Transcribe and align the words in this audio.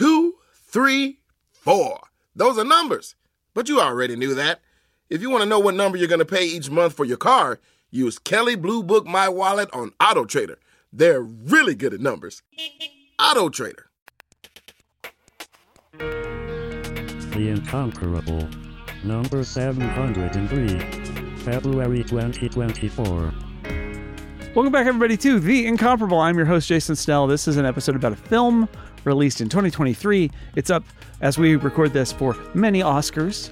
two, 0.00 0.34
three, 0.54 1.18
four. 1.50 2.00
Those 2.34 2.56
are 2.56 2.64
numbers. 2.64 3.16
But 3.52 3.68
you 3.68 3.80
already 3.82 4.16
knew 4.16 4.34
that. 4.34 4.62
If 5.10 5.20
you 5.20 5.28
want 5.28 5.42
to 5.42 5.48
know 5.48 5.58
what 5.58 5.74
number 5.74 5.98
you're 5.98 6.08
going 6.08 6.20
to 6.20 6.24
pay 6.24 6.46
each 6.46 6.70
month 6.70 6.94
for 6.94 7.04
your 7.04 7.18
car, 7.18 7.60
use 7.90 8.18
Kelley 8.18 8.54
Blue 8.54 8.82
Book 8.82 9.06
My 9.06 9.28
Wallet 9.28 9.68
on 9.74 9.92
Auto 10.00 10.24
Trader. 10.24 10.58
They're 10.90 11.20
really 11.20 11.74
good 11.74 11.92
at 11.92 12.00
numbers. 12.00 12.42
Auto 13.20 13.50
Trader. 13.50 13.90
The 15.98 17.48
Incomparable. 17.50 18.48
Number 19.04 19.44
703. 19.44 21.36
February 21.42 22.04
2024. 22.04 23.34
Welcome 24.52 24.72
back, 24.72 24.86
everybody, 24.86 25.16
to 25.18 25.38
The 25.38 25.66
Incomparable. 25.66 26.18
I'm 26.18 26.36
your 26.36 26.46
host, 26.46 26.66
Jason 26.66 26.96
Snell. 26.96 27.26
This 27.26 27.46
is 27.46 27.56
an 27.56 27.66
episode 27.66 27.94
about 27.96 28.12
a 28.12 28.16
film 28.16 28.68
released 29.04 29.40
in 29.40 29.48
2023. 29.48 30.30
It's 30.56 30.70
up 30.70 30.84
as 31.20 31.38
we 31.38 31.56
record 31.56 31.92
this 31.92 32.12
for 32.12 32.36
many 32.54 32.80
Oscars. 32.80 33.50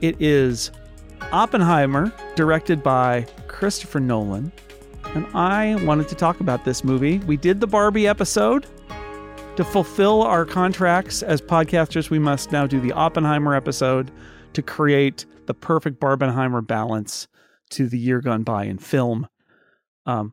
It 0.00 0.20
is 0.20 0.70
Oppenheimer, 1.32 2.12
directed 2.34 2.82
by 2.82 3.26
Christopher 3.46 4.00
Nolan. 4.00 4.52
And 5.14 5.26
I 5.34 5.82
wanted 5.84 6.08
to 6.08 6.14
talk 6.14 6.40
about 6.40 6.64
this 6.64 6.84
movie. 6.84 7.18
We 7.18 7.36
did 7.36 7.60
the 7.60 7.66
Barbie 7.66 8.06
episode. 8.06 8.66
To 9.56 9.64
fulfill 9.64 10.22
our 10.22 10.46
contracts 10.46 11.22
as 11.22 11.42
podcasters, 11.42 12.08
we 12.08 12.18
must 12.18 12.52
now 12.52 12.66
do 12.66 12.80
the 12.80 12.92
Oppenheimer 12.92 13.54
episode 13.54 14.10
to 14.52 14.62
create 14.62 15.26
the 15.46 15.54
perfect 15.54 16.00
Barbenheimer 16.00 16.66
balance 16.66 17.28
to 17.70 17.88
the 17.88 17.98
year 17.98 18.20
gone 18.20 18.42
by 18.42 18.64
in 18.64 18.78
film. 18.78 19.26
Um, 20.06 20.32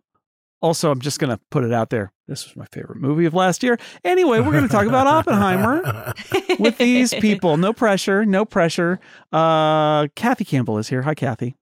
also, 0.62 0.92
I'm 0.92 1.02
just 1.02 1.20
going 1.20 1.30
to 1.30 1.40
put 1.52 1.64
it 1.64 1.74
out 1.74 1.90
there. 1.90 2.12
This 2.28 2.46
was 2.46 2.56
my 2.56 2.66
favorite 2.72 3.00
movie 3.00 3.26
of 3.26 3.34
last 3.34 3.64
year. 3.64 3.78
Anyway, 4.04 4.40
we're 4.40 4.52
going 4.52 4.64
to 4.64 4.70
talk 4.70 4.88
about 4.88 5.08
Oppenheimer 5.08 6.14
with 6.60 6.78
these 6.78 7.14
people. 7.14 7.58
No 7.58 7.74
pressure, 7.74 8.26
no 8.26 8.44
pressure. 8.44 9.00
Uh, 9.32 10.08
Kathy 10.16 10.44
Campbell 10.44 10.78
is 10.78 10.90
here. 10.90 11.04
Hi, 11.04 11.16
Kathy. 11.16 11.56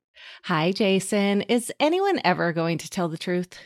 Hi, 0.45 0.71
Jason. 0.71 1.41
Is 1.43 1.71
anyone 1.79 2.19
ever 2.23 2.53
going 2.53 2.77
to 2.79 2.89
tell 2.89 3.07
the 3.07 3.17
truth? 3.17 3.59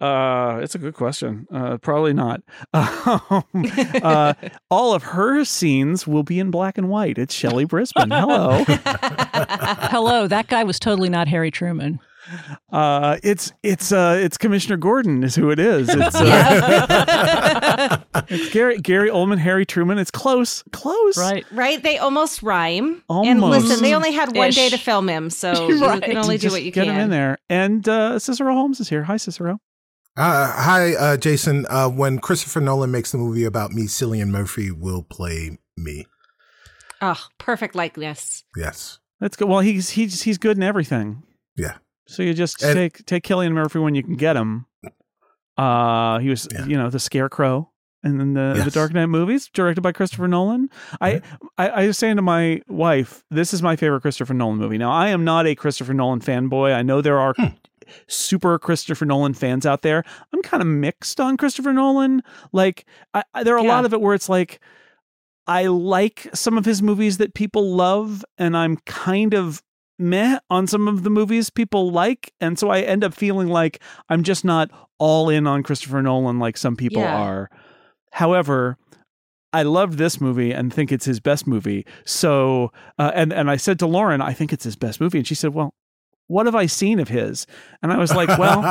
Uh, 0.00 0.60
it's 0.62 0.74
a 0.74 0.78
good 0.78 0.94
question. 0.94 1.46
Uh, 1.52 1.76
probably 1.78 2.12
not. 2.12 2.42
Um, 2.74 3.44
uh, 4.02 4.34
all 4.70 4.94
of 4.94 5.02
her 5.02 5.44
scenes 5.44 6.06
will 6.06 6.22
be 6.22 6.38
in 6.38 6.50
black 6.50 6.78
and 6.78 6.88
white. 6.88 7.18
It's 7.18 7.34
Shelly 7.34 7.66
Brisbin. 7.66 8.08
Hello. 8.18 8.64
Hello. 9.88 10.26
That 10.26 10.48
guy 10.48 10.64
was 10.64 10.78
totally 10.78 11.08
not 11.08 11.28
Harry 11.28 11.50
Truman. 11.50 11.98
Uh, 12.70 13.16
it's 13.22 13.52
it's 13.62 13.92
uh, 13.92 14.18
it's 14.22 14.38
Commissioner 14.38 14.76
Gordon 14.76 15.22
is 15.22 15.34
who 15.34 15.50
it 15.50 15.58
is. 15.58 15.88
It's, 16.00 16.14
uh, 16.16 17.98
it's 18.28 18.52
Gary 18.52 18.78
Gary 18.78 19.10
Oldman, 19.10 19.38
Harry 19.38 19.66
Truman. 19.66 19.98
It's 19.98 20.10
close, 20.10 20.62
close. 20.72 21.18
Right. 21.18 21.44
Right? 21.52 21.82
They 21.82 21.98
almost 21.98 22.42
rhyme. 22.42 23.02
And 23.08 23.42
Almost. 23.42 23.66
listen, 23.68 23.82
they 23.82 23.94
only 23.94 24.12
had 24.12 24.34
one 24.36 24.48
Ish. 24.48 24.54
day 24.54 24.68
to 24.70 24.78
film 24.78 25.08
him, 25.08 25.30
so 25.30 25.52
you 25.68 25.78
can 25.78 26.16
only 26.16 26.36
do 26.36 26.42
Just 26.42 26.52
what 26.54 26.62
you 26.62 26.70
get 26.70 26.84
can. 26.84 26.94
Get 26.94 26.96
him 26.96 27.04
in 27.04 27.10
there. 27.10 27.38
And 27.48 27.88
uh, 27.88 28.18
Cicero 28.18 28.54
Holmes 28.54 28.80
is 28.80 28.88
here. 28.88 29.02
Hi, 29.04 29.16
Cicero. 29.16 29.60
Uh, 30.16 30.52
hi, 30.52 30.94
uh, 30.94 31.16
Jason. 31.16 31.66
Uh, 31.68 31.88
when 31.88 32.18
Christopher 32.18 32.60
Nolan 32.60 32.90
makes 32.90 33.12
the 33.12 33.18
movie 33.18 33.44
about 33.44 33.72
me, 33.72 33.82
Cillian 33.84 34.28
Murphy 34.28 34.70
will 34.70 35.02
play 35.02 35.58
me. 35.76 36.06
Oh, 37.00 37.22
perfect 37.38 37.74
likeness. 37.74 38.44
Yes. 38.56 38.98
That's 39.20 39.36
good. 39.36 39.48
Well, 39.48 39.60
he's 39.60 39.90
he's 39.90 40.22
he's 40.22 40.38
good 40.38 40.56
in 40.56 40.62
everything. 40.62 41.22
Yeah. 41.56 41.76
So 42.10 42.22
you 42.22 42.34
just 42.34 42.62
And- 42.62 42.74
take 42.74 43.06
take 43.06 43.24
Cillian 43.24 43.52
Murphy 43.52 43.78
when 43.78 43.94
you 43.94 44.02
can 44.02 44.16
get 44.16 44.36
him. 44.36 44.66
Uh, 45.56 46.18
he 46.18 46.28
was 46.28 46.48
Yeah. 46.52 46.64
you 46.66 46.76
know 46.76 46.90
the 46.90 46.98
Scarecrow 46.98 47.70
and 48.02 48.18
then 48.18 48.32
the 48.34 48.62
the 48.64 48.70
Dark 48.70 48.92
Knight 48.94 49.06
movies 49.06 49.48
directed 49.52 49.82
by 49.82 49.92
Christopher 49.92 50.26
Nolan. 50.28 50.70
I, 51.00 51.20
I 51.58 51.68
I 51.68 51.86
was 51.86 51.98
saying 51.98 52.16
to 52.16 52.22
my 52.22 52.62
wife, 52.68 53.24
this 53.30 53.52
is 53.52 53.62
my 53.62 53.76
favorite 53.76 54.00
Christopher 54.00 54.34
Nolan 54.34 54.58
movie. 54.58 54.78
Now 54.78 54.90
I 54.90 55.08
am 55.08 55.24
not 55.24 55.46
a 55.46 55.54
Christopher 55.54 55.92
Nolan 55.94 56.20
fanboy. 56.20 56.74
I 56.74 56.82
know 56.82 57.00
there 57.00 57.18
are. 57.18 57.34
Hmm. 57.36 57.46
Super 58.06 58.56
Christopher 58.56 59.04
Nolan 59.04 59.34
fans 59.34 59.66
out 59.66 59.82
there. 59.82 60.04
I'm 60.32 60.42
kind 60.42 60.60
of 60.60 60.68
mixed 60.68 61.18
on 61.18 61.36
Christopher 61.36 61.72
Nolan. 61.72 62.22
Like, 62.52 62.86
I, 63.14 63.24
I, 63.34 63.42
there 63.42 63.56
are 63.56 63.58
a 63.58 63.64
Yeah. 63.64 63.68
lot 63.74 63.84
of 63.84 63.92
it 63.92 64.00
where 64.00 64.14
it's 64.14 64.28
like, 64.28 64.60
I 65.48 65.66
like 65.66 66.28
some 66.32 66.56
of 66.56 66.64
his 66.64 66.82
movies 66.82 67.18
that 67.18 67.34
people 67.34 67.74
love, 67.74 68.24
and 68.38 68.56
I'm 68.56 68.76
kind 68.86 69.34
of 69.34 69.60
meh 70.00 70.38
on 70.48 70.66
some 70.66 70.88
of 70.88 71.02
the 71.04 71.10
movies 71.10 71.50
people 71.50 71.90
like. 71.92 72.32
And 72.40 72.58
so 72.58 72.70
I 72.70 72.80
end 72.80 73.04
up 73.04 73.14
feeling 73.14 73.48
like 73.48 73.80
I'm 74.08 74.22
just 74.22 74.44
not 74.44 74.70
all 74.98 75.28
in 75.28 75.46
on 75.46 75.62
Christopher 75.62 76.02
Nolan 76.02 76.38
like 76.38 76.56
some 76.56 76.76
people 76.76 77.02
Yeah. 77.02 77.14
are. 77.16 77.50
However, 78.12 78.76
I 79.52 79.62
loved 79.62 79.98
this 79.98 80.20
movie 80.20 80.52
and 80.52 80.72
think 80.72 80.92
it's 80.92 81.04
his 81.04 81.20
best 81.20 81.46
movie. 81.46 81.84
So, 82.04 82.72
uh, 82.98 83.10
and 83.14 83.32
and 83.32 83.50
I 83.50 83.56
said 83.56 83.78
to 83.80 83.86
Lauren, 83.86 84.20
I 84.20 84.32
think 84.32 84.52
it's 84.52 84.64
his 84.64 84.76
best 84.76 85.00
movie, 85.00 85.18
and 85.18 85.26
she 85.26 85.34
said, 85.34 85.52
"Well, 85.54 85.74
what 86.30 86.46
have 86.46 86.54
I 86.54 86.66
seen 86.66 87.00
of 87.00 87.08
his?" 87.08 87.46
And 87.82 87.92
I 87.92 87.98
was 87.98 88.14
like, 88.14 88.28
"Well, 88.38 88.62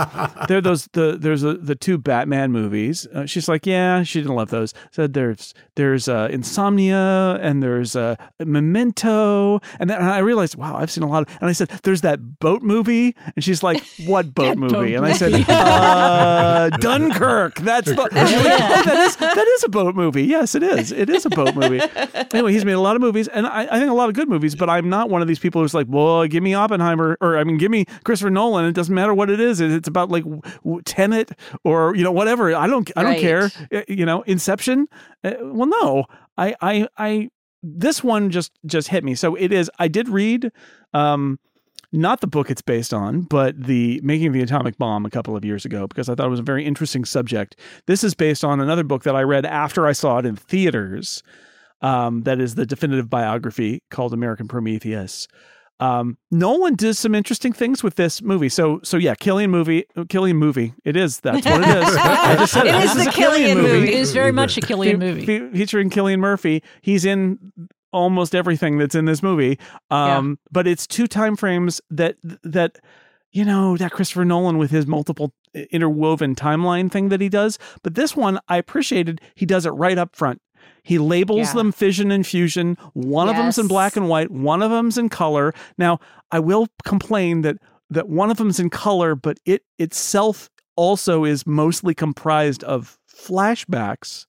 there 0.47 0.61
those 0.61 0.87
the 0.93 1.17
there's 1.19 1.43
a, 1.43 1.55
the 1.55 1.75
two 1.75 1.97
Batman 1.97 2.51
movies." 2.51 3.05
Uh, 3.13 3.25
she's 3.25 3.47
like, 3.49 3.65
"Yeah, 3.65 4.03
she 4.03 4.21
didn't 4.21 4.35
love 4.35 4.49
those." 4.49 4.73
Said 4.91 5.13
there's 5.13 5.53
there's 5.75 6.07
uh, 6.07 6.29
Insomnia 6.31 7.39
and 7.41 7.61
there's 7.61 7.95
uh, 7.95 8.15
Memento, 8.39 9.59
and 9.79 9.89
then 9.89 10.01
I 10.01 10.19
realized, 10.19 10.55
wow, 10.55 10.75
I've 10.75 10.91
seen 10.91 11.03
a 11.03 11.07
lot 11.07 11.27
of. 11.27 11.37
And 11.41 11.49
I 11.49 11.53
said, 11.53 11.69
"There's 11.83 12.01
that 12.01 12.39
boat 12.39 12.61
movie," 12.61 13.15
and 13.35 13.43
she's 13.43 13.63
like, 13.63 13.83
"What 14.05 14.33
boat 14.39 14.57
movie?" 14.57 14.73
boat 14.73 14.87
and 14.87 15.05
I 15.05 15.13
said, 15.13 15.33
uh, 15.49 16.69
"Dunkirk." 16.79 17.55
That's 17.59 17.87
the, 17.87 18.01
oh, 18.01 18.07
that 18.11 19.05
is 19.07 19.15
that 19.17 19.47
is 19.47 19.63
a 19.63 19.69
boat 19.69 19.95
movie. 19.95 20.23
Yes, 20.23 20.55
it 20.55 20.63
is. 20.63 20.91
It 20.91 21.09
is 21.09 21.25
a 21.25 21.29
boat 21.29 21.55
movie. 21.55 21.81
Anyway, 22.33 22.53
he's 22.53 22.65
made 22.65 22.73
a 22.73 22.79
lot 22.79 22.95
of 22.95 23.01
movies, 23.01 23.27
and 23.27 23.47
I, 23.47 23.63
I 23.63 23.79
think 23.79 23.89
a 23.89 23.93
lot 23.93 24.09
of 24.09 24.15
good 24.15 24.29
movies. 24.29 24.55
But 24.55 24.69
I'm 24.69 24.89
not 24.89 25.09
one 25.09 25.21
of 25.21 25.27
these 25.27 25.39
people 25.39 25.61
who's 25.61 25.73
like, 25.73 25.87
"Well, 25.89 26.25
give 26.27 26.43
me 26.43 26.53
Oppenheimer," 26.53 27.17
or 27.21 27.37
I 27.37 27.43
mean, 27.49 27.57
give 27.57 27.69
me 27.71 27.85
Christopher 28.05 28.29
Nolan. 28.29 28.65
It 28.65 28.73
doesn't 28.73 28.93
matter 28.95 29.13
what 29.13 29.29
it 29.29 29.39
is. 29.39 29.59
It's 29.61 29.87
about 29.87 30.09
like 30.09 30.23
Tenet 30.85 31.31
or 31.63 31.95
you 31.95 32.03
know 32.03 32.11
whatever. 32.11 32.55
I 32.55 32.67
don't 32.67 32.89
I 32.95 33.03
don't 33.03 33.11
Right. 33.13 33.19
care. 33.21 33.51
You 33.87 34.05
know, 34.05 34.21
Inception. 34.23 34.87
Uh, 35.23 35.33
well, 35.41 35.67
no, 35.81 36.05
I 36.37 36.55
I 36.61 36.87
I 36.97 37.29
this 37.61 38.03
one 38.03 38.29
just 38.29 38.51
just 38.65 38.87
hit 38.87 39.03
me. 39.03 39.15
So 39.15 39.35
it 39.35 39.51
is. 39.51 39.69
I 39.79 39.87
did 39.87 40.07
read. 40.09 40.51
um 40.93 41.39
not 41.91 42.21
the 42.21 42.27
book 42.27 42.51
it's 42.51 42.61
based 42.61 42.93
on, 42.93 43.21
but 43.21 43.59
the 43.59 43.99
making 44.03 44.27
of 44.27 44.33
the 44.33 44.41
atomic 44.43 44.77
bomb 44.77 45.07
a 45.07 45.09
couple 45.09 45.35
of 45.35 45.43
years 45.43 45.65
ago 45.65 45.87
because 45.87 46.07
I 46.07 46.13
thought 46.13 46.27
it 46.27 46.29
was 46.29 46.39
a 46.39 46.43
very 46.43 46.63
interesting 46.63 47.03
subject. 47.03 47.55
This 47.87 48.03
is 48.03 48.13
based 48.13 48.43
on 48.45 48.59
another 48.59 48.83
book 48.83 49.01
that 49.05 49.15
I 49.15 49.23
read 49.23 49.43
after 49.43 49.87
I 49.87 49.93
saw 49.93 50.19
it 50.19 50.25
in 50.27 50.35
theaters. 50.35 51.23
Um, 51.81 52.21
that 52.23 52.39
is 52.39 52.53
the 52.53 52.65
definitive 52.67 53.09
biography 53.09 53.81
called 53.89 54.13
American 54.13 54.47
Prometheus. 54.47 55.27
Um, 55.79 56.17
Nolan 56.29 56.75
does 56.75 56.99
some 56.99 57.15
interesting 57.15 57.53
things 57.53 57.83
with 57.83 57.95
this 57.95 58.21
movie. 58.21 58.49
So, 58.49 58.81
so 58.83 58.97
yeah, 58.97 59.15
Cillian 59.15 59.49
movie, 59.49 59.85
Cillian 59.95 60.35
movie. 60.35 60.73
It 60.83 60.97
is. 60.97 61.19
That's 61.21 61.45
what 61.45 61.61
it 61.61 61.67
is. 61.67 61.95
I 61.97 62.35
just 62.37 62.53
said 62.53 62.67
it. 62.67 62.75
It 62.75 62.81
This 62.81 62.95
is 62.95 63.07
a 63.07 63.09
Cillian 63.11 63.53
Cillian 63.55 63.61
movie. 63.61 63.87
It 63.87 63.93
is 63.93 64.11
very 64.11 64.31
much 64.31 64.57
a 64.57 64.61
Cillian 64.61 64.99
movie. 64.99 65.25
fe- 65.25 65.49
featuring 65.51 65.89
Cillian 65.89 66.19
Murphy. 66.19 66.63
He's 66.81 67.05
in 67.05 67.53
almost 67.91 68.35
everything 68.35 68.77
that's 68.77 68.95
in 68.95 69.05
this 69.05 69.23
movie. 69.23 69.57
Um, 69.89 70.37
but 70.51 70.67
it's 70.67 70.85
two 70.85 71.07
time 71.07 71.35
frames 71.35 71.81
that 71.89 72.17
that 72.43 72.79
you 73.31 73.45
know 73.45 73.77
that 73.77 73.91
Christopher 73.91 74.25
Nolan 74.25 74.57
with 74.57 74.71
his 74.71 74.85
multiple 74.85 75.33
interwoven 75.71 76.35
timeline 76.35 76.91
thing 76.91 77.09
that 77.09 77.21
he 77.21 77.29
does. 77.29 77.57
But 77.83 77.95
this 77.95 78.15
one, 78.15 78.39
I 78.47 78.57
appreciated. 78.57 79.21
He 79.35 79.45
does 79.45 79.65
it 79.65 79.71
right 79.71 79.97
up 79.97 80.15
front. 80.15 80.41
He 80.83 80.97
labels 80.97 81.47
Yeah. 81.49 81.53
them 81.53 81.71
fission 81.71 82.11
and 82.11 82.25
fusion. 82.25 82.77
One 82.93 83.29
of 83.29 83.35
them's 83.35 83.57
in 83.57 83.67
black 83.67 83.95
and 83.95 84.07
white. 84.09 84.31
One 84.31 84.61
of 84.61 84.71
them's 84.71 84.97
in 84.97 85.09
color. 85.09 85.53
Now, 85.77 85.99
I 86.31 86.39
will 86.39 86.67
complain 86.85 87.41
that 87.41 87.57
that 87.91 88.07
one 88.07 88.29
of 88.29 88.37
them's 88.37 88.59
in 88.59 88.69
color, 88.69 89.15
but 89.15 89.39
it 89.45 89.63
itself 89.79 90.49
also 90.75 91.25
is 91.25 91.47
mostly 91.47 91.95
comprised 91.95 92.63
of 92.63 92.99
flashbacks 93.11 94.25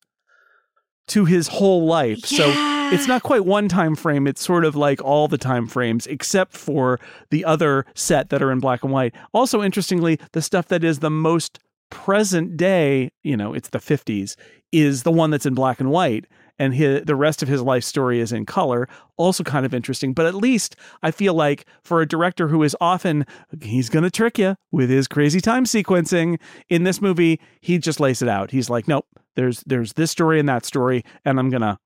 to 1.08 1.24
his 1.24 1.48
whole 1.48 1.84
life. 1.86 2.20
So 2.24 2.44
it's 2.92 3.06
not 3.06 3.22
quite 3.22 3.44
one 3.44 3.68
time 3.68 3.94
frame. 3.96 4.26
It's 4.26 4.42
sort 4.42 4.64
of 4.64 4.76
like 4.76 5.02
all 5.02 5.28
the 5.28 5.38
time 5.38 5.66
frames, 5.66 6.06
except 6.06 6.56
for 6.56 6.98
the 7.30 7.44
other 7.44 7.84
set 7.94 8.30
that 8.30 8.42
are 8.42 8.50
in 8.50 8.60
black 8.60 8.82
and 8.82 8.92
white. 8.92 9.14
Also, 9.34 9.62
interestingly, 9.62 10.18
the 10.32 10.40
stuff 10.42 10.68
that 10.68 10.82
is 10.84 11.00
the 11.00 11.10
most 11.10 11.58
present 11.90 12.56
day, 12.56 13.10
you 13.24 13.36
know, 13.36 13.52
it's 13.52 13.70
the 13.70 13.78
50s, 13.78 14.36
is 14.72 15.02
the 15.02 15.10
one 15.12 15.30
that's 15.30 15.46
in 15.46 15.54
black 15.54 15.80
and 15.80 15.90
white. 15.90 16.26
And 16.60 16.74
his, 16.74 17.04
the 17.06 17.16
rest 17.16 17.42
of 17.42 17.48
his 17.48 17.60
life 17.62 17.82
story 17.82 18.20
is 18.20 18.30
in 18.32 18.46
color. 18.46 18.86
Also, 19.16 19.42
kind 19.42 19.66
of 19.66 19.74
interesting. 19.74 20.12
But 20.12 20.26
at 20.26 20.34
least 20.34 20.76
I 21.02 21.10
feel 21.10 21.34
like 21.34 21.66
for 21.82 22.00
a 22.02 22.06
director 22.06 22.46
who 22.48 22.62
is 22.62 22.76
often 22.80 23.26
he's 23.62 23.88
going 23.88 24.02
to 24.04 24.10
trick 24.10 24.38
you 24.38 24.54
with 24.70 24.90
his 24.90 25.08
crazy 25.08 25.40
time 25.40 25.64
sequencing 25.64 26.38
in 26.68 26.84
this 26.84 27.00
movie, 27.00 27.40
he 27.60 27.78
just 27.78 27.98
lays 27.98 28.22
it 28.22 28.28
out. 28.28 28.50
He's 28.52 28.70
like, 28.70 28.86
nope, 28.86 29.06
there's 29.36 29.60
there's 29.66 29.94
this 29.94 30.10
story 30.10 30.38
and 30.38 30.48
that 30.48 30.64
story, 30.64 31.02
and 31.24 31.38
I'm 31.40 31.50
gonna 31.50 31.78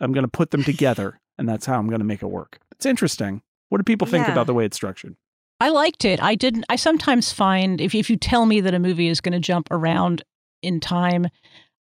I'm 0.00 0.12
gonna 0.12 0.28
put 0.28 0.50
them 0.50 0.64
together, 0.64 1.20
and 1.38 1.48
that's 1.48 1.64
how 1.64 1.78
I'm 1.78 1.88
gonna 1.88 2.04
make 2.04 2.22
it 2.22 2.26
work. 2.26 2.58
It's 2.72 2.84
interesting. 2.86 3.42
What 3.68 3.78
do 3.78 3.84
people 3.84 4.06
think 4.06 4.26
Yeah. 4.26 4.32
about 4.32 4.46
the 4.46 4.54
way 4.54 4.64
it's 4.66 4.76
structured? 4.76 5.16
I 5.60 5.70
liked 5.70 6.04
it. 6.04 6.22
I 6.22 6.34
didn't. 6.34 6.64
I 6.68 6.76
sometimes 6.76 7.32
find 7.32 7.80
if 7.80 7.94
if 7.94 8.10
you 8.10 8.16
tell 8.16 8.44
me 8.44 8.60
that 8.60 8.74
a 8.74 8.78
movie 8.78 9.08
is 9.08 9.20
going 9.22 9.32
to 9.32 9.38
jump 9.40 9.68
around 9.70 10.22
in 10.62 10.80
time, 10.80 11.28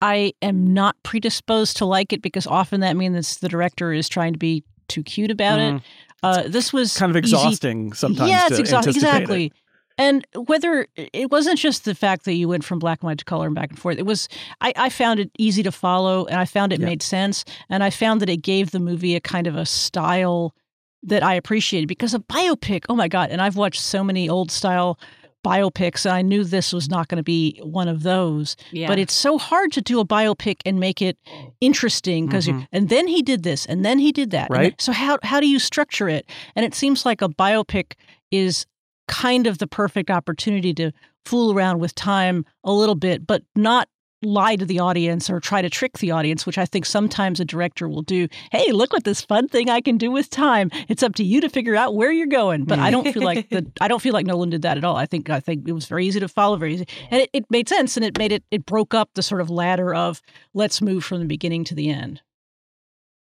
I 0.03 0.33
am 0.43 0.75
not 0.75 0.97
predisposed 1.05 1.77
to 1.79 1.85
like 1.87 2.13
it 2.13 2.21
because 2.23 2.47
often 2.47 2.81
that 2.81 2.97
means 2.97 3.39
the 3.39 3.49
director 3.49 3.93
is 3.93 4.09
trying 4.09 4.33
to 4.35 4.39
be 4.39 4.65
too 4.89 5.03
cute 5.03 5.31
about 5.31 5.59
it. 5.61 5.81
Uh, 6.25 6.43
this 6.47 6.73
was 6.73 6.93
Mm. 6.93 6.99
Kind 6.99 7.17
of 7.17 7.25
easy- 7.25 7.35
exhausting 7.37 7.93
sometimes. 7.95 8.29
Yeah, 8.31 8.47
it's 8.49 8.59
exhausting. 8.59 8.91
anticipate 8.91 9.09
it. 9.09 9.21
Exactly. 9.23 9.53
And 9.99 10.27
whether 10.47 10.87
it 10.97 11.31
wasn't 11.31 11.59
just 11.59 11.85
the 11.85 11.95
fact 11.95 12.25
that 12.25 12.33
you 12.35 12.49
went 12.49 12.65
from 12.65 12.79
black 12.79 13.03
and 13.03 13.09
white 13.09 13.19
to 13.19 13.25
color 13.25 13.47
and 13.47 13.55
back 13.55 13.71
and 13.71 13.79
forth, 13.79 13.99
it 13.99 14.07
was, 14.07 14.29
I, 14.61 14.73
I 14.77 14.89
found 14.89 15.21
it 15.21 15.31
easy 15.39 15.63
to 15.63 15.71
follow 15.73 16.25
and 16.27 16.37
I 16.41 16.45
found 16.47 16.73
it 16.73 16.81
Yeah. 16.81 16.87
made 16.87 17.03
sense. 17.03 17.45
And 17.69 17.85
I 17.85 17.91
found 17.91 18.21
that 18.23 18.29
it 18.31 18.39
gave 18.39 18.71
the 18.71 18.81
movie 18.81 19.15
a 19.15 19.21
kind 19.21 19.47
of 19.47 19.55
a 19.55 19.67
style 19.67 20.55
that 21.03 21.23
I 21.23 21.35
appreciated 21.35 21.89
because 21.89 22.15
a 22.15 22.21
biopic, 22.21 22.85
oh 22.89 22.95
my 22.97 23.09
God. 23.09 23.31
And 23.31 23.43
I've 23.43 23.57
watched 23.57 23.81
so 23.83 24.03
many 24.03 24.29
old 24.29 24.51
style 24.51 24.99
biopics 25.45 26.05
and 26.05 26.15
I 26.15 26.23
knew 26.23 26.45
this 26.45 26.73
was 26.73 26.89
not 26.89 27.09
going 27.09 27.17
to 27.17 27.23
be 27.23 27.59
one 27.63 27.89
of 27.89 28.03
those. 28.03 28.57
Yeah. 28.71 28.87
But 28.89 28.99
it's 28.99 29.15
so 29.15 29.39
hard 29.39 29.73
to 29.73 29.81
do 29.83 30.01
a 30.01 30.05
biopic 30.07 30.61
and 30.65 30.79
make 30.79 31.03
it 31.03 31.19
interesting 31.61 32.27
because 32.27 32.47
Mhm. 32.49 32.67
and 32.73 32.89
then 32.89 33.09
he 33.09 33.23
did 33.23 33.43
this 33.43 33.67
and 33.67 33.85
then 33.85 33.99
he 33.99 34.13
did 34.13 34.31
that. 34.31 34.51
And 34.51 34.59
Right. 34.59 34.81
so 34.81 34.93
how 34.93 35.19
how 35.23 35.41
do 35.41 35.49
you 35.49 35.59
structure 35.59 36.09
it? 36.09 36.27
And 36.57 36.65
it 36.65 36.75
seems 36.75 37.05
like 37.05 37.23
a 37.23 37.29
biopic 37.29 37.93
is 38.31 38.67
kind 39.09 39.47
of 39.47 39.59
the 39.59 39.67
perfect 39.67 40.11
opportunity 40.11 40.73
to 40.75 40.93
fool 41.25 41.53
around 41.53 41.79
with 41.81 41.95
time 41.95 42.45
a 42.65 42.73
little 42.73 42.95
bit, 42.95 43.27
but 43.27 43.43
not 43.55 43.89
lie 44.23 44.57
to 44.57 44.65
the 44.65 44.79
audience 44.79 45.29
or 45.29 45.41
try 45.41 45.61
to 45.63 45.69
trick 45.69 45.99
the 45.99 46.11
audience, 46.11 46.47
which 46.47 46.59
I 46.59 46.65
think 46.65 46.87
sometimes 46.87 47.41
a 47.41 47.45
director 47.45 47.89
will 47.89 48.03
do. 48.03 48.29
Hey, 48.51 48.73
look 48.73 48.93
what 48.93 49.05
this 49.05 49.21
fun 49.21 49.49
thing 49.49 49.69
I 49.69 49.81
can 49.81 49.99
do 49.99 50.11
with 50.11 50.31
time. 50.31 50.71
It's 50.89 51.03
up 51.03 51.15
to 51.17 51.25
you 51.25 51.41
to 51.41 51.49
figure 51.49 51.77
out 51.77 51.95
where 51.95 52.13
you're 52.13 52.27
going. 52.27 52.65
But 52.65 52.79
I 52.79 52.91
don't 52.91 53.13
feel 53.13 53.23
like 53.23 53.49
the 53.51 53.71
I 53.81 53.89
don't 53.89 54.03
feel 54.03 54.13
like 54.13 54.27
Nolan 54.27 54.51
did 54.51 54.63
that 54.63 54.79
at 54.79 54.85
all. 54.85 54.97
I 54.97 55.07
think 55.07 55.31
I 55.31 55.41
think 55.41 55.69
it 55.69 55.73
was 55.73 55.87
very 55.87 56.07
easy 56.07 56.21
to 56.21 56.29
follow, 56.29 56.57
very 56.57 56.75
easy. 56.75 56.89
And 57.11 57.23
it, 57.23 57.31
it 57.33 57.45
made 57.51 57.69
sense 57.69 57.97
and 57.97 58.05
it 58.05 58.19
made 58.19 58.33
it 58.33 58.45
it 58.51 58.65
broke 58.67 58.95
up 58.95 59.11
the 59.15 59.23
sort 59.23 59.41
of 59.41 59.51
ladder 59.51 59.95
of 59.95 60.23
let's 60.55 60.81
move 60.81 61.05
from 61.05 61.21
the 61.21 61.27
beginning 61.27 61.65
to 61.65 61.75
the 61.75 61.91
end. 61.91 62.23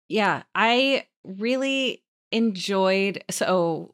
Yeah, 0.08 0.44
I 0.56 1.06
really 1.24 2.04
enjoyed 2.32 3.24
so 3.30 3.94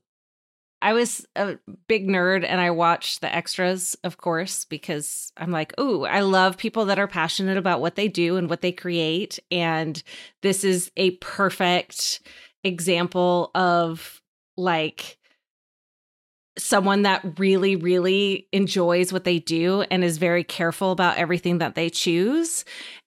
I 0.85 0.93
was 0.93 1.25
a 1.35 1.57
big 1.87 2.07
nerd 2.07 2.45
and 2.47 2.61
I 2.61 2.69
watched 2.69 3.21
the 3.21 3.35
extras, 3.35 3.97
of 4.03 4.17
course, 4.17 4.65
because 4.65 5.31
I'm 5.35 5.49
like, 5.49 5.73
oh, 5.79 6.03
I 6.03 6.19
love 6.19 6.59
people 6.59 6.85
that 6.85 6.99
are 6.99 7.07
passionate 7.07 7.57
about 7.57 7.81
what 7.81 7.95
they 7.95 8.07
do 8.07 8.37
and 8.37 8.47
what 8.47 8.61
they 8.61 8.71
create. 8.71 9.39
And 9.49 10.01
this 10.43 10.63
is 10.63 10.91
a 10.95 11.09
perfect 11.17 12.21
example 12.63 13.49
of 13.55 14.21
like 14.57 15.17
someone 16.55 17.01
that 17.01 17.39
really, 17.39 17.75
really 17.75 18.47
enjoys 18.51 19.11
what 19.11 19.23
they 19.23 19.39
do 19.39 19.81
and 19.89 20.03
is 20.03 20.19
very 20.19 20.43
careful 20.43 20.91
about 20.91 21.17
everything 21.17 21.57
that 21.57 21.73
they 21.73 21.89
choose. 21.89 22.63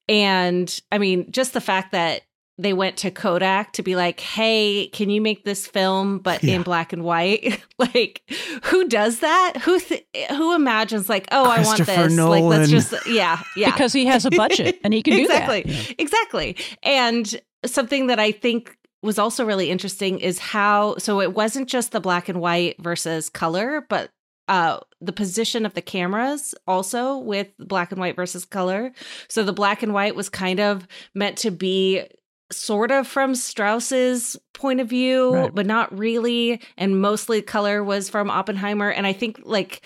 And 0.09 0.81
I 0.91 0.99
mean, 0.99 1.31
just 1.31 1.53
the 1.53 1.61
fact 1.61 1.93
that 1.93 2.23
they 2.61 2.73
went 2.73 2.97
to 2.99 3.11
Kodak 3.11 3.73
to 3.75 3.83
be 3.83 3.95
like, 3.97 4.19
"Hey, 4.21 4.89
can 4.93 5.11
you 5.11 5.21
make 5.21 5.45
this 5.45 5.67
film 5.67 6.19
but 6.19 6.43
Yeah. 6.43 6.57
in 6.57 6.63
black 6.63 6.93
and 6.93 7.05
white?" 7.05 7.63
like, 7.79 8.23
who 8.65 8.89
does 8.89 9.21
that? 9.21 9.55
Who 9.63 9.79
th- 9.79 10.05
who 10.31 10.55
imagines 10.55 11.09
like, 11.09 11.29
"Oh, 11.31 11.45
I 11.45 11.63
want 11.63 11.77
Christopher 11.77 12.09
this." 12.09 12.19
Like, 12.19 12.43
let's 12.45 12.71
just 12.71 12.95
yeah, 13.07 13.41
yeah. 13.57 13.71
Because 13.71 13.93
he 13.93 14.07
has 14.07 14.25
a 14.25 14.31
budget 14.31 14.79
and 14.85 14.93
he 14.93 15.03
can 15.03 15.15
do 15.17 15.29
that. 15.29 15.43
exactly, 15.49 15.63
that. 15.73 15.95
exactly. 15.99 16.57
And 16.83 17.41
something 17.65 18.09
that 18.09 18.19
I 18.19 18.33
think 18.33 18.77
was 19.03 19.19
also 19.19 19.45
really 19.45 19.71
interesting 19.71 20.19
is 20.19 20.39
how 20.41 20.97
so 20.99 21.21
it 21.21 21.35
wasn't 21.35 21.69
just 21.69 21.93
the 21.93 22.01
black 22.01 22.29
and 22.29 22.41
white 22.41 22.77
versus 22.83 23.29
color, 23.29 23.87
but 23.89 24.11
uh 24.49 24.79
the 25.01 25.13
position 25.13 25.65
of 25.67 25.75
the 25.75 25.83
cameras 25.83 26.55
also 26.67 27.19
with 27.19 27.49
black 27.59 27.93
and 27.93 28.01
white 28.01 28.17
versus 28.17 28.45
color. 28.45 28.93
So 29.29 29.45
the 29.45 29.53
black 29.53 29.83
and 29.85 29.93
white 29.95 30.17
was 30.17 30.29
kind 30.29 30.59
of 30.59 30.89
meant 31.15 31.37
to 31.39 31.51
be 31.53 32.05
sort 32.51 32.91
of 32.91 33.07
from 33.07 33.35
Strauss's 33.35 34.37
point 34.55 34.81
of 34.81 34.89
view, 34.89 35.35
Right. 35.35 35.55
but 35.55 35.67
not 35.67 35.97
really. 35.97 36.61
And 36.77 37.01
mostly 37.01 37.43
color 37.43 37.85
was 37.85 38.09
from 38.09 38.31
Oppenheimer. 38.31 38.91
And 38.91 39.07
I 39.07 39.13
think 39.13 39.41
like 39.45 39.83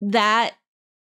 that 0.00 0.54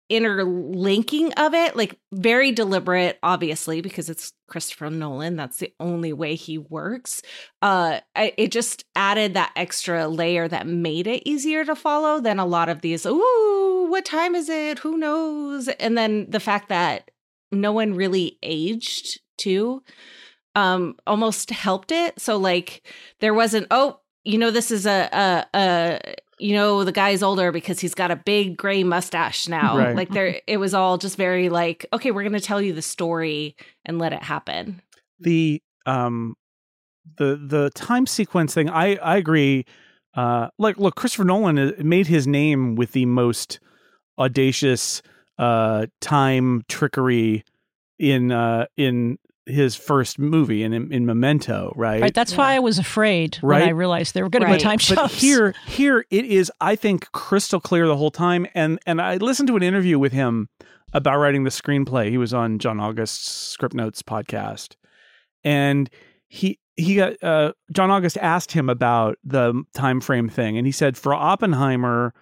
interlinking 0.09 1.31
of 1.33 1.53
it, 1.53 1.75
like 1.75 1.97
very 2.11 2.51
deliberate, 2.51 3.17
obviously, 3.23 3.79
because 3.81 4.09
it's 4.09 4.33
Christopher 4.47 4.89
Nolan. 4.89 5.37
That's 5.37 5.57
the 5.57 5.73
only 5.79 6.11
way 6.11 6.35
he 6.35 6.57
works. 6.57 7.21
Uh, 7.61 8.01
it 8.15 8.51
just 8.51 8.83
added 8.95 9.33
that 9.35 9.53
extra 9.55 10.07
layer 10.09 10.47
that 10.49 10.67
made 10.67 11.07
it 11.07 11.23
easier 11.25 11.63
to 11.63 11.75
follow 11.75 12.19
than 12.19 12.39
a 12.39 12.45
lot 12.45 12.67
of 12.67 12.81
these. 12.81 13.05
Ooh, 13.05 13.87
what 13.89 14.03
time 14.03 14.35
is 14.35 14.49
it? 14.49 14.79
Who 14.79 14.97
knows? 14.97 15.69
And 15.69 15.97
then 15.97 16.29
the 16.29 16.41
fact 16.41 16.67
that 16.69 17.09
no 17.51 17.71
one 17.71 17.93
really 17.93 18.37
aged 18.43 19.21
too 19.37 19.81
um 20.55 20.95
almost 21.07 21.49
helped 21.49 21.91
it. 21.91 22.19
So 22.19 22.37
like 22.37 22.83
there 23.19 23.33
wasn't 23.33 23.67
oh 23.71 23.99
you 24.23 24.37
know 24.37 24.51
this 24.51 24.71
is 24.71 24.85
a 24.85 25.09
a, 25.11 25.45
a 25.57 26.15
you 26.39 26.55
know 26.55 26.83
the 26.83 26.91
guy's 26.91 27.23
older 27.23 27.51
because 27.51 27.79
he's 27.79 27.93
got 27.93 28.11
a 28.11 28.15
big 28.15 28.57
gray 28.57 28.83
mustache 28.83 29.47
now. 29.47 29.77
Right. 29.77 29.95
like 29.95 30.09
there 30.09 30.41
it 30.47 30.57
was 30.57 30.73
all 30.73 30.97
just 30.97 31.17
very 31.17 31.49
like 31.49 31.85
okay 31.93 32.11
we're 32.11 32.23
going 32.23 32.33
to 32.33 32.39
tell 32.39 32.61
you 32.61 32.73
the 32.73 32.81
story 32.81 33.55
and 33.85 33.99
let 33.99 34.13
it 34.13 34.23
happen. 34.23 34.81
The 35.19 35.61
um 35.85 36.35
the 37.17 37.39
the 37.43 37.69
time 37.71 38.05
sequence 38.05 38.53
thing 38.53 38.69
i 38.69 38.95
i 38.97 39.17
agree 39.17 39.65
uh 40.15 40.49
like 40.57 40.77
look 40.77 40.95
christopher 40.95 41.23
nolan 41.23 41.57
uh, 41.57 41.71
made 41.79 42.07
his 42.07 42.27
name 42.27 42.75
with 42.75 42.91
the 42.91 43.05
most 43.05 43.59
audacious 44.19 45.01
uh 45.37 45.85
time 45.99 46.63
trickery 46.67 47.43
in 47.97 48.31
uh 48.31 48.65
in 48.77 49.17
his 49.47 49.75
first 49.75 50.19
movie 50.19 50.61
in 50.63 50.71
in 50.73 51.05
memento 51.05 51.73
right 51.75 52.01
Right. 52.01 52.13
That's 52.13 52.37
why 52.37 52.53
I 52.53 52.59
was 52.59 52.77
afraid 52.77 53.37
when 53.41 53.49
Right. 53.49 53.67
I 53.67 53.71
realized 53.71 54.13
there 54.13 54.23
were 54.23 54.29
going 54.29 54.43
to 54.43 54.47
Right. 54.47 54.59
be 54.59 54.63
time 54.63 54.77
but 54.95 55.11
here 55.11 55.53
here 55.65 56.05
it 56.11 56.25
is 56.25 56.51
i 56.61 56.75
think 56.75 57.11
crystal 57.11 57.59
clear 57.59 57.87
the 57.87 57.97
whole 57.97 58.11
time 58.11 58.45
and 58.53 58.79
and 58.85 59.01
i 59.01 59.15
listened 59.17 59.47
to 59.47 59.55
an 59.55 59.63
interview 59.63 59.97
with 59.97 60.11
him 60.13 60.47
about 60.93 61.17
writing 61.17 61.43
the 61.43 61.49
screenplay 61.49 62.09
he 62.09 62.17
was 62.19 62.33
on 62.35 62.59
john 62.59 62.79
august's 62.79 63.27
script 63.31 63.73
notes 63.73 64.03
podcast 64.03 64.75
and 65.43 65.89
he 66.27 66.59
he 66.77 66.95
got 66.95 67.13
uh, 67.23 67.51
john 67.71 67.89
august 67.89 68.17
asked 68.19 68.51
him 68.51 68.69
about 68.69 69.17
the 69.23 69.63
time 69.73 69.99
frame 70.01 70.29
thing 70.29 70.55
and 70.57 70.67
he 70.67 70.71
said 70.71 70.95
for 70.97 71.13
oppenheimer 71.15 72.13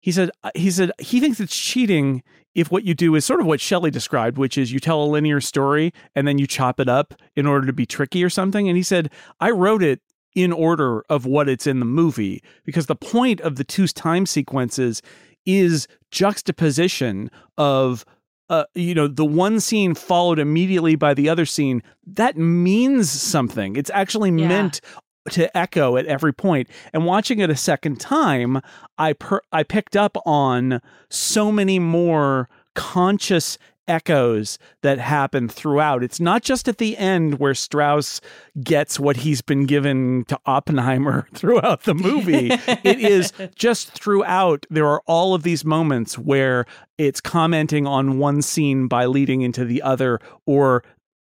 he 0.00 0.12
said 0.12 0.30
uh, 0.44 0.50
he 0.54 0.70
said 0.70 0.92
he 1.00 1.20
thinks 1.20 1.40
it's 1.40 1.56
cheating 1.56 2.22
if 2.54 2.70
what 2.70 2.84
you 2.84 2.94
do 2.94 3.14
is 3.14 3.24
sort 3.24 3.40
of 3.40 3.46
what 3.46 3.60
Shelly 3.60 3.90
described, 3.90 4.36
which 4.38 4.58
is 4.58 4.72
you 4.72 4.80
tell 4.80 5.02
a 5.02 5.06
linear 5.06 5.40
story 5.40 5.92
and 6.14 6.26
then 6.26 6.38
you 6.38 6.46
chop 6.46 6.80
it 6.80 6.88
up 6.88 7.14
in 7.36 7.46
order 7.46 7.66
to 7.66 7.72
be 7.72 7.86
tricky 7.86 8.24
or 8.24 8.30
something. 8.30 8.68
And 8.68 8.76
he 8.76 8.82
said, 8.82 9.10
I 9.38 9.50
wrote 9.50 9.82
it 9.82 10.00
in 10.34 10.52
order 10.52 11.02
of 11.08 11.24
what 11.24 11.48
it's 11.48 11.66
in 11.66 11.78
the 11.78 11.84
movie 11.86 12.42
because 12.64 12.86
the 12.86 12.96
point 12.96 13.40
of 13.42 13.56
the 13.56 13.64
two 13.64 13.86
time 13.88 14.26
sequences 14.26 15.02
is 15.46 15.86
juxtaposition 16.10 17.30
of 17.56 18.04
uh, 18.50 18.64
you 18.74 18.94
know 18.94 19.08
the 19.08 19.24
one 19.24 19.60
scene 19.60 19.94
followed 19.94 20.38
immediately 20.38 20.94
by 20.96 21.12
the 21.12 21.28
other 21.28 21.44
scene 21.44 21.82
that 22.06 22.36
means 22.36 23.10
something 23.10 23.76
it's 23.76 23.90
actually 23.90 24.30
Yeah. 24.30 24.48
meant 24.48 24.80
to 25.28 25.56
echo 25.56 25.96
at 25.96 26.06
every 26.06 26.32
point. 26.32 26.68
And 26.92 27.06
watching 27.06 27.38
it 27.38 27.50
a 27.50 27.56
second 27.56 28.00
time 28.00 28.60
i 28.98 29.12
per- 29.12 29.42
i 29.52 29.62
picked 29.62 29.96
up 29.96 30.16
on 30.26 30.80
so 31.08 31.52
many 31.52 31.78
more 31.78 32.48
conscious 32.74 33.58
echoes 33.88 34.58
that 34.82 34.98
happen 34.98 35.48
throughout. 35.48 36.04
It's 36.04 36.20
not 36.20 36.42
just 36.42 36.68
at 36.68 36.78
the 36.78 36.96
end 36.96 37.38
where 37.38 37.54
strauss 37.54 38.20
gets 38.62 39.00
what 39.00 39.16
he's 39.16 39.40
been 39.40 39.66
given 39.66 40.24
to 40.28 40.38
oppenheimer 40.46 41.26
throughout 41.34 41.84
the 41.84 41.94
movie. 41.94 42.50
It 42.84 43.00
is 43.00 43.32
just 43.54 43.90
throughout 43.92 44.66
there 44.70 44.86
are 44.86 45.02
all 45.06 45.34
of 45.34 45.42
these 45.42 45.64
moments 45.64 46.18
where 46.18 46.66
it's 46.96 47.20
commenting 47.20 47.86
on 47.86 48.18
one 48.18 48.42
scene 48.42 48.88
by 48.88 49.06
leading 49.06 49.40
into 49.42 49.64
the 49.64 49.82
other 49.82 50.20
or 50.46 50.84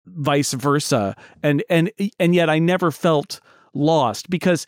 vice 0.07 0.53
versa. 0.53 1.15
And 1.43 1.63
and 1.69 1.91
and 2.19 2.35
yet 2.35 2.49
i 2.49 2.59
never 2.59 2.91
felt 2.91 3.41
lost 3.77 4.31
because 4.31 4.67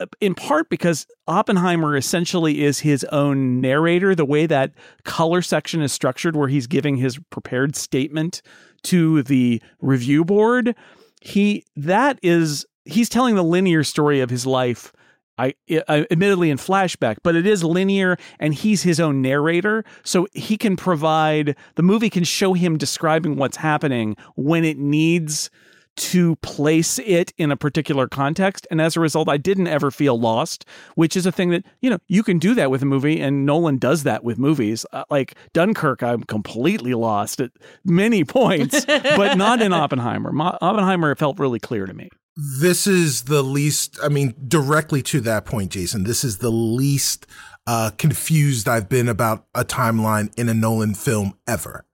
uh, 0.00 0.06
in 0.20 0.34
part 0.34 0.68
because 0.70 1.06
Oppenheimer 1.28 1.96
essentially 1.96 2.64
is 2.64 2.80
his 2.80 3.04
own 3.04 3.60
narrator 3.60 4.14
the 4.14 4.24
way 4.24 4.46
that 4.46 4.72
color 5.04 5.42
section 5.42 5.82
is 5.82 5.92
structured 5.92 6.34
where 6.34 6.48
he's 6.48 6.66
giving 6.66 6.96
his 6.96 7.18
prepared 7.30 7.76
statement 7.76 8.42
to 8.84 9.22
the 9.22 9.62
review 9.80 10.24
board, 10.24 10.74
he 11.20 11.64
that 11.76 12.18
is 12.22 12.64
he's 12.86 13.08
telling 13.08 13.34
the 13.34 13.44
linear 13.44 13.84
story 13.84 14.20
of 14.20 14.30
his 14.30 14.46
life. 14.46 14.92
I, 15.38 15.54
I, 15.88 16.06
admittedly 16.10 16.50
in 16.50 16.58
flashback, 16.58 17.16
but 17.22 17.34
it 17.34 17.46
is 17.46 17.64
linear 17.64 18.18
and 18.38 18.52
he's 18.52 18.82
his 18.82 19.00
own 19.00 19.22
narrator. 19.22 19.86
So 20.04 20.26
he 20.34 20.58
can 20.58 20.76
provide 20.76 21.56
the 21.76 21.82
movie 21.82 22.10
can 22.10 22.24
show 22.24 22.52
him 22.52 22.76
describing 22.76 23.36
what's 23.36 23.56
happening 23.56 24.16
when 24.34 24.66
it 24.66 24.76
needs 24.76 25.50
to 25.96 26.36
place 26.36 26.98
it 27.00 27.32
in 27.36 27.50
a 27.50 27.56
particular 27.56 28.08
context. 28.08 28.66
And 28.70 28.80
as 28.80 28.96
a 28.96 29.00
result, 29.00 29.28
I 29.28 29.36
didn't 29.36 29.66
ever 29.66 29.90
feel 29.90 30.18
lost, 30.18 30.64
which 30.94 31.16
is 31.16 31.26
a 31.26 31.32
thing 31.32 31.50
that, 31.50 31.64
you 31.80 31.90
know, 31.90 31.98
you 32.08 32.22
can 32.22 32.38
do 32.38 32.54
that 32.54 32.70
with 32.70 32.82
a 32.82 32.86
movie. 32.86 33.20
And 33.20 33.44
Nolan 33.44 33.78
does 33.78 34.04
that 34.04 34.24
with 34.24 34.38
movies. 34.38 34.86
Uh, 34.92 35.04
like 35.10 35.34
Dunkirk, 35.52 36.02
I'm 36.02 36.22
completely 36.22 36.94
lost 36.94 37.40
at 37.40 37.50
many 37.84 38.24
points, 38.24 38.84
but 38.86 39.36
not 39.36 39.60
in 39.60 39.72
Oppenheimer. 39.74 40.32
Mo- 40.32 40.58
Oppenheimer 40.60 41.14
felt 41.14 41.38
really 41.38 41.60
clear 41.60 41.86
to 41.86 41.94
me. 41.94 42.08
This 42.36 42.86
is 42.86 43.24
the 43.24 43.42
least, 43.42 43.98
I 44.02 44.08
mean, 44.08 44.34
directly 44.46 45.02
to 45.02 45.20
that 45.22 45.44
point, 45.44 45.72
Jason, 45.72 46.04
this 46.04 46.24
is 46.24 46.38
the 46.38 46.50
least 46.50 47.26
uh, 47.66 47.90
confused 47.98 48.68
I've 48.68 48.88
been 48.88 49.08
about 49.08 49.46
a 49.54 49.64
timeline 49.64 50.32
in 50.38 50.48
a 50.48 50.54
Nolan 50.54 50.94
film 50.94 51.34
ever. 51.46 51.84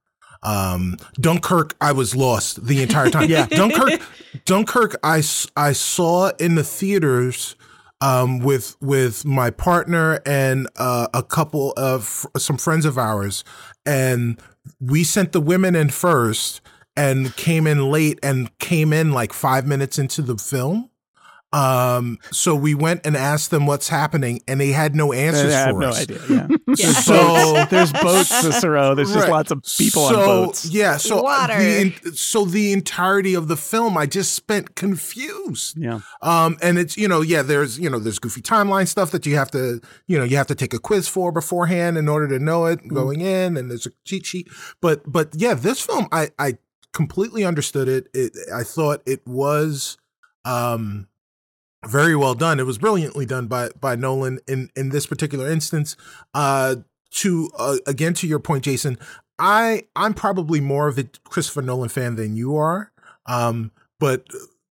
Um, 0.43 0.97
Dunkirk, 1.21 1.75
I 1.81 1.93
was 1.93 2.15
lost 2.15 2.67
the 2.67 2.83
entire 2.83 3.11
time. 3.11 3.29
Yeah. 3.29 3.47
Dunkirk, 3.47 4.01
Dunkirk, 4.45 4.97
I, 5.03 5.23
I 5.57 5.73
saw 5.73 6.31
in 6.39 6.55
the 6.55 6.65
theaters 6.65 7.57
um, 8.01 8.41
with 8.41 8.77
with 8.81 9.25
my 9.25 9.51
partner 9.51 10.21
and 10.27 10.69
uh, 10.77 11.09
a 11.15 11.23
couple 11.23 11.73
of 11.77 12.27
some 12.37 12.59
friends 12.59 12.85
of 12.85 12.99
ours, 12.99 13.43
and 13.85 14.39
we 14.81 15.05
sent 15.05 15.33
the 15.33 15.41
women 15.41 15.75
in 15.75 15.89
first 15.89 16.61
and 16.97 17.35
came 17.37 17.67
in 17.67 17.91
late 17.91 18.19
and 18.23 18.57
came 18.59 18.93
in 18.93 19.13
like 19.13 19.33
five 19.33 19.67
minutes 19.67 19.99
into 19.99 20.23
the 20.23 20.37
film. 20.37 20.91
Um, 21.57 22.19
so 22.33 22.55
we 22.55 22.75
went 22.75 23.07
and 23.07 23.17
asked 23.17 23.51
them 23.51 23.67
what's 23.67 23.89
happening, 23.89 24.43
and 24.47 24.61
they 24.61 24.73
had 24.73 24.95
no 24.95 25.15
answers 25.15 25.55
I 25.55 25.59
have 25.59 25.71
for 25.71 25.81
no 25.81 25.89
us. 25.89 26.03
idea. 26.03 26.21
Yeah. 26.29 26.49
Yeah. 26.77 26.93
So 26.93 27.65
There's 27.71 27.93
boats, 27.93 28.29
Cicero. 28.29 28.95
There's 28.95 29.15
just 29.15 29.29
lots 29.29 29.51
of 29.51 29.63
people 29.63 30.09
so, 30.09 30.21
on 30.21 30.27
boats. 30.27 30.67
Yeah, 30.67 30.99
so 30.99 31.23
Water. 31.23 31.57
the 31.57 32.13
so 32.15 32.45
the 32.45 32.73
entirety 32.73 33.35
of 33.35 33.49
the 33.49 33.57
film, 33.57 33.97
I 33.97 34.05
just 34.05 34.35
spent 34.35 34.75
confused. 34.75 35.79
Yeah. 35.79 36.01
Um, 36.21 36.59
and 36.61 36.77
it's 36.77 36.99
you 36.99 37.09
know 37.09 37.23
yeah, 37.23 37.43
there's 37.43 37.79
you 37.79 37.89
know 37.89 37.99
there's 37.99 38.19
goofy 38.19 38.43
timeline 38.43 38.89
stuff 38.89 39.11
that 39.13 39.25
you 39.25 39.37
have 39.37 39.51
to 39.53 39.81
you 40.07 40.19
know 40.19 40.25
you 40.25 40.37
have 40.37 40.49
to 40.49 40.55
take 40.55 40.75
a 40.75 40.79
quiz 40.79 41.09
for 41.09 41.33
beforehand 41.33 41.97
in 41.97 42.09
order 42.09 42.29
to 42.29 42.39
know 42.39 42.67
it 42.67 42.87
going 42.89 43.23
in, 43.23 43.57
and 43.57 43.71
there's 43.71 43.87
a 43.87 43.91
cheat 44.05 44.27
sheet. 44.27 44.49
But 44.83 45.11
but 45.11 45.31
yeah, 45.35 45.55
this 45.55 45.81
film 45.81 46.09
I 46.13 46.31
I 46.39 46.59
completely 46.93 47.45
understood 47.45 47.89
it. 47.89 48.09
It 48.13 48.33
I 48.55 48.65
thought 48.65 49.03
it 49.07 49.27
was 49.27 49.97
um 50.45 51.07
very 51.89 52.17
well 52.17 52.35
done. 52.35 52.59
It 52.61 52.67
was 52.67 52.79
brilliantly 52.79 53.27
done 53.27 53.47
by 53.47 53.71
by 53.81 53.95
Nolan 53.97 54.39
in 54.47 54.71
in 54.77 54.91
this 54.91 55.07
particular 55.07 55.49
instance. 55.51 55.97
Uh, 56.35 56.77
to 57.13 57.51
uh, 57.59 57.77
again 57.87 58.15
to 58.15 58.27
your 58.27 58.39
point, 58.41 58.65
Jason, 58.65 58.99
I 59.39 59.85
I'm 59.95 60.15
probably 60.15 60.61
more 60.61 60.89
of 60.89 60.99
a 60.99 61.05
Christopher 61.29 61.63
Nolan 61.63 61.89
fan 61.89 62.17
than 62.17 62.37
you 62.37 62.57
are. 62.57 62.93
Um, 63.27 63.71
but 63.99 64.27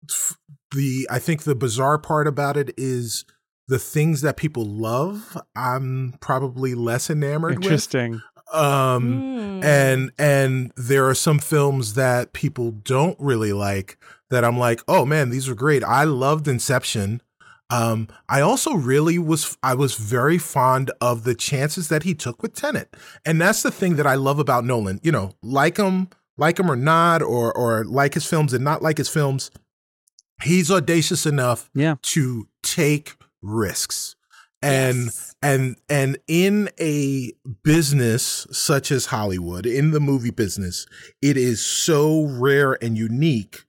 f- 0.09 0.37
the 0.73 1.07
I 1.11 1.19
think 1.19 1.43
the 1.43 1.55
bizarre 1.55 1.99
part 1.99 2.27
about 2.27 2.57
it 2.57 2.73
is 2.77 3.25
the 3.69 3.79
things 3.79 4.21
that 4.23 4.37
people 4.37 4.65
love. 4.65 5.37
I'm 5.55 6.15
probably 6.21 6.75
less 6.75 7.11
enamored 7.11 7.57
with. 7.59 7.65
Interesting. 7.65 8.23
Um, 8.53 9.61
Mm. 9.61 9.65
and 9.65 10.13
and 10.19 10.73
there 10.77 11.09
are 11.09 11.15
some 11.15 11.39
films 11.39 11.95
that 11.95 12.33
people 12.33 12.73
don't 12.73 13.17
really 13.21 13.53
like 13.53 13.97
that 14.31 14.45
I'm 14.45 14.59
like, 14.59 14.81
oh 14.89 15.05
man, 15.05 15.31
these 15.31 15.49
are 15.49 15.55
great. 15.55 15.83
I 15.85 16.05
loved 16.05 16.49
Inception. 16.49 17.21
Um, 17.73 18.09
I 18.29 18.41
also 18.41 18.73
really 18.75 19.19
was 19.19 19.57
I 19.63 19.75
was 19.75 19.95
very 19.95 20.39
fond 20.39 20.91
of 21.01 21.23
the 21.25 21.35
chances 21.37 21.89
that 21.89 22.03
he 22.03 22.15
took 22.15 22.43
with 22.43 22.55
Tenet, 22.55 22.97
and 23.25 23.41
that's 23.41 23.63
the 23.63 23.71
thing 23.71 23.95
that 23.97 24.07
I 24.09 24.17
love 24.17 24.39
about 24.41 24.65
Nolan. 24.65 24.99
You 25.05 25.13
know, 25.13 25.33
like 25.43 25.77
him, 25.77 26.09
like 26.37 26.59
him 26.59 26.69
or 26.71 26.75
not, 26.77 27.23
or 27.23 27.57
or 27.57 27.85
like 27.85 28.15
his 28.15 28.27
films 28.27 28.53
and 28.53 28.65
not 28.65 28.83
like 28.83 28.99
his 28.99 29.09
films, 29.09 29.53
he's 30.43 30.69
audacious 30.71 31.27
enough 31.27 31.71
Yeah. 31.75 31.95
to 32.03 32.49
take 32.65 33.15
risks 33.41 34.17
and 34.63 35.05
Yes. 35.05 35.35
and 35.41 35.77
and 35.89 36.19
in 36.27 36.71
a 36.81 37.33
business 37.63 38.49
such 38.51 38.91
as 38.91 39.07
Hollywood, 39.07 39.65
in 39.65 39.93
the 39.93 40.01
movie 40.01 40.31
business, 40.33 40.87
it 41.23 41.37
is 41.37 41.65
so 41.65 42.25
rare 42.25 42.83
and 42.83 42.99
unique 42.99 43.65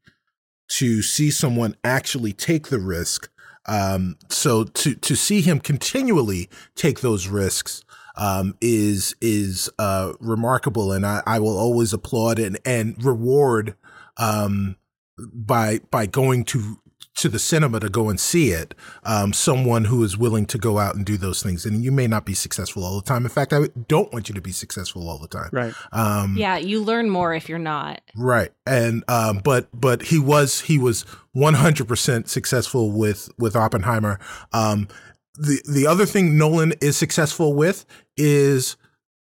to 0.71 1.01
see 1.01 1.31
someone 1.31 1.75
actually 1.83 2.33
take 2.33 2.69
the 2.69 2.79
risk. 2.79 3.29
Um, 3.67 4.17
so 4.29 4.63
to 4.63 4.95
to 4.95 5.15
see 5.15 5.41
him 5.41 5.59
continually 5.59 6.49
take 6.75 7.01
those 7.01 7.27
risks 7.27 7.83
um, 8.15 8.55
is 8.59 9.15
is 9.21 9.69
uh, 9.77 10.13
remarkable, 10.19 10.91
and 10.91 11.05
I, 11.05 11.21
I 11.25 11.39
will 11.39 11.57
always 11.57 11.93
applaud 11.93 12.39
and 12.39 12.57
and 12.65 13.01
reward 13.03 13.75
um, 14.17 14.77
by 15.17 15.79
by 15.91 16.05
going 16.07 16.45
to 16.45 16.79
to 17.15 17.29
the 17.29 17.39
cinema 17.39 17.79
to 17.79 17.89
go 17.89 18.09
and 18.09 18.19
see 18.19 18.51
it. 18.51 18.73
Um, 19.03 19.33
someone 19.33 19.85
who 19.85 20.03
is 20.03 20.17
willing 20.17 20.45
to 20.47 20.57
go 20.57 20.79
out 20.79 20.95
and 20.95 21.05
do 21.05 21.17
those 21.17 21.43
things, 21.43 21.65
and 21.65 21.83
you 21.83 21.91
may 21.91 22.07
not 22.07 22.25
be 22.25 22.33
successful 22.33 22.83
all 22.83 22.95
the 22.95 23.05
time. 23.05 23.23
In 23.23 23.29
fact, 23.29 23.53
I 23.53 23.67
don't 23.87 24.11
want 24.13 24.29
you 24.29 24.35
to 24.35 24.41
be 24.41 24.51
successful 24.51 25.09
all 25.09 25.17
the 25.17 25.27
time. 25.27 25.49
Right. 25.51 25.73
Um, 25.91 26.35
yeah, 26.37 26.57
you 26.57 26.81
learn 26.83 27.09
more 27.09 27.33
if 27.33 27.49
you're 27.49 27.59
not. 27.59 28.01
Right. 28.15 28.51
And 28.65 29.03
um 29.07 29.41
but 29.43 29.67
but 29.73 30.03
he 30.03 30.19
was 30.19 30.61
he 30.61 30.77
was 30.77 31.05
100% 31.35 32.27
successful 32.27 32.91
with 32.91 33.29
with 33.37 33.55
Oppenheimer. 33.55 34.19
Um 34.53 34.87
the 35.35 35.61
the 35.69 35.87
other 35.87 36.05
thing 36.05 36.37
Nolan 36.37 36.73
is 36.81 36.97
successful 36.97 37.53
with 37.53 37.85
is 38.17 38.77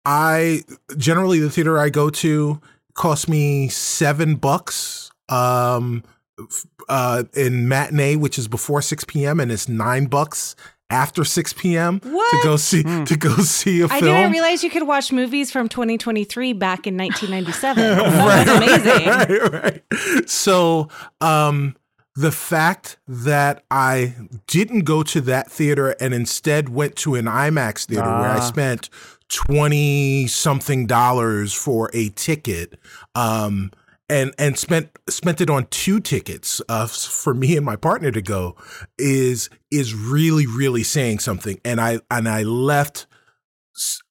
I 0.05 0.63
generally 0.97 1.39
the 1.39 1.51
theater 1.51 1.79
I 1.79 1.89
go 1.91 2.11
to 2.11 2.61
costs 2.95 3.29
me 3.29 3.69
7 3.69 4.37
bucks 4.37 5.11
um 5.29 6.03
f- 6.07 6.14
uh 6.89 7.25
in 7.35 7.69
matinee 7.69 8.17
which 8.17 8.39
is 8.39 8.49
before 8.49 8.83
6 8.83 9.05
p.m. 9.05 9.39
and 9.41 9.53
it's 9.53 9.69
9 9.69 10.07
bucks 10.07 10.57
after 10.91 11.25
6 11.25 11.53
p.m. 11.55 12.01
to 12.01 12.41
go 12.43 12.57
see 12.57 12.83
Hmm. 12.83 13.05
to 13.05 13.17
go 13.17 13.37
see 13.39 13.81
a 13.81 13.87
I 13.87 14.01
film. 14.01 14.15
I 14.15 14.19
didn't 14.19 14.33
realize 14.33 14.63
you 14.63 14.71
could 14.71 14.87
watch 14.87 15.13
movies 15.13 15.51
from 15.51 15.69
2023 15.69 16.53
back 16.53 16.87
in 16.87 16.97
1997. 16.97 17.83
That 17.97 18.47
was 18.47 18.57
amazing. 18.57 19.53
right, 19.53 19.83
right. 19.93 20.29
So, 20.29 20.89
um, 21.21 21.75
the 22.17 22.31
fact 22.31 22.99
that 23.09 23.65
I 23.71 24.15
didn't 24.47 24.81
go 24.85 25.03
to 25.05 25.21
that 25.23 25.51
theater 25.51 25.97
and 26.01 26.13
instead 26.15 26.69
went 26.69 26.95
to 26.97 27.15
an 27.17 27.25
IMAX 27.25 27.87
theater 27.87 28.05
where 28.09 28.29
I 28.31 28.37
Ah. 28.39 28.41
spent 28.41 28.89
20 29.31 30.27
something 30.29 30.87
dollars 30.87 31.55
for 31.55 31.91
a 31.93 32.11
ticket, 32.11 32.79
um, 33.15 33.73
and, 34.09 34.33
and 34.39 34.59
spent, 34.59 34.91
spent 35.09 35.41
it 35.41 35.49
on 35.51 35.67
two 35.71 36.01
tickets, 36.01 36.61
uh, 36.69 36.87
for 36.87 37.35
me 37.35 37.57
and 37.57 37.65
my 37.65 37.77
partner 37.77 38.11
to 38.11 38.23
go 38.23 38.57
is, 38.99 39.49
is 39.71 39.95
really, 39.95 40.47
really 40.47 40.83
saying 40.83 41.19
something. 41.21 41.61
And 41.65 41.81
I, 41.81 42.01
and 42.11 42.29
I 42.29 42.43
left, 42.43 43.07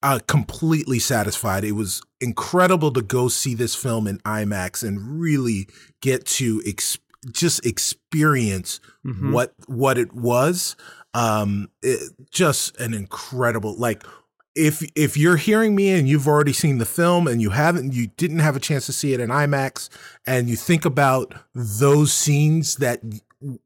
uh, 0.02 0.18
completely 0.26 0.98
satisfied. 0.98 1.64
It 1.64 1.72
was 1.72 2.02
incredible 2.20 2.90
to 2.92 3.00
go 3.02 3.28
see 3.28 3.54
this 3.54 3.74
film 3.74 4.06
in 4.06 4.18
IMAX 4.18 4.86
and 4.86 5.20
really 5.20 5.68
get 6.02 6.26
to 6.26 6.60
ex- 6.66 6.98
just 7.32 7.64
experience 7.64 8.80
Mhm. 9.06 9.32
what 9.32 9.54
what 9.66 9.96
it 9.96 10.12
was. 10.12 10.76
Um, 11.14 11.70
it, 11.82 12.12
just 12.30 12.78
an 12.78 12.92
incredible 12.92 13.74
like. 13.78 14.04
If 14.54 14.88
if 14.94 15.16
you're 15.16 15.36
hearing 15.36 15.74
me 15.74 15.90
and 15.90 16.08
you've 16.08 16.28
already 16.28 16.52
seen 16.52 16.78
the 16.78 16.86
film 16.86 17.26
and 17.26 17.42
you 17.42 17.50
haven't 17.50 17.92
you 17.92 18.08
didn't 18.16 18.38
have 18.38 18.54
a 18.54 18.60
chance 18.60 18.86
to 18.86 18.92
see 18.92 19.12
it 19.12 19.20
in 19.20 19.30
IMAX 19.30 19.88
and 20.26 20.48
you 20.48 20.56
think 20.56 20.84
about 20.84 21.34
those 21.54 22.12
scenes 22.12 22.76
that 22.76 23.00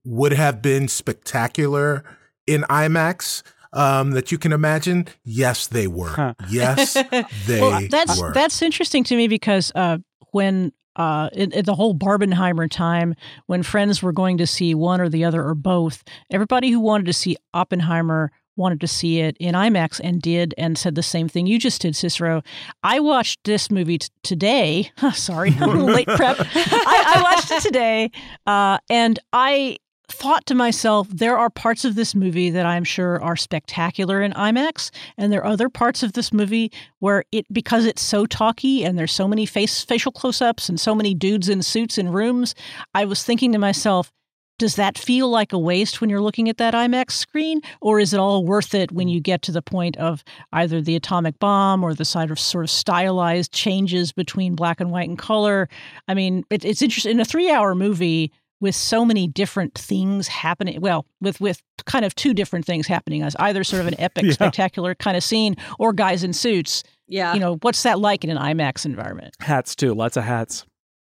would 0.05 0.33
have 0.33 0.63
been 0.63 0.89
spectacular 0.89 2.05
in 2.47 2.63
IMAX 2.63 3.43
um, 3.73 4.13
that 4.13 4.33
you 4.33 4.39
can 4.39 4.53
imagine, 4.53 5.09
yes, 5.25 5.67
they 5.67 5.87
were. 5.87 6.09
Huh. 6.09 6.35
Yes, 6.49 6.95
they 7.47 7.61
well, 7.61 7.87
that's 7.91 8.21
were. 8.21 8.33
that's 8.33 8.63
interesting 8.63 9.05
to 9.05 9.17
me 9.17 9.29
because 9.29 9.71
uh, 9.75 9.99
when 10.33 10.73
uh, 10.97 11.31
in, 11.33 11.53
in 11.53 11.65
the 11.65 11.75
whole 11.75 11.95
Barbenheimer 11.95 12.71
time, 12.71 13.15
when 13.47 13.63
friends 13.63 14.03
were 14.03 14.13
going 14.13 14.39
to 14.39 14.47
see 14.47 14.75
one 14.75 15.01
or 15.01 15.09
the 15.09 15.25
other 15.25 15.45
or 15.45 15.55
both, 15.55 16.03
everybody 16.31 16.71
who 16.71 16.81
wanted 16.81 17.07
to 17.07 17.13
see 17.13 17.37
Oppenheimer 17.55 18.33
wanted 18.59 18.81
to 18.81 18.87
see 18.87 19.21
it 19.21 19.37
in 19.39 19.55
IMAX 19.55 20.01
and 20.03 20.21
did 20.21 20.55
and 20.59 20.77
said 20.77 20.95
the 20.95 21.03
same 21.03 21.29
thing 21.29 21.47
you 21.47 21.59
just 21.59 21.81
did, 21.81 21.97
Cicero. 21.97 22.43
I 22.83 23.01
watched 23.01 23.45
this 23.45 23.71
movie 23.71 23.99
t- 23.99 24.09
today. 24.23 24.91
Sorry, 25.15 25.55
I'm 25.59 25.87
late 25.87 26.09
prep. 26.09 26.37
I, 26.55 27.15
I 27.17 27.23
watched 27.23 27.51
it 27.51 27.63
today, 27.63 28.11
uh, 28.47 28.79
and 28.91 29.19
I 29.33 29.79
thought 30.11 30.47
to 30.47 30.55
myself, 30.55 31.07
there 31.11 31.37
are 31.37 31.51
parts 31.51 31.85
of 31.85 31.95
this 31.95 32.15
movie 32.15 32.51
that 32.51 32.67
I'm 32.67 32.85
sure 32.85 33.23
are 33.23 33.37
spectacular 33.37 34.23
in 34.23 34.33
IMAX, 34.33 34.91
and 35.17 35.33
there 35.33 35.43
are 35.43 35.53
other 35.53 35.69
parts 35.69 36.03
of 36.03 36.15
this 36.15 36.33
movie 36.33 36.73
where 36.99 37.25
it 37.31 37.47
because 37.53 37.85
it's 37.85 38.03
so 38.03 38.27
talky 38.27 38.85
and 38.85 38.99
there's 38.99 39.13
so 39.13 39.29
many 39.29 39.45
face 39.45 39.85
facial 39.85 40.13
close-ups 40.13 40.69
and 40.69 40.81
so 40.81 40.95
many 40.95 41.15
dudes 41.15 41.49
in 41.49 41.63
suits 41.63 41.99
in 41.99 42.11
rooms, 42.11 42.55
I 42.95 43.05
was 43.05 43.23
thinking 43.23 43.53
to 43.53 43.59
myself, 43.59 44.11
does 44.59 44.75
that 44.77 44.99
feel 44.99 45.29
like 45.29 45.53
a 45.53 45.59
waste 45.59 46.01
when 46.01 46.11
you're 46.11 46.21
looking 46.21 46.49
at 46.49 46.57
that 46.59 46.75
IMAX 46.75 47.13
screen, 47.13 47.61
or 47.81 48.01
is 48.01 48.13
it 48.13 48.19
all 48.21 48.45
worth 48.45 48.75
it 48.75 48.93
when 48.93 49.09
you 49.09 49.21
get 49.21 49.41
to 49.43 49.53
the 49.53 49.63
point 49.63 49.97
of 49.97 50.23
either 50.53 50.81
the 50.83 50.97
atomic 50.97 51.39
bomb 51.39 51.83
or 51.85 51.95
the 51.95 52.05
side 52.05 52.31
of 52.31 52.39
sort 52.39 52.65
of 52.65 52.71
stylized 52.71 53.53
changes 53.53 54.13
between 54.13 54.55
black 54.55 54.81
and 54.81 54.91
white 54.91 55.09
and 55.09 55.19
color? 55.19 55.69
I 56.09 56.15
mean, 56.15 56.45
it, 56.51 56.65
it's 56.65 56.83
interesting 56.83 57.13
in 57.13 57.21
a 57.21 57.25
three-hour 57.25 57.75
movie 57.75 58.33
with 58.61 58.75
so 58.75 59.05
many 59.05 59.29
different 59.29 59.75
things 59.79 60.27
happening 60.27 60.81
well 60.81 61.07
with 61.21 61.41
with 61.41 61.63
kind 61.87 62.05
of 62.05 62.13
two 62.17 62.35
different 62.35 62.65
things 62.67 62.89
happening 62.89 63.23
as 63.23 63.37
either 63.39 63.63
sort 63.63 63.81
of 63.81 63.87
an 63.87 63.95
epic 64.01 64.25
Yeah. 64.25 64.33
spectacular 64.33 64.97
kind 64.97 65.17
of 65.17 65.23
scene 65.23 65.55
or 65.79 65.93
guys 65.93 66.25
in 66.25 66.33
suits 66.33 66.83
Yeah. 67.07 67.35
you 67.35 67.39
know 67.39 67.59
what's 67.63 67.85
that 67.85 68.01
like 68.01 68.25
in 68.25 68.31
an 68.31 68.37
imax 68.37 68.85
environment 68.85 69.37
Hats 69.39 69.77
too, 69.77 69.95
lots 69.95 70.17
of 70.17 70.25
hats. 70.25 70.67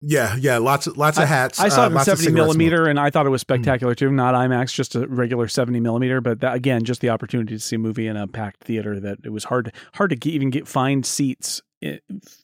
Yeah, 0.02 0.36
yeah, 0.38 0.60
lots 0.60 0.88
of 0.88 0.98
lots 0.98 1.18
of 1.18 1.28
hats. 1.28 1.60
I 1.60 1.68
saw 1.68 1.84
uh, 1.84 1.90
it 1.90 1.94
in 1.94 2.00
70 2.00 2.32
millimeter, 2.32 2.78
smoke. 2.78 2.90
and 2.90 3.00
I 3.00 3.10
thought 3.10 3.26
it 3.26 3.30
was 3.30 3.42
spectacular 3.42 3.94
too. 3.96 4.10
Not 4.12 4.34
IMAX, 4.34 4.74
just 4.74 4.96
a 4.96 5.06
regular 5.08 5.50
70 5.50 5.82
millimeter. 5.82 6.22
But 6.22 6.40
that, 6.40 6.56
again, 6.56 6.86
just 6.86 7.02
the 7.02 7.10
opportunity 7.10 7.56
to 7.56 7.60
see 7.60 7.76
a 7.76 7.80
movie 7.80 8.08
in 8.08 8.16
a 8.16 8.26
packed 8.26 8.64
theater 8.64 9.00
that 9.02 9.20
it 9.26 9.30
was 9.30 9.44
hard 9.46 9.74
hard 9.96 10.12
to 10.12 10.16
get, 10.16 10.34
even 10.34 10.52
get 10.52 10.68
find 10.70 11.06
seats 11.06 11.62
i- 11.84 12.00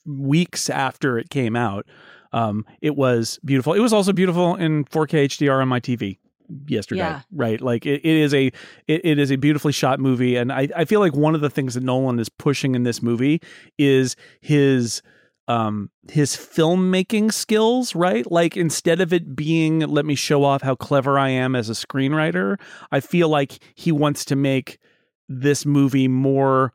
weeks 0.06 0.70
after 0.70 1.18
it 1.18 1.30
came 1.30 1.56
out. 1.56 1.86
Um, 2.34 2.66
it 2.82 2.98
was 2.98 3.40
beautiful. 3.46 3.74
It 3.74 3.80
was 3.80 3.94
also 3.94 4.12
beautiful 4.12 4.56
in 4.56 4.84
4K 4.86 5.26
HDR 5.26 5.62
on 5.62 5.70
my 5.70 5.80
TV 5.80 6.18
yesterday. 6.68 7.00
Yeah. 7.00 7.22
Right, 7.32 7.62
like 7.62 7.86
it, 7.86 8.02
it 8.04 8.18
is 8.18 8.34
a 8.34 8.48
it, 8.88 9.06
it 9.06 9.18
is 9.18 9.32
a 9.32 9.38
beautifully 9.38 9.72
shot 9.72 10.02
movie, 10.02 10.36
and 10.36 10.52
I 10.52 10.68
I 10.76 10.84
feel 10.84 11.00
like 11.00 11.16
one 11.16 11.36
of 11.36 11.40
the 11.40 11.50
things 11.50 11.76
that 11.76 11.84
Nolan 11.84 12.20
is 12.20 12.28
pushing 12.28 12.76
in 12.76 12.84
this 12.84 13.02
movie 13.02 13.42
is 13.78 14.18
his 14.42 15.02
um 15.48 15.90
his 16.12 16.36
filmmaking 16.36 17.32
skills 17.32 17.96
right? 17.96 18.30
Like 18.32 18.58
instead 18.58 19.02
of 19.02 19.14
it 19.14 19.36
being 19.36 19.80
let 19.80 20.06
me 20.06 20.16
show 20.16 20.44
off 20.44 20.62
how 20.62 20.76
clever 20.76 21.20
i 21.20 21.30
am 21.30 21.56
as 21.56 21.70
a 21.70 21.74
screenwriter 21.74 22.60
i 22.92 23.00
feel 23.00 23.30
like 23.30 23.60
he 23.76 23.92
wants 23.92 24.26
to 24.26 24.36
make 24.36 24.80
this 25.28 25.66
movie 25.66 26.08
more 26.08 26.74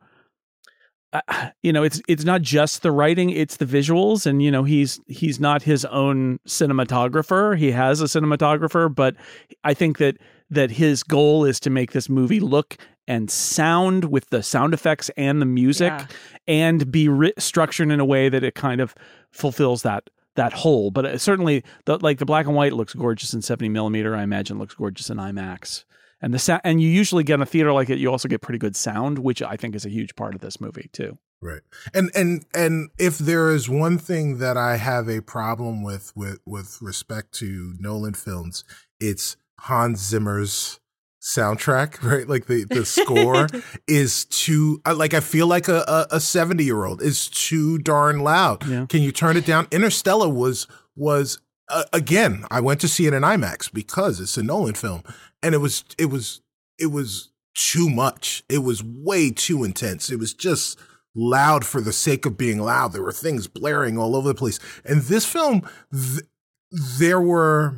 uh, 1.13 1.21
you 1.63 1.73
know 1.73 1.83
it's 1.83 2.01
it's 2.07 2.23
not 2.23 2.41
just 2.41 2.81
the 2.81 2.91
writing 2.91 3.29
it's 3.29 3.57
the 3.57 3.65
visuals. 3.65 4.25
And 4.25 4.41
you 4.41 4.51
know 4.51 4.63
he's 4.63 4.99
he's 5.07 5.39
not 5.39 5.63
his 5.63 5.85
own 5.85 6.39
cinematographer. 6.47 7.57
He 7.57 7.71
has 7.71 8.01
a 8.01 8.05
cinematographer 8.05 8.93
but 8.93 9.15
i 9.63 9.73
think 9.73 9.97
that 9.97 10.17
that 10.49 10.71
his 10.71 11.03
goal 11.03 11.45
is 11.45 11.59
to 11.61 11.69
make 11.69 11.93
this 11.93 12.09
movie 12.09 12.41
look 12.41 12.77
and 13.07 13.29
sound 13.31 14.05
with 14.05 14.29
the 14.29 14.43
sound 14.43 14.73
effects 14.73 15.09
and 15.17 15.41
the 15.41 15.45
music 15.45 15.91
Yeah. 15.91 16.05
and 16.47 16.91
be 16.91 17.07
ri- 17.09 17.33
structured 17.37 17.89
in 17.91 17.99
a 17.99 18.05
way 18.05 18.29
that 18.29 18.43
it 18.43 18.55
kind 18.55 18.79
of 18.81 18.93
fulfills 19.31 19.83
that 19.83 20.09
that 20.35 20.53
whole 20.53 20.91
but 20.91 21.05
uh, 21.05 21.17
certainly 21.17 21.63
the 21.85 21.97
like 21.99 22.17
the 22.19 22.25
black 22.25 22.45
and 22.45 22.55
white 22.55 22.73
looks 22.73 22.93
gorgeous 22.93 23.33
in 23.33 23.41
70 23.41 23.67
millimeter 23.69 24.15
i 24.15 24.23
imagine 24.23 24.57
looks 24.59 24.73
gorgeous 24.75 25.09
in 25.09 25.17
imax 25.17 25.83
and 26.21 26.33
the 26.33 26.39
sa- 26.39 26.59
and 26.63 26.81
you 26.81 26.87
usually 26.87 27.23
get 27.23 27.33
in 27.35 27.41
a 27.41 27.45
theater 27.45 27.73
like 27.73 27.89
it 27.89 27.97
you 27.97 28.09
also 28.09 28.27
get 28.29 28.41
pretty 28.41 28.57
good 28.59 28.75
sound 28.75 29.19
which 29.19 29.41
i 29.41 29.57
think 29.57 29.75
is 29.75 29.85
a 29.85 29.89
huge 29.89 30.15
part 30.15 30.33
of 30.35 30.41
this 30.41 30.59
movie 30.61 30.89
too 30.93 31.17
Right. 31.43 31.61
And 31.91 32.11
and 32.13 32.45
and 32.53 32.91
if 32.99 33.17
there 33.17 33.49
is 33.49 33.67
one 33.67 33.97
thing 33.97 34.37
that 34.37 34.57
I 34.57 34.75
have 34.77 35.09
a 35.09 35.21
problem 35.23 35.81
with 35.81 36.13
with 36.15 36.37
with 36.45 36.77
respect 36.83 37.31
to 37.39 37.73
Nolan 37.79 38.13
films, 38.13 38.63
it's 38.99 39.37
Hans 39.61 40.01
Zimmer's 40.07 40.79
soundtrack, 41.21 42.01
right? 42.09 42.27
Like 42.27 42.47
the 42.47 42.65
the 42.65 42.85
score 42.85 43.47
is 43.87 44.25
too 44.25 44.81
like 44.85 45.13
I 45.13 45.19
feel 45.19 45.47
like 45.47 45.67
a 45.67 46.07
a 46.11 46.19
70 46.19 46.63
year 46.63 46.85
old 46.85 47.01
is 47.01 47.27
too 47.27 47.77
darn 47.77 48.19
loud. 48.19 48.65
Yeah. 48.67 48.85
Can 48.87 49.01
you 49.01 49.11
turn 49.11 49.37
it 49.37 49.45
down? 49.45 49.67
Interstellar 49.71 50.29
was 50.29 50.67
was 50.95 51.39
uh, 51.69 51.83
again, 51.93 52.45
I 52.51 52.59
went 52.59 52.81
to 52.81 52.87
see 52.87 53.07
it 53.07 53.13
in 53.13 53.23
IMAX 53.23 53.71
because 53.71 54.19
it's 54.19 54.37
a 54.37 54.43
Nolan 54.43 54.73
film 54.73 55.03
and 55.41 55.55
it 55.55 55.59
was 55.59 55.85
it 55.97 56.07
was 56.07 56.41
it 56.77 56.87
was 56.87 57.29
too 57.53 57.89
much. 57.89 58.43
It 58.49 58.59
was 58.59 58.83
way 58.83 59.31
too 59.31 59.63
intense. 59.63 60.09
It 60.09 60.19
was 60.19 60.33
just 60.33 60.79
loud 61.15 61.65
for 61.65 61.81
the 61.81 61.93
sake 61.93 62.25
of 62.25 62.37
being 62.37 62.59
loud. 62.59 62.93
There 62.93 63.03
were 63.03 63.11
things 63.11 63.47
blaring 63.47 63.97
all 63.97 64.15
over 64.15 64.29
the 64.29 64.35
place. 64.35 64.59
And 64.85 65.01
this 65.01 65.25
film, 65.25 65.67
th- 65.91 66.23
there 66.71 67.19
were 67.21 67.75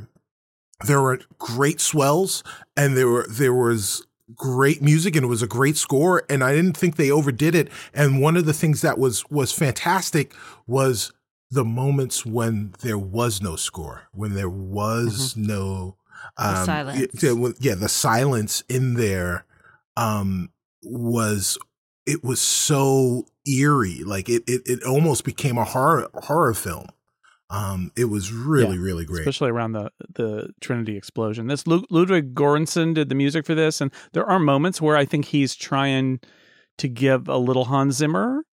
there 0.85 1.01
were 1.01 1.19
great 1.37 1.81
swells, 1.81 2.43
and 2.75 2.97
there 2.97 3.07
were 3.07 3.25
there 3.29 3.53
was 3.53 4.05
great 4.35 4.81
music, 4.81 5.15
and 5.15 5.25
it 5.25 5.29
was 5.29 5.41
a 5.41 5.47
great 5.47 5.77
score. 5.77 6.23
And 6.29 6.43
I 6.43 6.53
didn't 6.53 6.77
think 6.77 6.95
they 6.95 7.11
overdid 7.11 7.55
it. 7.55 7.69
And 7.93 8.21
one 8.21 8.37
of 8.37 8.45
the 8.45 8.53
things 8.53 8.81
that 8.81 8.97
was 8.97 9.29
was 9.29 9.51
fantastic 9.51 10.33
was 10.67 11.11
the 11.51 11.63
moments 11.63 12.25
when 12.25 12.73
there 12.81 12.97
was 12.97 13.41
no 13.41 13.55
score, 13.55 14.07
when 14.11 14.33
there 14.33 14.49
was 14.49 15.35
no 15.37 15.97
um, 16.37 16.65
silence. 16.65 17.23
Yeah, 17.23 17.51
yeah, 17.59 17.75
the 17.75 17.89
silence 17.89 18.63
in 18.67 18.95
there 18.95 19.45
um, 19.95 20.49
was 20.83 21.57
it 22.05 22.23
was 22.23 22.41
so 22.41 23.25
eerie, 23.45 24.03
like 24.03 24.29
it 24.29 24.43
it, 24.47 24.61
it 24.65 24.83
almost 24.83 25.23
became 25.23 25.57
a 25.57 25.63
horror 25.63 26.09
horror 26.23 26.53
film. 26.53 26.87
Um, 27.53 27.91
it 27.95 28.05
was 28.05 28.31
really 28.33 28.75
Yeah, 28.77 28.81
really 28.81 29.05
great. 29.05 29.19
especially 29.21 29.51
around 29.51 29.73
the 29.73 29.91
the 30.15 30.49
Trinity 30.59 30.97
explosion. 30.97 31.47
This 31.47 31.67
Lu- 31.67 31.85
Ludwig 31.91 32.33
Göransson 32.33 32.93
did 32.95 33.09
the 33.09 33.15
music 33.15 33.45
for 33.45 33.53
this, 33.53 33.79
and 33.79 33.91
there 34.13 34.25
are 34.25 34.39
moments 34.39 34.81
where 34.81 34.97
I 34.97 35.05
think 35.05 35.25
he's 35.25 35.55
trying 35.55 36.19
to 36.79 36.87
give 36.87 37.27
a 37.29 37.37
little 37.37 37.65
Hans 37.65 37.95
Zimmer. 37.97 38.43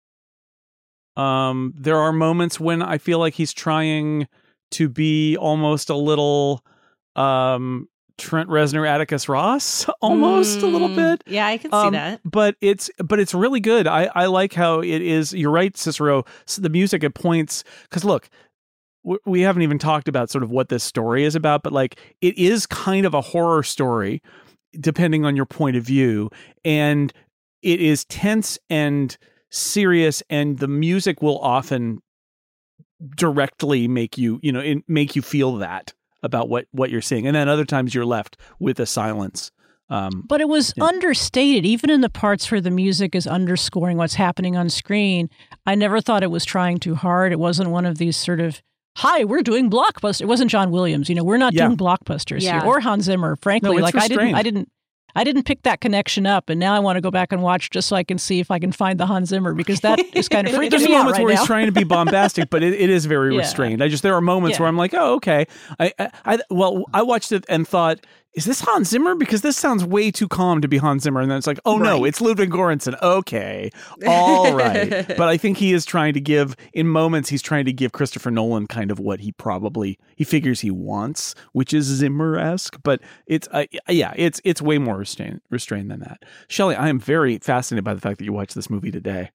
Um, 1.17 1.75
there 1.77 1.97
are 1.99 2.13
moments 2.13 2.61
when 2.61 2.83
I 2.83 2.99
feel 2.99 3.19
like 3.19 3.35
he's 3.35 3.53
trying 3.53 4.29
to 4.73 4.89
be 4.89 5.37
almost 5.37 5.91
a 5.91 5.97
little 5.97 6.65
um 7.17 7.89
Trent 8.19 8.51
Reznor, 8.51 8.87
Atticus 8.87 9.31
Ross, 9.31 9.87
almost 10.03 10.63
a 10.63 10.67
little 10.67 10.91
Mm, 10.91 10.95
bit. 10.95 11.25
Yeah, 11.27 11.47
I 11.47 11.57
can 11.57 11.71
see 11.71 11.77
Um, 11.77 11.93
that. 11.95 12.21
but 12.23 12.55
it's 12.61 12.91
but 13.03 13.19
it's 13.19 13.33
really 13.33 13.61
good. 13.61 13.87
I 13.87 14.11
I 14.15 14.27
like 14.27 14.53
how 14.53 14.81
it 14.81 15.01
is. 15.01 15.33
You're 15.33 15.51
right, 15.51 15.75
Cicero. 15.75 16.25
S 16.47 16.57
the 16.57 16.69
music 16.69 17.03
at 17.03 17.15
points 17.15 17.65
because 17.85 18.05
look, 18.05 18.29
w- 18.29 18.39
we 19.25 19.41
haven't 19.41 19.63
even 19.63 19.79
talked 19.79 20.09
about 20.09 20.31
sort 20.31 20.45
of 20.45 20.51
what 20.51 20.69
this 20.69 20.85
story 20.85 21.25
is 21.25 21.35
about, 21.35 21.63
but 21.63 21.73
like 21.73 21.99
it 22.21 22.37
is 22.39 22.67
kind 22.67 23.07
of 23.07 23.15
a 23.15 23.21
horror 23.21 23.63
story, 23.63 24.23
depending 24.79 25.25
on 25.25 25.37
your 25.37 25.47
point 25.47 25.77
of 25.77 25.85
view, 25.85 26.31
and 26.65 27.13
it 27.63 27.81
is 27.81 28.05
tense 28.07 28.59
and 28.69 29.17
serious, 29.51 30.23
and 30.31 30.59
the 30.59 30.69
music 30.69 31.23
will 31.23 31.39
often 31.41 32.01
directly 33.17 33.89
make 33.89 34.19
you 34.19 34.39
you 34.43 34.53
know 34.53 34.61
in, 34.61 34.83
make 34.87 35.17
you 35.17 35.23
feel 35.23 35.57
that 35.57 35.95
about 36.23 36.49
what 36.51 36.67
what 36.73 36.91
you're 36.91 37.01
seeing 37.01 37.27
and 37.27 37.35
then 37.35 37.49
other 37.49 37.65
times 37.65 37.95
you're 37.95 38.05
left 38.05 38.37
with 38.59 38.79
a 38.79 38.85
silence 38.85 39.51
um 39.89 40.23
But 40.29 40.43
it 40.43 40.49
was 40.49 40.75
Yeah. 40.77 40.85
understated, 40.85 41.65
even 41.65 41.89
in 41.89 42.03
the 42.03 42.11
parts 42.11 42.51
where 42.51 42.61
the 42.61 42.71
music 42.71 43.15
is 43.15 43.27
underscoring 43.27 43.97
what's 43.97 44.15
happening 44.15 44.55
on 44.55 44.69
screen. 44.69 45.31
I 45.67 45.75
never 45.77 46.01
thought 46.03 46.23
it 46.23 46.31
was 46.31 46.45
trying 46.45 46.79
too 46.79 46.95
hard. 46.95 47.33
It 47.33 47.39
wasn't 47.41 47.71
one 47.71 47.87
of 47.87 47.97
these 47.97 48.17
sort 48.19 48.39
of, 48.39 48.61
hi, 49.01 49.25
we're 49.25 49.43
doing 49.43 49.71
blockbuster. 49.71 50.23
It 50.23 50.27
wasn't 50.29 50.51
John 50.51 50.71
Williams. 50.71 51.09
You 51.09 51.15
know, 51.15 51.25
we're 51.25 51.39
not 51.39 51.53
Yeah. 51.55 51.67
doing 51.67 51.77
blockbusters 51.79 52.43
Yeah. 52.43 52.61
here, 52.61 52.69
or 52.69 52.81
Hans 52.81 53.05
Zimmer. 53.05 53.37
Frankly, 53.37 53.71
No, 53.71 53.77
it's 53.79 53.95
like 53.95 54.03
I 54.05 54.09
didn't. 54.09 54.35
I 54.35 54.43
didn't. 54.43 54.69
I 55.17 55.25
didn't 55.25 55.43
pick 55.43 55.63
that 55.65 55.81
connection 55.81 56.25
up, 56.25 56.49
and 56.51 56.61
now 56.61 56.73
I 56.73 56.79
want 56.79 56.97
to 56.97 57.01
go 57.01 57.11
back 57.11 57.33
and 57.33 57.43
watch 57.43 57.71
just 57.71 57.89
so 57.89 57.97
I 57.97 58.05
can 58.05 58.17
see 58.17 58.39
if 58.39 58.49
I 58.53 58.61
can 58.61 58.71
find 58.71 59.01
the 59.01 59.07
Hans 59.07 59.31
Zimmer 59.31 59.55
because 59.55 59.81
that 59.81 59.99
is 60.15 60.29
kind 60.29 60.47
of 60.47 60.55
freaking 60.55 60.71
There's 60.71 60.85
me 60.85 60.95
out 60.95 60.99
moments 60.99 61.19
right 61.19 61.25
where 61.25 61.35
now. 61.35 61.41
he's 61.41 61.47
trying 61.49 61.67
to 61.67 61.73
be 61.73 61.83
bombastic, 61.83 62.49
but 62.49 62.63
it, 62.63 62.75
it 62.75 62.91
is 62.91 63.07
very 63.07 63.33
Yeah. 63.35 63.41
restrained. 63.41 63.83
I 63.83 63.89
just 63.89 64.05
there 64.05 64.15
are 64.15 64.21
moments 64.21 64.57
Yeah. 64.57 64.63
where 64.63 64.69
I'm 64.69 64.77
like, 64.77 64.95
oh, 64.95 65.15
okay. 65.15 65.47
I, 65.81 65.93
I, 65.99 66.11
I 66.25 66.39
well, 66.49 66.85
I 66.95 67.03
watched 67.03 67.33
it 67.33 67.45
and 67.49 67.67
thought, 67.67 67.99
is 68.35 68.45
this 68.45 68.61
Hans 68.61 68.88
Zimmer? 68.88 69.14
Because 69.14 69.43
this 69.43 69.57
sounds 69.57 69.85
way 69.85 70.11
too 70.11 70.29
calm 70.29 70.61
to 70.61 70.69
be 70.69 70.79
Hans 70.79 71.03
Zimmer. 71.03 71.21
And 71.21 71.31
then 71.31 71.38
it's 71.38 71.47
like, 71.47 71.59
oh 71.64 71.79
no, 71.79 72.05
it's 72.05 72.21
Ludwig 72.21 72.51
Göransson. 72.51 73.01
Okay, 73.03 73.71
all 74.07 74.55
right. 74.55 75.07
but 75.09 75.23
I 75.29 75.37
think 75.37 75.57
he 75.57 75.73
is 75.73 75.85
trying 75.85 76.14
to 76.14 76.21
give 76.21 76.57
in 76.73 76.87
moments. 76.87 77.29
He's 77.29 77.43
trying 77.43 77.64
to 77.64 77.73
give 77.73 77.93
Christopher 77.93 78.31
Nolan 78.31 78.66
kind 78.66 78.90
of 78.90 79.01
what 79.01 79.21
he 79.21 79.33
probably 79.33 79.99
he 80.16 80.25
figures 80.25 80.61
he 80.61 80.71
wants, 80.71 81.35
which 81.53 81.75
is 81.75 81.87
Zimmer 81.87 82.37
esque. 82.37 82.79
But 82.83 83.01
it's 83.27 83.49
uh, 83.51 83.64
yeah, 83.88 84.14
it's 84.16 84.40
it's 84.45 84.62
way 84.62 84.79
more 84.79 84.97
restrained 84.97 85.40
restrained 85.51 85.90
than 85.90 86.01
that. 86.01 86.25
Shelly, 86.49 86.77
I 86.77 86.88
am 86.88 87.01
very 87.01 87.38
fascinated 87.38 87.85
by 87.85 87.95
the 87.95 88.01
fact 88.01 88.19
that 88.19 88.25
you 88.25 88.33
watched 88.33 88.55
this 88.55 88.71
movie 88.71 88.93
today. 88.93 89.31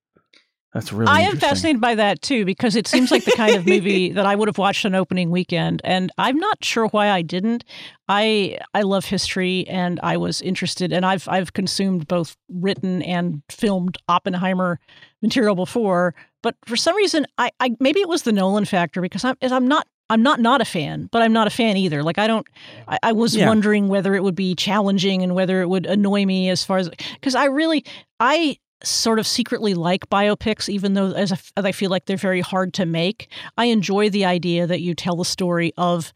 That's 0.75 0.91
really. 0.91 1.09
I 1.09 1.21
am 1.21 1.37
fascinated 1.37 1.79
by 1.79 1.95
that 1.95 2.21
too 2.21 2.43
because 2.43 2.75
it 2.75 2.85
seems 2.85 3.09
like 3.09 3.23
the 3.23 3.31
kind 3.31 3.55
of 3.55 3.65
movie 3.65 4.11
that 4.11 4.25
I 4.25 4.35
would 4.35 4.49
have 4.49 4.57
watched 4.57 4.85
on 4.85 4.93
opening 4.93 5.31
weekend, 5.31 5.79
and 5.85 6.11
I'm 6.17 6.37
not 6.37 6.65
sure 6.65 6.87
why 6.87 7.09
I 7.09 7.21
didn't. 7.21 7.63
I 8.09 8.57
I 8.73 8.81
love 8.81 9.05
history, 9.05 9.65
and 9.69 10.01
I 10.03 10.17
was 10.17 10.41
interested, 10.41 10.91
and 10.91 11.05
I've 11.05 11.29
I've 11.29 11.53
consumed 11.53 12.09
both 12.09 12.35
written 12.49 13.01
and 13.03 13.41
filmed 13.49 13.97
Oppenheimer 14.09 14.81
material 15.21 15.55
before, 15.55 16.13
but 16.43 16.55
for 16.65 16.75
some 16.75 16.93
reason, 16.97 17.25
I, 17.37 17.51
I 17.61 17.77
maybe 17.79 18.01
it 18.01 18.09
was 18.09 18.23
the 18.23 18.33
Nolan 18.33 18.65
factor 18.65 18.99
because 18.99 19.23
I'm 19.23 19.37
I'm 19.41 19.69
not 19.69 19.87
I'm 20.09 20.23
not 20.23 20.41
not 20.41 20.59
a 20.59 20.65
fan, 20.65 21.07
but 21.09 21.21
I'm 21.21 21.31
not 21.31 21.47
a 21.47 21.51
fan 21.51 21.77
either. 21.77 22.03
Like 22.03 22.17
I 22.19 22.27
don't. 22.27 22.45
I, 22.89 22.99
I 23.01 23.11
was 23.13 23.33
Yeah. 23.37 23.47
wondering 23.47 23.87
whether 23.87 24.13
it 24.13 24.23
would 24.23 24.35
be 24.35 24.55
challenging 24.55 25.23
and 25.23 25.35
whether 25.35 25.61
it 25.61 25.69
would 25.69 25.85
annoy 25.85 26.25
me 26.25 26.49
as 26.49 26.65
far 26.65 26.79
as 26.79 26.89
because 27.13 27.33
I 27.33 27.45
really 27.45 27.85
I 28.19 28.57
sort 28.85 29.19
of 29.19 29.27
secretly 29.27 29.73
like 29.73 30.07
biopics, 30.09 30.69
even 30.69 30.93
though 30.93 31.11
as, 31.11 31.31
I- 31.31 31.39
as 31.57 31.65
I 31.65 31.71
feel 31.71 31.89
like 31.89 32.05
they're 32.05 32.17
very 32.17 32.41
hard 32.41 32.73
to 32.75 32.85
make. 32.85 33.29
I 33.57 33.65
enjoy 33.65 34.09
the 34.09 34.25
idea 34.25 34.67
that 34.67 34.81
you 34.81 34.93
tell 34.93 35.15
the 35.17 35.25
story 35.25 35.73
of 35.77 36.13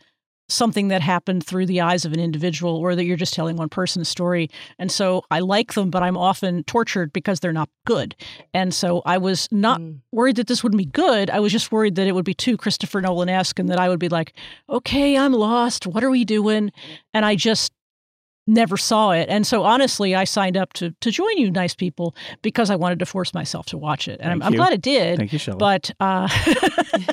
something 0.51 0.87
that 0.87 0.99
happened 1.01 1.45
through 1.45 1.67
the 1.67 1.79
eyes 1.79 2.05
of 2.05 2.11
an 2.11 2.19
individual 2.19 2.75
or 2.75 2.95
that 2.95 3.05
you're 3.05 3.15
just 3.15 3.35
telling 3.35 3.55
one 3.55 3.69
person's 3.69 4.09
story. 4.09 4.49
And 4.79 4.91
so 4.91 5.23
I 5.29 5.41
like 5.41 5.75
them, 5.75 5.91
but 5.91 6.01
I'm 6.01 6.17
often 6.17 6.63
tortured 6.63 7.13
because 7.13 7.39
they're 7.39 7.53
not 7.53 7.69
good. 7.85 8.15
And 8.51 8.73
so 8.73 9.03
I 9.05 9.19
was 9.19 9.47
not 9.51 9.79
Mm. 9.79 9.99
worried 10.11 10.37
that 10.37 10.47
this 10.47 10.63
wouldn't 10.63 10.79
be 10.79 10.85
good. 10.85 11.29
I 11.29 11.39
was 11.39 11.51
just 11.51 11.71
worried 11.71 11.93
that 11.95 12.07
it 12.07 12.13
would 12.15 12.25
be 12.25 12.33
too 12.33 12.57
Christopher 12.57 12.99
Nolan 12.99 13.29
esque 13.29 13.59
and 13.59 13.69
that 13.69 13.77
I 13.79 13.89
would 13.89 13.99
be 13.99 14.09
like, 14.09 14.33
okay, 14.67 15.15
I'm 15.15 15.33
lost. 15.33 15.85
What 15.85 16.03
are 16.03 16.09
we 16.09 16.25
doing? 16.25 16.71
And 17.13 17.25
I 17.25 17.35
just 17.35 17.71
never 18.49 18.75
saw 18.75 19.11
it. 19.11 19.29
And 19.29 19.45
so 19.45 19.63
honestly, 19.63 20.15
I 20.15 20.23
signed 20.23 20.57
up 20.57 20.73
to 20.73 20.91
to 21.01 21.11
join 21.11 21.37
you 21.37 21.51
nice 21.51 21.75
people 21.75 22.15
because 22.41 22.69
I 22.69 22.75
wanted 22.75 22.99
to 22.99 23.05
force 23.05 23.33
myself 23.33 23.67
to 23.67 23.77
watch 23.77 24.07
it. 24.07 24.19
And 24.21 24.31
I'm, 24.31 24.41
I'm 24.41 24.53
glad 24.53 24.73
it 24.73 24.81
did. 24.81 25.17
Thank 25.17 25.31
you, 25.31 25.39
Shelly. 25.39 25.57
But 25.59 25.91
uh, 25.99 26.27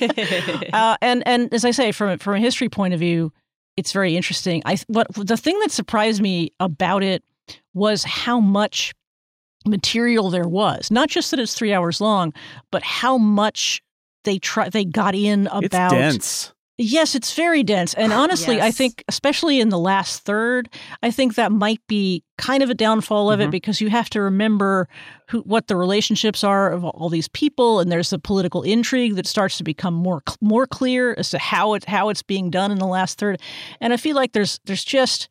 uh, 0.72 0.96
and 1.00 1.22
and 1.26 1.52
as 1.52 1.64
I 1.64 1.70
say, 1.70 1.92
from 1.92 2.18
from 2.18 2.34
a 2.34 2.40
history 2.40 2.68
point 2.68 2.94
of 2.94 3.00
view, 3.00 3.32
it's 3.76 3.92
very 3.92 4.16
interesting. 4.16 4.62
I 4.64 4.78
what 4.88 5.06
the 5.14 5.36
thing 5.36 5.58
that 5.60 5.70
surprised 5.70 6.20
me 6.20 6.50
about 6.58 7.02
it 7.02 7.22
was 7.74 8.02
how 8.04 8.40
much 8.40 8.94
material 9.66 10.30
there 10.30 10.48
was. 10.48 10.90
Not 10.90 11.08
just 11.08 11.30
that 11.30 11.40
it's 11.40 11.54
three 11.54 11.72
hours 11.72 12.00
long, 12.00 12.32
but 12.70 12.82
how 12.82 13.18
much 13.18 13.82
they 14.24 14.38
try 14.38 14.68
they 14.68 14.84
got 14.84 15.14
in 15.14 15.48
it's 15.52 15.66
about 15.66 15.90
dense. 15.90 16.52
Yes, 16.78 17.14
it's 17.14 17.32
very 17.32 17.62
dense. 17.62 17.94
And 17.94 18.12
honestly, 18.12 18.60
I 18.60 18.70
think, 18.70 19.02
especially 19.08 19.60
in 19.60 19.70
the 19.70 19.78
last 19.78 20.24
third, 20.24 20.68
I 21.02 21.10
think 21.10 21.34
that 21.36 21.50
might 21.50 21.80
be 21.86 22.22
kind 22.36 22.62
of 22.62 22.68
a 22.68 22.74
downfall 22.74 23.30
of 23.30 23.40
Mhm. 23.40 23.44
it 23.44 23.50
because 23.50 23.80
you 23.80 23.88
have 23.88 24.10
to 24.10 24.20
remember 24.20 24.86
who, 25.30 25.40
what 25.40 25.68
the 25.68 25.76
relationships 25.76 26.44
are 26.44 26.70
of 26.70 26.84
all 26.84 27.08
these 27.08 27.28
people, 27.28 27.80
and 27.80 27.90
there's 27.90 28.10
the 28.10 28.18
political 28.18 28.60
intrigue 28.62 29.14
that 29.14 29.26
starts 29.26 29.56
to 29.56 29.64
become 29.64 29.94
more 29.94 30.22
more 30.42 30.66
clear 30.66 31.14
as 31.16 31.30
to 31.30 31.38
how 31.38 31.72
it 31.72 31.86
how 31.86 32.10
it's 32.10 32.22
being 32.22 32.50
done 32.50 32.70
in 32.70 32.78
the 32.78 32.86
last 32.86 33.18
third. 33.18 33.40
And 33.80 33.94
I 33.94 33.96
feel 33.96 34.14
like 34.14 34.32
there's 34.32 34.60
there's 34.66 34.84
just 34.84 35.28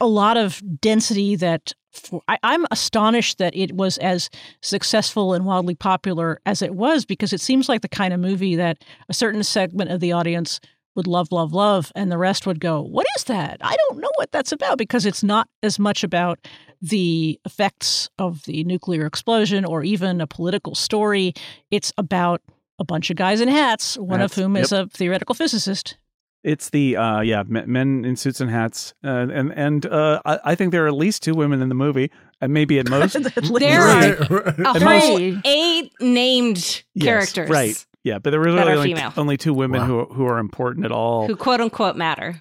a 0.00 0.06
lot 0.06 0.36
of 0.36 0.62
density 0.80 1.36
that 1.36 1.72
for, 1.92 2.22
I, 2.28 2.38
I'm 2.42 2.66
astonished 2.70 3.38
that 3.38 3.54
it 3.56 3.72
was 3.72 3.98
as 3.98 4.30
successful 4.62 5.34
and 5.34 5.44
wildly 5.44 5.74
popular 5.74 6.40
as 6.46 6.62
it 6.62 6.74
was 6.74 7.04
because 7.04 7.32
it 7.32 7.40
seems 7.40 7.68
like 7.68 7.82
the 7.82 7.88
kind 7.88 8.14
of 8.14 8.20
movie 8.20 8.56
that 8.56 8.84
a 9.08 9.14
certain 9.14 9.42
segment 9.42 9.90
of 9.90 10.00
the 10.00 10.12
audience 10.12 10.60
would 10.96 11.06
love, 11.06 11.32
love, 11.32 11.52
love, 11.52 11.92
and 11.94 12.10
the 12.10 12.18
rest 12.18 12.46
would 12.46 12.60
go, 12.60 12.80
What 12.82 13.06
is 13.16 13.24
that? 13.24 13.58
I 13.60 13.76
don't 13.88 14.00
know 14.00 14.10
what 14.16 14.32
that's 14.32 14.52
about 14.52 14.78
because 14.78 15.06
it's 15.06 15.22
not 15.22 15.48
as 15.62 15.78
much 15.78 16.02
about 16.04 16.38
the 16.82 17.38
effects 17.44 18.08
of 18.18 18.42
the 18.44 18.64
nuclear 18.64 19.06
explosion 19.06 19.64
or 19.64 19.84
even 19.84 20.20
a 20.20 20.26
political 20.26 20.74
story. 20.74 21.34
It's 21.70 21.92
about 21.98 22.42
a 22.78 22.84
bunch 22.84 23.10
of 23.10 23.16
guys 23.16 23.40
in 23.40 23.48
hats, 23.48 23.98
one 23.98 24.20
Hats, 24.20 24.36
of 24.36 24.42
whom 24.42 24.56
is 24.56 24.72
a 24.72 24.86
theoretical 24.88 25.34
physicist. 25.34 25.96
It's 26.42 26.70
the 26.70 26.96
uh, 26.96 27.20
yeah 27.20 27.42
men, 27.46 27.70
men 27.70 28.04
in 28.04 28.16
suits 28.16 28.40
and 28.40 28.50
hats, 28.50 28.94
uh, 29.04 29.08
and 29.08 29.52
and 29.52 29.84
uh, 29.86 30.22
I, 30.24 30.38
I 30.44 30.54
think 30.54 30.72
there 30.72 30.84
are 30.84 30.88
at 30.88 30.94
least 30.94 31.22
two 31.22 31.34
women 31.34 31.60
in 31.60 31.68
the 31.68 31.74
movie, 31.74 32.10
and 32.40 32.52
maybe 32.54 32.78
at 32.78 32.88
most 32.88 33.12
There 33.58 33.82
are 33.82 33.86
Right, 34.16 34.30
right. 34.30 34.58
a 34.60 34.72
whole 34.72 35.18
most- 35.18 35.40
eight 35.44 35.92
named 36.00 36.82
Yes, 36.94 37.04
characters 37.04 37.50
right? 37.50 37.86
Yeah, 38.04 38.18
but 38.18 38.30
there 38.30 38.40
were 38.40 38.46
really 38.46 38.60
are 38.62 38.70
only, 38.76 38.94
female. 38.94 39.12
only 39.18 39.36
two 39.36 39.52
women 39.52 39.80
Wow. 39.82 39.86
who 39.86 40.04
who 40.14 40.24
are 40.26 40.38
important 40.38 40.86
at 40.86 40.92
all. 40.92 41.26
who 41.26 41.36
quote 41.36 41.60
unquote 41.60 41.96
matter. 41.96 42.40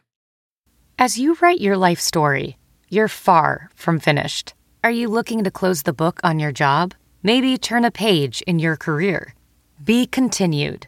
As 0.97 1.17
you 1.19 1.37
write 1.41 1.59
your 1.61 1.75
life 1.77 1.99
story, 1.99 2.57
you're 2.89 3.07
far 3.09 3.69
from 3.75 3.99
finished. 3.99 4.53
Are 4.83 4.91
you 4.91 5.09
looking 5.09 5.43
to 5.43 5.51
close 5.51 5.83
the 5.83 5.93
book 5.93 6.21
on 6.23 6.39
your 6.39 6.53
job? 6.53 6.93
Maybe 7.21 7.57
turn 7.57 7.83
a 7.83 7.91
page 7.91 8.41
in 8.43 8.59
your 8.59 8.77
career? 8.77 9.33
Be 9.83 10.05
continued 10.05 10.87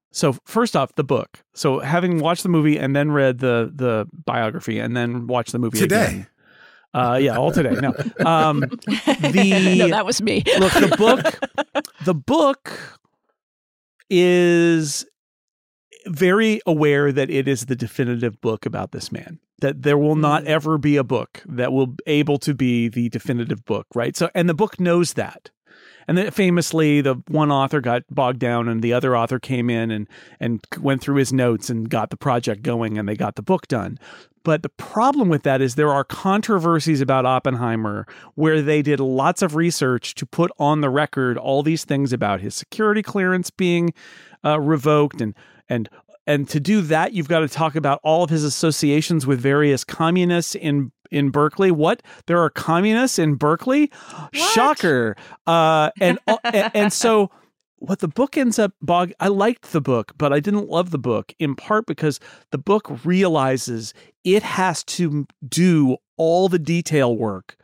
So 0.11 0.33
first 0.45 0.75
off, 0.75 0.95
the 0.95 1.03
book. 1.03 1.43
So 1.53 1.79
having 1.79 2.19
watched 2.19 2.43
the 2.43 2.49
movie 2.49 2.77
and 2.77 2.95
then 2.95 3.11
read 3.11 3.39
the 3.39 3.71
the 3.73 4.07
biography 4.25 4.79
and 4.79 4.95
then 4.95 5.27
watched 5.27 5.51
the 5.51 5.59
movie 5.59 5.79
Today. 5.79 6.05
again. 6.05 6.27
Uh, 6.93 7.17
yeah, 7.21 7.37
all 7.37 7.53
today. 7.53 7.71
No, 7.71 7.93
um, 8.25 8.59
the 9.05 9.75
no, 9.77 9.87
that 9.87 10.05
was 10.05 10.21
me. 10.21 10.43
look 10.59 10.73
the 10.73 10.93
book 10.97 11.85
the 12.05 12.13
book 12.13 12.99
is 14.09 15.05
very 16.07 16.59
aware 16.65 17.11
that 17.13 17.29
it 17.29 17.47
is 17.47 17.67
the 17.67 17.75
definitive 17.75 18.41
book 18.41 18.65
about 18.65 18.91
this 18.91 19.11
man 19.11 19.39
that 19.61 19.83
there 19.83 19.97
will 19.97 20.15
not 20.15 20.43
ever 20.45 20.77
be 20.77 20.97
a 20.97 21.03
book 21.03 21.41
that 21.45 21.71
will 21.71 21.95
able 22.07 22.39
to 22.39 22.53
be 22.55 22.89
the 22.89 23.07
definitive 23.09 23.63
book 23.65 23.85
right 23.93 24.17
so 24.17 24.29
and 24.33 24.49
the 24.49 24.53
book 24.53 24.79
knows 24.79 25.13
that 25.13 25.51
and 26.07 26.17
then 26.17 26.31
famously 26.31 27.01
the 27.01 27.15
one 27.27 27.51
author 27.51 27.81
got 27.81 28.03
bogged 28.09 28.39
down 28.39 28.67
and 28.67 28.81
the 28.81 28.93
other 28.93 29.15
author 29.15 29.39
came 29.39 29.69
in 29.69 29.91
and 29.91 30.07
and 30.39 30.65
went 30.79 31.01
through 31.01 31.15
his 31.15 31.31
notes 31.31 31.69
and 31.69 31.89
got 31.89 32.09
the 32.09 32.17
project 32.17 32.63
going 32.63 32.97
and 32.97 33.07
they 33.07 33.15
got 33.15 33.35
the 33.35 33.41
book 33.41 33.67
done. 33.67 33.99
But 34.43 34.63
the 34.63 34.69
problem 34.69 35.29
with 35.29 35.43
that 35.43 35.61
is 35.61 35.75
there 35.75 35.91
are 35.91 36.03
controversies 36.03 36.99
about 36.99 37.25
Oppenheimer 37.25 38.07
where 38.35 38.61
they 38.61 38.81
did 38.81 38.99
lots 38.99 39.41
of 39.41 39.55
research 39.55 40.15
to 40.15 40.25
put 40.25 40.51
on 40.57 40.81
the 40.81 40.89
record 40.89 41.37
all 41.37 41.61
these 41.61 41.85
things 41.85 42.11
about 42.11 42.41
his 42.41 42.55
security 42.55 43.03
clearance 43.03 43.51
being 43.51 43.93
uh, 44.43 44.59
revoked 44.59 45.21
and 45.21 45.35
and 45.69 45.89
and 46.27 46.49
to 46.49 46.59
do 46.59 46.81
that 46.81 47.13
you've 47.13 47.27
got 47.27 47.39
to 47.39 47.47
talk 47.47 47.75
about 47.75 47.99
all 48.03 48.23
of 48.23 48.29
his 48.29 48.43
associations 48.43 49.27
with 49.27 49.39
various 49.39 49.83
communists 49.83 50.55
in 50.55 50.91
in 51.11 51.29
Berkeley. 51.29 51.71
What? 51.71 52.01
There 52.27 52.41
are 52.41 52.49
communists 52.49 53.19
in 53.19 53.35
Berkeley? 53.35 53.91
Shocker. 54.33 55.15
Uh 55.45 55.91
and 55.99 56.19
and, 56.27 56.39
and 56.73 56.93
so 56.93 57.31
what 57.77 57.99
the 57.99 58.07
book 58.07 58.37
ends 58.37 58.59
up 58.59 58.73
bog 58.81 59.11
I 59.19 59.27
liked 59.27 59.71
the 59.71 59.81
book, 59.81 60.13
but 60.17 60.31
I 60.31 60.39
didn't 60.39 60.69
love 60.69 60.91
the 60.91 60.99
book 60.99 61.33
in 61.39 61.55
part 61.55 61.85
because 61.85 62.19
the 62.51 62.57
book 62.57 62.91
realizes 63.03 63.93
it 64.23 64.43
has 64.43 64.83
to 64.85 65.25
do 65.47 65.97
all 66.17 66.47
the 66.47 66.59
detail 66.59 67.15
work 67.15 67.57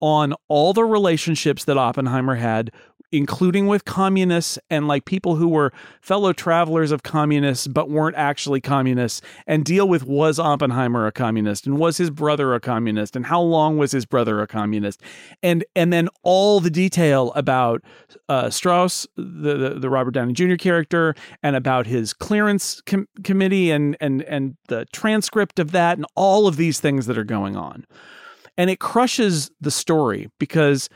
on 0.00 0.34
all 0.48 0.72
the 0.72 0.84
relationships 0.84 1.64
that 1.66 1.78
Oppenheimer 1.78 2.34
had 2.34 2.72
including 3.12 3.66
with 3.66 3.84
communists 3.84 4.58
and 4.68 4.86
like 4.86 5.04
people 5.04 5.36
who 5.36 5.48
were 5.48 5.72
fellow 6.00 6.32
travelers 6.32 6.92
of 6.92 7.02
communists 7.02 7.66
but 7.66 7.90
weren't 7.90 8.16
actually 8.16 8.60
communists 8.60 9.20
and 9.46 9.64
deal 9.64 9.88
with 9.88 10.04
was 10.04 10.38
Oppenheimer 10.38 11.06
a 11.06 11.12
communist 11.12 11.66
and 11.66 11.78
was 11.78 11.96
his 11.96 12.10
brother 12.10 12.54
a 12.54 12.60
communist 12.60 13.16
and 13.16 13.26
how 13.26 13.40
long 13.40 13.76
was 13.78 13.92
his 13.92 14.06
brother 14.06 14.40
a 14.40 14.46
communist 14.46 15.02
and 15.42 15.64
and 15.74 15.92
then 15.92 16.08
all 16.22 16.60
the 16.60 16.70
detail 16.70 17.32
about 17.34 17.82
uh, 18.28 18.50
Strauss 18.50 19.06
the, 19.16 19.56
the 19.56 19.70
the 19.80 19.90
Robert 19.90 20.12
Downey 20.12 20.32
Jr. 20.32 20.56
character 20.56 21.14
and 21.42 21.56
about 21.56 21.86
his 21.86 22.12
clearance 22.12 22.80
com- 22.82 23.08
committee 23.24 23.70
and 23.70 23.96
and 24.00 24.22
and 24.22 24.56
the 24.68 24.86
transcript 24.92 25.58
of 25.58 25.72
that 25.72 25.98
and 25.98 26.06
all 26.14 26.46
of 26.46 26.56
these 26.56 26.80
things 26.80 27.06
that 27.06 27.18
are 27.18 27.24
going 27.24 27.56
on 27.56 27.86
and 28.56 28.70
it 28.70 28.78
crushes 28.78 29.50
the 29.60 29.70
story 29.70 30.30
because 30.38 30.88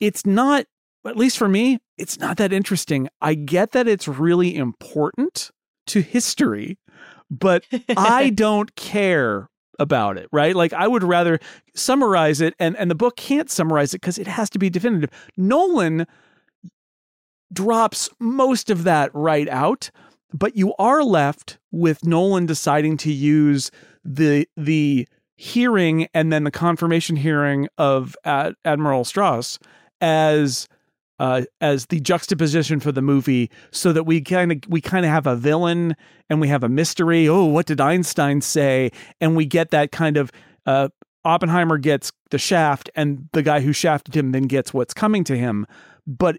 it's 0.00 0.26
not 0.26 0.66
at 1.06 1.16
least 1.16 1.38
for 1.38 1.48
me 1.48 1.78
it's 1.96 2.18
not 2.18 2.38
that 2.38 2.52
interesting. 2.52 3.08
I 3.20 3.34
get 3.34 3.72
that 3.72 3.86
it's 3.86 4.08
really 4.08 4.56
important 4.56 5.50
to 5.86 6.00
history 6.00 6.78
but 7.30 7.64
i 7.96 8.30
don't 8.34 8.74
care 8.74 9.48
about 9.78 10.16
it 10.16 10.28
right? 10.32 10.54
Like 10.54 10.72
i 10.72 10.86
would 10.86 11.02
rather 11.02 11.38
summarize 11.74 12.40
it 12.40 12.54
and 12.58 12.76
and 12.76 12.90
the 12.90 12.94
book 12.94 13.16
can't 13.16 13.50
summarize 13.50 13.92
it 13.94 14.00
because 14.00 14.18
it 14.18 14.26
has 14.26 14.50
to 14.50 14.58
be 14.58 14.70
definitive. 14.70 15.10
Nolan 15.36 16.06
drops 17.52 18.08
most 18.18 18.70
of 18.70 18.84
that 18.84 19.10
right 19.14 19.48
out 19.48 19.90
but 20.32 20.56
you 20.56 20.74
are 20.78 21.04
left 21.04 21.58
with 21.70 22.04
nolan 22.04 22.46
deciding 22.46 22.96
to 22.96 23.12
use 23.12 23.70
the 24.04 24.46
the 24.56 25.06
hearing 25.36 26.08
and 26.14 26.32
then 26.32 26.44
the 26.44 26.50
confirmation 26.50 27.16
hearing 27.16 27.68
of 27.78 28.16
Ad- 28.24 28.54
admiral 28.64 29.04
strauss 29.04 29.58
as 30.00 30.68
uh, 31.18 31.42
as 31.60 31.86
the 31.86 32.00
juxtaposition 32.00 32.80
for 32.80 32.92
the 32.92 33.02
movie, 33.02 33.50
so 33.70 33.92
that 33.92 34.04
we 34.04 34.20
kind 34.20 34.52
of 34.52 34.58
we 34.68 34.80
kind 34.80 35.04
of 35.04 35.10
have 35.10 35.26
a 35.26 35.36
villain 35.36 35.94
and 36.28 36.40
we 36.40 36.48
have 36.48 36.64
a 36.64 36.68
mystery. 36.68 37.28
Oh, 37.28 37.44
what 37.44 37.66
did 37.66 37.80
Einstein 37.80 38.40
say? 38.40 38.90
And 39.20 39.36
we 39.36 39.46
get 39.46 39.70
that 39.70 39.92
kind 39.92 40.16
of 40.16 40.32
uh, 40.66 40.88
Oppenheimer 41.24 41.78
gets 41.78 42.12
the 42.30 42.38
shaft, 42.38 42.90
and 42.94 43.28
the 43.32 43.42
guy 43.42 43.60
who 43.60 43.72
shafted 43.72 44.14
him 44.14 44.32
then 44.32 44.44
gets 44.44 44.74
what's 44.74 44.94
coming 44.94 45.24
to 45.24 45.36
him. 45.36 45.66
But 46.06 46.36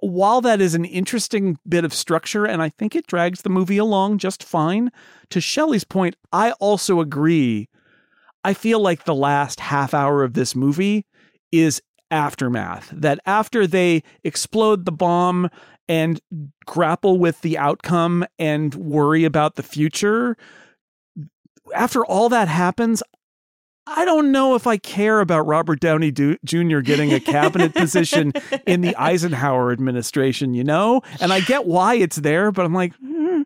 while 0.00 0.40
that 0.40 0.60
is 0.60 0.74
an 0.74 0.84
interesting 0.84 1.58
bit 1.68 1.84
of 1.84 1.94
structure, 1.94 2.44
and 2.44 2.60
I 2.62 2.68
think 2.68 2.94
it 2.94 3.06
drags 3.06 3.42
the 3.42 3.50
movie 3.50 3.78
along 3.78 4.18
just 4.18 4.42
fine, 4.42 4.90
to 5.30 5.40
Shelly's 5.40 5.84
point, 5.84 6.16
I 6.32 6.52
also 6.52 7.00
agree. 7.00 7.68
I 8.44 8.54
feel 8.54 8.80
like 8.80 9.04
the 9.04 9.14
last 9.14 9.60
half 9.60 9.94
hour 9.94 10.24
of 10.24 10.34
this 10.34 10.56
movie 10.56 11.06
is 11.52 11.80
aftermath. 12.12 12.90
That 12.92 13.18
after 13.26 13.66
they 13.66 14.04
explode 14.22 14.84
the 14.84 14.92
bomb 14.92 15.50
and 15.88 16.20
grapple 16.66 17.18
with 17.18 17.40
the 17.40 17.58
outcome 17.58 18.24
and 18.38 18.74
worry 18.74 19.24
about 19.24 19.56
the 19.56 19.62
future, 19.64 20.36
after 21.74 22.04
all 22.04 22.28
that 22.28 22.46
happens, 22.46 23.02
I 23.86 24.04
don't 24.04 24.30
know 24.30 24.54
if 24.54 24.66
I 24.66 24.76
care 24.76 25.20
about 25.20 25.46
Robert 25.46 25.80
Downey 25.80 26.12
Jr. 26.12 26.78
getting 26.80 27.12
a 27.12 27.18
cabinet 27.18 27.74
position 27.74 28.32
in 28.66 28.82
the 28.82 28.94
Eisenhower 28.96 29.72
administration, 29.72 30.54
you 30.54 30.62
know? 30.62 31.02
And 31.20 31.32
I 31.32 31.40
get 31.40 31.66
why 31.66 31.94
it's 31.94 32.16
there, 32.16 32.52
but 32.52 32.64
I'm 32.64 32.74
like, 32.74 32.94
hmm. 32.94 33.42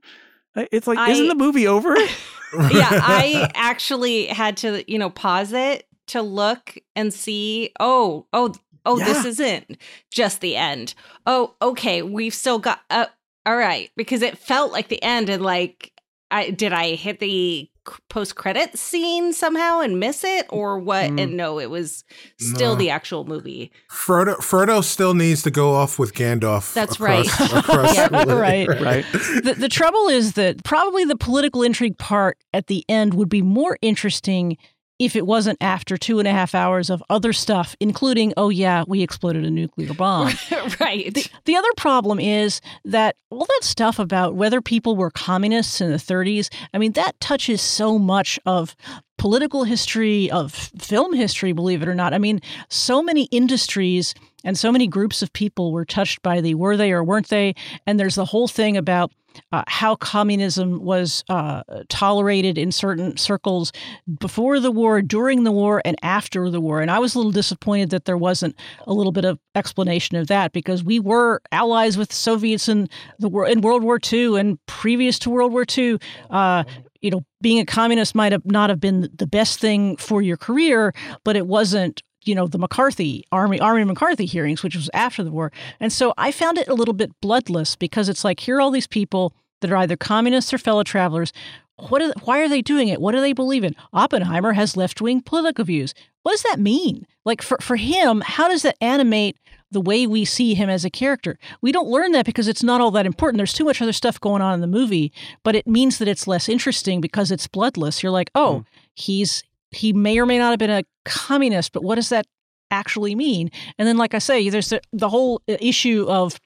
it's 0.55 0.87
like, 0.87 0.99
I- 0.99 1.11
isn't 1.11 1.29
the 1.29 1.35
movie 1.35 1.67
over? 1.67 1.97
yeah, 2.55 2.89
I 3.03 3.51
actually 3.55 4.27
had 4.27 4.57
to, 4.59 4.91
you 4.91 4.99
know, 4.99 5.11
pause 5.11 5.53
it 5.53 5.86
to 6.09 6.23
look 6.23 6.77
and 6.95 7.13
see, 7.13 7.73
oh, 7.81 8.27
oh, 8.33 8.55
oh, 8.85 8.99
this 8.99 9.25
isn't 9.25 9.77
just 10.11 10.41
the 10.41 10.57
end. 10.57 10.95
Oh, 11.27 11.55
okay, 11.61 12.03
we've 12.03 12.35
still 12.35 12.59
got 12.59 12.81
uh, 12.91 13.07
all 13.45 13.57
right, 13.57 13.91
because 13.97 14.23
it 14.23 14.39
felt 14.39 14.73
like 14.73 14.89
the 14.89 15.03
end 15.03 15.29
and 15.29 15.43
like 15.43 15.93
I 16.31 16.51
did 16.51 16.73
I 16.73 16.95
hit 16.97 17.21
the 17.21 17.71
post 18.09 18.35
credit 18.35 18.77
scene 18.77 19.33
somehow 19.33 19.79
and 19.79 20.01
miss 20.01 20.25
it 20.25 20.47
or 20.49 20.77
what? 20.81 21.09
Mm. 21.13 21.21
And 21.23 21.37
no, 21.37 21.61
it 21.61 21.71
was 21.71 22.03
still 22.41 22.73
No. 22.73 22.79
the 22.81 22.91
actual 22.91 23.25
movie. 23.25 23.71
Frodo 23.89 24.35
Frodo 24.39 24.83
still 24.83 25.15
needs 25.15 25.43
to 25.43 25.53
go 25.53 25.73
off 25.73 25.97
with 25.97 26.13
Gandalf. 26.13 26.75
That's 26.75 26.97
across- 26.97 27.41
right. 27.41 27.53
across- 27.65 27.95
Yeah, 27.95 28.09
right. 28.33 28.69
right. 28.69 29.05
the, 29.13 29.55
the 29.57 29.69
trouble 29.69 30.09
is 30.09 30.33
that 30.33 30.65
probably 30.65 31.05
the 31.05 31.15
political 31.17 31.63
intrigue 31.63 31.97
part 31.97 32.39
at 32.53 32.67
the 32.67 32.85
end 32.89 33.15
would 33.15 33.29
be 33.29 33.41
more 33.43 33.79
interesting 33.81 34.57
if 34.99 35.15
it 35.15 35.27
wasn't 35.27 35.59
after 35.61 35.97
two 35.97 36.19
and 36.19 36.27
a 36.27 36.33
half 36.33 36.55
hours 36.55 36.89
of 36.89 37.03
other 37.11 37.33
stuff, 37.33 37.77
including, 37.81 38.33
oh, 38.37 38.49
yeah, 38.49 38.85
we 38.87 39.03
exploded 39.03 39.45
a 39.45 39.51
nuclear 39.51 39.93
bomb. 39.93 40.33
right. 40.81 41.13
The, 41.13 41.27
the 41.45 41.57
other 41.57 41.69
problem 41.77 42.19
is 42.19 42.61
that 42.85 43.17
all 43.31 43.45
that 43.45 43.61
stuff 43.63 43.99
about 43.99 44.35
whether 44.35 44.61
people 44.61 44.97
were 44.97 45.11
communists 45.11 45.81
in 45.81 45.91
the 45.91 45.99
30s, 45.99 46.49
I 46.73 46.79
mean, 46.79 46.93
that 46.93 47.19
touches 47.21 47.61
so 47.61 47.99
much 47.99 48.39
of 48.47 48.75
political 49.19 49.65
history, 49.65 50.31
of 50.31 50.53
film 50.53 51.13
history, 51.13 51.53
believe 51.53 51.83
it 51.83 51.89
or 51.89 51.95
not. 51.95 52.15
I 52.15 52.19
mean, 52.19 52.41
so 52.69 53.03
many 53.03 53.25
industries 53.25 54.15
and 54.45 54.59
so 54.59 54.71
many 54.71 54.87
groups 54.87 55.23
of 55.23 55.33
people 55.33 55.73
were 55.73 55.85
touched 55.85 56.23
by 56.23 56.41
the 56.41 56.55
were 56.55 56.77
they 56.77 56.93
or 56.93 57.03
weren't 57.03 57.29
they. 57.29 57.55
And 57.87 57.99
there's 57.99 58.15
the 58.15 58.25
whole 58.25 58.49
thing 58.49 58.77
about 58.77 59.13
uh, 59.53 59.65
how 59.67 59.97
communism 59.97 60.83
was 60.83 61.25
uh, 61.29 61.63
tolerated 61.89 62.59
in 62.59 62.73
certain 62.73 63.17
circles 63.17 63.73
before 64.19 64.61
the 64.61 64.71
war, 64.71 65.03
during 65.03 65.45
the 65.45 65.53
war, 65.53 65.83
and 65.85 65.97
after 66.03 66.51
the 66.51 66.61
war. 66.61 66.81
And 66.81 66.91
I 66.91 66.99
was 66.99 67.15
a 67.15 67.19
little 67.19 67.33
disappointed 67.33 67.91
that 67.91 68.05
there 68.05 68.17
wasn't 68.17 68.57
a 68.87 68.93
little 68.93 69.13
bit 69.13 69.25
of 69.25 69.39
explanation 69.55 70.17
of 70.17 70.27
that 70.29 70.53
because 70.53 70.85
we 70.85 71.01
were 71.01 71.41
allies 71.53 71.97
with 71.97 72.09
the 72.11 72.15
Soviets 72.15 72.69
in 72.69 72.89
the 73.19 73.31
in 73.51 73.61
World 73.61 73.83
War 73.83 73.99
II 74.13 74.39
and 74.39 74.59
previous 74.67 75.19
to 75.21 75.31
World 75.31 75.53
War 75.53 75.65
II. 75.77 75.99
Uh, 76.31 76.65
you 77.01 77.11
know, 77.11 77.25
being 77.41 77.61
a 77.61 77.67
communist 77.67 78.15
might 78.15 78.33
have 78.33 78.45
not 78.45 78.71
have 78.71 78.81
been 78.81 79.09
the 79.15 79.27
best 79.27 79.61
thing 79.61 79.97
for 79.97 80.23
your 80.23 80.37
career, 80.37 80.93
but 81.25 81.37
it 81.37 81.47
wasn't 81.47 82.03
you 82.27 82.35
know 82.35 82.47
the 82.47 82.59
McCarthy 82.59 83.25
Army 83.33 83.61
Army 83.61 83.85
McCarthy 83.85 84.27
hearings, 84.27 84.63
which 84.63 84.77
was 84.77 84.91
after 84.93 85.23
the 85.23 85.31
war, 85.31 85.53
and 85.81 85.93
so 85.93 86.13
I 86.19 86.33
found 86.33 86.59
it 86.59 86.69
a 86.69 86.75
little 86.75 86.95
bit 86.95 87.13
bloodless 87.21 87.77
because 87.77 88.09
it's 88.09 88.25
like 88.25 88.41
here 88.41 88.57
are 88.57 88.61
all 88.61 88.71
these 88.71 88.87
people 88.87 89.33
that 89.61 89.73
are 89.73 89.77
either 89.77 89.97
communists 89.97 90.53
or 90.53 90.59
fellow 90.59 90.83
travelers. 90.83 91.33
What? 91.77 92.03
Are, 92.03 92.13
why 92.25 92.41
are 92.41 92.49
they 92.49 92.63
doing 92.63 92.89
it? 92.89 93.01
What 93.01 93.13
do 93.13 93.21
they 93.21 93.33
believe 93.33 93.65
in? 93.65 93.77
Oppenheimer 93.93 94.53
has 94.53 94.77
left 94.77 95.01
wing 95.01 95.21
political 95.21 95.65
views. 95.65 95.95
What 96.23 96.33
does 96.33 96.43
that 96.43 96.59
mean? 96.59 97.07
Like 97.25 97.43
for 97.43 97.59
for 97.61 97.77
him, 97.77 98.23
how 98.25 98.49
does 98.49 98.63
that 98.63 98.77
animate 98.81 99.37
the 99.71 99.81
way 99.81 100.07
we 100.07 100.25
see 100.25 100.55
him 100.55 100.71
as 100.71 100.85
a 100.85 100.91
character? 100.91 101.39
We 101.61 101.73
don't 101.73 101.89
learn 101.89 102.13
that 102.13 102.25
because 102.25 102.49
it's 102.49 102.63
not 102.63 102.81
all 102.81 102.91
that 102.93 103.07
important. 103.07 103.39
There's 103.39 103.53
too 103.53 103.65
much 103.65 103.83
other 103.83 103.93
stuff 103.93 104.21
going 104.21 104.43
on 104.43 104.55
in 104.55 104.61
the 104.61 104.67
movie, 104.67 105.13
but 105.43 105.55
it 105.55 105.67
means 105.67 105.99
that 105.99 106.09
it's 106.09 106.27
less 106.27 106.49
interesting 106.49 107.01
because 107.01 107.31
it's 107.31 107.47
bloodless. 107.47 108.03
You're 108.03 108.13
like, 108.13 108.31
oh, 108.35 108.59
hmm. 108.59 108.63
he's 108.95 109.43
he 109.77 109.93
may 109.93 110.19
or 110.19 110.27
may 110.27 110.39
not 110.39 110.51
have 110.51 110.59
been 110.59 110.71
a 110.71 110.85
communist, 111.05 111.73
but 111.73 111.85
what 111.85 111.97
does 111.97 112.09
that 112.09 112.27
actually 112.71 113.15
mean? 113.15 113.51
And 113.79 113.87
then, 113.87 113.97
like 113.97 114.15
I 114.15 114.19
say, 114.19 114.49
there's 114.49 114.71
the, 114.71 114.81
the 114.93 115.09
whole 115.09 115.43
uh, 115.49 115.57
issue 115.61 116.07
of 116.09 116.39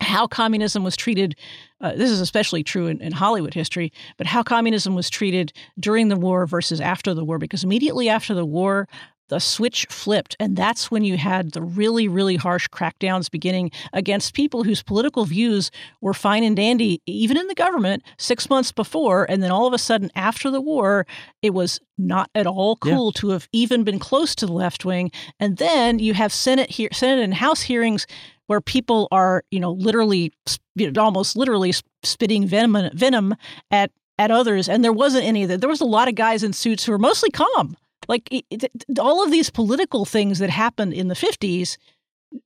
how 0.00 0.26
communism 0.26 0.82
was 0.82 0.96
treated. 0.96 1.36
Uh, 1.80 1.92
this 1.92 2.10
is 2.10 2.20
especially 2.20 2.62
true 2.62 2.86
in, 2.86 3.00
in 3.00 3.12
Hollywood 3.12 3.54
history, 3.54 3.92
but 4.16 4.26
how 4.26 4.42
communism 4.42 4.94
was 4.94 5.10
treated 5.10 5.52
during 5.78 6.08
the 6.08 6.16
war 6.16 6.46
versus 6.46 6.80
after 6.80 7.12
the 7.14 7.24
war. 7.24 7.38
Because 7.38 7.64
immediately 7.64 8.08
after 8.08 8.34
the 8.34 8.46
war, 8.46 8.88
the 9.30 9.38
switch 9.40 9.86
flipped. 9.88 10.36
And 10.38 10.56
that's 10.56 10.90
when 10.90 11.04
you 11.04 11.16
had 11.16 11.52
the 11.52 11.62
really, 11.62 12.06
really 12.08 12.36
harsh 12.36 12.68
crackdowns 12.68 13.30
beginning 13.30 13.70
against 13.94 14.34
people 14.34 14.64
whose 14.64 14.82
political 14.82 15.24
views 15.24 15.70
were 16.00 16.12
fine 16.12 16.44
and 16.44 16.54
dandy, 16.56 17.00
even 17.06 17.36
in 17.38 17.46
the 17.46 17.54
government, 17.54 18.02
six 18.18 18.50
months 18.50 18.72
before. 18.72 19.24
And 19.30 19.42
then 19.42 19.50
all 19.50 19.66
of 19.66 19.72
a 19.72 19.78
sudden, 19.78 20.10
after 20.14 20.50
the 20.50 20.60
war, 20.60 21.06
it 21.40 21.54
was 21.54 21.80
not 21.96 22.28
at 22.34 22.46
all 22.46 22.76
Yeah. 22.84 22.94
cool 22.94 23.12
to 23.12 23.30
have 23.30 23.48
even 23.52 23.84
been 23.84 23.98
close 23.98 24.34
to 24.34 24.46
the 24.46 24.52
left 24.52 24.84
wing. 24.84 25.10
And 25.38 25.56
then 25.56 25.98
you 25.98 26.12
have 26.14 26.32
Senate 26.32 26.70
here, 26.70 26.90
Senate 26.92 27.22
and 27.22 27.34
House 27.34 27.62
hearings 27.62 28.06
where 28.48 28.60
people 28.60 29.06
are, 29.12 29.44
you 29.50 29.60
know, 29.60 29.70
literally, 29.72 30.32
you 30.74 30.90
know, 30.90 31.02
almost 31.02 31.36
literally 31.36 31.72
spitting 32.02 32.46
venom, 32.46 32.90
venom 32.94 33.34
at 33.70 33.90
at 34.18 34.30
others. 34.30 34.68
And 34.68 34.84
there 34.84 34.92
wasn't 34.92 35.24
any 35.24 35.44
of 35.44 35.48
that. 35.48 35.60
There 35.62 35.70
was 35.70 35.80
a 35.80 35.86
lot 35.86 36.06
of 36.08 36.14
guys 36.14 36.42
in 36.42 36.52
suits 36.52 36.84
who 36.84 36.92
were 36.92 36.98
mostly 36.98 37.30
calm. 37.30 37.76
Like 38.08 38.28
it, 38.32 38.44
it- 38.50 38.98
all 38.98 39.24
of 39.24 39.30
these 39.30 39.50
political 39.50 40.04
things 40.04 40.38
that 40.38 40.50
happened 40.50 40.94
in 40.94 41.08
the 41.08 41.14
fifties, 41.14 41.78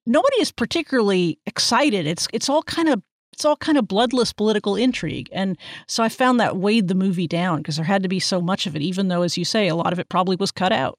nobody 0.06 0.36
is 0.40 0.52
particularly 0.52 1.38
excited. 1.46 2.06
It's 2.06 2.26
it's 2.32 2.48
all 2.48 2.62
kind 2.62 2.88
of 2.88 3.02
it's 3.32 3.44
all 3.44 3.56
kind 3.56 3.76
of 3.78 3.88
bloodless 3.88 4.32
political 4.32 4.76
intrigue, 4.76 5.28
and 5.32 5.58
so 5.88 6.02
I 6.04 6.08
found 6.08 6.38
that 6.38 6.56
weighed 6.56 6.86
the 6.88 6.94
movie 6.94 7.26
down 7.26 7.58
because 7.58 7.76
there 7.76 7.84
had 7.84 8.02
to 8.04 8.08
be 8.08 8.20
so 8.20 8.40
much 8.40 8.66
of 8.66 8.76
it, 8.76 8.82
even 8.82 9.08
though, 9.08 9.22
as 9.22 9.36
you 9.36 9.44
say, 9.44 9.66
a 9.66 9.74
lot 9.74 9.92
of 9.92 9.98
it 9.98 10.08
probably 10.08 10.36
was 10.36 10.52
cut 10.52 10.70
out. 10.72 10.98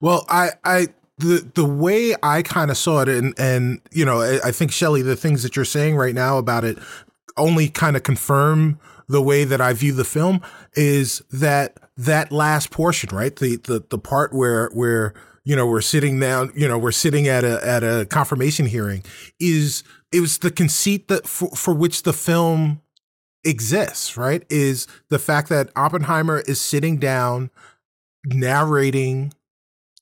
Well, 0.00 0.24
I, 0.28 0.50
I, 0.64 0.86
the 1.18 1.46
the 1.54 1.66
way 1.66 2.14
I 2.22 2.42
kind 2.42 2.70
of 2.70 2.76
saw 2.78 3.00
it, 3.02 3.08
and 3.08 3.34
and 3.38 3.80
you 3.92 4.04
know, 4.06 4.20
I, 4.22 4.40
I 4.48 4.52
think 4.52 4.72
Shelly, 4.72 5.02
the 5.02 5.16
things 5.16 5.42
that 5.42 5.54
you're 5.54 5.64
saying 5.66 5.96
right 5.96 6.14
now 6.14 6.38
about 6.38 6.64
it, 6.64 6.78
only 7.36 7.68
kind 7.68 7.94
of 7.96 8.02
confirm 8.02 8.78
the 9.08 9.20
way 9.22 9.44
that 9.44 9.60
I 9.60 9.72
view 9.74 9.92
the 9.92 10.04
film 10.04 10.40
is 10.74 11.22
that 11.30 11.76
that 11.96 12.30
last 12.32 12.70
portion, 12.70 13.14
right? 13.14 13.34
The 13.34 13.56
the 13.56 13.84
the 13.88 13.98
part 13.98 14.32
where 14.34 14.68
where 14.74 15.14
you 15.44 15.56
know 15.56 15.66
we're 15.66 15.80
sitting 15.80 16.18
down, 16.20 16.52
you 16.54 16.68
know, 16.68 16.78
we're 16.78 16.92
sitting 16.92 17.28
at 17.28 17.44
a 17.44 17.66
at 17.66 17.82
a 17.82 18.06
confirmation 18.06 18.66
hearing 18.66 19.02
is 19.40 19.82
it 20.12 20.20
was 20.20 20.38
the 20.38 20.50
conceit 20.50 21.08
that 21.08 21.26
for, 21.26 21.48
for 21.50 21.74
which 21.74 22.02
the 22.02 22.12
film 22.12 22.80
exists, 23.44 24.16
right? 24.16 24.44
Is 24.50 24.86
the 25.08 25.18
fact 25.18 25.48
that 25.48 25.70
Oppenheimer 25.76 26.40
is 26.40 26.60
sitting 26.60 26.98
down 26.98 27.50
narrating 28.26 29.32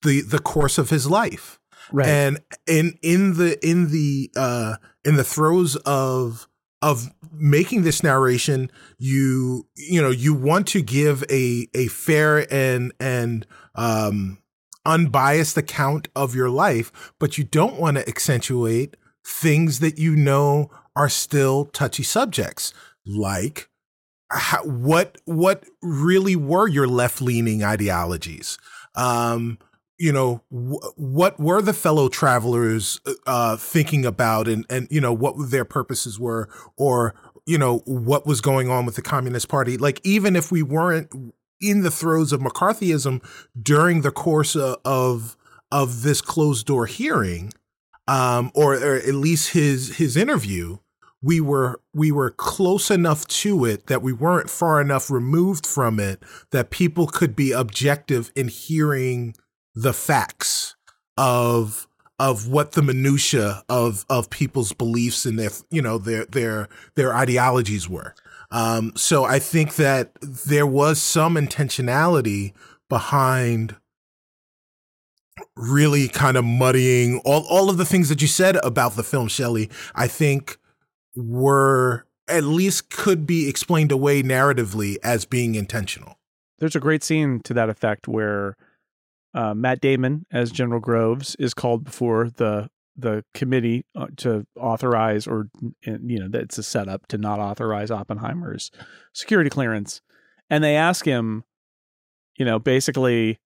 the 0.02 0.20
the 0.22 0.38
course 0.38 0.78
of 0.78 0.90
his 0.90 1.08
life 1.08 1.60
Right. 1.92 2.08
and 2.08 2.40
in 2.66 2.98
in 3.02 3.34
the 3.36 3.58
in 3.66 3.90
the 3.90 4.30
uh 4.36 4.76
in 5.04 5.16
the 5.16 5.24
throes 5.24 5.76
of 5.76 6.48
of 6.84 7.10
making 7.32 7.82
this 7.82 8.02
narration 8.02 8.70
you 8.98 9.66
you 9.74 10.00
know 10.00 10.10
you 10.10 10.34
want 10.34 10.66
to 10.66 10.82
give 10.82 11.24
a 11.30 11.66
a 11.74 11.88
fair 11.88 12.52
and 12.52 12.92
and 13.00 13.46
um 13.74 14.38
unbiased 14.84 15.56
account 15.56 16.08
of 16.14 16.34
your 16.34 16.50
life 16.50 17.14
but 17.18 17.38
you 17.38 17.44
don't 17.44 17.80
want 17.80 17.96
to 17.96 18.06
accentuate 18.06 18.96
things 19.26 19.80
that 19.80 19.98
you 19.98 20.14
know 20.14 20.70
are 20.94 21.08
still 21.08 21.64
touchy 21.64 22.02
subjects 22.02 22.74
like 23.06 23.70
how, 24.30 24.62
what 24.64 25.18
what 25.24 25.64
really 25.82 26.36
were 26.36 26.68
your 26.68 26.88
left 26.88 27.22
leaning 27.22 27.62
ideologies? 27.62 28.58
Um 28.94 29.58
you 30.04 30.12
know 30.12 30.42
wh- 30.50 30.98
what 30.98 31.40
were 31.40 31.62
the 31.62 31.72
fellow 31.72 32.08
travelers 32.08 33.00
uh 33.26 33.56
thinking 33.56 34.04
about 34.04 34.46
and 34.46 34.66
and 34.68 34.86
you 34.90 35.00
know 35.00 35.12
what 35.12 35.34
their 35.50 35.64
purposes 35.64 36.20
were 36.20 36.46
or 36.76 37.14
you 37.46 37.58
know 37.58 37.78
what 37.84 38.26
was 38.26 38.40
going 38.40 38.68
on 38.70 38.86
with 38.86 38.96
the 38.96 39.02
communist 39.02 39.48
party? 39.48 39.76
Like 39.76 40.00
even 40.04 40.36
if 40.36 40.50
we 40.50 40.62
weren't 40.62 41.10
in 41.60 41.82
the 41.82 41.90
throes 41.90 42.32
of 42.32 42.40
mccarthyism 42.40 43.24
during 43.60 44.02
the 44.02 44.10
course 44.10 44.54
of 44.54 44.76
of, 44.84 45.36
of 45.70 46.02
this 46.02 46.20
closed 46.20 46.66
door 46.66 46.86
hearing 46.86 47.52
um, 48.06 48.50
or, 48.54 48.74
or 48.74 48.96
at 48.96 49.14
least 49.14 49.52
his 49.52 49.96
his 49.96 50.16
interview, 50.16 50.78
we 51.22 51.40
were 51.40 51.80
we 51.92 52.12
were 52.12 52.30
close 52.30 52.90
enough 52.90 53.26
to 53.28 53.64
it 53.64 53.86
that 53.86 54.02
we 54.02 54.12
weren't 54.12 54.50
far 54.50 54.80
enough 54.80 55.10
removed 55.10 55.66
from 55.66 55.98
it 55.98 56.22
that 56.50 56.70
people 56.70 57.06
could 57.06 57.34
be 57.34 57.52
objective 57.52 58.30
in 58.36 58.48
hearing 58.48 59.34
the 59.74 59.92
facts 59.92 60.76
of 61.16 61.86
of 62.18 62.48
what 62.48 62.72
the 62.72 62.82
minutia 62.82 63.62
of 63.68 64.04
of 64.08 64.30
people's 64.30 64.72
beliefs 64.72 65.24
and 65.26 65.38
their 65.38 65.50
you 65.70 65.82
know 65.82 65.98
their 65.98 66.24
their 66.26 66.68
their 66.94 67.14
ideologies 67.14 67.88
were. 67.88 68.14
Um, 68.50 68.92
so 68.94 69.24
I 69.24 69.38
think 69.38 69.76
that 69.76 70.12
there 70.20 70.66
was 70.66 71.00
some 71.02 71.34
intentionality 71.34 72.52
behind 72.88 73.74
really 75.56 76.08
kind 76.08 76.36
of 76.36 76.44
muddying 76.44 77.20
all 77.24 77.44
all 77.48 77.68
of 77.68 77.78
the 77.78 77.84
things 77.84 78.08
that 78.08 78.22
you 78.22 78.28
said 78.28 78.56
about 78.64 78.94
the 78.94 79.02
film, 79.02 79.28
Shelly. 79.28 79.70
I 79.94 80.06
think 80.06 80.58
were 81.16 82.06
at 82.28 82.44
least 82.44 82.90
could 82.90 83.26
be 83.26 83.48
explained 83.48 83.92
away 83.92 84.22
narratively 84.22 84.96
as 85.02 85.24
being 85.24 85.54
intentional. 85.54 86.18
There's 86.58 86.76
a 86.76 86.80
great 86.80 87.02
scene 87.02 87.40
to 87.44 87.54
that 87.54 87.68
effect 87.68 88.08
where 88.08 88.56
uh, 89.34 89.54
Matt 89.54 89.80
Damon 89.80 90.26
as 90.32 90.50
General 90.50 90.80
Groves 90.80 91.34
is 91.38 91.54
called 91.54 91.84
before 91.84 92.30
the 92.30 92.68
the 92.96 93.24
committee 93.34 93.84
uh, 93.96 94.06
to 94.16 94.46
authorize 94.56 95.26
or 95.26 95.48
you 95.82 96.20
know 96.20 96.28
it's 96.38 96.58
a 96.58 96.62
setup 96.62 97.08
to 97.08 97.18
not 97.18 97.40
authorize 97.40 97.90
Oppenheimer's 97.90 98.70
security 99.12 99.50
clearance. 99.50 100.00
And 100.48 100.62
they 100.62 100.76
ask 100.76 101.04
him 101.04 101.44
you 102.36 102.44
know 102.44 102.58
basically 102.58 103.38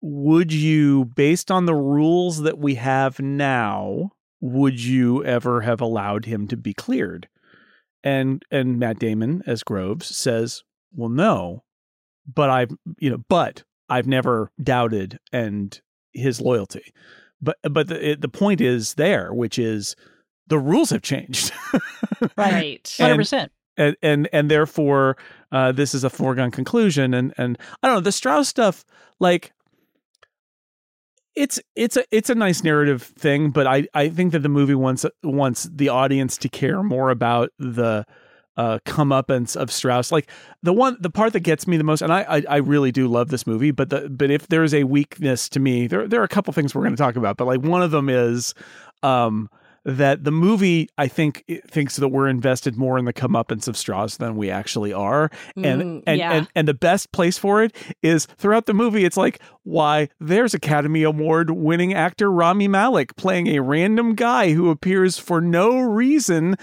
would 0.00 0.52
you 0.52 1.06
based 1.06 1.50
on 1.50 1.66
the 1.66 1.74
rules 1.74 2.42
that 2.42 2.58
we 2.58 2.74
have 2.74 3.18
now 3.18 4.10
would 4.40 4.80
you 4.80 5.24
ever 5.24 5.62
have 5.62 5.80
allowed 5.80 6.26
him 6.26 6.46
to 6.48 6.56
be 6.56 6.74
cleared? 6.74 7.28
And 8.04 8.44
and 8.50 8.78
Matt 8.78 8.98
Damon 8.98 9.42
as 9.46 9.62
Groves 9.62 10.14
says 10.14 10.62
well 10.94 11.08
no 11.08 11.64
but 12.32 12.50
I've 12.50 12.70
you 12.98 13.08
know 13.08 13.24
but 13.28 13.64
I've 13.88 14.06
never 14.06 14.50
doubted 14.62 15.18
and 15.32 15.80
his 16.12 16.40
loyalty. 16.40 16.92
But 17.40 17.58
but 17.62 17.88
the 17.88 18.16
the 18.18 18.28
point 18.28 18.60
is 18.60 18.94
there, 18.94 19.32
which 19.32 19.58
is 19.58 19.94
the 20.48 20.58
rules 20.58 20.90
have 20.90 21.02
changed. 21.02 21.52
right. 22.36 22.94
Hundred 22.98 23.16
percent. 23.16 23.52
And, 23.76 23.96
and 24.02 24.28
and 24.32 24.50
therefore 24.50 25.16
uh, 25.52 25.72
this 25.72 25.94
is 25.94 26.04
a 26.04 26.10
foregone 26.10 26.50
conclusion. 26.50 27.14
And 27.14 27.32
and 27.38 27.58
I 27.82 27.86
don't 27.86 27.96
know 27.96 28.00
the 28.00 28.12
Strauss 28.12 28.48
stuff. 28.48 28.84
Like 29.20 29.52
it's 31.36 31.60
it's 31.76 31.96
a 31.96 32.04
it's 32.10 32.30
a 32.30 32.34
nice 32.34 32.64
narrative 32.64 33.02
thing, 33.02 33.50
but 33.50 33.66
I 33.66 33.86
I 33.94 34.08
think 34.08 34.32
that 34.32 34.40
the 34.40 34.48
movie 34.48 34.74
wants 34.74 35.06
wants 35.22 35.68
the 35.72 35.88
audience 35.88 36.36
to 36.38 36.48
care 36.48 36.82
more 36.82 37.10
about 37.10 37.50
the 37.58 38.04
uh, 38.58 38.80
comeuppance 38.84 39.56
of 39.56 39.70
Strauss. 39.70 40.10
Like 40.12 40.28
the 40.62 40.72
one, 40.72 40.96
the 41.00 41.10
part 41.10 41.32
that 41.32 41.40
gets 41.40 41.66
me 41.66 41.76
the 41.76 41.84
most, 41.84 42.02
and 42.02 42.12
I, 42.12 42.22
I, 42.22 42.42
I 42.48 42.56
really 42.56 42.90
do 42.90 43.06
love 43.06 43.28
this 43.28 43.46
movie, 43.46 43.70
but 43.70 43.88
the, 43.88 44.10
but 44.10 44.30
if 44.30 44.48
there's 44.48 44.74
a 44.74 44.82
weakness 44.82 45.48
to 45.50 45.60
me, 45.60 45.86
there, 45.86 46.08
there 46.08 46.20
are 46.20 46.24
a 46.24 46.28
couple 46.28 46.52
things 46.52 46.74
we're 46.74 46.82
going 46.82 46.96
to 46.96 47.02
talk 47.02 47.16
about, 47.16 47.36
but 47.36 47.46
like 47.46 47.60
one 47.62 47.82
of 47.82 47.92
them 47.92 48.08
is, 48.08 48.54
um, 49.04 49.48
that 49.88 50.22
the 50.24 50.30
movie 50.30 50.88
I 50.98 51.08
think 51.08 51.44
thinks 51.66 51.96
that 51.96 52.08
we're 52.08 52.28
invested 52.28 52.76
more 52.76 52.98
in 52.98 53.06
the 53.06 53.12
comeuppance 53.12 53.66
of 53.68 53.76
Strauss 53.76 54.18
than 54.18 54.36
we 54.36 54.50
actually 54.50 54.92
are, 54.92 55.30
and 55.56 55.78
Mm, 55.82 56.02
and, 56.06 56.18
yeah. 56.18 56.32
and 56.32 56.48
and 56.54 56.68
the 56.68 56.74
best 56.74 57.10
place 57.12 57.38
for 57.38 57.62
it 57.62 57.74
is 58.02 58.26
throughout 58.36 58.66
the 58.66 58.74
movie. 58.74 59.04
It's 59.04 59.16
like 59.16 59.40
why 59.62 60.08
there's 60.20 60.54
Academy 60.54 61.02
Award 61.02 61.50
winning 61.50 61.94
actor 61.94 62.30
Rami 62.30 62.68
Malek 62.68 63.16
playing 63.16 63.46
a 63.48 63.60
random 63.60 64.14
guy 64.14 64.52
who 64.52 64.70
appears 64.70 65.18
for 65.18 65.40
no 65.40 65.78
reason 65.80 66.56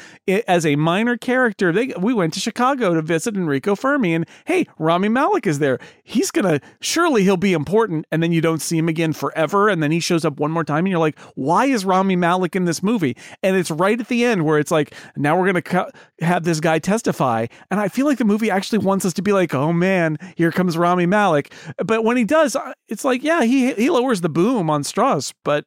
as 0.47 0.65
a 0.65 0.75
minor 0.75 1.17
character. 1.17 1.71
They 1.71 1.93
we 1.99 2.13
went 2.13 2.33
to 2.35 2.39
Chicago 2.39 2.93
to 2.93 3.01
visit 3.01 3.35
Enrico 3.35 3.75
Fermi, 3.75 4.13
and 4.13 4.27
hey, 4.45 4.67
Rami 4.77 5.09
Malek 5.09 5.47
is 5.47 5.59
there. 5.59 5.79
He's 6.03 6.29
gonna 6.29 6.59
surely 6.79 7.23
he'll 7.23 7.37
be 7.37 7.53
important, 7.53 8.05
and 8.11 8.21
then 8.21 8.31
you 8.31 8.41
don't 8.41 8.61
see 8.61 8.77
him 8.77 8.87
again 8.87 9.13
forever, 9.13 9.67
and 9.69 9.81
then 9.81 9.91
he 9.91 9.99
shows 9.99 10.25
up 10.25 10.39
one 10.39 10.51
more 10.51 10.63
time, 10.63 10.79
and 10.85 10.89
you're 10.89 10.99
like, 10.99 11.17
why 11.33 11.65
is 11.65 11.85
Rami 11.85 12.15
Malek 12.15 12.55
in 12.55 12.65
this 12.65 12.83
movie? 12.83 13.14
And 13.43 13.55
it's 13.55 13.71
right 13.71 13.99
at 13.99 14.07
the 14.07 14.25
end 14.25 14.45
where 14.45 14.59
it's 14.59 14.71
like, 14.71 14.93
now 15.15 15.37
we're 15.37 15.45
gonna 15.45 15.61
co- 15.61 15.91
have 16.19 16.43
this 16.43 16.59
guy 16.59 16.79
testify, 16.79 17.47
and 17.71 17.79
I 17.79 17.87
feel 17.87 18.05
like 18.05 18.17
the 18.17 18.25
movie 18.25 18.49
actually 18.51 18.79
wants 18.79 19.05
us 19.05 19.13
to 19.13 19.21
be 19.21 19.31
like, 19.31 19.53
oh 19.53 19.73
man, 19.73 20.17
here 20.35 20.51
comes 20.51 20.77
Rami 20.77 21.05
Malek. 21.05 21.53
But 21.77 22.03
when 22.03 22.17
he 22.17 22.23
does, 22.23 22.55
uh, 22.55 22.73
it's 22.87 23.05
like, 23.05 23.23
yeah, 23.23 23.43
he 23.43 23.73
he 23.73 23.89
lowers 23.89 24.21
the 24.21 24.29
boom 24.29 24.69
on 24.69 24.83
Strauss, 24.83 25.33
but 25.43 25.65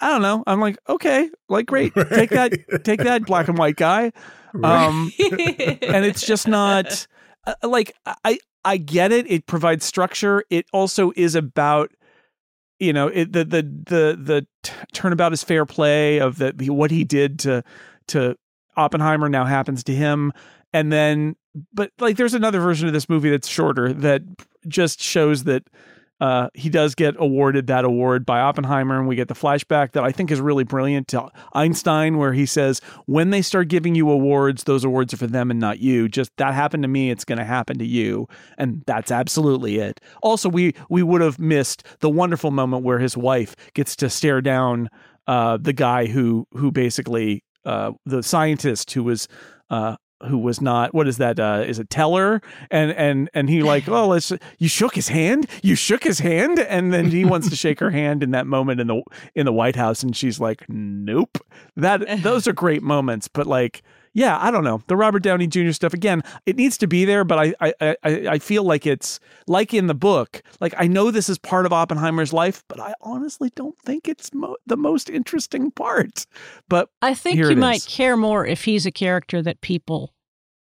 I 0.00 0.10
don't 0.10 0.22
know. 0.22 0.44
I'm 0.46 0.60
like, 0.60 0.78
okay, 0.88 1.30
like 1.48 1.66
great, 1.66 1.94
take 2.10 2.30
that, 2.30 2.52
take 2.84 3.00
that, 3.00 3.26
black 3.26 3.48
and 3.48 3.58
white 3.58 3.76
guy. 3.76 4.12
Um, 4.62 5.12
and 5.18 6.04
it's 6.04 6.24
just 6.24 6.48
not 6.48 7.06
uh, 7.46 7.54
like 7.62 7.94
I 8.24 8.38
I 8.64 8.76
get 8.76 9.12
it. 9.12 9.30
It 9.30 9.46
provides 9.46 9.84
structure. 9.84 10.44
It 10.50 10.66
also 10.72 11.12
is 11.16 11.34
about 11.34 11.90
you 12.78 12.92
know 12.92 13.08
it, 13.08 13.32
the 13.32 13.44
the 13.44 13.62
the 13.62 14.18
the 14.20 14.46
t- 14.62 14.72
turnabout 14.92 15.32
is 15.32 15.42
fair 15.42 15.66
play 15.66 16.18
of 16.18 16.38
the, 16.38 16.52
what 16.68 16.90
he 16.90 17.04
did 17.04 17.38
to 17.40 17.62
to 18.08 18.36
Oppenheimer 18.76 19.28
now 19.28 19.44
happens 19.44 19.82
to 19.84 19.94
him, 19.94 20.32
and 20.72 20.92
then 20.92 21.36
but 21.72 21.90
like 21.98 22.16
there's 22.16 22.34
another 22.34 22.60
version 22.60 22.86
of 22.86 22.94
this 22.94 23.08
movie 23.08 23.30
that's 23.30 23.48
shorter 23.48 23.92
that 23.92 24.22
just 24.66 25.00
shows 25.00 25.44
that 25.44 25.64
uh, 26.20 26.48
he 26.54 26.68
does 26.68 26.94
get 26.94 27.14
awarded 27.18 27.68
that 27.68 27.84
award 27.84 28.26
by 28.26 28.40
Oppenheimer, 28.40 28.98
and 28.98 29.06
we 29.06 29.16
get 29.16 29.28
the 29.28 29.34
flashback 29.34 29.92
that 29.92 30.02
I 30.02 30.10
think 30.10 30.30
is 30.30 30.40
really 30.40 30.64
brilliant 30.64 31.08
to 31.08 31.28
Einstein, 31.52 32.18
where 32.18 32.32
he 32.32 32.44
says, 32.44 32.80
"When 33.06 33.30
they 33.30 33.42
start 33.42 33.68
giving 33.68 33.94
you 33.94 34.10
awards, 34.10 34.64
those 34.64 34.84
awards 34.84 35.14
are 35.14 35.18
for 35.18 35.26
them 35.26 35.50
and 35.50 35.60
not 35.60 35.78
you. 35.78 36.08
Just 36.08 36.36
that 36.36 36.54
happened 36.54 36.82
to 36.82 36.88
me, 36.88 37.10
it's 37.10 37.24
going 37.24 37.38
to 37.38 37.44
happen 37.44 37.78
to 37.78 37.86
you, 37.86 38.28
and 38.56 38.82
that's 38.86 39.12
absolutely 39.12 39.78
it." 39.78 40.00
Also, 40.22 40.48
we 40.48 40.74
we 40.88 41.02
would 41.02 41.20
have 41.20 41.38
missed 41.38 41.84
the 42.00 42.10
wonderful 42.10 42.50
moment 42.50 42.84
where 42.84 42.98
his 42.98 43.16
wife 43.16 43.54
gets 43.74 43.94
to 43.96 44.10
stare 44.10 44.40
down 44.40 44.88
uh, 45.28 45.56
the 45.56 45.72
guy 45.72 46.06
who 46.06 46.46
who 46.52 46.72
basically 46.72 47.44
uh, 47.64 47.92
the 48.04 48.22
scientist 48.22 48.90
who 48.92 49.04
was. 49.04 49.28
Uh, 49.70 49.96
who 50.26 50.38
was 50.38 50.60
not 50.60 50.92
what 50.94 51.06
is 51.06 51.18
that 51.18 51.38
uh 51.38 51.62
is 51.66 51.78
it 51.78 51.90
teller? 51.90 52.40
And 52.70 52.92
and 52.92 53.30
and 53.34 53.48
he 53.48 53.62
like 53.62 53.88
oh 53.88 54.08
let's 54.08 54.32
you 54.58 54.68
shook 54.68 54.94
his 54.94 55.08
hand? 55.08 55.48
You 55.62 55.74
shook 55.74 56.04
his 56.04 56.18
hand? 56.18 56.58
And 56.58 56.92
then 56.92 57.10
he 57.10 57.24
wants 57.24 57.48
to 57.50 57.56
shake 57.56 57.80
her 57.80 57.90
hand 58.02 58.22
in 58.22 58.32
that 58.32 58.46
moment 58.46 58.80
in 58.80 58.86
the 58.88 59.02
in 59.34 59.46
the 59.46 59.52
white 59.52 59.76
house 59.76 60.02
and 60.02 60.16
she's 60.16 60.40
like 60.40 60.68
nope. 60.68 61.38
That 61.76 62.22
those 62.22 62.48
are 62.48 62.52
great 62.52 62.82
moments 62.82 63.28
but 63.28 63.46
like 63.46 63.82
yeah 64.12 64.38
i 64.40 64.50
don't 64.50 64.64
know 64.64 64.80
the 64.86 64.96
robert 64.96 65.22
downey 65.22 65.46
jr 65.46 65.70
stuff 65.70 65.94
again 65.94 66.22
it 66.46 66.56
needs 66.56 66.76
to 66.78 66.86
be 66.86 67.04
there 67.04 67.24
but 67.24 67.38
i 67.38 67.54
i 67.60 67.74
i, 67.80 67.96
I 68.28 68.38
feel 68.38 68.64
like 68.64 68.86
it's 68.86 69.20
like 69.46 69.74
in 69.74 69.86
the 69.86 69.94
book 69.94 70.42
like 70.60 70.74
i 70.78 70.86
know 70.86 71.10
this 71.10 71.28
is 71.28 71.38
part 71.38 71.66
of 71.66 71.72
oppenheimer's 71.72 72.32
life 72.32 72.64
but 72.68 72.80
i 72.80 72.94
honestly 73.00 73.50
don't 73.54 73.78
think 73.78 74.08
it's 74.08 74.32
mo- 74.32 74.56
the 74.66 74.76
most 74.76 75.08
interesting 75.10 75.70
part 75.70 76.26
but 76.68 76.90
I 77.02 77.14
think 77.14 77.36
you 77.36 77.56
might 77.56 77.78
is. 77.78 77.86
care 77.86 78.16
more 78.16 78.44
if 78.46 78.64
he's 78.64 78.86
a 78.86 78.90
character 78.90 79.42
that 79.42 79.60
people 79.60 80.14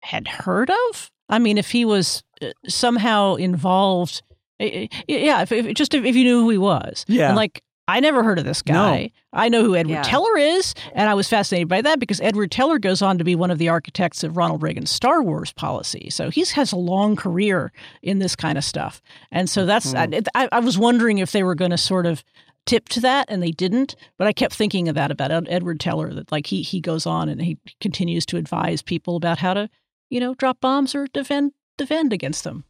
had 0.02 0.28
heard 0.28 0.70
of. 0.90 1.10
I 1.28 1.38
mean, 1.38 1.58
if 1.58 1.70
he 1.70 1.84
was 1.84 2.22
uh, 2.40 2.48
somehow 2.68 3.34
involved, 3.34 4.22
eh, 4.60 4.86
eh, 4.92 5.02
yeah. 5.08 5.42
If, 5.42 5.52
if 5.52 5.74
just 5.74 5.94
if, 5.94 6.04
if 6.04 6.14
you 6.14 6.24
knew 6.24 6.42
who 6.42 6.50
he 6.50 6.58
was, 6.58 7.04
Yeah. 7.08 7.28
And 7.28 7.36
like 7.36 7.62
I 7.88 8.00
never 8.00 8.24
heard 8.24 8.38
of 8.38 8.44
this 8.44 8.62
guy. 8.62 9.12
I 9.32 9.48
know 9.48 9.62
who 9.62 9.76
Edward 9.76 9.92
Yeah. 9.92 10.02
Teller 10.02 10.36
is, 10.36 10.74
and 10.92 11.08
I 11.08 11.14
was 11.14 11.28
fascinated 11.28 11.68
by 11.68 11.82
that 11.82 12.00
because 12.00 12.20
Edward 12.20 12.50
Teller 12.50 12.78
goes 12.80 13.00
on 13.00 13.16
to 13.18 13.24
be 13.24 13.36
one 13.36 13.52
of 13.52 13.58
the 13.58 13.68
architects 13.68 14.24
of 14.24 14.36
Ronald 14.36 14.62
Reagan's 14.62 14.90
Star 14.90 15.22
Wars 15.22 15.52
policy. 15.52 16.10
So 16.10 16.30
he 16.30 16.44
has 16.44 16.72
a 16.72 16.76
long 16.76 17.14
career 17.14 17.72
in 18.02 18.18
this 18.18 18.34
kind 18.34 18.58
of 18.58 18.64
stuff, 18.64 19.00
and 19.30 19.48
so 19.48 19.66
that's 19.66 19.92
Hmm. 19.92 20.14
I, 20.34 20.48
I, 20.50 20.60
was 20.60 20.76
wondering 20.76 21.18
if 21.18 21.30
they 21.30 21.44
were 21.44 21.54
going 21.54 21.70
to 21.70 21.78
sort 21.78 22.06
of 22.06 22.24
tip 22.64 22.88
to 22.88 23.00
that 23.00 23.26
and 23.28 23.40
they 23.40 23.52
didn't 23.52 23.94
but 24.18 24.26
i 24.26 24.32
kept 24.32 24.52
thinking 24.52 24.88
of 24.88 24.96
that 24.96 25.12
about 25.12 25.30
edward 25.48 25.78
teller 25.78 26.12
that 26.12 26.32
like 26.32 26.48
he 26.48 26.62
he 26.62 26.80
goes 26.80 27.06
on 27.06 27.28
and 27.28 27.40
he 27.40 27.56
continues 27.80 28.26
to 28.26 28.36
advise 28.36 28.82
people 28.82 29.14
about 29.14 29.38
how 29.38 29.54
to 29.54 29.70
you 30.10 30.18
know 30.18 30.34
drop 30.34 30.60
bombs 30.60 30.92
or 30.92 31.06
defend 31.12 31.52
defend 31.78 32.12
against 32.12 32.42
them 32.42 32.64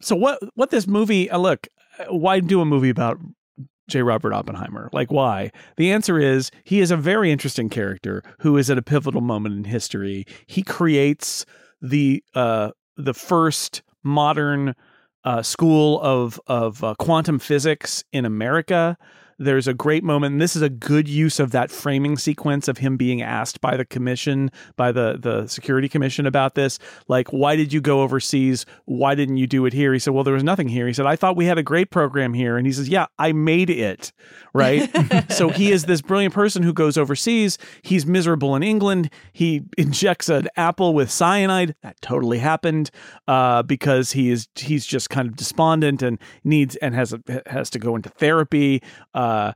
so 0.00 0.14
what 0.14 0.38
what 0.54 0.70
this 0.70 0.86
movie 0.86 1.28
uh, 1.30 1.36
look 1.38 1.66
why 2.08 2.40
do 2.40 2.60
a 2.60 2.64
movie 2.64 2.90
about 2.90 3.18
J. 3.88 4.02
Robert 4.02 4.32
Oppenheimer? 4.32 4.88
Like 4.92 5.10
why? 5.10 5.50
The 5.76 5.92
answer 5.92 6.18
is 6.18 6.50
he 6.64 6.80
is 6.80 6.90
a 6.90 6.96
very 6.96 7.30
interesting 7.30 7.68
character 7.68 8.22
who 8.40 8.56
is 8.56 8.70
at 8.70 8.78
a 8.78 8.82
pivotal 8.82 9.20
moment 9.20 9.56
in 9.56 9.64
history. 9.64 10.26
He 10.46 10.62
creates 10.62 11.44
the 11.80 12.22
uh 12.34 12.70
the 12.96 13.14
first 13.14 13.82
modern 14.02 14.74
uh, 15.24 15.42
school 15.42 16.00
of 16.00 16.40
of 16.46 16.82
uh, 16.82 16.94
quantum 16.98 17.38
physics 17.38 18.04
in 18.12 18.24
America 18.24 18.96
there's 19.44 19.68
a 19.68 19.74
great 19.74 20.04
moment, 20.04 20.32
and 20.32 20.40
this 20.40 20.56
is 20.56 20.62
a 20.62 20.70
good 20.70 21.08
use 21.08 21.40
of 21.40 21.50
that 21.52 21.70
framing 21.70 22.16
sequence 22.16 22.68
of 22.68 22.78
him 22.78 22.96
being 22.96 23.22
asked 23.22 23.60
by 23.60 23.76
the 23.76 23.84
commission, 23.84 24.50
by 24.76 24.92
the 24.92 25.18
the 25.20 25.46
security 25.46 25.88
commission 25.88 26.26
about 26.26 26.54
this. 26.54 26.78
Like, 27.08 27.28
why 27.28 27.56
did 27.56 27.72
you 27.72 27.80
go 27.80 28.02
overseas? 28.02 28.66
Why 28.84 29.14
didn't 29.14 29.36
you 29.36 29.46
do 29.46 29.66
it 29.66 29.72
here? 29.72 29.92
He 29.92 29.98
said, 29.98 30.14
Well, 30.14 30.24
there 30.24 30.34
was 30.34 30.44
nothing 30.44 30.68
here. 30.68 30.86
He 30.86 30.92
said, 30.92 31.06
I 31.06 31.16
thought 31.16 31.36
we 31.36 31.46
had 31.46 31.58
a 31.58 31.62
great 31.62 31.90
program 31.90 32.34
here. 32.34 32.56
And 32.56 32.66
he 32.66 32.72
says, 32.72 32.88
Yeah, 32.88 33.06
I 33.18 33.32
made 33.32 33.70
it. 33.70 34.12
Right. 34.54 34.90
so 35.32 35.48
he 35.48 35.72
is 35.72 35.84
this 35.84 36.02
brilliant 36.02 36.34
person 36.34 36.62
who 36.62 36.72
goes 36.72 36.96
overseas. 36.96 37.58
He's 37.82 38.06
miserable 38.06 38.54
in 38.56 38.62
England. 38.62 39.10
He 39.32 39.62
injects 39.78 40.28
an 40.28 40.48
apple 40.56 40.94
with 40.94 41.10
cyanide. 41.10 41.74
That 41.82 42.00
totally 42.02 42.38
happened 42.38 42.90
uh, 43.26 43.62
because 43.62 44.12
he 44.12 44.30
is 44.30 44.48
he's 44.56 44.86
just 44.86 45.10
kind 45.10 45.28
of 45.28 45.36
despondent 45.36 46.02
and 46.02 46.18
needs 46.44 46.76
and 46.76 46.94
has 46.94 47.12
a, 47.12 47.20
has 47.46 47.70
to 47.70 47.78
go 47.78 47.96
into 47.96 48.08
therapy. 48.08 48.82
Uh, 49.14 49.31
Uh, 49.32 49.52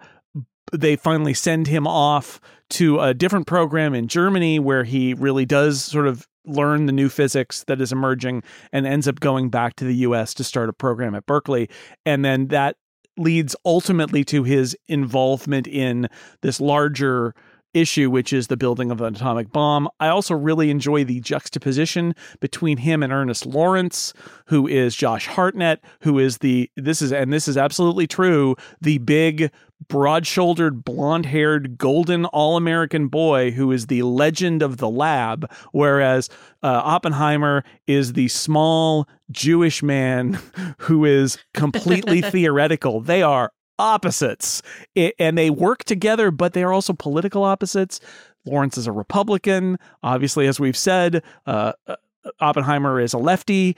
they 0.72 0.96
finally 0.96 1.34
send 1.34 1.66
him 1.66 1.86
off 1.86 2.40
to 2.70 2.98
a 3.00 3.14
different 3.14 3.46
program 3.46 3.94
in 3.94 4.08
Germany 4.08 4.58
where 4.58 4.84
he 4.84 5.14
really 5.14 5.46
does 5.46 5.84
sort 5.84 6.06
of 6.06 6.26
learn 6.44 6.86
the 6.86 6.92
new 6.92 7.08
physics 7.08 7.64
that 7.64 7.80
is 7.80 7.92
emerging 7.92 8.42
and 8.72 8.86
ends 8.86 9.06
up 9.06 9.20
going 9.20 9.48
back 9.48 9.76
to 9.76 9.84
the 9.84 9.94
US 9.96 10.34
to 10.34 10.44
start 10.44 10.68
a 10.68 10.72
program 10.72 11.14
at 11.14 11.26
Berkeley. 11.26 11.68
And 12.04 12.24
then 12.24 12.48
that 12.48 12.76
leads 13.16 13.54
ultimately 13.64 14.24
to 14.24 14.42
his 14.44 14.76
involvement 14.88 15.66
in 15.66 16.08
this 16.42 16.60
larger 16.60 17.34
issue, 17.76 18.10
which 18.10 18.32
is 18.32 18.46
the 18.46 18.56
building 18.56 18.90
of 18.90 19.00
an 19.00 19.14
atomic 19.14 19.52
bomb. 19.52 19.88
I 20.00 20.08
also 20.08 20.34
really 20.34 20.70
enjoy 20.70 21.04
the 21.04 21.20
juxtaposition 21.20 22.14
between 22.40 22.78
him 22.78 23.02
and 23.02 23.12
Ernest 23.12 23.46
Lawrence, 23.46 24.12
who 24.46 24.66
is 24.66 24.96
Josh 24.96 25.26
Hartnett, 25.26 25.80
who 26.00 26.18
is 26.18 26.38
the 26.38 26.70
this 26.76 27.02
is 27.02 27.12
and 27.12 27.32
this 27.32 27.48
is 27.48 27.56
absolutely 27.56 28.06
true, 28.06 28.56
the 28.80 28.98
big 28.98 29.50
broad-shouldered, 29.88 30.84
blonde-haired, 30.84 31.76
golden 31.76 32.24
all-American 32.26 33.08
boy 33.08 33.50
who 33.50 33.70
is 33.70 33.88
the 33.88 34.02
legend 34.02 34.62
of 34.62 34.78
the 34.78 34.88
lab, 34.88 35.50
whereas 35.72 36.30
uh, 36.62 36.80
Oppenheimer 36.82 37.62
is 37.86 38.14
the 38.14 38.28
small 38.28 39.06
Jewish 39.30 39.82
man 39.82 40.38
who 40.78 41.04
is 41.04 41.36
completely 41.52 42.20
theoretical. 42.22 43.00
They 43.00 43.22
are 43.22 43.52
opposites 43.78 44.62
it, 44.94 45.14
and 45.18 45.36
they 45.36 45.50
work 45.50 45.84
together, 45.84 46.30
but 46.30 46.52
they 46.52 46.62
are 46.62 46.72
also 46.72 46.92
political 46.92 47.44
opposites. 47.44 48.00
Lawrence 48.44 48.78
is 48.78 48.86
a 48.86 48.92
Republican. 48.92 49.78
Obviously, 50.02 50.46
as 50.46 50.60
we've 50.60 50.76
said, 50.76 51.22
uh, 51.46 51.72
uh 51.86 51.96
Oppenheimer 52.40 53.00
is 53.00 53.12
a 53.12 53.18
lefty 53.18 53.76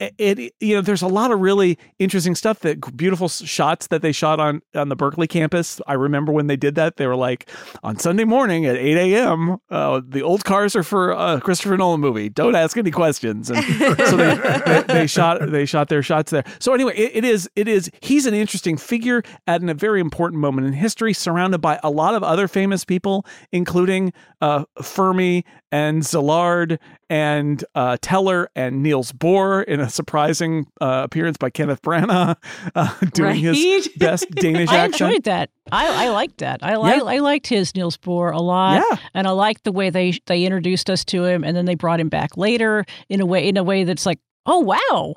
it 0.00 0.54
you 0.60 0.74
know 0.74 0.80
there's 0.80 1.02
a 1.02 1.08
lot 1.08 1.30
of 1.30 1.40
really 1.40 1.78
interesting 1.98 2.34
stuff 2.34 2.60
that 2.60 2.96
beautiful 2.96 3.28
shots 3.28 3.88
that 3.88 4.02
they 4.02 4.12
shot 4.12 4.38
on 4.38 4.62
on 4.74 4.88
the 4.88 4.96
berkeley 4.96 5.26
campus. 5.26 5.80
I 5.86 5.94
remember 5.94 6.32
when 6.32 6.46
they 6.46 6.56
did 6.56 6.74
that 6.76 6.96
they 6.96 7.06
were 7.06 7.16
like 7.16 7.50
on 7.82 7.98
sunday 7.98 8.24
morning 8.24 8.66
at 8.66 8.76
8 8.76 8.96
a.m 8.96 9.58
uh, 9.70 10.00
the 10.06 10.22
old 10.22 10.44
cars 10.44 10.76
are 10.76 10.82
for 10.82 11.10
a 11.10 11.40
christopher 11.40 11.76
nolan 11.76 12.00
movie. 12.00 12.28
Don't 12.28 12.54
ask 12.54 12.76
any 12.76 12.90
questions. 12.90 13.50
And 13.50 13.64
so 13.64 14.16
they, 14.16 14.34
they, 14.66 14.84
they, 14.86 15.06
shot 15.06 15.50
they 15.50 15.66
shot 15.66 15.88
their 15.88 16.02
shots 16.02 16.30
there. 16.30 16.44
So 16.60 16.74
anyway 16.74 16.96
it, 16.96 17.16
it 17.16 17.24
is 17.24 17.50
it 17.56 17.66
is 17.66 17.90
he's 18.00 18.26
an 18.26 18.34
interesting 18.34 18.76
figure 18.76 19.22
at 19.46 19.62
a 19.62 19.74
very 19.74 20.00
important 20.00 20.40
moment 20.40 20.66
in 20.66 20.72
history 20.74 21.12
surrounded 21.12 21.58
by 21.58 21.80
a 21.82 21.90
lot 21.90 22.14
of 22.14 22.22
other 22.22 22.46
famous 22.46 22.84
people 22.84 23.26
including 23.52 24.12
uh, 24.40 24.64
fermi 24.80 25.44
and 25.70 26.02
Szilard 26.02 26.78
and 27.10 27.64
uh, 27.74 27.96
Teller 28.00 28.50
and 28.54 28.82
Niels 28.82 29.12
Bohr 29.12 29.64
in 29.64 29.80
a 29.80 29.88
surprising 29.88 30.66
uh, 30.80 31.02
appearance 31.04 31.36
by 31.36 31.50
Kenneth 31.50 31.82
Branagh 31.82 32.36
uh, 32.74 32.94
doing 33.12 33.30
right? 33.30 33.56
his 33.56 33.88
best 33.96 34.30
Danish 34.30 34.70
I 34.70 34.76
accent. 34.76 35.02
I 35.02 35.06
enjoyed 35.06 35.24
that. 35.24 35.50
I, 35.70 36.06
I 36.06 36.08
liked 36.10 36.38
that. 36.38 36.62
I, 36.62 36.72
Yeah. 36.72 37.04
I 37.04 37.18
liked 37.18 37.46
his 37.46 37.74
Niels 37.74 37.96
Bohr 37.96 38.32
a 38.32 38.40
lot. 38.40 38.82
Yeah. 38.88 38.98
And 39.14 39.26
I 39.26 39.30
liked 39.30 39.64
the 39.64 39.72
way 39.72 39.90
they 39.90 40.18
they 40.26 40.44
introduced 40.44 40.88
us 40.88 41.04
to 41.06 41.24
him 41.24 41.44
and 41.44 41.56
then 41.56 41.66
they 41.66 41.74
brought 41.74 42.00
him 42.00 42.08
back 42.08 42.36
later 42.36 42.84
in 43.08 43.20
a 43.20 43.26
way 43.26 43.48
in 43.48 43.56
a 43.56 43.64
way 43.64 43.84
that's 43.84 44.06
like, 44.06 44.20
oh 44.46 44.60
wow. 44.60 45.16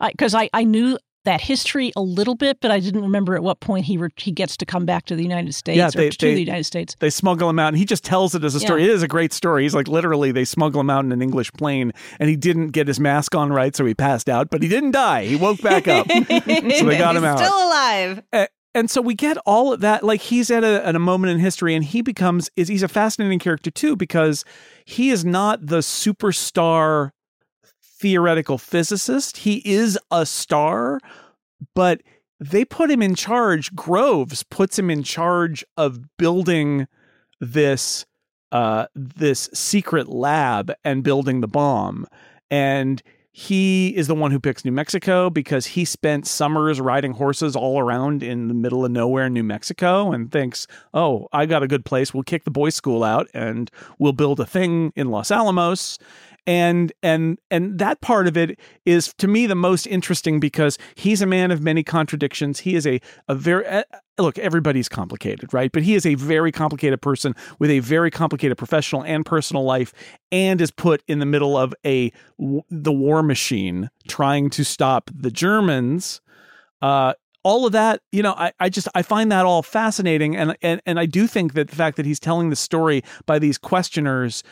Because 0.00 0.32
I, 0.32 0.48
I, 0.52 0.62
knew 0.62 0.96
that 1.24 1.40
history 1.40 1.92
a 1.96 2.00
little 2.00 2.34
bit, 2.34 2.58
but 2.60 2.70
I 2.70 2.80
didn't 2.80 3.02
remember 3.02 3.34
at 3.34 3.42
what 3.42 3.60
point 3.60 3.84
he 3.84 3.96
re- 3.98 4.08
he 4.16 4.30
gets 4.32 4.56
to 4.58 4.64
come 4.66 4.86
back 4.86 5.04
to 5.06 5.16
the 5.16 5.22
United 5.22 5.54
States 5.54 5.76
Yeah, 5.76 5.88
or 5.88 5.90
they- 5.90 6.10
to 6.10 6.26
they- 6.26 6.34
the 6.34 6.40
United 6.40 6.64
States. 6.64 6.96
They 7.00 7.10
smuggle 7.10 7.50
him 7.50 7.58
out, 7.58 7.68
and 7.68 7.76
he 7.76 7.84
just 7.84 8.04
tells 8.04 8.34
it 8.34 8.44
as 8.44 8.54
a 8.54 8.60
story. 8.60 8.82
Yeah. 8.84 8.90
It 8.90 8.94
is 8.94 9.02
a 9.02 9.08
great 9.08 9.32
story. 9.32 9.64
He's 9.64 9.74
like 9.74 9.88
literally, 9.88 10.32
they 10.32 10.44
smuggle 10.44 10.80
him 10.80 10.88
out 10.90 11.04
in 11.04 11.12
an 11.12 11.20
English 11.20 11.52
plane, 11.52 11.92
and 12.18 12.28
he 12.30 12.36
didn't 12.36 12.68
get 12.68 12.86
his 12.86 12.98
mask 13.00 13.34
on 13.34 13.52
right, 13.52 13.74
so 13.76 13.84
he 13.84 13.94
passed 13.94 14.28
out, 14.28 14.48
but 14.50 14.62
he 14.62 14.68
didn't 14.68 14.92
die. 14.92 15.24
He 15.26 15.36
woke 15.36 15.60
back 15.60 15.86
up, 15.88 16.06
so 16.12 16.20
they 16.20 16.98
got 16.98 17.16
him 17.16 17.22
He's 17.22 17.30
out. 17.32 17.38
Still 17.38 17.66
alive. 17.68 18.22
A- 18.32 18.48
and 18.74 18.88
so 18.90 19.00
we 19.00 19.14
get 19.14 19.36
all 19.44 19.72
of 19.72 19.80
that 19.80 20.04
like 20.04 20.20
he's 20.20 20.50
at 20.50 20.62
a, 20.62 20.86
at 20.86 20.94
a 20.94 20.98
moment 21.00 21.32
in 21.32 21.38
history 21.40 21.74
and 21.74 21.82
he 21.84 22.00
becomes 22.02 22.48
is 22.54 22.68
he's 22.68 22.82
a 22.82 22.88
fascinating 22.88 23.38
character 23.38 23.70
too 23.70 23.96
because 23.96 24.44
he 24.84 25.08
is 25.10 25.24
not 25.24 25.66
the 25.66 25.78
superstar 25.78 27.10
theoretical 27.98 28.58
physicist 28.58 29.38
he 29.38 29.62
is 29.64 29.98
a 30.10 30.24
star 30.24 31.00
but 31.74 32.02
they 32.40 32.64
put 32.64 32.90
him 32.90 33.02
in 33.02 33.14
charge 33.14 33.74
groves 33.74 34.42
puts 34.44 34.78
him 34.78 34.90
in 34.90 35.02
charge 35.02 35.64
of 35.76 36.16
building 36.16 36.86
this 37.40 38.06
uh 38.52 38.86
this 38.94 39.48
secret 39.52 40.08
lab 40.08 40.72
and 40.84 41.02
building 41.02 41.40
the 41.40 41.48
bomb 41.48 42.06
and 42.50 43.02
he 43.38 43.94
is 43.94 44.08
the 44.08 44.16
one 44.16 44.32
who 44.32 44.40
picks 44.40 44.64
New 44.64 44.72
Mexico 44.72 45.30
because 45.30 45.64
he 45.64 45.84
spent 45.84 46.26
summers 46.26 46.80
riding 46.80 47.12
horses 47.12 47.54
all 47.54 47.78
around 47.78 48.20
in 48.20 48.48
the 48.48 48.54
middle 48.54 48.84
of 48.84 48.90
nowhere 48.90 49.30
New 49.30 49.44
Mexico 49.44 50.10
and 50.10 50.32
thinks, 50.32 50.66
oh, 50.92 51.28
I 51.32 51.46
got 51.46 51.62
a 51.62 51.68
good 51.68 51.84
place. 51.84 52.12
We'll 52.12 52.24
kick 52.24 52.42
the 52.42 52.50
boys' 52.50 52.74
school 52.74 53.04
out 53.04 53.28
and 53.32 53.70
we'll 54.00 54.12
build 54.12 54.40
a 54.40 54.44
thing 54.44 54.92
in 54.96 55.12
Los 55.12 55.30
Alamos. 55.30 56.00
And 56.48 56.94
and 57.02 57.36
and 57.50 57.78
that 57.78 58.00
part 58.00 58.26
of 58.26 58.34
it 58.34 58.58
is 58.86 59.12
to 59.18 59.28
me 59.28 59.44
the 59.44 59.54
most 59.54 59.86
interesting 59.86 60.40
because 60.40 60.78
he's 60.94 61.20
a 61.20 61.26
man 61.26 61.50
of 61.50 61.60
many 61.60 61.82
contradictions. 61.82 62.60
He 62.60 62.74
is 62.74 62.86
a 62.86 63.02
a 63.28 63.34
very 63.34 63.66
uh, 63.66 63.82
look. 64.16 64.38
Everybody's 64.38 64.88
complicated, 64.88 65.52
right? 65.52 65.70
But 65.70 65.82
he 65.82 65.94
is 65.94 66.06
a 66.06 66.14
very 66.14 66.50
complicated 66.50 67.02
person 67.02 67.36
with 67.58 67.68
a 67.70 67.80
very 67.80 68.10
complicated 68.10 68.56
professional 68.56 69.04
and 69.04 69.26
personal 69.26 69.62
life, 69.62 69.92
and 70.32 70.58
is 70.62 70.70
put 70.70 71.02
in 71.06 71.18
the 71.18 71.26
middle 71.26 71.54
of 71.54 71.74
a 71.84 72.10
the 72.70 72.92
war 72.92 73.22
machine 73.22 73.90
trying 74.08 74.48
to 74.48 74.64
stop 74.64 75.10
the 75.14 75.30
Germans. 75.30 76.22
Uh, 76.80 77.12
all 77.44 77.66
of 77.66 77.72
that, 77.72 78.00
you 78.10 78.22
know, 78.22 78.32
I, 78.32 78.52
I 78.58 78.70
just 78.70 78.88
I 78.94 79.02
find 79.02 79.30
that 79.32 79.44
all 79.44 79.62
fascinating, 79.62 80.34
and 80.34 80.56
and 80.62 80.80
and 80.86 80.98
I 80.98 81.04
do 81.04 81.26
think 81.26 81.52
that 81.52 81.68
the 81.68 81.76
fact 81.76 81.98
that 81.98 82.06
he's 82.06 82.18
telling 82.18 82.48
the 82.48 82.56
story 82.56 83.02
by 83.26 83.38
these 83.38 83.58
questioners 83.58 84.42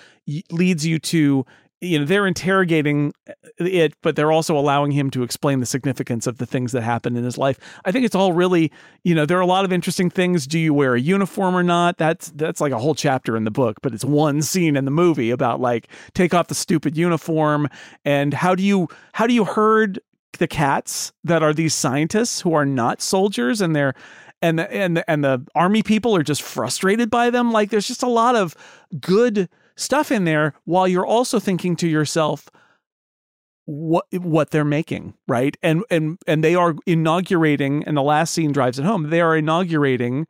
leads 0.51 0.85
you 0.85 0.99
to 0.99 1.47
you 1.81 1.99
know 1.99 2.05
they're 2.05 2.27
interrogating 2.27 3.13
uh, 3.29 3.33
it 3.59 3.95
but 4.03 4.17
they're 4.17 4.33
also 4.33 4.57
allowing 4.57 4.91
him 4.91 5.11
to 5.11 5.23
explain 5.23 5.61
the 5.61 5.67
significance 5.67 6.27
of 6.27 6.39
the 6.39 6.47
things 6.47 6.73
that 6.73 6.83
happened 6.83 7.17
in 7.17 7.25
his 7.25 7.39
life. 7.39 7.59
I 7.85 7.93
think 7.93 8.05
it's 8.05 8.15
all 8.15 8.33
really 8.33 8.73
you 9.05 9.15
know 9.15 9.27
there 9.27 9.39
are 9.39 9.43
a 9.43 9.47
lot 9.47 9.65
of 9.65 9.73
interesting 9.73 10.11
things. 10.11 10.47
Do 10.47 10.59
you 10.59 10.73
wear 10.73 10.95
a 10.95 11.01
uniform 11.01 11.55
or 11.55 11.63
not? 11.63 11.99
That's 11.99 12.33
that's 12.37 12.61
like 12.61 12.73
a 12.73 12.79
whole 12.79 12.95
chapter 12.95 13.37
in 13.37 13.45
the 13.45 13.51
book 13.51 13.79
but 13.83 13.95
it's 13.95 14.05
one 14.05 14.43
scene 14.43 14.77
in 14.77 14.85
the 14.85 14.91
movie 14.91 15.31
about 15.31 15.61
like 15.61 15.89
take 16.15 16.35
off 16.35 16.49
the 16.49 16.55
stupid 16.55 16.97
uniform 16.97 17.69
and 18.05 18.35
how 18.35 18.55
do 18.55 18.63
you 18.63 18.89
how 19.13 19.27
do 19.27 19.35
you 19.35 19.45
herd 19.45 20.01
the 20.39 20.47
cats 20.47 21.13
that 21.25 21.43
are 21.43 21.55
these 21.55 21.75
scientists 21.75 22.41
who 22.41 22.55
are 22.55 22.67
not 22.67 23.01
soldiers 23.01 23.61
and 23.61 23.75
they're 23.75 23.95
and 24.43 24.59
the, 24.59 24.73
and 24.73 24.99
the, 24.99 25.11
and 25.11 25.25
the 25.25 25.45
army 25.55 25.83
people 25.83 26.15
are 26.15 26.23
just 26.23 26.43
frustrated 26.43 27.11
by 27.11 27.31
them? 27.31 27.53
Like 27.53 27.71
there's 27.71 27.87
just 27.89 28.03
a 28.03 28.09
lot 28.09 28.37
of 28.37 28.55
good 29.01 29.49
stuff 29.77 30.11
in 30.11 30.25
there 30.25 30.55
while 30.65 30.89
you're 30.89 31.07
also 31.07 31.39
thinking 31.39 31.77
to 31.77 31.89
yourself 31.89 32.49
what 33.67 34.07
what 34.13 34.51
they're 34.51 34.65
making 34.65 35.15
right? 35.27 35.57
And 35.63 35.85
and 35.91 36.19
and 36.27 36.43
they 36.43 36.55
are 36.55 36.75
inaugurating 36.87 37.85
and 37.85 37.97
the 37.97 38.03
last 38.03 38.33
scene 38.33 38.53
drives 38.53 38.79
it 38.79 38.85
home 38.85 39.11
they 39.11 39.21
are 39.21 39.37
inaugurating 39.37 40.27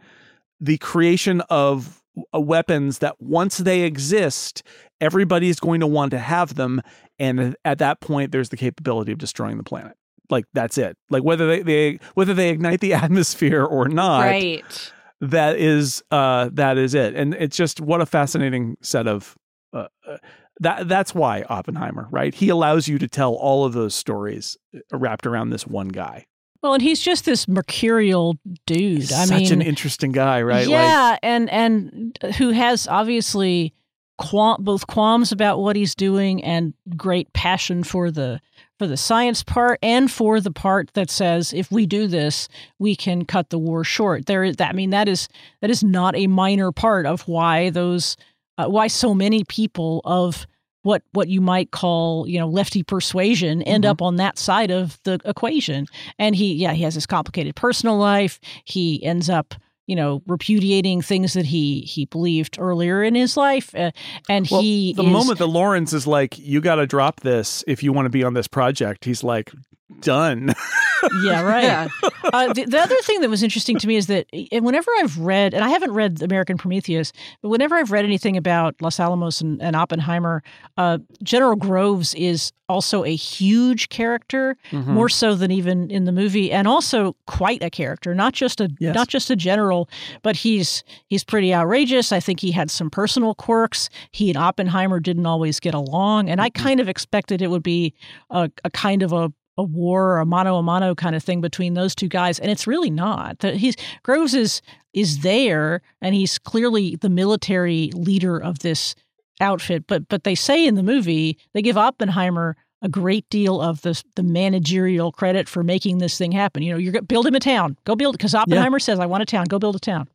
the 0.61 0.78
creation 0.78 1.42
of 1.51 2.03
weapons 2.32 3.01
that 3.01 3.20
once 3.20 3.59
they 3.59 3.82
exist 3.82 4.62
everybody's 5.03 5.61
going 5.61 5.80
to 5.80 5.86
want 5.86 6.11
to 6.12 6.18
have 6.18 6.55
them 6.55 6.80
and 7.18 7.57
at 7.64 7.78
that 7.78 8.01
point 8.01 8.32
there's 8.32 8.49
the 8.49 8.57
capability 8.57 9.12
of 9.12 9.18
destroying 9.18 9.59
the 9.59 9.62
planet. 9.64 9.97
Like 10.30 10.47
that's 10.55 10.76
it. 10.76 10.97
Like 11.11 11.22
whether 11.22 11.47
they, 11.47 11.62
they 11.62 11.99
whether 12.14 12.34
they 12.34 12.51
ignite 12.51 12.80
the 12.80 12.94
atmosphere 13.05 13.64
or 13.64 13.88
not 13.88 14.20
right. 14.20 14.92
That 15.20 15.56
is 15.56 16.02
uh 16.10 16.50
that 16.52 16.78
is 16.78 16.94
it. 16.94 17.14
And 17.14 17.34
it's 17.34 17.56
just 17.56 17.80
what 17.80 18.00
a 18.00 18.06
fascinating 18.06 18.76
set 18.82 19.06
of 19.06 19.36
uh, 19.72 19.88
uh, 20.06 20.18
that 20.60 20.88
that's 20.88 21.14
why 21.14 21.44
Oppenheimer 21.48 22.08
right? 22.10 22.34
He 22.34 22.48
allows 22.48 22.88
you 22.88 22.98
to 22.98 23.08
tell 23.08 23.34
all 23.34 23.64
of 23.64 23.72
those 23.72 23.94
stories 23.94 24.56
uh, 24.74 24.96
wrapped 24.96 25.26
around 25.26 25.50
this 25.50 25.66
one 25.66 25.88
guy. 25.88 26.26
Well, 26.62 26.74
and 26.74 26.82
he's 26.82 27.00
just 27.00 27.24
this 27.24 27.46
mercurial 27.46 28.38
dude. 28.66 29.12
I 29.12 29.26
such 29.26 29.30
mean, 29.30 29.52
an 29.52 29.62
interesting 29.62 30.12
guy 30.12 30.42
right? 30.42 30.66
Like 30.66 30.70
Yeah, 30.70 31.18
and 31.22 31.50
and 31.50 32.18
who 32.38 32.50
has 32.50 32.88
obviously 32.88 33.74
qual- 34.18 34.58
both 34.58 34.86
qualms 34.86 35.32
about 35.32 35.60
what 35.60 35.76
he's 35.76 35.94
doing 35.94 36.42
and 36.42 36.74
great 36.96 37.32
passion 37.32 37.84
for 37.84 38.10
the 38.10 38.40
for 38.79 38.87
the 38.87 38.97
science 38.97 39.43
part 39.43 39.79
and 39.83 40.11
for 40.11 40.41
the 40.41 40.51
part 40.51 40.91
that 40.95 41.11
says 41.11 41.53
if 41.53 41.70
we 41.70 41.87
do 41.87 42.07
this, 42.07 42.49
we 42.79 42.95
can 42.95 43.24
cut 43.24 43.51
the 43.51 43.59
war 43.59 43.85
short. 43.85 44.27
There 44.27 44.45
is 44.45 44.57
that. 44.57 44.70
I 44.70 44.72
mean, 44.72 44.91
that 44.91 45.09
is 45.09 45.29
that 45.61 45.70
is 45.70 45.83
not 45.83 46.14
a 46.16 46.27
minor 46.27 46.72
part 46.72 47.07
of 47.07 47.27
why 47.29 47.70
those 47.70 48.16
uh, 48.59 48.66
why 48.68 48.87
so 48.89 49.14
many 49.14 49.45
people 49.45 50.01
of 50.05 50.47
what 50.83 51.03
what 51.12 51.29
you 51.29 51.41
might 51.41 51.72
call 51.72 52.29
you 52.29 52.39
know 52.39 52.47
lefty 52.49 52.83
persuasion 52.83 53.61
end 53.62 53.85
Mhm. 53.85 53.89
up 53.89 54.03
on 54.03 54.16
that 54.16 54.39
side 54.39 54.70
of 54.70 54.99
the 55.05 55.18
equation 55.24 55.87
and 56.18 56.37
he 56.37 56.55
yeah 56.55 56.72
he 56.74 56.83
has 56.85 56.95
this 56.95 57.07
complicated 57.07 57.57
personal 57.57 57.97
life 57.99 58.39
he 58.64 59.03
ends 59.03 59.29
up 59.29 59.55
you 59.87 59.97
know 59.97 60.22
repudiating 60.26 61.03
things 61.03 61.32
that 61.34 61.47
he 61.47 61.80
he 61.80 62.05
believed 62.07 62.57
earlier 62.59 63.03
in 63.03 63.14
his 63.14 63.37
life 63.37 63.74
uh, 63.74 63.91
and 64.28 64.49
Well, 64.51 64.61
he 64.61 64.93
the 64.93 65.03
is, 65.03 65.09
moment 65.09 65.39
that 65.39 65.47
Lawrence 65.47 65.93
is 65.93 66.07
like, 66.07 66.39
"You 66.39 66.61
got 66.61 66.76
to 66.76 66.87
drop 66.87 67.20
this 67.20 67.64
if 67.66 67.82
you 67.82 67.93
want 67.93 68.07
to 68.07 68.11
be 68.11 68.24
on 68.24 68.34
this 68.34 68.49
project," 68.49 69.05
he's 69.05 69.22
like, 69.24 69.53
"Done." 70.01 70.55
yeah 71.22 71.43
right 71.43 71.62
Yeah. 71.64 71.89
uh, 72.32 72.53
the, 72.53 72.64
the 72.64 72.78
other 72.80 72.97
thing 73.03 73.20
that 73.20 73.28
was 73.30 73.43
interesting 73.43 73.78
to 73.78 73.87
me 73.87 73.97
is 73.97 74.07
that 74.09 74.26
whenever 74.51 74.91
I've 74.99 75.18
read, 75.18 75.55
and 75.55 75.62
I 75.62 75.68
haven't 75.68 75.93
read 75.93 76.22
American 76.22 76.57
Prometheus, 76.59 77.12
but 77.43 77.51
whenever 77.51 77.76
I've 77.76 77.93
read 77.93 78.05
anything 78.05 78.37
about 78.37 78.74
Los 78.80 78.99
Alamos 78.99 79.41
and, 79.41 79.61
and 79.62 79.76
Oppenheimer, 79.76 80.43
uh, 80.76 80.99
General 81.22 81.55
Groves 81.55 82.14
is 82.14 82.53
also 82.68 83.05
a 83.05 83.14
huge 83.14 83.89
character, 83.91 84.57
Mhm. 84.72 84.87
more 84.89 85.09
so 85.09 85.34
than 85.37 85.53
even 85.53 85.89
in 85.91 86.05
the 86.05 86.12
movie, 86.12 86.51
and 86.51 86.66
also 86.66 87.14
quite 87.26 87.62
a 87.62 87.70
character. 87.70 88.12
Not 88.14 88.32
just 88.32 88.61
a 88.61 88.68
Yes. 88.80 88.95
not 88.95 89.07
just 89.09 89.30
a 89.30 89.37
general, 89.37 89.89
but 90.22 90.34
he's 90.37 90.82
he's 91.07 91.22
pretty 91.22 91.55
outrageous. 91.55 92.11
I 92.11 92.18
think 92.18 92.41
he 92.41 92.51
had 92.51 92.70
some 92.70 92.91
personal 92.91 93.34
quirks. 93.34 93.89
He 94.11 94.30
and 94.30 94.37
Oppenheimer 94.39 94.99
didn't 94.99 95.26
always 95.26 95.61
get 95.61 95.74
along, 95.74 96.28
and 96.28 96.41
I 96.41 96.51
kind 96.51 96.80
of 96.80 96.89
expected 96.89 97.41
it 97.41 97.51
would 97.51 97.62
be 97.62 97.95
a, 98.30 98.51
a 98.64 98.70
kind 98.70 99.03
of 99.05 99.12
a 99.12 99.32
a 99.59 99.62
war, 99.62 100.18
a 100.18 100.26
mano 100.26 100.57
a 100.57 100.62
mano 100.62 100.94
kind 100.94 101.16
of 101.16 101.22
thing 101.22 101.40
between 101.40 101.74
those 101.74 101.94
two 101.94 102.09
guys, 102.09 102.38
and 102.38 102.50
it's 102.50 102.66
really 102.66 102.90
not. 102.90 103.42
He's 103.42 103.76
Groves 104.02 104.34
is 104.34 104.62
is 104.92 105.20
there, 105.20 105.82
and 106.00 106.14
he's 106.14 106.38
clearly 106.38 106.96
the 106.96 107.09
military 107.09 107.90
leader 107.94 108.38
of 108.38 108.61
this 108.61 108.94
outfit. 109.40 109.86
But 109.86 110.09
but 110.09 110.24
they 110.24 110.34
say 110.34 110.66
in 110.66 110.74
the 110.74 110.82
movie 110.82 111.38
they 111.54 111.62
give 111.62 111.76
Oppenheimer 111.76 112.57
a 112.82 112.88
great 112.88 113.28
deal 113.30 113.61
of 113.61 113.82
the 113.82 114.02
the 114.14 114.22
managerial 114.22 115.12
credit 115.12 115.48
for 115.48 115.64
making 115.64 115.98
this 115.98 116.18
thing 116.18 116.32
happen. 116.32 116.62
You 116.62 116.72
know, 116.72 116.78
you're 116.78 117.02
build 117.02 117.26
him 117.26 117.34
a 117.34 117.40
town, 117.40 117.76
go 117.84 117.96
build 117.96 118.16
because 118.16 118.34
Oppenheimer 118.34 118.78
says, 118.78 118.98
"I 118.98 119.07
want 119.07 119.22
a 119.22 119.26
town, 119.26 119.46
go 119.46 119.59
build 119.59 119.76
a 119.76 119.80
town." 119.80 120.09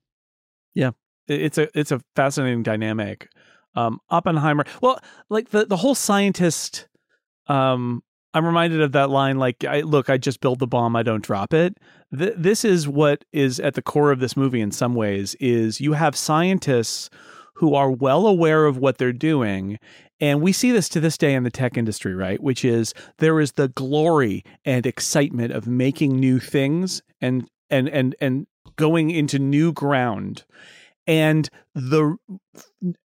Yeah, 0.75 0.91
it's 1.27 1.57
a 1.57 1.67
it's 1.77 1.91
a 1.91 2.01
fascinating 2.15 2.63
dynamic. 2.63 3.29
Um, 3.73 3.99
Oppenheimer, 4.09 4.65
well, 4.81 4.99
like 5.29 5.49
the 5.49 5.65
the 5.65 5.77
whole 5.77 5.95
scientist. 5.95 6.87
Um, 7.47 8.03
I'm 8.34 8.45
reminded 8.45 8.82
of 8.82 8.93
that 8.93 9.09
line, 9.09 9.38
like, 9.38 9.63
I, 9.65 9.82
"Look, 9.82 10.09
I 10.09 10.17
just 10.17 10.39
build 10.39 10.59
the 10.59 10.67
bomb, 10.67 10.95
I 10.95 11.03
don't 11.03 11.23
drop 11.23 11.53
it." 11.53 11.77
Th- 12.17 12.34
this 12.38 12.63
is 12.63 12.88
what 12.88 13.25
is 13.32 13.59
at 13.59 13.73
the 13.73 13.82
core 13.82 14.11
of 14.11 14.19
this 14.19 14.38
movie. 14.38 14.61
In 14.61 14.71
some 14.71 14.95
ways, 14.95 15.36
is 15.39 15.82
you 15.82 15.93
have 15.93 16.15
scientists 16.15 17.09
who 17.61 17.75
are 17.75 17.91
well 17.91 18.25
aware 18.25 18.65
of 18.65 18.77
what 18.77 18.97
they're 18.97 19.13
doing. 19.13 19.77
And 20.19 20.41
we 20.41 20.51
see 20.51 20.71
this 20.71 20.89
to 20.89 20.99
this 20.99 21.17
day 21.17 21.36
in 21.36 21.43
the 21.43 21.51
tech 21.51 21.77
industry, 21.77 22.15
right? 22.15 22.41
Which 22.41 22.65
is 22.65 22.93
there 23.19 23.39
is 23.39 23.53
the 23.53 23.67
glory 23.67 24.43
and 24.65 24.86
excitement 24.86 25.51
of 25.51 25.67
making 25.67 26.19
new 26.19 26.39
things 26.39 27.01
and 27.21 27.47
and 27.69 27.88
and 27.88 28.15
and 28.19 28.47
going 28.77 29.11
into 29.11 29.38
new 29.38 29.71
ground 29.73 30.43
and 31.07 31.49
the 31.73 32.17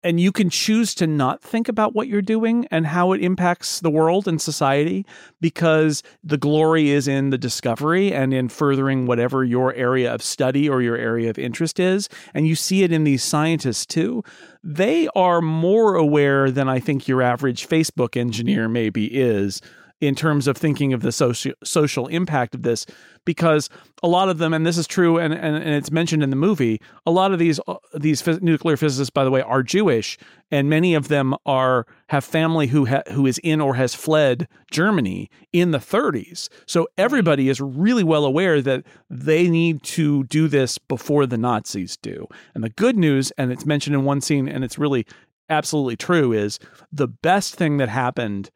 and 0.02 0.18
you 0.18 0.32
can 0.32 0.48
choose 0.48 0.94
to 0.94 1.06
not 1.06 1.42
think 1.42 1.68
about 1.68 1.94
what 1.94 2.08
you're 2.08 2.22
doing 2.22 2.66
and 2.70 2.86
how 2.86 3.12
it 3.12 3.22
impacts 3.22 3.80
the 3.80 3.90
world 3.90 4.26
and 4.26 4.40
society 4.40 5.04
because 5.40 6.02
the 6.24 6.38
glory 6.38 6.90
is 6.90 7.06
in 7.06 7.30
the 7.30 7.38
discovery 7.38 8.12
and 8.12 8.32
in 8.32 8.48
furthering 8.48 9.06
whatever 9.06 9.44
your 9.44 9.74
area 9.74 10.12
of 10.12 10.22
study 10.22 10.68
or 10.68 10.82
your 10.82 10.96
area 10.96 11.28
of 11.28 11.38
interest 11.38 11.78
is. 11.78 12.08
And 12.34 12.48
you 12.48 12.54
see 12.54 12.82
it 12.82 12.90
in 12.90 13.04
these 13.04 13.22
scientists 13.22 13.86
too. 13.86 14.24
They 14.64 15.08
are 15.14 15.40
more 15.40 15.94
aware 15.94 16.50
than 16.50 16.68
i 16.68 16.80
think 16.80 17.06
your 17.06 17.22
average 17.22 17.68
facebook 17.68 18.16
engineer 18.16 18.68
maybe 18.68 19.06
is 19.06 19.60
in 20.00 20.14
terms 20.14 20.46
of 20.46 20.56
thinking 20.56 20.92
of 20.92 21.00
the 21.00 21.12
social 21.12 21.52
social 21.64 22.06
impact 22.08 22.54
of 22.54 22.62
this 22.62 22.84
because 23.24 23.70
a 24.02 24.08
lot 24.08 24.28
of 24.28 24.38
them 24.38 24.52
and 24.52 24.66
this 24.66 24.76
is 24.76 24.86
true 24.86 25.18
and 25.18 25.32
and, 25.32 25.56
and 25.56 25.68
it's 25.70 25.90
mentioned 25.90 26.22
in 26.22 26.30
the 26.30 26.36
movie 26.36 26.80
a 27.06 27.10
lot 27.10 27.32
of 27.32 27.38
these 27.38 27.58
uh, 27.66 27.76
these 27.94 28.20
phys- 28.22 28.42
nuclear 28.42 28.76
physicists 28.76 29.10
by 29.10 29.24
the 29.24 29.30
way 29.30 29.40
are 29.40 29.62
Jewish 29.62 30.18
and 30.50 30.68
many 30.68 30.94
of 30.94 31.08
them 31.08 31.34
are 31.46 31.86
have 32.08 32.24
family 32.24 32.66
who 32.66 32.86
ha- 32.86 33.02
who 33.12 33.26
is 33.26 33.38
in 33.38 33.60
or 33.60 33.74
has 33.74 33.94
fled 33.94 34.46
Germany 34.70 35.30
in 35.52 35.70
the 35.70 35.78
30s 35.78 36.48
so 36.66 36.86
everybody 36.98 37.48
is 37.48 37.60
really 37.60 38.04
well 38.04 38.24
aware 38.24 38.60
that 38.60 38.84
they 39.08 39.48
need 39.48 39.82
to 39.82 40.24
do 40.24 40.46
this 40.48 40.78
before 40.78 41.26
the 41.26 41.38
Nazis 41.38 41.96
do. 41.96 42.26
And 42.54 42.62
the 42.62 42.70
good 42.70 42.96
news 42.96 43.32
and 43.38 43.50
it's 43.50 43.66
mentioned 43.66 43.94
in 43.94 44.04
one 44.04 44.20
scene 44.20 44.48
and 44.48 44.62
it's 44.62 44.78
really 44.78 45.06
absolutely 45.48 45.96
true 45.96 46.32
is 46.32 46.58
the 46.92 47.08
best 47.08 47.54
thing 47.54 47.76
that 47.78 47.88
happened 47.88 48.50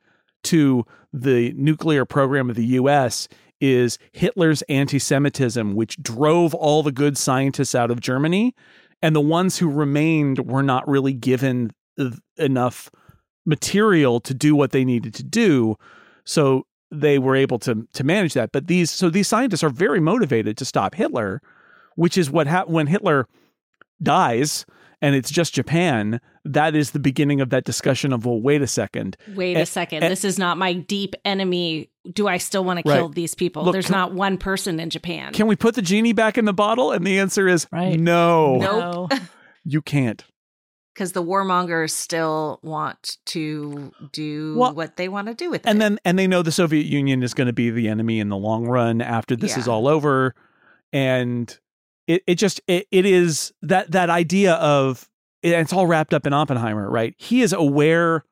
to 0.45 0.85
the 1.13 1.53
nuclear 1.53 2.05
program 2.05 2.51
of 2.51 2.57
the 2.57 2.67
US 2.67 3.29
is 3.61 3.99
Hitler's 4.13 4.63
anti 4.63 4.99
Semitism, 4.99 5.75
which 5.75 6.03
drove 6.03 6.55
all 6.55 6.83
the 6.83 6.93
good 6.93 7.19
scientists 7.19 7.75
out 7.75 7.91
of 7.91 8.01
Germany. 8.01 8.55
And 9.03 9.17
the 9.17 9.21
ones 9.21 9.59
who 9.59 9.71
remained 9.71 10.51
were 10.51 10.63
not 10.63 10.87
really 10.89 11.13
given 11.13 11.73
enough 12.37 12.91
material 13.47 14.21
to 14.21 14.35
do 14.35 14.55
what 14.55 14.73
they 14.73 14.85
needed 14.85 15.15
to 15.15 15.23
do. 15.23 15.77
So 16.25 16.67
they 16.91 17.19
were 17.19 17.37
able 17.37 17.59
to 17.61 17.87
to 17.93 18.05
manage 18.05 18.35
that. 18.35 18.53
But 18.53 18.67
these 18.67 18.91
so 18.91 19.11
these 19.11 19.29
scientists 19.29 19.63
are 19.63 19.71
very 19.71 20.01
motivated 20.01 20.57
to 20.59 20.65
stop 20.65 20.95
Hitler, 20.95 21.41
which 21.97 22.19
is 22.19 22.31
what 22.31 22.47
happened 22.47 22.75
when 22.75 22.87
Hitler 22.87 23.27
dies 24.03 24.65
and 25.03 25.15
it's 25.15 25.31
just 25.31 25.55
Japan. 25.55 26.21
That 26.45 26.75
is 26.75 26.91
the 26.93 26.99
beginning 26.99 27.41
of 27.41 27.51
that 27.51 27.65
discussion 27.65 28.13
of 28.13 28.25
well, 28.27 28.41
wait 28.41 28.63
a 28.63 28.67
second, 28.67 29.17
Wait 29.35 29.57
Eh, 29.57 29.61
a 29.61 29.67
second. 29.67 30.03
eh. 30.05 30.09
this 30.09 30.25
is 30.25 30.39
not 30.39 30.57
my 30.59 30.73
deep 30.75 31.15
enemy. 31.25 31.91
Do 32.13 32.29
I 32.29 32.39
still 32.39 32.65
want 32.65 32.81
to 32.85 32.89
Right. 32.89 32.97
kill 32.97 33.09
these 33.11 33.35
people? 33.35 33.65
Look, 33.65 33.73
There's 33.73 33.87
can- 33.87 33.93
not 33.93 34.15
one 34.15 34.39
person 34.39 34.81
in 34.81 34.89
Japan. 34.91 35.33
Can 35.33 35.47
we 35.47 35.57
put 35.57 35.75
the 35.75 35.83
genie 35.83 36.13
back 36.15 36.39
in 36.39 36.45
the 36.47 36.53
bottle? 36.55 36.93
And 36.93 37.07
the 37.07 37.19
answer 37.19 37.47
is 37.49 37.67
Right. 37.71 37.99
no, 38.01 38.57
Nope. 38.57 39.11
No. 39.13 39.19
you 39.65 39.83
can't. 39.83 40.25
because 40.95 41.13
the 41.13 41.23
warmongers 41.23 41.91
still 41.93 42.59
want 42.63 43.17
to 43.25 43.93
do 44.13 44.55
Well, 44.59 44.75
what 44.75 44.97
they 44.97 45.09
want 45.09 45.29
to 45.29 45.35
do 45.35 45.51
with 45.51 45.65
it. 45.65 45.69
And 45.71 45.81
then 45.81 45.99
and 46.05 46.19
they 46.19 46.27
know 46.27 46.43
the 46.43 46.53
Soviet 46.53 46.85
Union 46.87 47.23
is 47.23 47.33
going 47.33 47.47
to 47.47 47.53
be 47.55 47.71
the 47.71 47.89
enemy 47.89 48.19
in 48.21 48.29
the 48.29 48.37
long 48.37 48.67
run 48.67 49.01
after 49.01 49.35
this 49.37 49.57
is 49.57 49.67
all 49.69 49.87
over. 49.89 50.35
And 50.93 51.57
it, 52.11 52.23
it 52.27 52.35
just 52.35 52.61
it, 52.67 52.87
it 52.91 53.07
is 53.07 53.53
that 53.63 53.93
that 53.93 54.11
idea 54.11 54.55
of 54.55 55.09
and 55.43 55.55
it's 55.55 55.73
all 55.73 55.87
wrapped 55.87 56.13
up 56.13 56.27
in 56.27 56.33
Oppenheimer, 56.33 56.91
right? 56.91 57.15
He 57.17 57.41
is 57.41 57.53
aware 57.53 58.25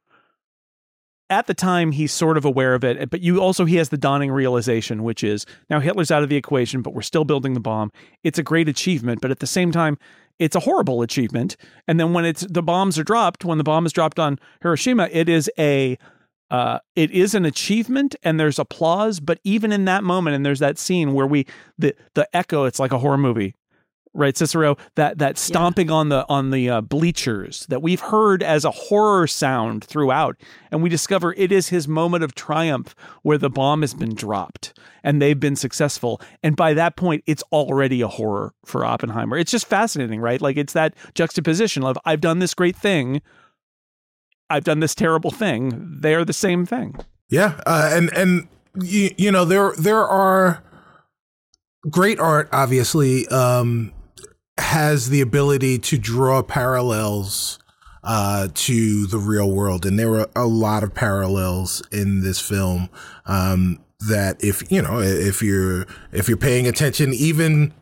at 1.30 1.46
the 1.46 1.54
time 1.54 1.92
he's 1.92 2.12
sort 2.12 2.36
of 2.36 2.44
aware 2.44 2.74
of 2.74 2.84
it, 2.84 3.10
but 3.10 3.20
you 3.20 3.40
also 3.40 3.64
he 3.64 3.76
has 3.76 3.90
the 3.90 3.98
dawning 3.98 4.30
realization, 4.30 5.04
which 5.04 5.22
is 5.22 5.46
now 5.70 5.78
Hitler's 5.78 6.10
out 6.10 6.22
of 6.22 6.28
the 6.28 6.36
equation, 6.36 6.82
but 6.82 6.94
we're 6.94 7.02
still 7.02 7.24
building 7.24 7.54
the 7.54 7.60
bomb. 7.60 7.92
It's 8.24 8.38
a 8.38 8.42
great 8.42 8.68
achievement, 8.68 9.20
but 9.20 9.30
at 9.30 9.38
the 9.38 9.46
same 9.46 9.70
time, 9.70 9.98
it's 10.38 10.56
a 10.56 10.60
horrible 10.60 11.02
achievement. 11.02 11.56
And 11.86 12.00
then 12.00 12.12
when 12.12 12.24
it's 12.24 12.42
the 12.42 12.62
bombs 12.62 12.98
are 12.98 13.04
dropped, 13.04 13.44
when 13.44 13.58
the 13.58 13.64
bomb 13.64 13.86
is 13.86 13.92
dropped 13.92 14.18
on 14.18 14.38
Hiroshima, 14.62 15.08
it 15.12 15.28
is 15.28 15.50
a 15.58 15.98
uh, 16.50 16.78
it 16.96 17.10
is 17.10 17.34
an 17.34 17.44
achievement 17.44 18.16
and 18.22 18.40
there's 18.40 18.58
applause, 18.58 19.20
but 19.20 19.38
even 19.44 19.70
in 19.70 19.84
that 19.84 20.02
moment, 20.02 20.34
and 20.34 20.46
there's 20.46 20.60
that 20.60 20.78
scene 20.78 21.12
where 21.12 21.26
we 21.26 21.46
the 21.76 21.94
the 22.14 22.28
echo, 22.34 22.64
it's 22.64 22.80
like 22.80 22.92
a 22.92 22.98
horror 22.98 23.18
movie, 23.18 23.54
right, 24.18 24.36
Cicero? 24.36 24.76
That 24.96 25.18
that 25.18 25.38
stomping 25.38 25.90
on 25.90 26.08
the 26.10 26.26
on 26.28 26.50
the 26.50 26.68
uh, 26.68 26.80
bleachers 26.82 27.64
that 27.68 27.80
we've 27.80 28.00
heard 28.00 28.42
as 28.42 28.64
a 28.64 28.70
horror 28.70 29.26
sound 29.26 29.84
throughout, 29.84 30.36
and 30.70 30.82
we 30.82 30.88
discover 30.88 31.32
it 31.34 31.52
is 31.52 31.68
his 31.68 31.88
moment 31.88 32.24
of 32.24 32.34
triumph 32.34 32.94
where 33.22 33.38
the 33.38 33.48
bomb 33.48 33.80
has 33.80 33.94
been 33.94 34.14
dropped 34.14 34.78
and 35.02 35.22
they've 35.22 35.38
been 35.38 35.56
successful, 35.56 36.20
and 36.42 36.56
by 36.56 36.74
that 36.74 36.96
point, 36.96 37.22
it's 37.26 37.42
already 37.52 38.02
a 38.02 38.08
horror 38.08 38.52
for 38.66 38.84
Oppenheimer. 38.84 39.38
It's 39.38 39.50
just 39.50 39.66
fascinating, 39.66 40.20
right? 40.20 40.40
Like 40.40 40.56
it's 40.56 40.72
that 40.74 40.94
juxtaposition 41.14 41.84
of 41.84 41.96
I've 42.04 42.20
done 42.20 42.40
this 42.40 42.52
great 42.54 42.76
thing. 42.76 43.22
I've 44.50 44.64
done 44.64 44.80
this 44.80 44.94
terrible 44.94 45.30
thing. 45.30 45.98
They're 46.00 46.24
the 46.24 46.32
same 46.32 46.66
thing. 46.66 46.96
Yeah, 47.30 47.60
uh, 47.66 47.90
and 47.92 48.10
and 48.14 48.48
you, 48.82 49.10
you 49.16 49.30
know 49.30 49.44
there 49.44 49.72
there 49.78 50.04
are 50.04 50.62
great 51.88 52.18
art. 52.18 52.48
Obviously, 52.52 53.26
um, 53.28 53.92
has 54.58 55.10
the 55.10 55.20
ability 55.20 55.78
to 55.78 55.98
draw 55.98 56.42
parallels 56.42 57.58
uh, 58.04 58.48
to 58.54 59.06
the 59.06 59.18
real 59.18 59.50
world, 59.50 59.84
and 59.84 59.98
there 59.98 60.10
were 60.10 60.28
a 60.34 60.46
lot 60.46 60.82
of 60.82 60.94
parallels 60.94 61.82
in 61.90 62.22
this 62.22 62.40
film. 62.40 62.88
Um, 63.26 63.80
that 64.00 64.42
if 64.44 64.70
you 64.70 64.80
know 64.80 65.00
if 65.00 65.42
you're 65.42 65.84
if 66.12 66.28
you're 66.28 66.36
paying 66.36 66.68
attention 66.68 67.12
even 67.12 67.74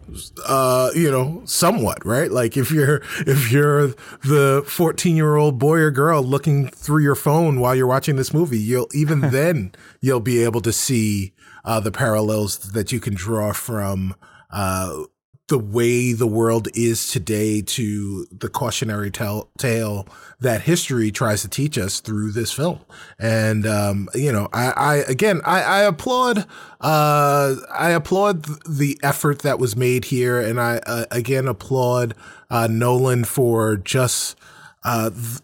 uh 0.47 0.89
you 0.95 1.11
know 1.11 1.43
somewhat 1.45 2.05
right 2.07 2.33
like 2.33 2.57
if 2.57 2.71
you're 2.71 3.03
if 3.27 3.53
you're 3.53 3.89
the 4.25 4.65
14 4.67 5.15
year 5.15 5.37
old 5.37 5.59
boy 5.59 5.77
or 5.77 5.91
girl 5.91 6.23
looking 6.23 6.69
through 6.69 7.03
your 7.03 7.15
phone 7.15 7.61
while 7.61 7.75
you're 7.77 7.87
watching 7.87 8.17
this 8.17 8.33
movie 8.33 8.59
you'll 8.59 8.89
even 8.95 9.21
then 9.31 9.73
you'll 10.01 10.21
be 10.21 10.43
able 10.43 10.63
to 10.63 10.73
see 10.73 11.35
uh 11.67 11.81
the 11.81 11.93
parallels 11.93 12.73
that 12.73 12.91
you 12.93 12.99
can 12.99 13.15
draw 13.15 13.53
from 13.53 14.15
uh 14.51 15.03
the 15.49 15.59
way 15.59 16.13
the 16.13 16.27
world 16.27 16.69
is 16.75 17.09
today 17.11 17.63
to 17.63 18.27
the 18.33 18.49
cautionary 18.49 19.11
tale, 19.11 19.49
tale 19.59 20.09
that 20.41 20.63
history 20.63 21.11
tries 21.11 21.43
to 21.43 21.49
teach 21.49 21.79
us 21.79 22.01
through 22.01 22.33
this 22.33 22.53
film. 22.53 22.81
And, 23.19 23.65
um, 23.65 24.09
you 24.15 24.33
know, 24.33 24.49
I, 24.53 24.71
I 24.71 24.95
again, 25.09 25.41
I, 25.45 25.63
I 25.63 25.81
applaud, 25.83 26.47
uh, 26.81 27.55
I 27.73 27.91
applaud 27.91 28.45
the 28.69 28.99
effort 29.03 29.41
that 29.41 29.59
was 29.61 29.77
made 29.77 30.07
here. 30.07 30.41
And 30.41 30.61
I, 30.61 30.79
uh, 30.79 31.07
again, 31.13 31.47
applaud, 31.47 32.15
uh, 32.51 32.67
Nolan 32.69 33.25
for 33.25 33.77
just, 33.77 34.37
uh, 34.83 35.11
th- 35.11 35.41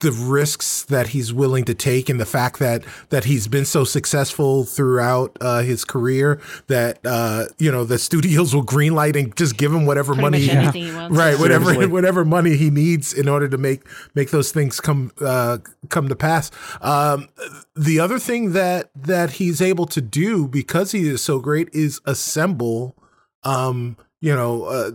the 0.00 0.12
risks 0.12 0.84
that 0.84 1.08
he's 1.08 1.32
willing 1.32 1.64
to 1.64 1.74
take 1.74 2.08
and 2.08 2.20
the 2.20 2.24
fact 2.26 2.60
that 2.60 2.84
that 3.08 3.24
he's 3.24 3.48
been 3.48 3.64
so 3.64 3.82
successful 3.82 4.62
throughout 4.64 5.36
uh, 5.40 5.60
his 5.62 5.84
career 5.84 6.40
that 6.68 7.00
uh, 7.04 7.46
you 7.58 7.70
know 7.72 7.82
the 7.82 7.98
studios 7.98 8.54
will 8.54 8.64
greenlight 8.64 9.16
and 9.18 9.34
just 9.36 9.56
give 9.56 9.72
him 9.74 9.86
whatever 9.86 10.14
Pretty 10.14 10.22
money 10.46 10.54
much 10.66 10.74
he- 10.74 10.84
he 10.90 10.94
wants. 10.94 11.16
right 11.16 11.36
whatever 11.38 11.64
Seriously. 11.64 11.86
whatever 11.92 12.24
money 12.24 12.56
he 12.56 12.70
needs 12.70 13.12
in 13.12 13.28
order 13.28 13.48
to 13.48 13.58
make 13.58 13.82
make 14.14 14.30
those 14.30 14.52
things 14.52 14.78
come 14.80 15.10
uh, 15.20 15.58
come 15.88 16.08
to 16.08 16.14
pass 16.16 16.52
um, 16.80 17.28
the 17.74 17.98
other 17.98 18.20
thing 18.20 18.52
that 18.52 18.90
that 18.94 19.32
he's 19.32 19.60
able 19.60 19.86
to 19.86 20.00
do 20.00 20.46
because 20.46 20.92
he 20.92 21.08
is 21.08 21.20
so 21.22 21.40
great 21.40 21.68
is 21.72 22.00
assemble 22.04 22.94
um, 23.42 23.96
you 24.20 24.32
know 24.34 24.62
uh, 24.64 24.90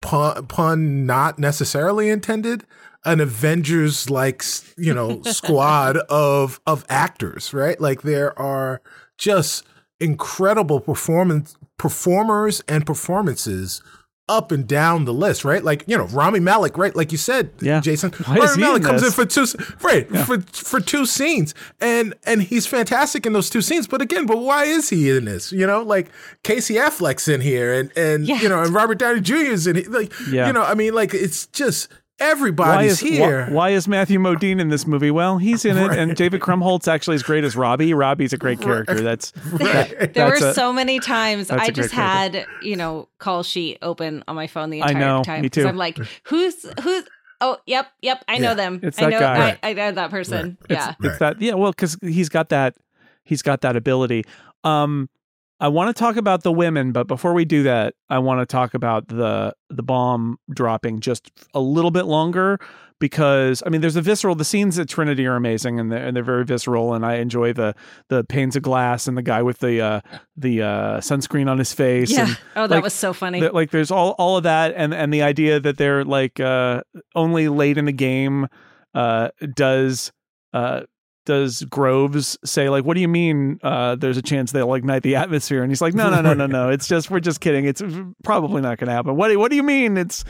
pun, 0.00 0.46
pun 0.46 1.06
not 1.06 1.38
necessarily 1.40 2.08
intended 2.08 2.64
an 3.06 3.20
avengers 3.20 4.10
like 4.10 4.44
you 4.76 4.92
know 4.92 5.22
squad 5.24 5.96
of 6.10 6.60
of 6.66 6.84
actors 6.90 7.54
right 7.54 7.80
like 7.80 8.02
there 8.02 8.38
are 8.38 8.82
just 9.16 9.64
incredible 10.00 10.80
performance 10.80 11.56
performers 11.78 12.62
and 12.68 12.84
performances 12.84 13.82
up 14.28 14.50
and 14.50 14.66
down 14.66 15.04
the 15.04 15.12
list, 15.14 15.44
right? 15.44 15.62
Like 15.62 15.84
you 15.86 15.96
know, 15.96 16.06
Rami 16.06 16.40
Malek, 16.40 16.76
right? 16.76 16.96
Like 16.96 17.12
you 17.12 17.18
said, 17.18 17.50
Yeah. 17.60 17.78
Jason. 17.80 18.10
Why 18.24 18.38
Rami 18.38 18.76
in 18.78 18.82
comes 18.82 19.04
in 19.04 19.12
for 19.12 19.24
two, 19.24 19.46
right? 19.82 20.08
For 20.26 20.40
for 20.40 20.80
two 20.80 21.06
scenes, 21.06 21.54
and 21.80 22.12
and 22.24 22.42
he's 22.42 22.66
fantastic 22.66 23.24
in 23.24 23.34
those 23.34 23.48
two 23.48 23.62
scenes. 23.62 23.86
But 23.86 24.02
again, 24.02 24.26
but 24.26 24.38
why 24.38 24.64
is 24.64 24.90
he 24.90 25.16
in 25.16 25.26
this? 25.26 25.52
You 25.52 25.64
know, 25.64 25.80
like 25.82 26.08
Casey 26.42 26.74
Affleck's 26.74 27.28
in 27.28 27.40
here, 27.40 27.72
and 27.72 27.92
and 27.96 28.26
Yeah. 28.26 28.40
you 28.42 28.48
know, 28.48 28.60
and 28.62 28.74
Robert 28.74 28.98
Downey 28.98 29.20
Jr. 29.20 29.34
is 29.36 29.68
in 29.68 29.76
here. 29.76 29.88
Like 29.88 30.12
Yeah. 30.28 30.48
you 30.48 30.52
know, 30.52 30.62
I 30.64 30.74
mean, 30.74 30.92
like 30.92 31.14
it's 31.14 31.46
just 31.46 31.86
Why 32.18 32.26
everybody's 32.30 32.92
is 32.92 33.00
here. 33.00 33.44
Why, 33.46 33.52
why 33.52 33.70
is 33.70 33.86
Matthew 33.86 34.18
Modine 34.18 34.58
in 34.60 34.68
this 34.68 34.86
movie? 34.86 35.10
Well, 35.10 35.38
he's 35.38 35.64
in 35.64 35.76
it, 35.76 35.90
and 35.92 36.16
David 36.16 36.40
Krumholtz 36.40 36.88
actually 36.88 37.16
is 37.16 37.22
great 37.22 37.44
as 37.44 37.56
Robbie. 37.56 37.92
Robbie's 37.92 38.32
a 38.32 38.38
great 38.38 38.60
character. 38.60 38.94
That's 39.00 39.32
that- 39.32 39.90
There 39.98 40.06
that's 40.30 40.40
were 40.40 40.48
a- 40.48 40.54
so 40.54 40.72
many 40.72 40.98
times 40.98 41.50
I 41.50 41.56
a 41.56 41.58
I 41.58 41.64
great 41.66 41.74
just 41.74 41.92
character. 41.94 42.38
had, 42.40 42.46
you 42.62 42.76
know, 42.76 43.08
call 43.18 43.42
sheet 43.42 43.78
open 43.82 44.24
on 44.26 44.34
my 44.34 44.46
phone 44.46 44.70
the 44.70 44.78
entire 44.78 44.88
I 44.96 44.98
entire 44.98 45.16
know, 45.18 45.22
time. 45.24 45.42
me 45.42 45.50
'cause 45.50 45.62
too. 45.64 45.68
I'm 45.68 45.76
like, 45.76 45.98
who's 46.24 46.64
who's 46.82 47.04
oh, 47.42 47.58
yep, 47.66 47.88
yep, 48.00 48.24
I 48.28 48.38
know 48.38 48.48
Yeah, 48.50 48.54
them. 48.54 48.80
it's 48.82 48.98
I 48.98 49.02
that 49.04 49.10
know 49.10 49.18
guy. 49.20 49.58
I, 49.62 49.70
I 49.70 49.72
know 49.74 49.92
that 49.92 50.10
person. 50.10 50.56
Right. 50.70 50.78
Yeah. 50.78 50.94
It's 51.02 51.18
that 51.18 51.40
yeah, 51.40 51.52
well, 51.54 51.72
because 51.72 51.98
he's 52.00 52.30
got 52.30 52.48
that 52.48 52.76
he's 53.24 53.42
got 53.42 53.60
that 53.60 53.76
ability. 53.76 54.24
Um, 54.64 55.10
I 55.58 55.68
want 55.68 55.94
to 55.94 55.98
talk 55.98 56.16
about 56.16 56.42
the 56.42 56.52
women, 56.52 56.92
but 56.92 57.06
before 57.06 57.32
we 57.32 57.44
do 57.44 57.62
that, 57.62 57.94
I 58.10 58.18
want 58.18 58.40
to 58.40 58.46
talk 58.46 58.74
about 58.74 59.08
the 59.08 59.54
the 59.70 59.82
bomb 59.82 60.38
dropping 60.52 61.00
just 61.00 61.30
a 61.54 61.60
little 61.60 61.90
bit 61.90 62.04
longer 62.04 62.58
because 62.98 63.62
I 63.64 63.70
mean, 63.70 63.80
there's 63.80 63.96
a 63.96 64.02
visceral. 64.02 64.34
The 64.34 64.44
scenes 64.44 64.78
at 64.78 64.88
Trinity 64.88 65.26
are 65.26 65.36
amazing 65.36 65.80
and 65.80 65.90
they're, 65.90 66.04
and 66.06 66.16
they're 66.16 66.22
very 66.24 66.44
visceral, 66.44 66.94
and 66.94 67.04
I 67.06 67.16
enjoy 67.16 67.52
the 67.52 67.74
the 68.08 68.24
panes 68.24 68.56
of 68.56 68.62
glass 68.62 69.06
and 69.06 69.16
the 69.16 69.22
guy 69.22 69.42
with 69.42 69.58
the 69.60 69.80
uh, 69.80 70.00
the 70.36 70.62
uh, 70.62 71.00
sunscreen 71.00 71.48
on 71.50 71.58
his 71.58 71.72
face. 71.72 72.10
Yeah. 72.10 72.28
and, 72.28 72.38
Oh, 72.54 72.66
that 72.66 72.76
like, 72.76 72.84
was 72.84 72.94
so 72.94 73.12
funny. 73.12 73.40
that, 73.40 73.54
like 73.54 73.70
there's 73.70 73.90
all 73.90 74.10
all 74.18 74.36
of 74.36 74.42
that 74.44 74.74
and 74.76 74.92
and 74.94 75.12
the 75.12 75.22
idea 75.22 75.60
that 75.60 75.78
they're 75.78 76.04
like 76.04 76.40
uh 76.40 76.82
only 77.14 77.48
late 77.48 77.78
in 77.78 77.84
the 77.84 77.92
game 77.92 78.46
uh 78.94 79.28
does 79.54 80.12
uh 80.52 80.82
does 81.26 81.62
Groves 81.64 82.38
say 82.44 82.70
like 82.70 82.84
what 82.84 82.94
do 82.94 83.00
you 83.02 83.08
mean 83.08 83.58
uh 83.62 83.94
there's 83.96 84.16
a 84.16 84.22
chance 84.22 84.52
they'll 84.52 84.72
ignite 84.74 85.02
the 85.02 85.16
atmosphere 85.16 85.62
and 85.62 85.70
he's 85.70 85.82
like 85.82 85.92
no 85.94 86.08
no 86.08 86.22
no 86.22 86.32
no 86.32 86.46
no 86.46 86.70
it's 86.74 86.88
just 86.88 87.10
we're 87.10 87.20
just 87.20 87.40
kidding 87.40 87.66
it's 87.66 87.82
probably 88.24 88.62
not 88.62 88.78
going 88.78 88.86
to 88.88 88.92
happen 88.94 89.16
what 89.16 89.28
do, 89.28 89.38
what 89.38 89.50
do 89.50 89.56
you 89.56 89.62
mean 89.62 89.96
it's 89.98 90.24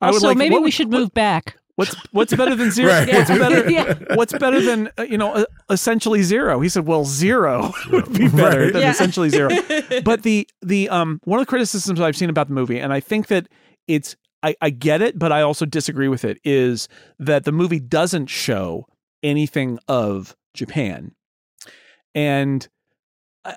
I 0.00 0.06
would 0.06 0.14
Also, 0.16 0.28
like 0.28 0.36
maybe 0.36 0.54
what- 0.54 0.62
we 0.62 0.70
should 0.70 0.92
what- 0.92 1.00
move 1.00 1.14
back. 1.14 1.56
What's 1.76 1.96
what's 2.12 2.34
better 2.36 2.54
than 2.54 2.70
zero? 2.78 2.90
Right. 2.92 3.08
What's 3.10 3.30
better? 3.30 3.70
Yeah. 3.70 3.94
What's 4.14 4.32
better 4.34 4.60
than 4.60 4.90
uh, 4.98 5.04
you 5.04 5.16
know 5.16 5.32
uh, 5.32 5.44
essentially 5.70 6.22
zero? 6.22 6.60
He 6.60 6.68
said, 6.68 6.86
"Well, 6.86 7.06
zero 7.06 7.72
would 7.90 8.12
be 8.12 8.28
better 8.28 8.64
Right. 8.64 8.72
than 8.74 8.82
Yeah. 8.82 8.90
essentially 8.90 9.30
zero. 9.30 9.48
But 10.04 10.22
the 10.22 10.46
the 10.60 10.90
um 10.90 11.18
one 11.24 11.40
of 11.40 11.46
the 11.46 11.48
criticisms 11.48 11.98
I've 11.98 12.14
seen 12.14 12.28
about 12.28 12.48
the 12.48 12.52
movie, 12.54 12.78
and 12.78 12.92
I 12.92 13.00
think 13.00 13.28
that 13.28 13.48
it's 13.88 14.16
I, 14.42 14.54
I 14.60 14.68
get 14.68 15.00
it, 15.00 15.18
but 15.18 15.32
I 15.32 15.40
also 15.40 15.64
disagree 15.64 16.08
with 16.08 16.26
it, 16.26 16.38
is 16.44 16.88
that 17.18 17.44
the 17.44 17.52
movie 17.52 17.80
doesn't 17.80 18.26
show 18.26 18.86
anything 19.22 19.78
of 19.88 20.36
Japan, 20.54 21.14
and 22.14 22.68
I, 23.44 23.54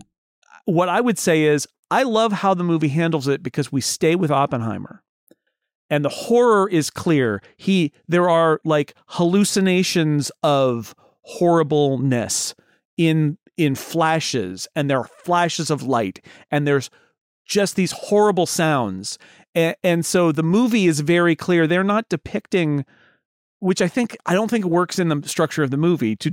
what 0.66 0.89
I 0.89 1.02
would 1.02 1.18
say 1.18 1.43
is 1.43 1.68
I 1.91 2.04
love 2.04 2.32
how 2.32 2.54
the 2.54 2.64
movie 2.64 2.89
handles 2.89 3.28
it 3.28 3.43
because 3.43 3.72
we 3.72 3.82
stay 3.82 4.16
with 4.16 4.32
Oppenheimer 4.32 5.04
and 5.89 6.04
the 6.04 6.10
horror 6.10 6.70
is 6.70 6.89
clear. 6.89 7.41
He 7.58 7.93
there 8.08 8.30
are 8.30 8.60
like 8.64 8.96
hallucinations 9.08 10.32
of 10.43 10.96
horribleness 11.22 12.56
in 12.98 13.38
in 13.58 13.76
flashes 13.76 14.68
and 14.76 14.89
there 14.89 15.00
are 15.00 15.10
flashes 15.24 15.70
of 15.70 15.84
light 15.84 16.24
and 16.52 16.68
there's 16.68 16.89
just 17.46 17.76
these 17.76 17.91
horrible 17.91 18.46
sounds. 18.46 19.18
And, 19.54 19.76
and 19.84 20.06
so 20.06 20.32
the 20.32 20.43
movie 20.43 20.88
is 20.88 21.00
very 21.02 21.36
clear. 21.36 21.68
They're 21.68 21.84
not 21.84 22.10
depicting 22.10 22.86
which 23.66 23.82
I 23.82 23.88
think 23.88 24.16
I 24.28 24.36
don't 24.36 24.49
think 24.49 24.63
works 24.63 24.99
in 24.99 25.09
the 25.09 25.28
structure 25.28 25.63
of 25.63 25.72
the 25.72 25.78
movie 25.78 26.16
to 26.18 26.30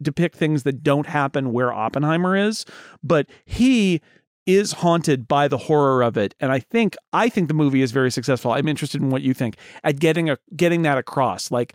depict 0.00 0.36
things 0.36 0.62
that 0.62 0.84
don't 0.84 1.06
happen 1.06 1.52
where 1.52 1.72
Oppenheimer 1.72 2.36
is, 2.36 2.64
but 3.02 3.26
he 3.44 4.00
is 4.46 4.70
haunted 4.70 5.26
by 5.26 5.48
the 5.48 5.58
horror 5.58 6.02
of 6.02 6.16
it 6.16 6.32
and 6.38 6.52
i 6.52 6.60
think 6.60 6.94
i 7.12 7.28
think 7.28 7.48
the 7.48 7.54
movie 7.54 7.82
is 7.82 7.90
very 7.90 8.12
successful. 8.12 8.52
I'm 8.52 8.68
interested 8.68 9.02
in 9.02 9.10
what 9.10 9.22
you 9.22 9.34
think 9.34 9.56
at 9.82 9.98
getting 9.98 10.30
a 10.30 10.38
getting 10.54 10.82
that 10.82 10.98
across. 10.98 11.50
Like 11.50 11.74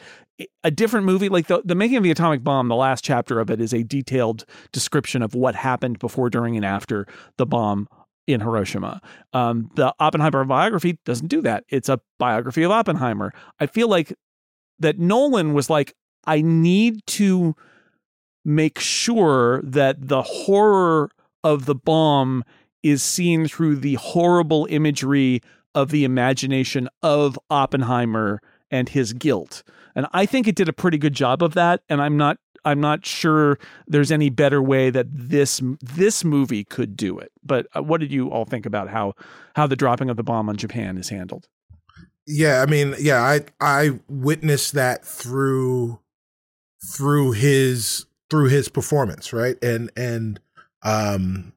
a 0.63 0.71
different 0.71 1.05
movie 1.05 1.27
like 1.27 1.47
the, 1.47 1.61
the 1.65 1.75
making 1.75 1.97
of 1.97 2.03
the 2.03 2.11
atomic 2.11 2.45
bomb 2.45 2.69
the 2.69 2.75
last 2.77 3.03
chapter 3.03 3.41
of 3.41 3.49
it 3.49 3.59
is 3.59 3.73
a 3.73 3.83
detailed 3.83 4.45
description 4.71 5.21
of 5.21 5.35
what 5.35 5.53
happened 5.53 5.99
before 5.99 6.29
during 6.29 6.55
and 6.55 6.65
after 6.65 7.05
the 7.35 7.45
bomb 7.45 7.89
in 8.25 8.39
hiroshima. 8.39 9.01
Um, 9.33 9.69
the 9.75 9.93
oppenheimer 9.99 10.45
biography 10.45 10.97
doesn't 11.03 11.27
do 11.27 11.41
that. 11.41 11.65
It's 11.67 11.89
a 11.89 11.99
biography 12.19 12.63
of 12.63 12.71
oppenheimer. 12.71 13.33
I 13.59 13.65
feel 13.65 13.89
like 13.89 14.13
that 14.81 14.99
nolan 14.99 15.53
was 15.53 15.69
like 15.69 15.93
i 16.25 16.41
need 16.41 17.05
to 17.07 17.55
make 18.43 18.79
sure 18.79 19.61
that 19.63 20.07
the 20.07 20.21
horror 20.21 21.09
of 21.43 21.65
the 21.65 21.75
bomb 21.75 22.43
is 22.83 23.03
seen 23.03 23.47
through 23.47 23.75
the 23.75 23.95
horrible 23.95 24.67
imagery 24.69 25.41
of 25.75 25.89
the 25.89 26.03
imagination 26.03 26.89
of 27.01 27.39
Oppenheimer 27.49 28.41
and 28.69 28.89
his 28.89 29.13
guilt. 29.13 29.63
And 29.95 30.07
I 30.13 30.25
think 30.25 30.47
it 30.47 30.55
did 30.55 30.69
a 30.69 30.73
pretty 30.73 30.97
good 30.97 31.13
job 31.13 31.43
of 31.43 31.53
that 31.53 31.81
and 31.89 32.01
I'm 32.01 32.17
not 32.17 32.37
I'm 32.63 32.79
not 32.79 33.07
sure 33.07 33.57
there's 33.87 34.11
any 34.11 34.29
better 34.29 34.61
way 34.61 34.91
that 34.91 35.07
this 35.11 35.61
this 35.81 36.23
movie 36.23 36.63
could 36.63 36.95
do 36.95 37.17
it. 37.17 37.31
But 37.43 37.67
uh, 37.75 37.81
what 37.81 38.01
did 38.01 38.11
you 38.11 38.29
all 38.29 38.45
think 38.45 38.67
about 38.67 38.89
how 38.89 39.13
how 39.55 39.65
the 39.65 39.75
dropping 39.75 40.09
of 40.09 40.17
the 40.17 40.23
bomb 40.23 40.47
on 40.47 40.57
Japan 40.57 40.97
is 40.97 41.09
handled? 41.09 41.47
Yeah, 42.33 42.61
I 42.61 42.65
mean, 42.65 42.95
yeah, 42.97 43.21
I 43.21 43.41
I 43.59 43.99
witnessed 44.07 44.73
that 44.73 45.03
through 45.05 45.99
through 46.95 47.33
his 47.33 48.05
through 48.29 48.47
his 48.47 48.69
performance, 48.69 49.33
right? 49.33 49.61
And 49.61 49.91
and 49.97 50.39
um 50.81 51.51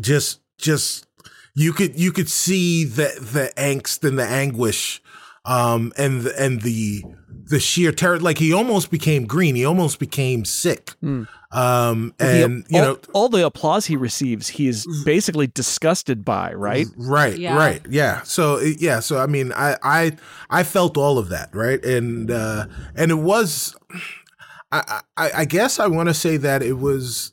just 0.00 0.40
just 0.58 1.06
you 1.54 1.74
could 1.74 1.98
you 1.98 2.10
could 2.10 2.30
see 2.30 2.84
the 2.84 3.18
the 3.20 3.52
angst 3.56 4.02
and 4.08 4.18
the 4.18 4.24
anguish 4.26 5.02
um 5.48 5.92
and 5.96 6.22
the, 6.22 6.32
and 6.40 6.60
the 6.62 7.02
the 7.50 7.58
sheer 7.58 7.90
terror 7.92 8.18
like 8.20 8.38
he 8.38 8.52
almost 8.52 8.90
became 8.90 9.24
green 9.26 9.54
he 9.56 9.64
almost 9.64 9.98
became 9.98 10.44
sick 10.44 10.92
Hmm. 11.00 11.22
um 11.50 12.12
The- 12.18 12.44
and 12.44 12.64
you 12.68 12.78
all, 12.78 12.84
know 12.84 12.98
all 13.14 13.28
the 13.30 13.44
applause 13.46 13.86
he 13.86 13.96
receives, 13.96 14.48
he 14.48 14.68
is 14.68 14.86
basically 15.04 15.46
disgusted 15.46 16.24
by, 16.24 16.52
right? 16.52 16.86
Right, 16.98 17.38
Yeah. 17.38 17.56
right, 17.56 17.80
yeah. 17.88 18.20
So 18.24 18.60
yeah, 18.60 19.00
so 19.00 19.16
I 19.18 19.26
mean, 19.26 19.52
I 19.52 19.76
I 19.82 20.12
I 20.50 20.62
felt 20.62 20.96
all 20.98 21.16
of 21.18 21.30
that, 21.30 21.48
right, 21.54 21.82
and 21.84 22.30
uh 22.30 22.66
and 22.94 23.10
it 23.10 23.20
was, 23.32 23.74
I 24.70 25.00
I, 25.16 25.30
I 25.42 25.44
guess 25.46 25.78
I 25.80 25.86
want 25.86 26.08
to 26.10 26.14
say 26.14 26.36
that 26.36 26.62
it 26.62 26.74
was 26.78 27.32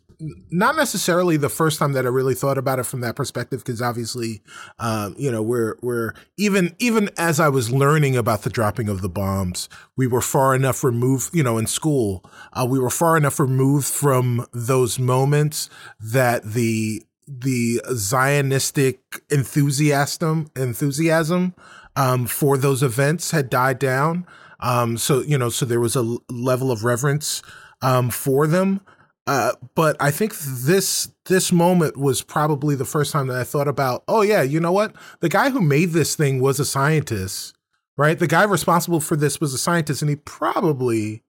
not 0.51 0.75
necessarily 0.75 1.37
the 1.37 1.49
first 1.49 1.79
time 1.79 1.93
that 1.93 2.05
I 2.05 2.09
really 2.09 2.35
thought 2.35 2.57
about 2.57 2.79
it 2.79 2.85
from 2.85 3.01
that 3.01 3.15
perspective, 3.15 3.63
because 3.63 3.81
obviously, 3.81 4.41
um, 4.79 5.15
you 5.17 5.31
know, 5.31 5.41
we're 5.41 5.75
we're 5.81 6.13
even 6.37 6.75
even 6.79 7.09
as 7.17 7.39
I 7.39 7.49
was 7.49 7.71
learning 7.71 8.15
about 8.15 8.43
the 8.43 8.49
dropping 8.49 8.89
of 8.89 9.01
the 9.01 9.09
bombs, 9.09 9.69
we 9.95 10.07
were 10.07 10.21
far 10.21 10.55
enough 10.55 10.83
removed, 10.83 11.33
you 11.33 11.43
know, 11.43 11.57
in 11.57 11.67
school, 11.67 12.23
uh, 12.53 12.65
we 12.69 12.79
were 12.79 12.89
far 12.89 13.17
enough 13.17 13.39
removed 13.39 13.87
from 13.87 14.45
those 14.53 14.99
moments 14.99 15.69
that 15.99 16.43
the 16.43 17.03
the 17.27 17.81
Zionistic 17.89 18.99
enthusiasm 19.29 20.49
enthusiasm 20.55 21.55
um, 21.95 22.25
for 22.27 22.57
those 22.57 22.83
events 22.83 23.31
had 23.31 23.49
died 23.49 23.79
down. 23.79 24.25
Um, 24.59 24.97
so 24.97 25.21
you 25.21 25.37
know, 25.37 25.49
so 25.49 25.65
there 25.65 25.79
was 25.79 25.95
a 25.95 26.17
level 26.29 26.71
of 26.71 26.83
reverence 26.83 27.41
um, 27.81 28.09
for 28.09 28.47
them. 28.47 28.81
Uh, 29.27 29.53
but 29.73 29.97
I 29.99 30.11
think 30.11 30.35
this 30.37 31.11
this 31.25 31.51
moment 31.51 31.97
was 31.97 32.21
probably 32.21 32.75
the 32.75 32.85
first 32.85 33.11
time 33.11 33.27
that 33.27 33.37
I 33.37 33.43
thought 33.43 33.67
about, 33.67 34.03
oh 34.07 34.21
yeah, 34.21 34.43
you 34.43 34.59
know 34.59 34.71
what? 34.71 34.95
The 35.19 35.29
guy 35.29 35.49
who 35.49 35.61
made 35.61 35.91
this 35.91 36.15
thing 36.15 36.39
was 36.39 36.59
a 36.59 36.65
scientist, 36.65 37.55
right? 37.97 38.19
The 38.19 38.27
guy 38.27 38.43
responsible 38.43 38.99
for 38.99 39.15
this 39.15 39.41
was 39.41 39.53
a 39.53 39.57
scientist, 39.57 40.03
and 40.03 40.09
he 40.09 40.15
probably, 40.15 41.23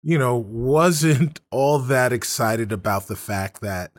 you 0.00 0.16
know, 0.16 0.36
wasn't 0.36 1.40
all 1.50 1.80
that 1.80 2.12
excited 2.12 2.70
about 2.70 3.08
the 3.08 3.16
fact 3.16 3.60
that 3.62 3.90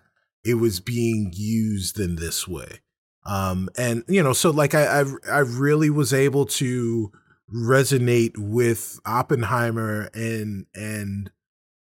it 0.46 0.54
was 0.54 0.80
being 0.80 1.32
used 1.36 2.00
in 2.00 2.16
this 2.16 2.48
way. 2.48 2.80
Um, 3.26 3.68
and 3.78 4.06
you 4.08 4.24
know, 4.24 4.32
so 4.32 4.50
like 4.50 4.74
I, 4.74 5.02
I, 5.02 5.04
I 5.30 5.40
really 5.40 5.90
was 5.90 6.14
able 6.14 6.46
to 6.46 7.12
resonate 7.54 8.38
with 8.38 9.00
Oppenheimer 9.06 10.10
and 10.14 10.68
and 10.74 11.32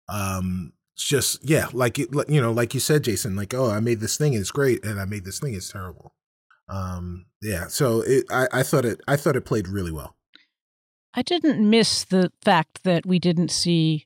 um 0.09 0.73
just 1.03 1.47
yeah, 1.47 1.67
like 1.73 1.97
you 1.97 2.41
know, 2.41 2.51
like 2.51 2.73
you 2.73 2.79
said, 2.79 3.03
Jason, 3.03 3.35
like 3.35 3.53
oh, 3.53 3.69
I 3.69 3.79
made 3.79 3.99
this 3.99 4.17
thing, 4.17 4.33
it's 4.33 4.51
great, 4.51 4.83
and 4.83 4.99
I 4.99 5.05
made 5.05 5.25
this 5.25 5.39
thing, 5.39 5.53
it's 5.53 5.71
terrible. 5.71 6.13
Um, 6.67 7.25
yeah, 7.41 7.67
so 7.67 8.01
it, 8.01 8.25
I, 8.29 8.47
I 8.53 8.63
thought 8.63 8.85
it, 8.85 9.01
I 9.07 9.15
thought 9.15 9.35
it 9.35 9.45
played 9.45 9.67
really 9.67 9.91
well. 9.91 10.15
I 11.13 11.21
didn't 11.21 11.67
miss 11.67 12.03
the 12.03 12.31
fact 12.41 12.83
that 12.83 13.05
we 13.05 13.17
didn't 13.17 13.49
see 13.49 14.05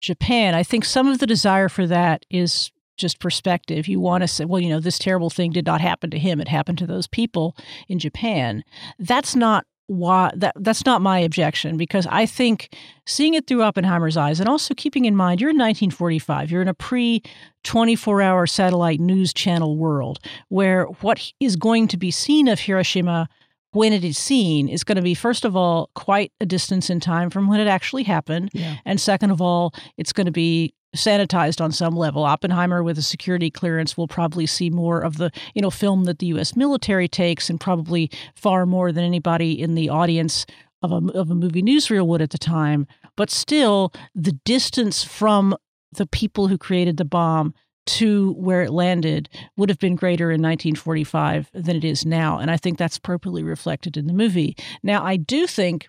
Japan. 0.00 0.54
I 0.54 0.62
think 0.62 0.84
some 0.84 1.08
of 1.08 1.18
the 1.18 1.26
desire 1.26 1.68
for 1.68 1.86
that 1.86 2.26
is 2.30 2.70
just 2.98 3.18
perspective. 3.18 3.88
You 3.88 4.00
want 4.00 4.22
to 4.22 4.28
say, 4.28 4.44
well, 4.44 4.60
you 4.60 4.68
know, 4.68 4.80
this 4.80 4.98
terrible 4.98 5.30
thing 5.30 5.52
did 5.52 5.66
not 5.66 5.80
happen 5.80 6.10
to 6.10 6.18
him; 6.18 6.40
it 6.40 6.48
happened 6.48 6.78
to 6.78 6.86
those 6.86 7.06
people 7.06 7.56
in 7.88 7.98
Japan. 7.98 8.64
That's 8.98 9.34
not 9.34 9.66
why 9.88 10.32
that 10.34 10.52
that's 10.60 10.84
not 10.84 11.00
my 11.00 11.18
objection 11.20 11.76
because 11.76 12.06
I 12.10 12.26
think 12.26 12.74
seeing 13.06 13.34
it 13.34 13.46
through 13.46 13.62
Oppenheimer's 13.62 14.16
eyes 14.16 14.40
and 14.40 14.48
also 14.48 14.74
keeping 14.74 15.04
in 15.04 15.14
mind 15.14 15.40
you're 15.40 15.50
in 15.50 15.56
1945 15.58 16.50
you're 16.50 16.62
in 16.62 16.68
a 16.68 16.74
pre 16.74 17.22
24 17.64 18.20
hour 18.22 18.46
satellite 18.46 19.00
news 19.00 19.32
channel 19.32 19.76
world 19.76 20.18
where 20.48 20.84
what 21.02 21.32
is 21.40 21.56
going 21.56 21.88
to 21.88 21.96
be 21.96 22.10
seen 22.10 22.48
of 22.48 22.58
Hiroshima 22.60 23.28
when 23.72 23.92
it 23.92 24.02
is 24.04 24.18
seen 24.18 24.68
is 24.68 24.82
going 24.84 24.96
to 24.96 25.02
be 25.02 25.14
first 25.14 25.44
of 25.44 25.54
all 25.54 25.90
quite 25.94 26.32
a 26.40 26.46
distance 26.46 26.90
in 26.90 26.98
time 26.98 27.30
from 27.30 27.46
when 27.46 27.60
it 27.60 27.68
actually 27.68 28.02
happened 28.02 28.50
Yeah. 28.54 28.76
and 28.84 29.00
second 29.00 29.30
of 29.30 29.40
all 29.40 29.72
it's 29.96 30.12
going 30.12 30.26
to 30.26 30.32
be 30.32 30.74
sanitized 30.94 31.60
on 31.60 31.72
some 31.72 31.96
level 31.96 32.24
oppenheimer 32.24 32.82
with 32.82 32.96
a 32.98 33.02
security 33.02 33.50
clearance 33.50 33.96
will 33.96 34.08
probably 34.08 34.46
see 34.46 34.70
more 34.70 35.00
of 35.00 35.18
the 35.18 35.30
you 35.54 35.60
know 35.60 35.70
film 35.70 36.04
that 36.04 36.18
the 36.18 36.28
us 36.28 36.56
military 36.56 37.08
takes 37.08 37.50
and 37.50 37.60
probably 37.60 38.10
far 38.34 38.66
more 38.66 38.92
than 38.92 39.04
anybody 39.04 39.60
in 39.60 39.74
the 39.74 39.88
audience 39.88 40.46
of 40.82 40.92
a, 40.92 40.96
of 41.12 41.30
a 41.30 41.34
movie 41.34 41.62
newsreel 41.62 42.06
would 42.06 42.22
at 42.22 42.30
the 42.30 42.38
time 42.38 42.86
but 43.16 43.30
still 43.30 43.92
the 44.14 44.32
distance 44.44 45.02
from 45.02 45.56
the 45.92 46.06
people 46.06 46.48
who 46.48 46.58
created 46.58 46.96
the 46.96 47.04
bomb 47.04 47.54
to 47.86 48.32
where 48.32 48.62
it 48.62 48.72
landed 48.72 49.28
would 49.56 49.68
have 49.68 49.78
been 49.78 49.96
greater 49.96 50.30
in 50.30 50.42
1945 50.42 51.50
than 51.54 51.76
it 51.76 51.84
is 51.84 52.04
now. 52.04 52.38
And 52.38 52.50
I 52.50 52.56
think 52.56 52.78
that's 52.78 52.96
appropriately 52.96 53.44
reflected 53.44 53.96
in 53.96 54.06
the 54.06 54.12
movie. 54.12 54.56
Now, 54.82 55.04
I 55.04 55.16
do 55.16 55.46
think 55.46 55.88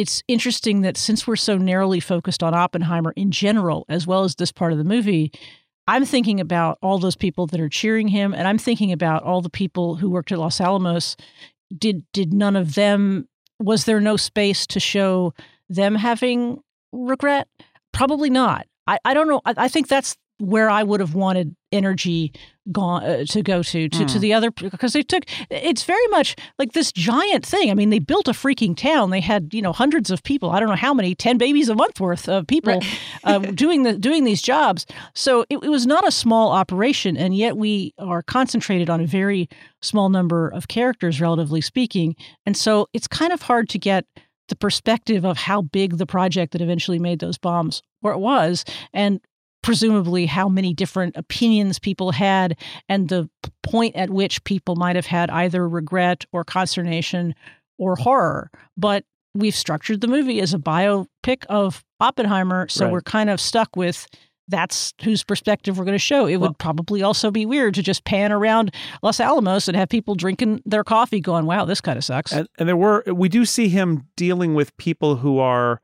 it's 0.00 0.22
interesting 0.28 0.80
that 0.80 0.96
since 0.96 1.26
we're 1.26 1.36
so 1.36 1.58
narrowly 1.58 2.00
focused 2.00 2.42
on 2.42 2.54
Oppenheimer 2.54 3.12
in 3.16 3.30
general, 3.30 3.84
as 3.90 4.06
well 4.06 4.24
as 4.24 4.34
this 4.34 4.50
part 4.50 4.72
of 4.72 4.78
the 4.78 4.84
movie, 4.84 5.30
I'm 5.86 6.06
thinking 6.06 6.40
about 6.40 6.78
all 6.80 6.98
those 6.98 7.16
people 7.16 7.46
that 7.48 7.60
are 7.60 7.68
cheering 7.68 8.08
him, 8.08 8.32
and 8.32 8.48
I'm 8.48 8.56
thinking 8.56 8.92
about 8.92 9.24
all 9.24 9.42
the 9.42 9.50
people 9.50 9.96
who 9.96 10.08
worked 10.08 10.32
at 10.32 10.38
Los 10.38 10.58
Alamos. 10.58 11.18
Did 11.76 12.02
did 12.14 12.32
none 12.32 12.56
of 12.56 12.76
them? 12.76 13.28
Was 13.58 13.84
there 13.84 14.00
no 14.00 14.16
space 14.16 14.66
to 14.68 14.80
show 14.80 15.34
them 15.68 15.96
having 15.96 16.62
regret? 16.92 17.46
Probably 17.92 18.30
not. 18.30 18.66
I, 18.86 18.98
I 19.04 19.12
don't 19.12 19.28
know. 19.28 19.42
I, 19.44 19.54
I 19.58 19.68
think 19.68 19.88
that's 19.88 20.16
where 20.38 20.70
I 20.70 20.82
would 20.82 21.00
have 21.00 21.14
wanted 21.14 21.54
energy 21.72 22.32
gone 22.72 23.02
uh, 23.02 23.24
to 23.24 23.42
go 23.42 23.62
to 23.62 23.88
to, 23.88 24.04
to 24.04 24.18
the 24.18 24.32
other 24.32 24.50
because 24.50 24.92
they 24.92 25.02
took 25.02 25.24
it's 25.50 25.82
very 25.84 26.06
much 26.08 26.36
like 26.58 26.72
this 26.72 26.92
giant 26.92 27.44
thing. 27.44 27.70
I 27.70 27.74
mean, 27.74 27.90
they 27.90 27.98
built 27.98 28.28
a 28.28 28.32
freaking 28.32 28.76
town. 28.76 29.10
They 29.10 29.20
had 29.20 29.52
you 29.52 29.62
know 29.62 29.72
hundreds 29.72 30.10
of 30.10 30.22
people. 30.22 30.50
I 30.50 30.60
don't 30.60 30.68
know 30.68 30.76
how 30.76 30.94
many, 30.94 31.14
ten 31.14 31.38
babies 31.38 31.68
a 31.68 31.74
month 31.74 32.00
worth 32.00 32.28
of 32.28 32.46
people 32.46 32.80
uh, 33.24 33.38
doing 33.54 33.82
the 33.82 33.94
doing 33.94 34.24
these 34.24 34.42
jobs. 34.42 34.86
So 35.14 35.44
it, 35.48 35.58
it 35.62 35.68
was 35.68 35.86
not 35.86 36.06
a 36.06 36.12
small 36.12 36.52
operation, 36.52 37.16
and 37.16 37.36
yet 37.36 37.56
we 37.56 37.94
are 37.98 38.22
concentrated 38.22 38.90
on 38.90 39.00
a 39.00 39.06
very 39.06 39.48
small 39.82 40.08
number 40.08 40.48
of 40.48 40.68
characters, 40.68 41.20
relatively 41.20 41.60
speaking. 41.60 42.14
And 42.46 42.56
so 42.56 42.88
it's 42.92 43.08
kind 43.08 43.32
of 43.32 43.42
hard 43.42 43.68
to 43.70 43.78
get 43.78 44.04
the 44.48 44.56
perspective 44.56 45.24
of 45.24 45.36
how 45.36 45.62
big 45.62 45.96
the 45.96 46.06
project 46.06 46.52
that 46.52 46.60
eventually 46.60 46.98
made 46.98 47.20
those 47.20 47.38
bombs 47.38 47.82
or 48.02 48.12
it 48.12 48.18
was 48.18 48.64
and 48.92 49.20
presumably 49.62 50.26
how 50.26 50.48
many 50.48 50.72
different 50.74 51.16
opinions 51.16 51.78
people 51.78 52.12
had 52.12 52.56
and 52.88 53.08
the 53.08 53.28
point 53.62 53.94
at 53.96 54.10
which 54.10 54.42
people 54.44 54.76
might 54.76 54.96
have 54.96 55.06
had 55.06 55.30
either 55.30 55.68
regret 55.68 56.24
or 56.32 56.44
consternation 56.44 57.34
or 57.78 57.96
horror 57.96 58.50
but 58.76 59.04
we've 59.34 59.54
structured 59.54 60.00
the 60.00 60.08
movie 60.08 60.40
as 60.40 60.52
a 60.54 60.58
biopic 60.58 61.44
of 61.48 61.84
oppenheimer 62.00 62.66
so 62.68 62.84
Right. 62.86 62.92
we're 62.92 63.00
kind 63.02 63.30
of 63.30 63.40
stuck 63.40 63.76
with 63.76 64.06
that's 64.48 64.92
whose 65.04 65.22
perspective 65.22 65.78
we're 65.78 65.84
going 65.84 65.94
to 65.94 65.98
show. 66.00 66.26
It 66.26 66.38
Well- 66.38 66.50
would 66.50 66.58
probably 66.58 67.04
also 67.04 67.30
be 67.30 67.46
weird 67.46 67.72
to 67.74 67.84
just 67.84 68.02
pan 68.04 68.32
around 68.32 68.74
Los 69.00 69.20
Alamos 69.20 69.68
and 69.68 69.76
have 69.76 69.88
people 69.88 70.16
drinking 70.16 70.60
their 70.66 70.82
coffee 70.82 71.20
going, 71.20 71.46
wow, 71.46 71.64
this 71.64 71.80
kind 71.80 71.96
of 71.96 72.02
sucks. 72.04 72.32
And, 72.32 72.48
and 72.58 72.68
there 72.68 72.76
were 72.76 73.04
we 73.06 73.28
do 73.28 73.44
see 73.44 73.68
him 73.68 74.08
dealing 74.16 74.54
with 74.54 74.76
people 74.76 75.14
who 75.14 75.38
are 75.38 75.80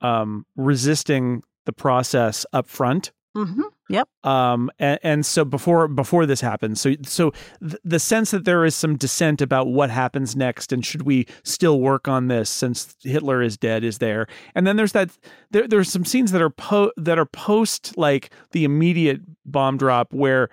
um, 0.00 0.46
resisting 0.54 1.42
the 1.64 1.72
process 1.72 2.46
up 2.52 2.66
front. 2.66 3.12
mm-hmm. 3.36 3.62
Yep. 3.90 4.08
Um, 4.22 4.70
and, 4.78 4.98
and 5.02 5.26
so 5.26 5.44
before 5.44 5.88
before 5.88 6.24
this 6.24 6.40
happens, 6.40 6.80
so 6.80 6.94
so 7.02 7.32
th- 7.60 7.76
the 7.84 7.98
sense 7.98 8.30
that 8.30 8.46
there 8.46 8.64
is 8.64 8.74
some 8.74 8.96
dissent 8.96 9.42
about 9.42 9.66
what 9.66 9.90
happens 9.90 10.34
next, 10.34 10.72
and 10.72 10.84
should 10.86 11.02
we 11.02 11.26
still 11.42 11.80
work 11.80 12.08
on 12.08 12.28
this 12.28 12.48
since 12.48 12.96
Hitler 13.02 13.42
is 13.42 13.58
dead, 13.58 13.84
is 13.84 13.98
there? 13.98 14.26
And 14.54 14.66
then 14.66 14.76
there's 14.76 14.92
that 14.92 15.10
there 15.50 15.68
there's 15.68 15.90
some 15.90 16.06
scenes 16.06 16.32
that 16.32 16.40
are 16.40 16.48
po 16.48 16.92
that 16.96 17.18
are 17.18 17.26
post 17.26 17.98
like 17.98 18.30
the 18.52 18.64
immediate 18.64 19.20
bomb 19.44 19.76
drop 19.76 20.14
where 20.14 20.48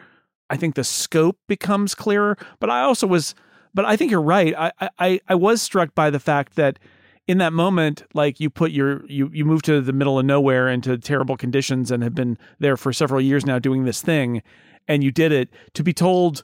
I 0.49 0.57
think 0.57 0.75
the 0.75 0.83
scope 0.83 1.37
becomes 1.47 1.95
clearer. 1.95 2.37
But 2.59 2.69
I 2.69 2.81
also 2.81 3.07
was, 3.07 3.33
but 3.73 3.85
I 3.85 3.95
think 3.95 4.11
you're 4.11 4.21
right. 4.21 4.53
I 4.57 4.89
I 4.99 5.21
I 5.29 5.35
was 5.35 5.61
struck 5.61 5.95
by 5.95 6.09
the 6.09 6.19
fact 6.19 6.57
that 6.57 6.79
in 7.27 7.37
that 7.37 7.53
moment, 7.53 8.03
like 8.13 8.39
you 8.39 8.49
put 8.49 8.71
your 8.71 9.05
you 9.05 9.29
you 9.33 9.45
move 9.45 9.61
to 9.63 9.81
the 9.81 9.93
middle 9.93 10.19
of 10.19 10.25
nowhere 10.25 10.67
into 10.67 10.97
terrible 10.97 11.37
conditions 11.37 11.91
and 11.91 12.03
have 12.03 12.15
been 12.15 12.37
there 12.59 12.77
for 12.77 12.91
several 12.91 13.21
years 13.21 13.45
now 13.45 13.59
doing 13.59 13.85
this 13.85 14.01
thing, 14.01 14.41
and 14.87 15.03
you 15.03 15.11
did 15.11 15.31
it 15.31 15.49
to 15.73 15.83
be 15.83 15.93
told 15.93 16.43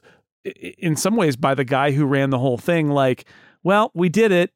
in 0.78 0.96
some 0.96 1.16
ways 1.16 1.36
by 1.36 1.54
the 1.54 1.64
guy 1.64 1.92
who 1.92 2.04
ran 2.06 2.30
the 2.30 2.38
whole 2.38 2.58
thing, 2.58 2.90
like, 2.90 3.24
well, 3.62 3.90
we 3.94 4.08
did 4.08 4.32
it. 4.32 4.52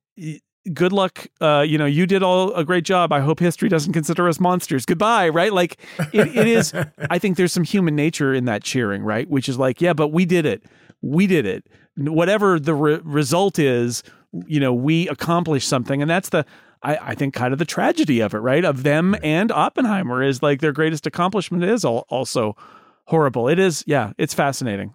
Good 0.73 0.93
luck. 0.93 1.27
Uh, 1.41 1.65
you 1.67 1.77
know, 1.77 1.87
you 1.87 2.07
did 2.07 2.23
all 2.23 2.55
a 2.55 2.65
great 2.65 2.85
job. 2.85 3.13
I 3.13 3.21
hope 3.21 3.41
history 3.41 3.69
doesn't 3.69 3.93
consider 3.93 4.29
us 4.29 4.39
monsters. 4.39 4.87
Goodbye. 4.87 5.29
Right? 5.29 5.53
Like 5.53 5.79
it, 6.13 6.37
it 6.37 6.47
is. 6.47 6.73
I 7.11 7.19
think 7.19 7.37
there's 7.37 7.53
some 7.53 7.65
human 7.65 7.97
nature 7.97 8.33
in 8.33 8.45
that 8.45 8.63
cheering, 8.63 9.03
right? 9.03 9.29
Which 9.29 9.49
is 9.49 9.59
like, 9.59 9.81
yeah, 9.81 9.93
but 9.93 10.09
we 10.09 10.25
did 10.25 10.47
it. 10.47 10.63
We 11.01 11.27
did 11.27 11.47
it. 11.47 11.67
Whatever 11.97 12.59
the 12.59 12.75
re- 12.75 13.01
result 13.05 13.59
is, 13.59 14.03
you 14.47 14.61
know, 14.61 14.73
we 14.73 15.09
accomplish 15.09 15.67
something, 15.67 16.01
and 16.01 16.11
that's 16.11 16.31
the. 16.31 16.45
I, 16.85 16.97
I 16.97 17.15
think 17.15 17.33
kind 17.33 17.53
of 17.53 17.61
the 17.61 17.65
tragedy 17.65 18.19
of 18.21 18.35
it, 18.35 18.39
right? 18.39 18.65
Of 18.65 18.83
them 18.83 19.15
and 19.23 19.53
Oppenheimer 19.53 20.21
is 20.21 20.43
like 20.43 20.61
their 20.61 20.73
greatest 20.73 21.07
accomplishment 21.07 21.63
is 21.63 21.85
al- 21.85 22.07
also 22.09 22.57
horrible. 23.05 23.47
It 23.47 23.61
is, 23.61 23.85
yeah, 23.87 24.13
it's 24.19 24.35
fascinating, 24.35 24.95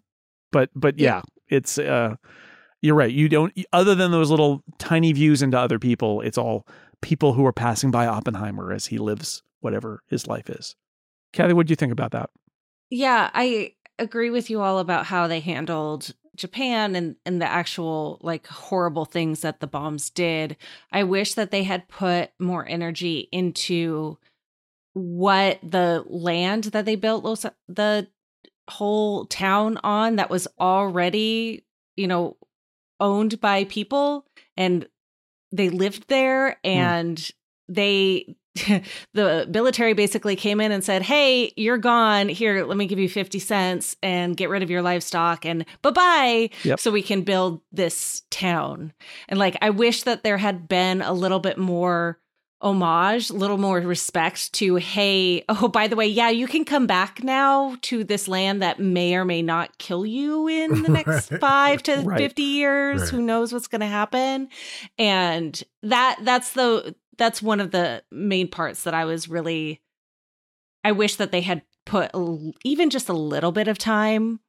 but 0.51 0.69
but 0.75 0.99
yeah, 0.99 1.21
it's 1.47 1.77
uh, 1.77 2.15
you're 2.81 2.95
right. 2.95 3.11
You 3.11 3.29
don't 3.29 3.53
other 3.71 3.95
than 3.95 4.11
those 4.11 4.29
little 4.29 4.63
tiny 4.79 5.13
views 5.13 5.41
into 5.41 5.57
other 5.57 5.79
people. 5.79 6.19
It's 6.21 6.37
all 6.37 6.67
people 7.01 7.33
who 7.33 7.45
are 7.45 7.53
passing 7.53 7.89
by 7.91 8.05
Oppenheimer 8.05 8.73
as 8.73 8.87
he 8.87 8.97
lives 8.97 9.43
whatever 9.61 10.03
his 10.07 10.27
life 10.27 10.49
is. 10.49 10.75
Kathy, 11.33 11.53
what 11.53 11.67
do 11.67 11.71
you 11.71 11.75
think 11.75 11.91
about 11.91 12.11
that? 12.11 12.29
Yeah, 12.89 13.29
I 13.33 13.73
agree 13.99 14.29
with 14.29 14.49
you 14.49 14.61
all 14.61 14.79
about 14.79 15.05
how 15.05 15.27
they 15.27 15.39
handled 15.39 16.13
Japan 16.37 16.95
and 16.95 17.15
and 17.25 17.41
the 17.41 17.49
actual 17.49 18.19
like 18.21 18.47
horrible 18.47 19.05
things 19.05 19.41
that 19.41 19.59
the 19.59 19.67
bombs 19.67 20.09
did. 20.09 20.55
I 20.91 21.03
wish 21.03 21.33
that 21.33 21.51
they 21.51 21.63
had 21.63 21.87
put 21.87 22.31
more 22.39 22.65
energy 22.67 23.27
into 23.31 24.17
what 24.93 25.59
the 25.61 26.03
land 26.07 26.65
that 26.65 26.85
they 26.85 26.95
built 26.95 27.23
Los, 27.23 27.45
the 27.67 28.07
whole 28.69 29.25
town 29.25 29.77
on 29.83 30.15
that 30.15 30.29
was 30.29 30.47
already, 30.59 31.65
you 31.95 32.07
know, 32.07 32.37
owned 32.99 33.39
by 33.39 33.63
people 33.65 34.25
and 34.55 34.87
they 35.51 35.69
lived 35.69 36.07
there 36.07 36.51
hmm. 36.63 36.69
and 36.69 37.31
they 37.69 38.35
the 39.13 39.47
military 39.49 39.93
basically 39.93 40.35
came 40.35 40.59
in 40.61 40.71
and 40.71 40.83
said, 40.83 41.01
"Hey, 41.01 41.51
you're 41.55 41.77
gone. 41.77 42.29
Here, 42.29 42.65
let 42.65 42.77
me 42.77 42.85
give 42.85 42.99
you 42.99 43.09
50 43.09 43.39
cents 43.39 43.95
and 44.03 44.35
get 44.37 44.49
rid 44.49 44.63
of 44.63 44.69
your 44.69 44.81
livestock 44.81 45.45
and 45.45 45.65
bye-bye 45.81 46.49
Yep. 46.63 46.79
so 46.79 46.91
we 46.91 47.01
can 47.01 47.21
build 47.21 47.61
this 47.71 48.23
town." 48.31 48.93
And 49.29 49.39
like 49.39 49.57
I 49.61 49.69
wish 49.69 50.03
that 50.03 50.23
there 50.23 50.37
had 50.37 50.67
been 50.67 51.01
a 51.01 51.13
little 51.13 51.39
bit 51.39 51.57
more 51.57 52.19
homage, 52.59 53.29
a 53.29 53.33
little 53.35 53.59
more 53.59 53.77
respect 53.79 54.51
to, 54.53 54.77
"Hey, 54.77 55.45
oh, 55.49 55.67
by 55.67 55.87
the 55.87 55.95
way, 55.95 56.07
yeah, 56.07 56.29
you 56.29 56.47
can 56.47 56.65
come 56.65 56.87
back 56.87 57.23
now 57.23 57.77
to 57.83 58.03
this 58.03 58.27
land 58.27 58.63
that 58.63 58.79
may 58.79 59.15
or 59.15 59.23
may 59.25 59.43
not 59.43 59.77
kill 59.77 60.05
you 60.07 60.47
in 60.47 60.81
the 60.81 60.89
next 61.03 61.29
5 61.39 61.83
to 61.83 62.01
Right. 62.01 62.17
50 62.17 62.41
years. 62.41 63.01
Right. 63.01 63.09
Who 63.11 63.21
knows 63.21 63.53
what's 63.53 63.67
going 63.67 63.81
to 63.81 63.87
happen?" 63.87 64.49
And 64.97 65.61
that 65.83 66.17
that's 66.23 66.53
the 66.53 66.95
that's 67.17 67.41
one 67.41 67.59
of 67.59 67.71
the 67.71 68.03
main 68.11 68.47
parts 68.47 68.83
that 68.83 68.93
I 68.93 69.05
was 69.05 69.27
really 69.29 69.81
I 70.83 70.91
wish 70.91 71.15
that 71.15 71.31
they 71.31 71.41
had 71.41 71.63
put 71.85 72.11
a 72.13 72.17
l- 72.17 72.53
even 72.63 72.89
just 72.89 73.09
a 73.09 73.13
little 73.13 73.51
bit 73.51 73.67
of 73.67 73.77
time 73.77 74.39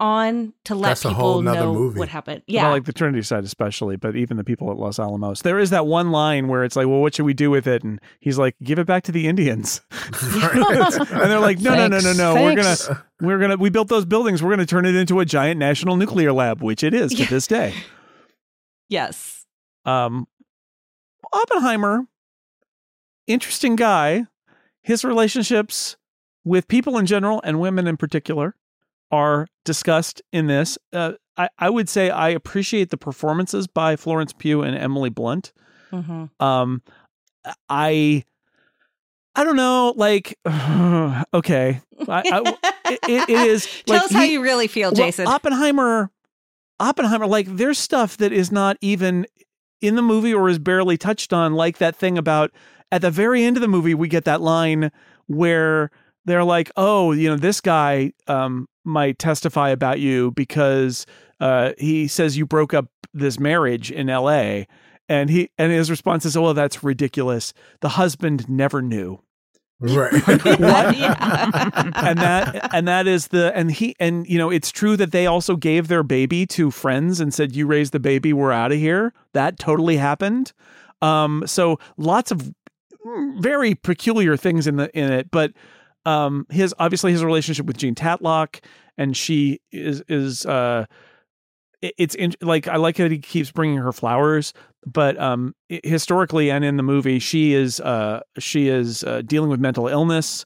on 0.00 0.52
to 0.64 0.74
let 0.74 0.88
That's 0.88 1.04
a 1.04 1.08
people 1.10 1.22
whole 1.22 1.42
know 1.42 1.72
movie. 1.72 1.98
what 2.00 2.08
happened. 2.08 2.42
Yeah. 2.48 2.62
Yeah. 2.62 2.70
like 2.70 2.84
the 2.84 2.92
Trinity 2.92 3.22
site 3.22 3.44
especially, 3.44 3.94
but 3.96 4.16
even 4.16 4.36
the 4.36 4.42
people 4.42 4.68
at 4.72 4.76
Los 4.76 4.98
Alamos. 4.98 5.42
There 5.42 5.58
is 5.58 5.70
that 5.70 5.86
one 5.86 6.10
line 6.10 6.48
where 6.48 6.64
it's 6.64 6.74
like, 6.74 6.88
well, 6.88 6.98
what 7.00 7.14
should 7.14 7.26
we 7.26 7.32
do 7.34 7.48
with 7.48 7.68
it? 7.68 7.84
And 7.84 8.00
he's 8.18 8.36
like, 8.36 8.56
give 8.60 8.80
it 8.80 8.88
back 8.88 9.04
to 9.04 9.12
the 9.12 9.28
Indians. 9.28 9.80
and 10.20 11.30
they're 11.30 11.38
like, 11.38 11.60
no, 11.60 11.76
no, 11.76 11.86
no, 11.86 12.00
no, 12.00 12.12
no. 12.12 12.34
We're 12.34 12.56
gonna 12.56 13.04
we're 13.20 13.38
gonna 13.38 13.56
we 13.56 13.70
built 13.70 13.86
those 13.88 14.04
buildings, 14.04 14.42
we're 14.42 14.50
gonna 14.50 14.66
turn 14.66 14.84
it 14.84 14.96
into 14.96 15.20
a 15.20 15.24
giant 15.24 15.60
national 15.60 15.94
nuclear 15.96 16.32
lab, 16.32 16.60
which 16.60 16.82
it 16.82 16.92
is 16.92 17.12
to 17.14 17.26
this 17.26 17.46
day. 17.46 17.72
yes. 18.88 19.46
Um 19.84 20.26
Oppenheimer, 21.32 22.06
interesting 23.26 23.76
guy. 23.76 24.26
His 24.82 25.04
relationships 25.04 25.96
with 26.44 26.68
people 26.68 26.98
in 26.98 27.06
general 27.06 27.40
and 27.44 27.58
women 27.58 27.86
in 27.86 27.96
particular 27.96 28.54
are 29.10 29.46
discussed 29.64 30.20
in 30.32 30.46
this. 30.46 30.76
Uh, 30.92 31.12
I, 31.36 31.48
I 31.58 31.70
would 31.70 31.88
say 31.88 32.10
I 32.10 32.28
appreciate 32.28 32.90
the 32.90 32.96
performances 32.98 33.66
by 33.66 33.96
Florence 33.96 34.32
Pugh 34.32 34.62
and 34.62 34.76
Emily 34.76 35.08
Blunt. 35.10 35.52
hmm 35.90 36.26
Um, 36.38 36.82
I, 37.68 38.24
I 39.34 39.44
don't 39.44 39.56
know, 39.56 39.94
like, 39.96 40.38
okay, 40.46 41.80
I, 42.06 42.22
I, 42.30 42.56
it, 42.90 43.00
it 43.08 43.28
is. 43.30 43.66
Tell 43.86 43.96
like, 43.96 44.04
us 44.04 44.12
how 44.12 44.22
he- 44.22 44.32
you 44.34 44.42
really 44.42 44.66
feel, 44.68 44.92
well, 44.92 45.06
Jason. 45.06 45.26
Oppenheimer, 45.26 46.10
Oppenheimer, 46.78 47.26
like 47.26 47.46
there's 47.56 47.78
stuff 47.78 48.16
that 48.18 48.32
is 48.32 48.52
not 48.52 48.76
even 48.80 49.26
in 49.86 49.96
the 49.96 50.02
movie 50.02 50.34
or 50.34 50.48
is 50.48 50.58
barely 50.58 50.96
touched 50.96 51.32
on, 51.32 51.54
like 51.54 51.78
that 51.78 51.96
thing 51.96 52.18
about 52.18 52.50
at 52.90 53.02
the 53.02 53.10
very 53.10 53.44
end 53.44 53.56
of 53.56 53.60
the 53.60 53.68
movie, 53.68 53.94
we 53.94 54.08
get 54.08 54.24
that 54.24 54.40
line 54.40 54.90
where 55.26 55.90
they're 56.24 56.44
like, 56.44 56.70
oh, 56.76 57.12
you 57.12 57.28
know, 57.28 57.36
this 57.36 57.60
guy 57.60 58.12
um, 58.26 58.68
might 58.84 59.18
testify 59.18 59.70
about 59.70 60.00
you 60.00 60.30
because 60.32 61.06
uh, 61.40 61.72
he 61.78 62.06
says 62.06 62.36
you 62.36 62.46
broke 62.46 62.72
up 62.72 62.86
this 63.12 63.38
marriage 63.38 63.90
in 63.90 64.08
L.A. 64.08 64.66
And 65.08 65.28
he 65.28 65.50
and 65.58 65.70
his 65.70 65.90
response 65.90 66.24
is, 66.24 66.34
"Oh, 66.34 66.42
well, 66.42 66.54
that's 66.54 66.82
ridiculous. 66.82 67.52
The 67.80 67.90
husband 67.90 68.48
never 68.48 68.80
knew." 68.80 69.20
Right. 69.80 70.12
What? 70.60 70.96
Yeah. 70.96 71.70
and 71.96 72.18
that 72.18 72.74
and 72.74 72.88
that 72.88 73.06
is 73.06 73.28
the 73.28 73.56
and 73.56 73.70
he 73.70 73.94
and 73.98 74.26
you 74.26 74.38
know 74.38 74.50
it's 74.50 74.70
true 74.70 74.96
that 74.96 75.12
they 75.12 75.26
also 75.26 75.56
gave 75.56 75.88
their 75.88 76.02
baby 76.02 76.46
to 76.46 76.70
friends 76.70 77.20
and 77.20 77.32
said 77.32 77.54
you 77.54 77.66
raise 77.66 77.90
the 77.90 78.00
baby 78.00 78.32
we're 78.32 78.52
out 78.52 78.72
of 78.72 78.78
here 78.78 79.12
that 79.32 79.58
totally 79.58 79.96
happened 79.96 80.52
um 81.02 81.42
so 81.46 81.78
lots 81.96 82.30
of 82.30 82.52
very 83.38 83.74
peculiar 83.74 84.36
things 84.36 84.66
in 84.66 84.76
the 84.76 84.90
in 84.96 85.12
it 85.12 85.30
but 85.30 85.52
um 86.06 86.46
his 86.50 86.74
obviously 86.78 87.12
his 87.12 87.24
relationship 87.24 87.66
with 87.66 87.76
Jean 87.76 87.94
Tatlock 87.94 88.60
and 88.96 89.16
she 89.16 89.60
is 89.72 90.02
is 90.08 90.46
uh 90.46 90.86
it- 91.84 91.94
it's 91.98 92.14
in, 92.14 92.32
like 92.40 92.66
I 92.68 92.76
like 92.76 92.96
that 92.96 93.10
he 93.10 93.18
keeps 93.18 93.50
bringing 93.50 93.78
her 93.78 93.92
flowers, 93.92 94.52
but 94.86 95.18
um, 95.20 95.54
historically 95.68 96.50
and 96.50 96.64
in 96.64 96.76
the 96.76 96.82
movie, 96.82 97.18
she 97.18 97.52
is 97.54 97.80
uh, 97.80 98.20
she 98.38 98.68
is 98.68 99.04
uh, 99.04 99.22
dealing 99.24 99.50
with 99.50 99.60
mental 99.60 99.88
illness. 99.88 100.44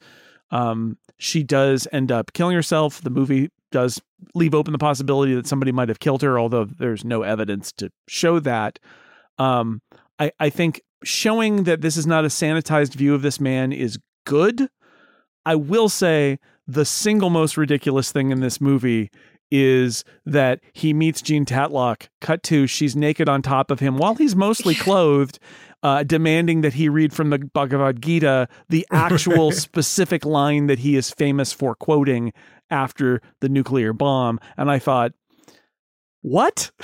Um, 0.51 0.99
she 1.19 1.43
does 1.43 1.87
end 1.93 2.11
up 2.13 2.33
killing 2.33 2.55
herself. 2.55 3.01
The 3.03 3.11
movie 3.11 3.51
does 3.71 4.01
leave 4.35 4.55
open 4.55 4.73
the 4.73 4.79
possibility 4.79 5.35
that 5.35 5.47
somebody 5.47 5.73
might 5.73 5.89
have 5.89 6.01
killed 6.01 6.23
her, 6.23 6.39
although 6.39 6.65
there's 6.65 7.05
no 7.05 7.23
evidence 7.23 7.73
to 7.73 7.91
show 8.09 8.41
that. 8.41 8.79
Um, 9.39 9.83
I, 10.19 10.33
I 10.41 10.51
think 10.51 10.83
showing 11.05 11.65
that 11.65 11.81
this 11.81 11.97
is 11.97 12.07
not 12.07 12.25
a 12.25 12.29
sanitized 12.29 12.95
view 12.95 13.15
of 13.15 13.23
this 13.23 13.39
man 13.41 13.73
is 13.73 13.99
good. 14.25 14.69
I 15.45 15.55
will 15.55 15.89
say 15.89 16.39
the 16.67 16.85
single 16.85 17.31
most 17.31 17.57
ridiculous 17.57 18.11
thing 18.13 18.31
in 18.31 18.41
this 18.41 18.61
movie 18.61 19.11
is 19.51 20.05
that 20.27 20.61
he 20.73 20.93
meets 20.93 21.23
Jean 21.23 21.45
Tatlock. 21.45 22.09
Cut 22.21 22.43
to 22.45 22.67
she's 22.67 22.95
naked 22.97 23.29
on 23.29 23.43
top 23.43 23.71
of 23.71 23.81
him 23.81 23.97
while 23.97 24.15
he's 24.15 24.37
mostly 24.37 24.75
clothed, 24.87 25.39
uh, 25.83 26.03
demanding 26.03 26.61
that 26.63 26.75
he 26.75 26.89
read 26.89 27.13
from 27.13 27.31
the 27.31 27.39
Bhagavad 27.39 28.03
Gita 28.03 28.49
the 28.69 28.87
actual 28.91 29.53
specific 29.53 30.25
line 30.25 30.67
that 30.67 30.81
he 30.81 30.97
is 30.97 31.11
famous 31.11 31.53
for 31.53 31.75
quoting 31.75 32.33
after 32.71 33.21
the 33.41 33.49
nuclear 33.49 33.93
bomb. 33.93 34.39
And 34.57 34.71
I 34.71 34.79
thought, 34.79 35.13
what? 36.21 36.71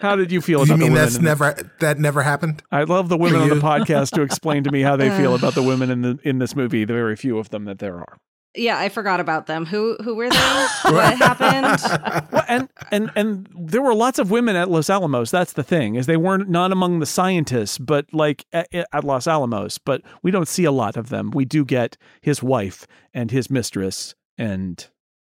How 0.00 0.16
did 0.16 0.32
you 0.32 0.40
feel 0.40 0.60
you 0.60 0.64
about 0.64 0.74
the 0.74 0.78
mean 0.78 0.92
women? 0.92 0.94
that's 0.94 1.16
in 1.16 1.22
the- 1.24 1.30
never 1.30 1.54
that 1.80 1.98
never 1.98 2.22
happened? 2.22 2.62
I 2.70 2.84
love 2.84 3.08
the 3.08 3.16
women 3.18 3.42
on 3.42 3.48
the 3.48 3.54
podcast 3.56 4.10
to 4.12 4.22
explain 4.22 4.64
to 4.64 4.70
me 4.70 4.80
how 4.82 4.96
they 4.96 5.10
feel 5.10 5.34
about 5.34 5.54
the 5.54 5.62
women 5.62 5.90
in 5.90 6.02
the 6.02 6.18
in 6.24 6.38
this 6.38 6.56
movie. 6.56 6.84
The 6.84 6.94
very 6.94 7.16
few 7.16 7.38
of 7.38 7.50
them 7.50 7.64
that 7.66 7.78
there 7.78 7.96
are. 7.96 8.18
Yeah, 8.54 8.78
I 8.78 8.88
forgot 8.88 9.20
about 9.20 9.46
them. 9.46 9.64
Who 9.66 9.96
who 10.02 10.14
were 10.14 10.28
they? 10.28 10.36
what 10.82 11.16
happened? 11.16 12.28
Well, 12.32 12.44
and 12.48 12.68
and 12.90 13.10
and 13.14 13.48
there 13.54 13.82
were 13.82 13.94
lots 13.94 14.18
of 14.18 14.30
women 14.30 14.56
at 14.56 14.70
Los 14.70 14.90
Alamos. 14.90 15.30
That's 15.30 15.54
the 15.54 15.62
thing 15.62 15.94
is 15.94 16.06
they 16.06 16.16
weren't 16.16 16.48
not 16.48 16.72
among 16.72 17.00
the 17.00 17.06
scientists, 17.06 17.78
but 17.78 18.12
like 18.12 18.44
at, 18.52 18.68
at 18.72 19.04
Los 19.04 19.26
Alamos. 19.26 19.78
But 19.78 20.02
we 20.22 20.30
don't 20.30 20.48
see 20.48 20.64
a 20.64 20.72
lot 20.72 20.96
of 20.96 21.08
them. 21.08 21.30
We 21.30 21.44
do 21.44 21.64
get 21.64 21.96
his 22.20 22.42
wife 22.42 22.86
and 23.14 23.30
his 23.30 23.50
mistress, 23.50 24.14
and 24.36 24.86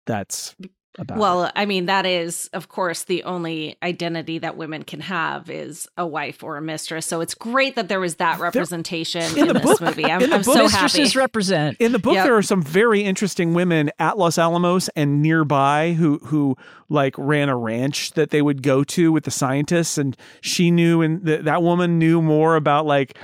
that's 0.06 0.54
about 0.98 1.16
it. 1.16 1.20
Well, 1.20 1.50
I 1.54 1.64
mean, 1.66 1.86
that 1.86 2.06
is, 2.06 2.48
of 2.52 2.68
course, 2.68 3.04
the 3.04 3.22
only 3.24 3.76
identity 3.82 4.38
that 4.38 4.56
women 4.56 4.82
can 4.82 5.00
have 5.00 5.48
is 5.50 5.88
a 5.96 6.06
wife 6.06 6.42
or 6.42 6.56
a 6.56 6.62
mistress. 6.62 7.06
So 7.06 7.20
it's 7.20 7.34
great 7.34 7.76
that 7.76 7.88
there 7.88 8.00
was 8.00 8.16
that 8.16 8.40
representation 8.40 9.22
in 9.36 9.38
in, 9.38 9.46
the 9.48 9.52
this 9.54 9.62
book- 9.62 9.80
movie. 9.80 10.04
I'm, 10.06 10.22
in 10.22 10.30
the 10.30 10.36
I'm 10.36 10.42
book- 10.42 10.54
so 10.56 10.62
Mistresses 10.64 11.08
happy. 11.12 11.18
represent. 11.18 11.76
In 11.80 11.92
the 11.92 11.98
book, 11.98 12.14
Yep. 12.14 12.24
there 12.24 12.36
are 12.36 12.42
some 12.42 12.62
very 12.62 13.02
interesting 13.02 13.54
women 13.54 13.90
at 13.98 14.18
Los 14.18 14.38
Alamos 14.38 14.88
and 14.96 15.22
nearby 15.22 15.92
who 15.92 16.18
who 16.24 16.56
like 16.88 17.14
ran 17.18 17.48
a 17.48 17.56
ranch 17.56 18.12
that 18.12 18.30
they 18.30 18.40
would 18.42 18.62
go 18.62 18.82
to 18.82 19.12
with 19.12 19.24
the 19.24 19.30
scientists, 19.30 19.98
and 19.98 20.16
she 20.40 20.70
knew, 20.70 21.02
and 21.02 21.24
th- 21.24 21.42
that 21.44 21.62
woman 21.62 21.98
knew 21.98 22.22
more 22.22 22.56
about 22.56 22.86
like 22.86 23.16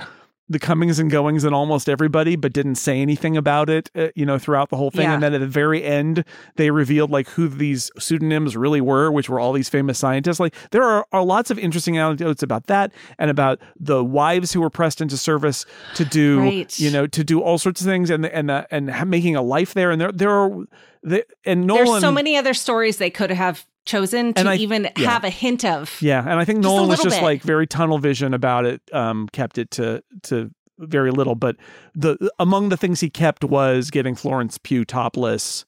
the 0.47 0.59
comings 0.59 0.99
and 0.99 1.09
goings 1.09 1.41
than 1.43 1.53
almost 1.53 1.89
everybody, 1.89 2.35
but 2.35 2.53
didn't 2.53 2.75
say 2.75 3.01
anything 3.01 3.35
about 3.35 3.67
it, 3.69 3.89
uh, 3.95 4.09
you 4.15 4.25
know, 4.25 4.37
throughout 4.37 4.69
the 4.69 4.77
whole 4.77 4.91
thing. 4.91 5.01
Yeah. 5.03 5.15
And 5.15 5.23
then 5.23 5.33
at 5.33 5.39
the 5.39 5.47
very 5.47 5.83
end, 5.83 6.23
they 6.55 6.69
revealed 6.69 7.09
like 7.09 7.27
who 7.29 7.47
these 7.47 7.89
pseudonyms 7.97 8.55
really 8.55 8.79
were, 8.81 9.11
which 9.11 9.27
were 9.27 9.39
all 9.39 9.53
these 9.53 9.69
famous 9.69 9.97
scientists. 9.97 10.39
Like 10.39 10.53
there 10.69 10.83
are, 10.83 11.07
are 11.11 11.23
lots 11.23 11.49
of 11.49 11.57
interesting 11.57 11.97
anecdotes 11.97 12.43
about 12.43 12.67
that 12.67 12.91
and 13.17 13.31
about 13.31 13.59
the 13.79 14.03
wives 14.03 14.53
who 14.53 14.61
were 14.61 14.69
pressed 14.69 15.01
into 15.01 15.17
service 15.17 15.65
to 15.95 16.05
do, 16.05 16.39
Right. 16.41 16.79
you 16.79 16.91
know, 16.91 17.07
to 17.07 17.23
do 17.23 17.41
all 17.41 17.57
sorts 17.57 17.81
of 17.81 17.87
things 17.87 18.09
and 18.11 18.25
and 18.25 18.51
uh, 18.51 18.65
and 18.69 18.91
making 19.09 19.35
a 19.35 19.41
life 19.41 19.73
there. 19.73 19.89
And 19.89 19.99
there 19.99 20.11
there 20.11 20.29
are, 20.29 20.65
the, 21.01 21.25
and 21.43 21.65
Nolan. 21.65 21.85
There's 21.85 22.01
so 22.01 22.11
many 22.11 22.37
other 22.37 22.53
stories 22.53 22.97
they 22.97 23.09
could 23.09 23.31
have 23.31 23.65
chosen 23.85 24.33
to 24.35 24.49
I- 24.49 24.55
even 24.55 24.89
yeah. 24.97 25.09
have 25.11 25.23
a 25.23 25.29
hint 25.29 25.63
of. 25.65 25.95
Yeah, 26.01 26.19
and 26.21 26.39
I 26.39 26.45
think 26.45 26.59
Just 26.61 26.73
Nolan 26.73 26.89
was 26.89 27.01
just 27.01 27.17
bit. 27.17 27.23
like 27.23 27.41
very 27.43 27.67
tunnel 27.67 27.97
vision 27.99 28.33
about 28.33 28.65
it. 28.65 28.81
Um, 28.91 29.27
kept 29.31 29.57
it 29.57 29.71
to 29.71 30.03
to 30.23 30.51
very 30.79 31.11
little, 31.11 31.35
but 31.35 31.55
the 31.93 32.29
among 32.39 32.69
the 32.69 32.77
things 32.77 32.99
he 32.99 33.09
kept 33.09 33.43
was 33.43 33.89
getting 33.91 34.15
Florence 34.15 34.57
Pugh 34.57 34.83
topless, 34.85 35.65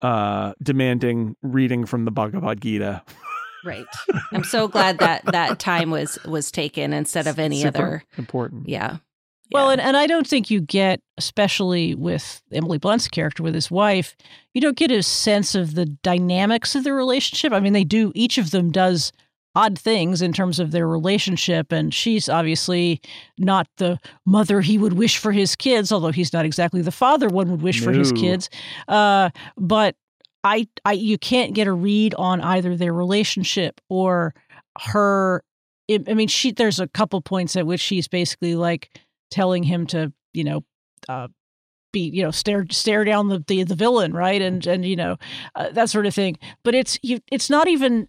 uh, 0.00 0.52
demanding 0.62 1.36
reading 1.42 1.84
from 1.86 2.04
the 2.04 2.10
Bhagavad 2.10 2.60
Gita. 2.60 3.02
Right. 3.64 3.86
I'm 4.32 4.42
so 4.42 4.66
glad 4.66 4.98
that 4.98 5.24
that 5.26 5.58
time 5.60 5.90
was 5.90 6.18
was 6.24 6.50
taken 6.50 6.92
instead 6.92 7.26
of 7.28 7.38
any 7.38 7.62
Super 7.62 7.68
other. 7.68 8.04
important. 8.18 8.68
Yeah. 8.68 8.96
Well, 9.52 9.66
Yeah. 9.66 9.72
and, 9.72 9.80
and 9.80 9.96
I 9.96 10.06
don't 10.06 10.26
think 10.26 10.50
you 10.50 10.60
get, 10.60 11.00
especially 11.18 11.94
with 11.94 12.42
Emily 12.52 12.78
Blunt's 12.78 13.08
character 13.08 13.42
with 13.42 13.54
his 13.54 13.70
wife, 13.70 14.16
you 14.54 14.60
don't 14.60 14.76
get 14.76 14.90
a 14.90 15.02
sense 15.02 15.54
of 15.54 15.74
the 15.74 15.86
dynamics 15.86 16.74
of 16.74 16.84
the 16.84 16.92
relationship. 16.92 17.52
I 17.52 17.60
mean, 17.60 17.72
they 17.72 17.84
do, 17.84 18.12
each 18.14 18.38
of 18.38 18.50
them 18.50 18.70
does 18.70 19.12
odd 19.54 19.78
things 19.78 20.22
in 20.22 20.32
terms 20.32 20.58
of 20.58 20.70
their 20.70 20.88
relationship. 20.88 21.72
And 21.72 21.92
she's 21.92 22.28
obviously 22.28 23.00
not 23.38 23.66
the 23.76 23.98
mother 24.24 24.62
he 24.62 24.78
would 24.78 24.94
wish 24.94 25.18
for 25.18 25.30
his 25.30 25.54
kids, 25.56 25.92
although 25.92 26.10
he's 26.12 26.32
not 26.32 26.46
exactly 26.46 26.80
the 26.80 26.90
father 26.90 27.28
one 27.28 27.50
would 27.50 27.60
wish 27.62 27.82
for 27.82 27.92
his 27.92 28.12
kids. 28.12 28.48
Uh, 28.88 29.28
but 29.58 29.94
I, 30.42 30.66
I, 30.86 30.92
you 30.92 31.18
can't 31.18 31.52
get 31.54 31.66
a 31.66 31.72
read 31.72 32.14
on 32.14 32.40
either 32.40 32.76
their 32.78 32.94
relationship 32.94 33.78
or 33.90 34.34
her. 34.80 35.44
I 35.90 36.14
mean, 36.14 36.28
she. 36.28 36.52
There's 36.52 36.80
a 36.80 36.88
couple 36.88 37.20
points 37.20 37.54
at 37.54 37.66
which 37.66 37.80
she's 37.80 38.08
basically 38.08 38.54
like 38.54 38.88
telling 39.32 39.64
him 39.64 39.86
to, 39.88 40.12
you 40.32 40.44
know, 40.44 40.64
uh, 41.08 41.26
be, 41.92 42.08
you 42.08 42.22
know, 42.22 42.30
stare 42.30 42.66
stare 42.70 43.04
down 43.04 43.28
the 43.28 43.44
the, 43.46 43.64
the 43.64 43.74
villain, 43.74 44.12
right, 44.12 44.40
and 44.40 44.66
and 44.66 44.84
you 44.84 44.96
know, 44.96 45.16
uh, 45.54 45.70
that 45.70 45.90
sort 45.90 46.06
of 46.06 46.14
thing. 46.14 46.36
But 46.62 46.74
it's 46.74 46.98
you. 47.02 47.20
It's 47.30 47.50
not 47.50 47.68
even. 47.68 48.08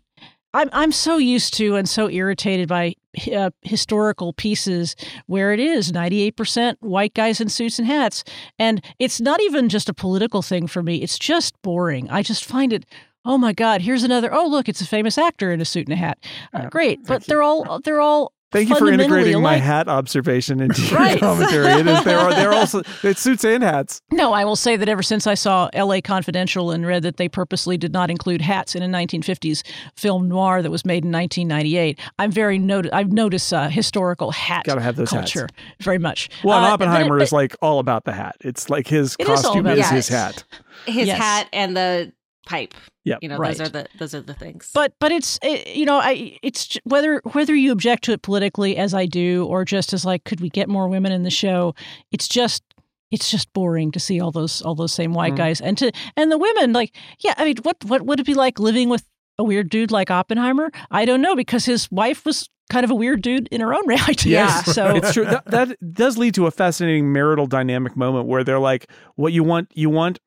I'm 0.56 0.70
I'm 0.72 0.92
so 0.92 1.18
used 1.18 1.56
to 1.56 1.76
and 1.76 1.90
so 1.90 2.10
irritated 2.10 2.70
by 2.70 2.96
uh, 3.36 3.50
historical 3.62 4.34
pieces 4.34 4.96
where 5.26 5.52
it 5.52 5.60
is 5.60 5.92
98% 5.92 6.76
white 6.80 7.16
guys 7.16 7.42
in 7.42 7.50
suits 7.50 7.80
and 7.80 7.88
hats, 7.88 8.24
and 8.60 8.84
it's 9.00 9.20
not 9.20 9.42
even 9.42 9.68
just 9.68 9.90
a 9.90 9.94
political 9.94 10.42
thing 10.42 10.68
for 10.68 10.84
me. 10.84 10.98
It's 10.98 11.18
just 11.18 11.60
boring. 11.64 12.10
I 12.10 12.22
just 12.22 12.46
find 12.46 12.72
it. 12.72 12.86
Oh 13.26 13.38
my 13.38 13.54
God! 13.54 13.82
Here's 13.82 14.04
another. 14.04 14.34
Oh 14.34 14.48
look, 14.48 14.70
it's 14.70 14.82
a 14.82 14.88
famous 14.88 15.18
actor 15.18 15.52
in 15.52 15.62
a 15.62 15.66
suit 15.66 15.88
and 15.88 15.94
a 15.94 15.98
hat. 15.98 16.20
Uh, 16.54 16.70
great, 16.70 17.04
but 17.06 17.24
they're 17.26 17.44
all 17.44 17.80
they're 17.80 18.02
all. 18.02 18.34
Thank 18.54 18.70
you 18.70 18.76
for 18.76 18.86
fundamentally 18.86 19.18
integrating 19.18 19.42
my 19.42 19.58
hat 19.58 19.88
observation 19.90 20.62
into 20.62 20.82
your 20.84 20.98
Right. 21.00 21.20
commentary. 21.20 21.68
It 21.68 21.88
is 21.88 22.04
there 22.06 22.20
are 22.20 22.34
they're 22.34 22.54
also 22.54 22.82
it 23.04 23.18
suits 23.18 23.44
and 23.44 23.62
hats. 23.64 24.00
No, 24.12 24.32
I 24.32 24.46
will 24.46 24.56
say 24.56 24.76
that 24.78 24.88
ever 24.88 25.04
since 25.04 25.28
I 25.28 25.34
saw 25.34 25.70
L.A. 25.74 26.02
Confidential 26.02 26.72
and 26.72 26.86
read 26.86 27.04
that 27.04 27.18
they 27.18 27.28
purposely 27.28 27.78
did 27.78 27.92
not 27.92 28.10
include 28.10 28.42
hats 28.42 28.76
in 28.76 28.84
a 28.84 28.88
1950s 28.88 29.64
film 29.96 30.30
noir 30.30 30.62
that 30.62 30.72
was 30.72 30.86
made 30.86 31.04
in 31.04 31.12
1998, 31.12 32.00
I'm 32.20 32.32
very 32.32 32.58
noted. 32.60 32.92
I've 32.94 33.12
noticed 33.12 33.52
uh, 33.54 33.68
historical 33.68 34.32
hat 34.32 34.64
Gotta 34.66 34.82
have 34.82 34.96
those 34.96 35.12
hats. 35.12 35.34
culture 35.34 35.50
very 35.82 35.98
much. 35.98 36.30
Well, 36.44 36.58
and 36.58 36.66
Uh, 36.68 36.70
Oppenheimer 36.70 37.18
but- 37.18 37.24
is 37.24 37.32
like 37.34 37.56
all 37.62 37.80
about 37.80 38.06
the 38.06 38.14
hat. 38.14 38.36
It's 38.42 38.70
like 38.70 38.88
his 38.88 39.16
It 39.20 39.24
is 39.24 39.30
all 39.30 39.36
costume 39.36 39.66
about 39.66 39.78
is, 39.80 39.90
the 39.90 39.96
his 39.96 40.08
hat. 40.10 40.36
hat. 40.36 40.44
His 40.86 41.08
Yes. 41.08 41.18
hat 41.18 41.48
and 41.54 41.76
the 41.76 42.12
pipe. 42.46 42.74
Yeah, 43.06 43.18
You 43.22 43.30
know, 43.30 43.38
Right. 43.38 43.58
those 43.58 43.68
are 43.68 43.72
the 43.72 43.88
those 44.00 44.16
are 44.16 44.22
the 44.22 44.34
things. 44.34 44.70
But 44.74 44.94
but 45.00 45.12
it's 45.12 45.38
it, 45.44 45.76
you 45.76 45.86
know 45.86 45.98
I 45.98 46.38
it's 46.42 46.78
whether 46.84 47.22
whether 47.34 47.54
you 47.56 47.72
object 47.72 48.04
to 48.06 48.12
it 48.14 48.22
politically 48.22 48.78
as 48.78 48.94
I 48.94 49.06
do 49.06 49.46
or 49.46 49.66
just 49.66 49.94
as 49.94 50.06
like 50.06 50.24
could 50.24 50.40
we 50.42 50.50
get 50.50 50.70
more 50.70 50.88
women 50.88 51.12
in 51.12 51.24
the 51.24 51.30
show? 51.30 51.76
It's 52.12 52.28
just 52.28 52.64
it's 53.12 53.30
just 53.30 53.52
boring 53.54 53.92
to 53.92 54.00
see 54.00 54.20
all 54.20 54.32
those 54.32 54.62
all 54.62 54.76
those 54.76 54.94
same 54.94 55.14
white 55.14 55.34
Mhm. 55.34 55.38
guys 55.38 55.62
and 55.62 55.78
to 55.80 55.92
and 56.18 56.32
the 56.32 56.38
women 56.38 56.74
like 56.74 56.96
yeah 57.20 57.34
I 57.38 57.46
mean 57.46 57.58
what 57.64 57.78
what 57.86 58.02
would 58.06 58.20
it 58.20 58.26
be 58.26 58.34
like 58.34 58.60
living 58.60 58.90
with 58.90 59.04
a 59.40 59.44
weird 59.44 59.70
dude 59.70 59.92
like 59.92 60.10
Oppenheimer? 60.12 60.72
I 60.92 61.06
don't 61.06 61.22
know 61.22 61.36
because 61.36 61.66
his 61.66 61.90
wife 61.92 62.26
was 62.26 62.50
kind 62.70 62.84
of 62.86 62.92
a 62.92 62.96
weird 62.96 63.22
dude 63.22 63.48
in 63.50 63.62
her 63.62 63.74
own 63.74 63.86
right. 63.88 64.26
Yeah. 64.26 64.62
so 64.64 64.96
it's 64.96 65.14
true. 65.14 65.26
That, 65.26 65.46
that 65.48 65.94
does 65.94 66.18
lead 66.18 66.34
to 66.36 66.46
a 66.48 66.52
fascinating 66.52 67.12
marital 67.12 67.48
dynamic 67.48 67.98
moment 67.98 68.28
where 68.28 68.44
they're 68.44 68.60
like, 68.60 68.90
"What 69.16 69.34
you 69.34 69.44
want? 69.44 69.70
You 69.76 69.90
want 69.90 70.20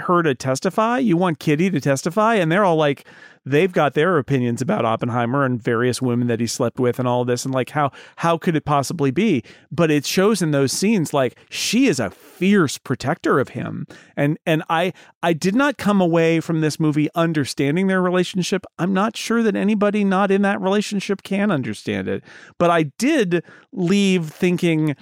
her 0.00 0.22
to 0.22 0.34
testify? 0.34 0.98
You 0.98 1.16
want 1.16 1.38
Kitty 1.38 1.70
to 1.70 1.80
testify?" 1.80 2.34
And 2.34 2.50
they're 2.50 2.64
all 2.64 2.76
like, 2.76 3.06
they've 3.46 3.72
got 3.72 3.94
their 3.94 4.18
opinions 4.18 4.60
about 4.60 4.84
Oppenheimer 4.84 5.44
and 5.44 5.62
various 5.62 6.02
women 6.02 6.26
that 6.26 6.40
he 6.40 6.46
slept 6.48 6.80
with 6.80 6.98
and 6.98 7.06
all 7.06 7.24
this, 7.24 7.44
and 7.44 7.54
like 7.54 7.70
how 7.70 7.92
how 8.16 8.36
could 8.36 8.56
it 8.56 8.64
possibly 8.64 9.10
be? 9.10 9.42
But 9.70 9.90
it 9.90 10.04
shows 10.04 10.42
in 10.42 10.50
those 10.50 10.72
scenes 10.72 11.14
like 11.14 11.38
she 11.48 11.86
is 11.86 12.00
a 12.00 12.10
fierce 12.10 12.76
protector 12.76 13.38
of 13.38 13.50
him, 13.50 13.86
and 14.16 14.36
and 14.44 14.62
I 14.68 14.92
I 15.22 15.32
did 15.32 15.54
not 15.54 15.78
come 15.78 16.00
away 16.00 16.40
from 16.40 16.60
this 16.60 16.80
movie 16.80 17.08
understanding 17.14 17.86
their 17.86 18.02
relationship. 18.02 18.66
I'm 18.78 18.92
not 18.92 19.16
sure 19.16 19.42
that 19.42 19.56
anybody 19.56 20.04
not 20.04 20.30
in 20.30 20.42
that 20.42 20.60
relationship 20.60 21.22
can 21.22 21.50
understand 21.50 22.08
it, 22.08 22.24
but 22.58 22.70
I 22.70 22.84
did 22.98 23.44
leave 23.72 24.28
thinking 24.28 24.96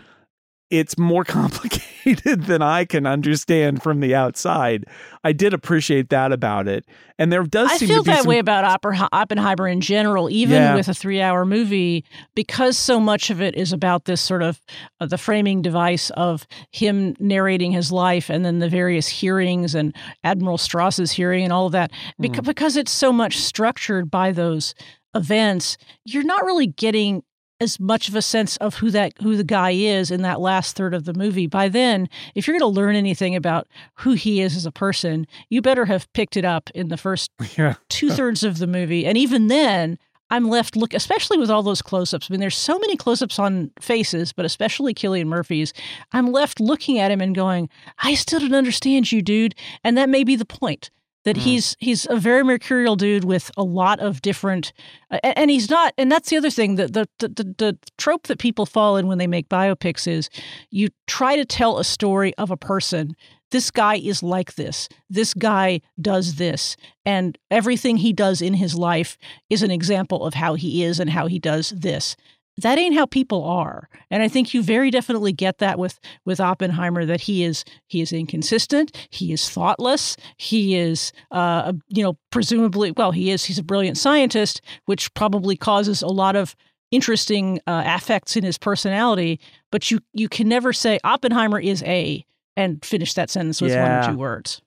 it's 0.78 0.96
more 0.98 1.24
complicated 1.38 2.44
than 2.44 2.60
I 2.62 2.84
can 2.84 3.06
understand 3.06 3.82
from 3.82 4.00
the 4.00 4.14
outside. 4.14 4.84
I 5.22 5.32
did 5.32 5.54
appreciate 5.54 6.10
that 6.10 6.32
about 6.32 6.68
it, 6.68 6.84
and 7.18 7.32
there 7.32 7.42
does 7.44 7.70
I 7.70 7.76
seem 7.78 7.88
feel 7.88 7.98
to 8.02 8.10
be 8.10 8.10
that 8.12 8.22
some, 8.22 8.28
way 8.28 8.38
about 8.38 8.80
Oppenheimer 9.12 9.66
in 9.68 9.80
general, 9.80 10.28
even 10.30 10.54
Yeah. 10.56 10.74
with 10.74 10.88
a 10.88 10.94
three-hour 10.94 11.44
movie, 11.46 12.04
because 12.34 12.76
so 12.76 13.00
much 13.00 13.30
of 13.30 13.40
it 13.40 13.54
is 13.54 13.72
about 13.72 14.04
this 14.04 14.20
sort 14.20 14.42
of 14.42 14.60
uh, 15.00 15.06
the 15.06 15.18
framing 15.18 15.62
device 15.62 16.10
of 16.10 16.46
him 16.72 17.14
narrating 17.20 17.72
his 17.72 17.90
life, 17.90 18.28
and 18.30 18.44
then 18.44 18.58
the 18.58 18.68
various 18.68 19.08
hearings 19.08 19.74
and 19.74 19.94
Admiral 20.24 20.58
Strauss's 20.58 21.12
hearing 21.12 21.44
and 21.44 21.52
all 21.52 21.66
of 21.66 21.72
that. 21.72 21.90
Because 22.20 22.42
Mm. 22.42 22.46
because 22.46 22.76
it's 22.76 22.92
so 22.92 23.12
much 23.12 23.38
structured 23.38 24.10
by 24.10 24.30
those 24.32 24.74
events, 25.14 25.76
you're 26.04 26.24
not 26.24 26.44
really 26.44 26.66
getting 26.66 27.22
as 27.60 27.78
much 27.78 28.08
of 28.08 28.14
a 28.14 28.22
sense 28.22 28.56
of 28.58 28.74
who 28.76 28.90
that 28.90 29.12
who 29.22 29.36
the 29.36 29.44
guy 29.44 29.70
is 29.70 30.10
in 30.10 30.22
that 30.22 30.40
last 30.40 30.76
third 30.76 30.92
of 30.94 31.04
the 31.04 31.14
movie. 31.14 31.46
By 31.46 31.68
then, 31.68 32.08
if 32.34 32.46
you're 32.46 32.58
going 32.58 32.72
to 32.72 32.80
learn 32.80 32.96
anything 32.96 33.36
about 33.36 33.68
who 33.96 34.12
he 34.12 34.40
is 34.40 34.56
as 34.56 34.66
a 34.66 34.72
person, 34.72 35.26
you 35.48 35.62
better 35.62 35.84
have 35.84 36.12
picked 36.14 36.36
it 36.36 36.44
up 36.44 36.68
in 36.74 36.88
the 36.88 36.96
first 36.96 37.30
Yeah. 37.56 37.74
two 37.88 38.10
thirds 38.10 38.42
of 38.44 38.58
the 38.58 38.66
movie. 38.66 39.06
And 39.06 39.16
even 39.16 39.46
then, 39.46 39.98
I'm 40.30 40.48
left 40.48 40.74
look, 40.74 40.94
especially 40.94 41.38
with 41.38 41.50
all 41.50 41.62
those 41.62 41.82
close 41.82 42.12
ups. 42.12 42.28
I 42.28 42.32
mean, 42.32 42.40
there's 42.40 42.56
so 42.56 42.78
many 42.78 42.96
close 42.96 43.22
ups 43.22 43.38
on 43.38 43.70
faces, 43.80 44.32
but 44.32 44.44
especially 44.44 44.92
Cillian 44.94 45.26
Murphy's. 45.26 45.72
I'm 46.12 46.32
left 46.32 46.58
looking 46.60 46.98
at 46.98 47.10
him 47.12 47.20
and 47.20 47.34
going, 47.34 47.68
I 47.98 48.14
still 48.14 48.40
don't 48.40 48.54
understand 48.54 49.12
you, 49.12 49.22
dude. 49.22 49.54
And 49.84 49.96
that 49.96 50.08
may 50.08 50.24
be 50.24 50.34
the 50.34 50.44
point. 50.46 50.90
That 51.24 51.38
he's 51.38 51.74
he's 51.80 52.06
a 52.08 52.16
very 52.16 52.44
mercurial 52.44 52.96
dude 52.96 53.24
with 53.24 53.50
a 53.56 53.62
lot 53.62 53.98
of 53.98 54.20
different, 54.20 54.72
uh, 55.10 55.18
and 55.22 55.50
he's 55.50 55.70
not. 55.70 55.94
And 55.96 56.12
that's 56.12 56.28
the 56.28 56.36
other 56.36 56.50
thing. 56.50 56.76
that 56.76 56.92
the, 56.92 57.08
the 57.18 57.28
the 57.28 57.54
the 57.56 57.78
trope 57.96 58.26
that 58.26 58.38
people 58.38 58.66
fall 58.66 58.96
in 58.96 59.06
when 59.06 59.18
they 59.18 59.26
make 59.26 59.48
biopics 59.48 60.06
is 60.06 60.28
you 60.70 60.88
try 61.06 61.36
to 61.36 61.44
tell 61.44 61.78
a 61.78 61.84
story 61.84 62.34
of 62.36 62.50
a 62.50 62.56
person 62.56 63.16
this 63.54 63.70
guy 63.70 63.94
is 63.94 64.20
like 64.20 64.56
this. 64.56 64.88
This 65.08 65.32
guy 65.32 65.80
does 66.00 66.34
this. 66.34 66.76
And 67.06 67.38
everything 67.52 67.98
he 67.98 68.12
does 68.12 68.42
in 68.42 68.54
his 68.54 68.74
life 68.74 69.16
is 69.48 69.62
an 69.62 69.70
example 69.70 70.26
of 70.26 70.34
how 70.34 70.54
he 70.54 70.82
is 70.82 70.98
and 70.98 71.08
how 71.08 71.28
he 71.28 71.38
does 71.38 71.70
this. 71.70 72.16
That 72.58 72.78
ain't 72.78 72.94
how 72.94 73.06
people 73.06 73.44
are. 73.44 73.88
And 74.10 74.22
I 74.22 74.28
think 74.28 74.54
you 74.54 74.62
very 74.62 74.90
definitely 74.90 75.32
get 75.32 75.58
that 75.58 75.78
with 75.78 75.98
with 76.24 76.40
Oppenheimer 76.40 77.04
that 77.04 77.22
he 77.22 77.44
is 77.44 77.64
he 77.88 78.00
is 78.00 78.12
inconsistent, 78.12 78.96
he 79.10 79.32
is 79.32 79.48
thoughtless, 79.48 80.16
he 80.36 80.76
is 80.76 81.12
uh 81.30 81.72
you 81.88 82.02
know 82.02 82.16
presumably 82.30 82.92
well 82.92 83.12
he 83.12 83.30
is 83.30 83.44
he's 83.44 83.58
a 83.58 83.62
brilliant 83.62 83.98
scientist 83.98 84.60
which 84.84 85.12
probably 85.14 85.56
causes 85.56 86.02
a 86.02 86.08
lot 86.08 86.36
of 86.36 86.54
interesting 86.90 87.60
uh, 87.66 87.82
affects 87.86 88.36
in 88.36 88.44
his 88.44 88.56
personality, 88.56 89.40
but 89.72 89.90
you 89.90 90.00
you 90.12 90.28
can 90.28 90.48
never 90.48 90.72
say 90.72 90.98
Oppenheimer 91.04 91.60
is 91.60 91.82
a 91.82 92.24
and 92.56 92.84
finish 92.84 93.14
that 93.14 93.30
sentence 93.30 93.60
with 93.60 93.72
one 93.76 93.90
or 93.90 94.12
two 94.12 94.18
words. 94.18 94.62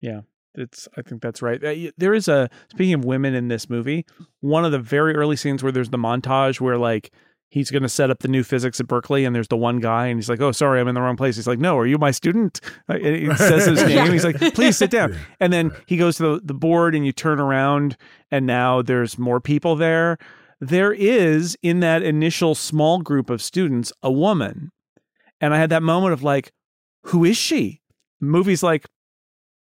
right. 0.00 0.24
It's 0.54 0.88
I 0.96 1.02
think 1.02 1.20
that's 1.22 1.42
right. 1.42 1.62
Uh, 1.62 1.90
There 1.98 2.14
is 2.14 2.28
a 2.28 2.48
speaking 2.70 2.94
of 2.94 3.04
women 3.04 3.34
in 3.34 3.48
this 3.48 3.68
movie, 3.68 4.06
one 4.40 4.64
of 4.64 4.72
the 4.72 4.78
very 4.78 5.14
early 5.14 5.36
scenes 5.36 5.62
where 5.62 5.72
there's 5.72 5.90
the 5.90 5.98
montage 5.98 6.60
where 6.60 6.78
like 6.78 7.12
he's 7.48 7.70
going 7.70 7.82
to 7.84 7.88
set 7.88 8.10
up 8.10 8.18
the 8.18 8.26
new 8.28 8.42
physics 8.42 8.80
at 8.80 8.88
Berkeley 8.88 9.24
and 9.24 9.34
there's 9.34 9.46
the 9.48 9.56
one 9.56 9.78
guy 9.78 10.06
and 10.06 10.18
he's 10.18 10.28
like, 10.28 10.40
"Oh, 10.40 10.52
sorry, 10.52 10.80
I'm 10.80 10.88
in 10.88 10.94
the 10.94 11.00
wrong 11.00 11.16
place." 11.16 11.36
He's 11.36 11.46
like, 11.46 11.58
"No, 11.58 11.76
are 11.78 11.86
you 11.86 11.98
my 11.98 12.10
student?" 12.10 12.60
Uh, 12.88 12.98
He 12.98 13.34
says 13.36 13.66
his 13.66 13.82
name. 13.86 14.12
He's 14.12 14.24
like, 14.24 14.38
"Please 14.54 14.76
sit 14.76 14.90
down." 14.90 15.16
And 15.40 15.52
then 15.52 15.70
he 15.86 15.96
goes 15.96 16.16
to 16.18 16.22
the, 16.22 16.40
the 16.44 16.54
board 16.54 16.94
and 16.94 17.04
you 17.04 17.12
turn 17.12 17.40
around 17.40 17.96
and 18.30 18.46
now 18.46 18.80
there's 18.82 19.18
more 19.18 19.40
people 19.40 19.76
there. 19.76 20.18
There 20.60 20.92
is 20.92 21.56
in 21.62 21.80
that 21.80 22.02
initial 22.02 22.54
small 22.54 23.00
group 23.00 23.28
of 23.28 23.42
students 23.42 23.92
a 24.02 24.10
woman. 24.10 24.70
And 25.40 25.52
I 25.52 25.58
had 25.58 25.70
that 25.70 25.82
moment 25.82 26.12
of 26.12 26.22
like, 26.22 26.52
"Who 27.06 27.24
is 27.24 27.36
she?" 27.36 27.80
Movie's 28.20 28.62
like, 28.62 28.86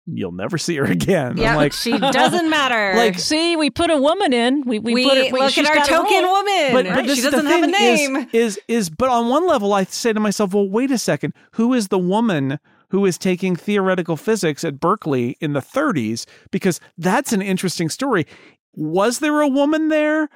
"You'll 0.06 0.32
never 0.32 0.58
see 0.58 0.76
her 0.76 0.84
again." 0.98 1.36
Yeah, 1.36 1.52
I'm 1.52 1.56
like, 1.56 1.72
she 1.72 1.96
doesn't 1.98 2.50
matter. 2.50 2.94
Like, 3.04 3.18
See, 3.18 3.56
we 3.56 3.70
put 3.70 3.90
a 3.90 3.96
woman 3.96 4.32
in. 4.32 4.62
We 4.62 4.78
we, 4.78 4.94
we, 4.94 5.04
put 5.04 5.18
it, 5.18 5.32
we 5.32 5.40
look 5.40 5.52
she's 5.52 5.68
at 5.68 5.76
our 5.76 5.84
token 5.84 6.22
woman. 6.22 6.72
but, 6.72 6.86
right? 6.86 7.06
but 7.06 7.14
she 7.14 7.22
doesn't 7.22 7.46
have 7.46 7.62
a 7.62 7.66
name. 7.66 8.16
Is, 8.32 8.56
is 8.56 8.60
is 8.68 8.90
but 8.90 9.08
on 9.08 9.28
one 9.28 9.46
level 9.46 9.72
I 9.72 9.84
say 9.84 10.12
to 10.12 10.20
myself, 10.20 10.54
well, 10.54 10.68
wait 10.68 10.90
a 10.90 10.98
second, 10.98 11.34
who 11.52 11.74
is 11.74 11.88
the 11.88 11.98
woman 11.98 12.58
who 12.90 13.04
is 13.04 13.18
taking 13.18 13.56
theoretical 13.56 14.16
physics 14.16 14.62
at 14.62 14.78
Berkeley 14.78 15.36
in 15.40 15.52
the 15.52 15.60
30s? 15.60 16.26
Because 16.52 16.78
that's 16.96 17.32
an 17.32 17.42
interesting 17.42 17.88
story. 17.88 18.26
Was 18.74 19.18
there 19.18 19.40
a 19.40 19.48
woman 19.48 19.88
there? 19.88 20.28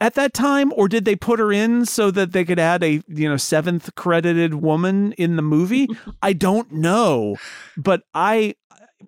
At 0.00 0.14
that 0.14 0.34
time, 0.34 0.70
or 0.76 0.86
did 0.88 1.06
they 1.06 1.16
put 1.16 1.38
her 1.38 1.50
in 1.52 1.86
so 1.86 2.10
that 2.10 2.32
they 2.32 2.44
could 2.44 2.58
add 2.58 2.82
a 2.82 3.00
you 3.08 3.28
know 3.28 3.36
seventh 3.38 3.94
credited 3.94 4.54
woman 4.54 5.12
in 5.12 5.36
the 5.36 5.42
movie? 5.42 5.88
I 6.22 6.34
don't 6.34 6.70
know, 6.72 7.36
but 7.76 8.02
I 8.12 8.56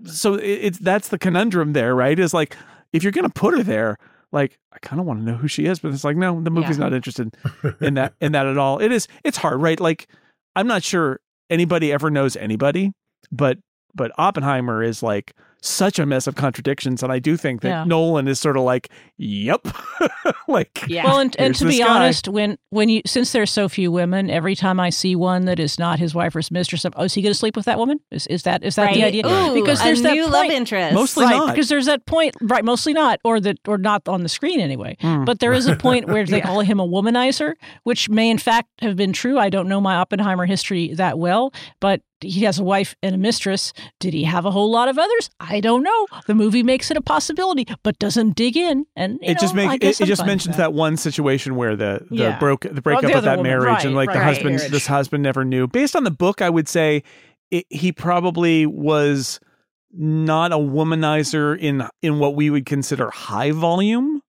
so 0.05 0.34
it, 0.34 0.44
it's 0.44 0.78
that's 0.78 1.09
the 1.09 1.18
conundrum 1.18 1.72
there, 1.72 1.94
right? 1.94 2.18
Is 2.18 2.34
like 2.34 2.57
if 2.92 3.03
you're 3.03 3.12
gonna 3.12 3.28
put 3.30 3.55
her 3.57 3.62
there, 3.62 3.97
like 4.32 4.59
I 4.72 4.78
kind 4.80 5.01
of 5.01 5.07
want 5.07 5.20
to 5.20 5.24
know 5.24 5.36
who 5.36 5.49
she 5.49 5.66
is, 5.66 5.78
but 5.78 5.92
it's 5.92 6.05
like 6.05 6.16
no, 6.16 6.40
the 6.40 6.51
movie's 6.51 6.78
Yeah. 6.78 6.84
not 6.84 6.92
interested 6.92 7.34
in 7.80 7.94
that 7.94 8.14
in 8.20 8.32
that 8.32 8.47
at 8.47 8.59
all. 8.59 8.78
It 8.78 8.92
is 8.92 9.09
it's 9.24 9.38
hard, 9.38 9.61
right? 9.61 9.78
Like 9.80 10.09
I'm 10.55 10.66
not 10.66 10.82
sure 10.82 11.20
anybody 11.51 11.92
ever 11.92 12.11
knows 12.11 12.36
anybody, 12.36 12.92
but 13.30 13.59
but 13.94 14.12
Oppenheimer 14.18 14.82
is 14.82 15.03
like 15.03 15.34
such 15.67 15.99
a 15.99 16.07
mess 16.07 16.27
of 16.27 16.35
contradictions. 16.35 17.03
And 17.03 17.12
I 17.12 17.19
do 17.19 17.37
think 17.37 17.61
that 17.62 17.69
Yeah. 17.69 17.85
Nolan 17.85 18.29
is 18.29 18.41
sort 18.41 18.57
of 18.57 18.62
like, 18.62 18.91
yep. 19.17 19.67
like, 20.49 20.85
Yeah. 20.87 21.05
Well, 21.05 21.19
and, 21.19 21.35
and 21.39 21.55
to 21.57 21.67
be 21.67 21.79
guy. 21.79 21.89
honest, 21.89 22.29
when 22.29 22.59
when 22.71 22.89
you 22.89 23.03
since 23.07 23.33
there's 23.33 23.51
so 23.51 23.69
few 23.69 23.91
women, 23.91 24.31
every 24.31 24.55
time 24.55 24.79
I 24.81 24.91
see 24.91 25.17
one 25.17 25.45
that 25.47 25.59
is 25.59 25.79
not 25.79 25.99
his 25.99 26.14
wife 26.14 26.35
or 26.35 26.39
his 26.39 26.51
mistress, 26.51 26.85
I'm, 26.85 26.93
oh, 26.97 27.05
is 27.05 27.14
he 27.14 27.23
going 27.23 27.33
to 27.33 27.39
sleep 27.39 27.57
with 27.57 27.64
that 27.67 27.79
woman? 27.79 28.01
Is 28.11 28.27
is 28.29 28.43
that 28.45 28.62
is 28.64 28.77
that 28.77 28.95
the 28.95 29.05
idea? 29.05 29.27
Ooh, 29.27 29.55
because 29.55 29.83
there's 29.83 30.01
a 30.01 30.05
that 30.05 30.14
new 30.14 30.23
point, 30.23 30.33
love 30.33 30.51
interest. 30.51 30.95
Mostly 30.95 31.25
right? 31.25 31.37
not. 31.37 31.55
Because 31.55 31.69
there's 31.69 31.87
that 31.87 32.07
point, 32.07 32.35
right? 32.43 32.64
Mostly 32.64 32.93
not, 32.93 33.21
or 33.25 33.41
that 33.41 33.59
or 33.67 33.79
not 33.79 34.07
on 34.09 34.23
the 34.23 34.29
screen 34.29 34.61
anyway. 34.61 34.97
Hmm. 35.01 35.25
But 35.25 35.41
there 35.41 35.53
is 35.53 35.67
a 35.67 35.77
point 35.77 36.07
where 36.07 36.25
they 36.25 36.41
call 36.49 36.61
him 36.61 36.81
a 36.81 36.87
womanizer, 36.87 37.55
which 37.83 38.09
may 38.09 38.31
in 38.31 38.39
fact 38.39 38.69
have 38.81 38.97
been 38.97 39.12
true. 39.12 39.39
I 39.39 39.51
don't 39.51 39.69
know 39.69 39.81
my 39.81 39.97
Oppenheimer 39.97 40.47
history 40.47 40.95
that 40.95 41.19
well, 41.19 41.53
but 41.81 42.03
he 42.21 42.45
has 42.45 42.59
a 42.59 42.64
wife 42.64 42.95
and 43.03 43.14
a 43.14 43.19
mistress. 43.19 43.73
Did 44.01 44.14
he 44.14 44.25
have 44.25 44.45
a 44.45 44.51
whole 44.51 44.71
lot 44.71 44.89
of 44.89 44.99
others? 44.99 45.31
I 45.39 45.61
don't 45.61 45.83
know. 45.83 46.07
The 46.27 46.35
movie 46.35 46.62
makes 46.62 46.91
it 46.91 46.97
a 46.97 47.01
possibility, 47.03 47.67
but 47.83 47.99
doesn't 47.99 48.35
dig 48.37 48.57
in. 48.57 48.87
And 48.97 49.19
you 49.23 49.31
it 49.33 49.39
just 49.39 49.55
know, 49.55 49.62
I 49.62 49.79
makes 49.79 50.01
it, 50.01 50.05
it 50.05 50.07
just 50.07 50.25
mentions 50.25 50.57
that. 50.57 50.71
that 50.71 50.73
one 50.73 50.97
situation 50.97 51.57
where 51.57 51.77
the 51.77 52.07
the 52.11 52.17
Yeah. 52.17 52.39
broke 52.39 52.62
the 52.62 52.81
breakup 52.81 53.11
the 53.11 53.19
of 53.19 53.25
that 53.25 53.37
woman, 53.39 53.51
marriage 53.53 53.85
and 53.85 53.95
right, 53.95 54.07
like 54.07 54.14
the 54.14 54.19
right, 54.21 54.25
husband 54.35 54.57
marriage. 54.57 54.73
this 54.73 54.87
husband 54.87 55.23
never 55.23 55.45
knew. 55.45 55.67
Based 55.67 55.95
on 55.95 56.05
the 56.05 56.11
book, 56.11 56.41
I 56.43 56.51
would 56.51 56.69
say 56.69 57.03
it, 57.51 57.67
he 57.71 57.93
probably 57.93 58.67
was 58.67 59.39
not 59.93 60.53
a 60.53 60.57
womanizer 60.57 61.59
in 61.59 61.87
in 62.03 62.19
what 62.19 62.35
we 62.35 62.51
would 62.51 62.67
consider 62.67 63.11
high 63.11 63.51
volume, 63.53 64.21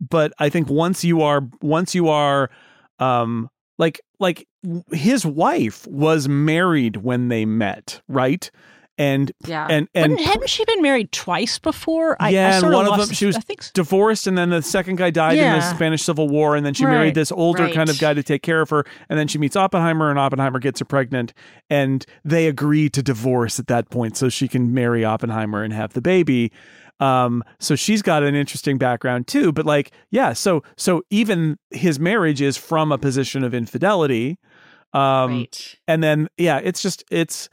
but 0.00 0.32
I 0.38 0.48
think 0.48 0.68
once 0.68 1.04
you 1.04 1.22
are 1.22 1.42
once 1.60 1.94
you 1.94 2.08
are 2.08 2.50
um 2.98 3.48
like 3.78 4.00
like 4.20 4.46
his 4.92 5.24
wife 5.26 5.86
was 5.86 6.28
married 6.28 6.96
when 6.96 7.28
they 7.28 7.44
met, 7.44 8.00
right? 8.08 8.50
And 8.98 9.30
Yeah. 9.46 9.66
and 9.68 9.88
and 9.94 10.12
Wouldn't- 10.12 10.26
hadn't 10.26 10.48
she 10.48 10.64
been 10.64 10.80
married 10.80 11.12
twice 11.12 11.58
before? 11.58 12.16
I, 12.18 12.30
Yeah, 12.30 12.48
I 12.48 12.52
and 12.56 12.72
one 12.72 12.86
of 12.86 12.96
them- 12.96 13.12
she 13.14 13.26
was 13.26 13.36
so. 13.36 13.70
divorced 13.74 14.26
and 14.26 14.38
then 14.38 14.48
the 14.48 14.62
second 14.62 14.96
guy 14.96 15.10
died 15.10 15.36
in 15.36 15.52
the 15.52 15.60
Spanish 15.60 16.02
Civil 16.02 16.28
War 16.28 16.56
and 16.56 16.64
then 16.64 16.72
she 16.72 16.86
married 16.86 17.14
this 17.14 17.30
older 17.30 17.64
Right. 17.64 17.74
kind 17.74 17.90
of 17.90 17.98
guy 17.98 18.14
to 18.14 18.22
take 18.22 18.42
care 18.42 18.62
of 18.62 18.70
her 18.70 18.86
and 19.10 19.18
then 19.18 19.28
she 19.28 19.36
meets 19.36 19.54
Oppenheimer 19.54 20.08
and 20.08 20.18
Oppenheimer 20.18 20.58
gets 20.60 20.78
her 20.78 20.86
pregnant 20.86 21.34
and 21.68 22.06
they 22.24 22.46
agree 22.46 22.88
to 22.88 23.02
divorce 23.02 23.60
at 23.60 23.66
that 23.66 23.90
point 23.90 24.16
so 24.16 24.30
she 24.30 24.48
can 24.48 24.72
marry 24.72 25.04
Oppenheimer 25.04 25.62
and 25.62 25.74
have 25.74 25.92
the 25.92 26.00
baby 26.00 26.50
um 27.00 27.42
so 27.58 27.74
she's 27.74 28.02
got 28.02 28.22
an 28.22 28.34
interesting 28.34 28.78
background 28.78 29.26
too 29.26 29.52
but 29.52 29.66
like 29.66 29.92
yeah 30.10 30.32
so 30.32 30.62
so 30.76 31.02
even 31.10 31.58
his 31.70 31.98
marriage 31.98 32.40
is 32.40 32.56
from 32.56 32.90
a 32.90 32.98
position 32.98 33.44
of 33.44 33.52
infidelity 33.52 34.38
um 34.92 35.38
right. 35.40 35.76
and 35.86 36.02
then 36.02 36.28
yeah 36.38 36.58
it's 36.58 36.80
just 36.80 37.04
it's 37.10 37.48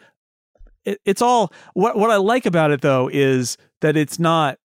it, 0.86 1.00
it's 1.06 1.22
all 1.22 1.52
what 1.74 1.98
what 1.98 2.10
i 2.10 2.16
like 2.16 2.46
about 2.46 2.72
it 2.72 2.82
though 2.82 3.10
is 3.12 3.58
that 3.82 3.98
it's 3.98 4.18
not 4.18 4.58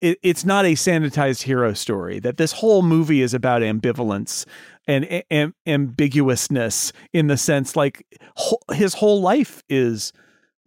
it, 0.00 0.18
it's 0.22 0.44
not 0.44 0.64
a 0.64 0.72
sanitized 0.72 1.42
hero 1.42 1.72
story 1.72 2.18
that 2.20 2.36
this 2.36 2.52
whole 2.52 2.82
movie 2.82 3.22
is 3.22 3.34
about 3.34 3.62
ambivalence 3.62 4.44
and 4.86 5.04
a- 5.04 5.32
am, 5.32 5.54
ambiguousness 5.66 6.92
in 7.12 7.26
the 7.26 7.36
sense 7.36 7.76
like 7.76 8.06
whole, 8.36 8.62
his 8.72 8.94
whole 8.94 9.20
life 9.20 9.62
is 9.68 10.12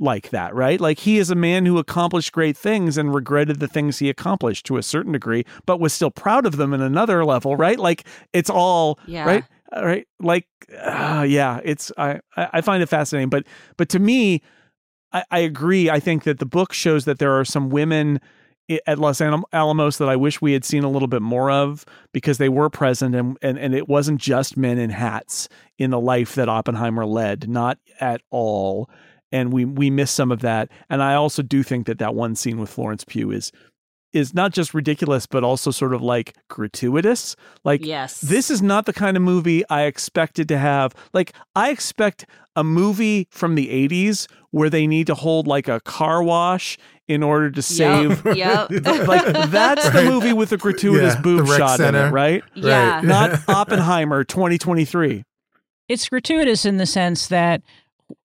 like 0.01 0.31
that 0.31 0.53
right? 0.53 0.81
Like 0.81 0.99
he 0.99 1.17
is 1.17 1.29
a 1.29 1.35
man 1.35 1.65
who 1.65 1.77
accomplished 1.77 2.31
great 2.33 2.57
things 2.57 2.97
and 2.97 3.13
regretted 3.13 3.59
the 3.61 3.67
things 3.67 3.99
he 3.99 4.09
accomplished 4.09 4.65
to 4.65 4.77
a 4.77 4.83
certain 4.83 5.13
degree 5.13 5.45
but 5.65 5.79
was 5.79 5.93
still 5.93 6.11
proud 6.11 6.45
of 6.45 6.57
them 6.57 6.73
in 6.73 6.81
another 6.81 7.23
level 7.23 7.55
right? 7.55 7.79
Like 7.79 8.05
it's 8.33 8.49
all 8.49 8.99
Yeah. 9.05 9.25
right? 9.25 9.43
All 9.71 9.85
right? 9.85 10.05
Like 10.19 10.47
uh, 10.77 11.25
yeah 11.27 11.61
it's 11.63 11.91
I, 11.97 12.19
I 12.35 12.49
I 12.53 12.61
find 12.61 12.83
it 12.83 12.89
fascinating 12.89 13.29
but 13.29 13.45
but 13.77 13.87
to 13.89 13.99
me 13.99 14.41
I, 15.13 15.23
I 15.29 15.39
agree. 15.39 15.89
I 15.89 15.99
think 15.99 16.23
that 16.23 16.39
the 16.39 16.45
book 16.45 16.73
shows 16.73 17.05
that 17.05 17.19
there 17.19 17.37
are 17.39 17.45
some 17.45 17.69
women 17.69 18.19
at 18.87 18.97
los 18.97 19.19
alamos 19.19 19.97
that 19.97 20.07
i 20.07 20.15
wish 20.15 20.41
we 20.41 20.53
had 20.53 20.63
seen 20.63 20.83
a 20.85 20.89
little 20.89 21.09
bit 21.09 21.21
more 21.21 21.51
of 21.51 21.83
because 22.13 22.37
they 22.37 22.47
were 22.47 22.69
present 22.69 23.13
and, 23.13 23.37
and 23.41 23.59
and 23.59 23.75
it 23.75 23.89
wasn't 23.89 24.17
just 24.21 24.55
men 24.55 24.77
in 24.77 24.89
hats 24.89 25.49
in 25.77 25.89
the 25.89 25.99
life 25.99 26.35
that 26.35 26.47
oppenheimer 26.47 27.05
led 27.05 27.49
not 27.49 27.77
at 27.99 28.21
all 28.29 28.89
and 29.31 29.51
we 29.53 29.65
we 29.65 29.89
miss 29.89 30.11
some 30.11 30.31
of 30.31 30.41
that 30.41 30.69
and 30.89 31.01
i 31.01 31.13
also 31.13 31.41
do 31.41 31.63
think 31.63 31.85
that 31.85 31.99
that 31.99 32.15
one 32.15 32.35
scene 32.35 32.59
with 32.59 32.69
florence 32.69 33.03
pugh 33.03 33.31
is 33.31 33.51
is 34.13 34.33
not 34.33 34.51
just 34.51 34.73
ridiculous 34.73 35.25
but 35.25 35.43
also 35.43 35.71
sort 35.71 35.93
of 35.93 36.01
like 36.01 36.35
gratuitous 36.49 37.35
like 37.63 37.85
yes. 37.85 38.19
this 38.21 38.49
is 38.51 38.61
not 38.61 38.85
the 38.85 38.93
kind 38.93 39.15
of 39.15 39.23
movie 39.23 39.63
I 39.69 39.83
expected 39.83 40.47
to 40.49 40.57
have. 40.57 40.93
Like, 41.13 41.33
I 41.55 41.69
expect 41.69 42.25
a 42.55 42.63
movie 42.63 43.27
from 43.31 43.55
the 43.55 43.67
80s 43.87 44.27
where 44.51 44.69
they 44.69 44.85
need 44.87 45.07
to 45.07 45.15
hold 45.15 45.47
like 45.47 45.67
a 45.67 45.79
car 45.81 46.21
wash 46.21 46.77
in 47.07 47.23
order 47.23 47.51
to 47.51 47.61
save. 47.61 48.25
Yep. 48.25 48.35
yep. 48.35 48.69
like, 49.07 49.25
that's 49.49 49.89
the 49.91 50.03
movie 50.03 50.33
with 50.33 50.49
the 50.49 50.57
gratuitous 50.57 51.15
Yeah, 51.15 51.21
boob 51.21 51.45
the 51.45 51.51
rec 51.51 51.57
shot 51.59 51.79
in 51.79 51.85
center. 51.85 52.07
it, 52.07 52.11
right? 52.11 52.43
yeah. 52.55 53.01
Not 53.03 53.39
Oppenheimer 53.47 54.23
2023. 54.23 55.23
It's 55.87 56.09
gratuitous 56.09 56.65
in 56.65 56.77
the 56.77 56.85
sense 56.85 57.27
that 57.27 57.61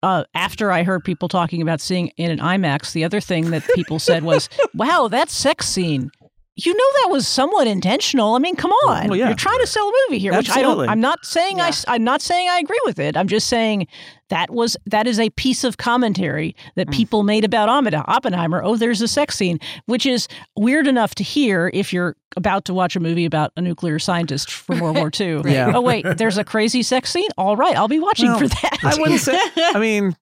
uh, 0.02 0.24
after 0.34 0.72
I 0.72 0.82
heard 0.82 1.04
people 1.04 1.28
talking 1.28 1.62
about 1.62 1.80
seeing 1.80 2.08
it 2.16 2.30
in 2.30 2.38
IMAX, 2.38 2.92
the 2.92 3.04
other 3.04 3.20
thing 3.20 3.50
that 3.50 3.64
people 3.74 3.98
said 3.98 4.22
was, 4.22 4.48
"Wow, 4.74 5.08
that 5.08 5.30
sex 5.30 5.68
scene." 5.68 6.10
You 6.58 6.72
know 6.72 7.02
that 7.02 7.10
was 7.10 7.28
somewhat 7.28 7.66
intentional. 7.66 8.34
I 8.34 8.38
mean, 8.38 8.56
come 8.56 8.70
on, 8.86 9.08
Well, 9.08 9.18
yeah. 9.18 9.26
you're 9.26 9.36
trying 9.36 9.58
to 9.58 9.66
sell 9.66 9.86
a 9.86 9.92
movie 10.08 10.18
here, 10.18 10.34
which 10.34 10.48
I 10.48 10.62
don't. 10.62 10.88
I'm 10.88 11.00
not 11.00 11.24
saying 11.26 11.60
I. 11.60 11.68
Yeah. 11.68 11.74
I'm 11.88 12.02
not 12.02 12.22
saying 12.22 12.48
I 12.48 12.58
agree 12.58 12.80
with 12.86 12.98
it. 12.98 13.14
I'm 13.14 13.28
just 13.28 13.48
saying 13.48 13.86
that 14.30 14.50
was 14.50 14.76
that 14.86 15.06
is 15.06 15.20
a 15.20 15.28
piece 15.30 15.64
of 15.64 15.76
commentary 15.76 16.56
that 16.74 16.88
mm. 16.88 16.94
people 16.94 17.24
made 17.24 17.44
about 17.44 17.68
Oppenheimer. 17.68 18.62
Oh, 18.62 18.76
there's 18.76 19.02
a 19.02 19.08
sex 19.08 19.36
scene, 19.36 19.60
which 19.84 20.06
is 20.06 20.28
weird 20.56 20.86
enough 20.86 21.14
to 21.16 21.22
hear 21.22 21.70
if 21.74 21.92
you're 21.92 22.16
about 22.36 22.64
to 22.66 22.74
watch 22.74 22.96
a 22.96 23.00
movie 23.00 23.26
about 23.26 23.52
a 23.56 23.60
nuclear 23.60 23.98
scientist 23.98 24.50
from 24.50 24.80
World 24.80 24.96
War 24.96 25.10
II. 25.20 25.42
Yeah. 25.44 25.72
Oh 25.74 25.82
wait, 25.82 26.06
there's 26.16 26.38
a 26.38 26.44
crazy 26.44 26.82
sex 26.82 27.10
scene. 27.10 27.28
All 27.36 27.56
right, 27.56 27.76
I'll 27.76 27.88
be 27.88 28.00
watching 28.00 28.30
Well, 28.30 28.38
for 28.38 28.48
that. 28.48 28.78
I 28.82 28.96
wouldn't 28.98 29.20
say, 29.20 29.38
I 29.56 29.78
mean, 29.78 30.16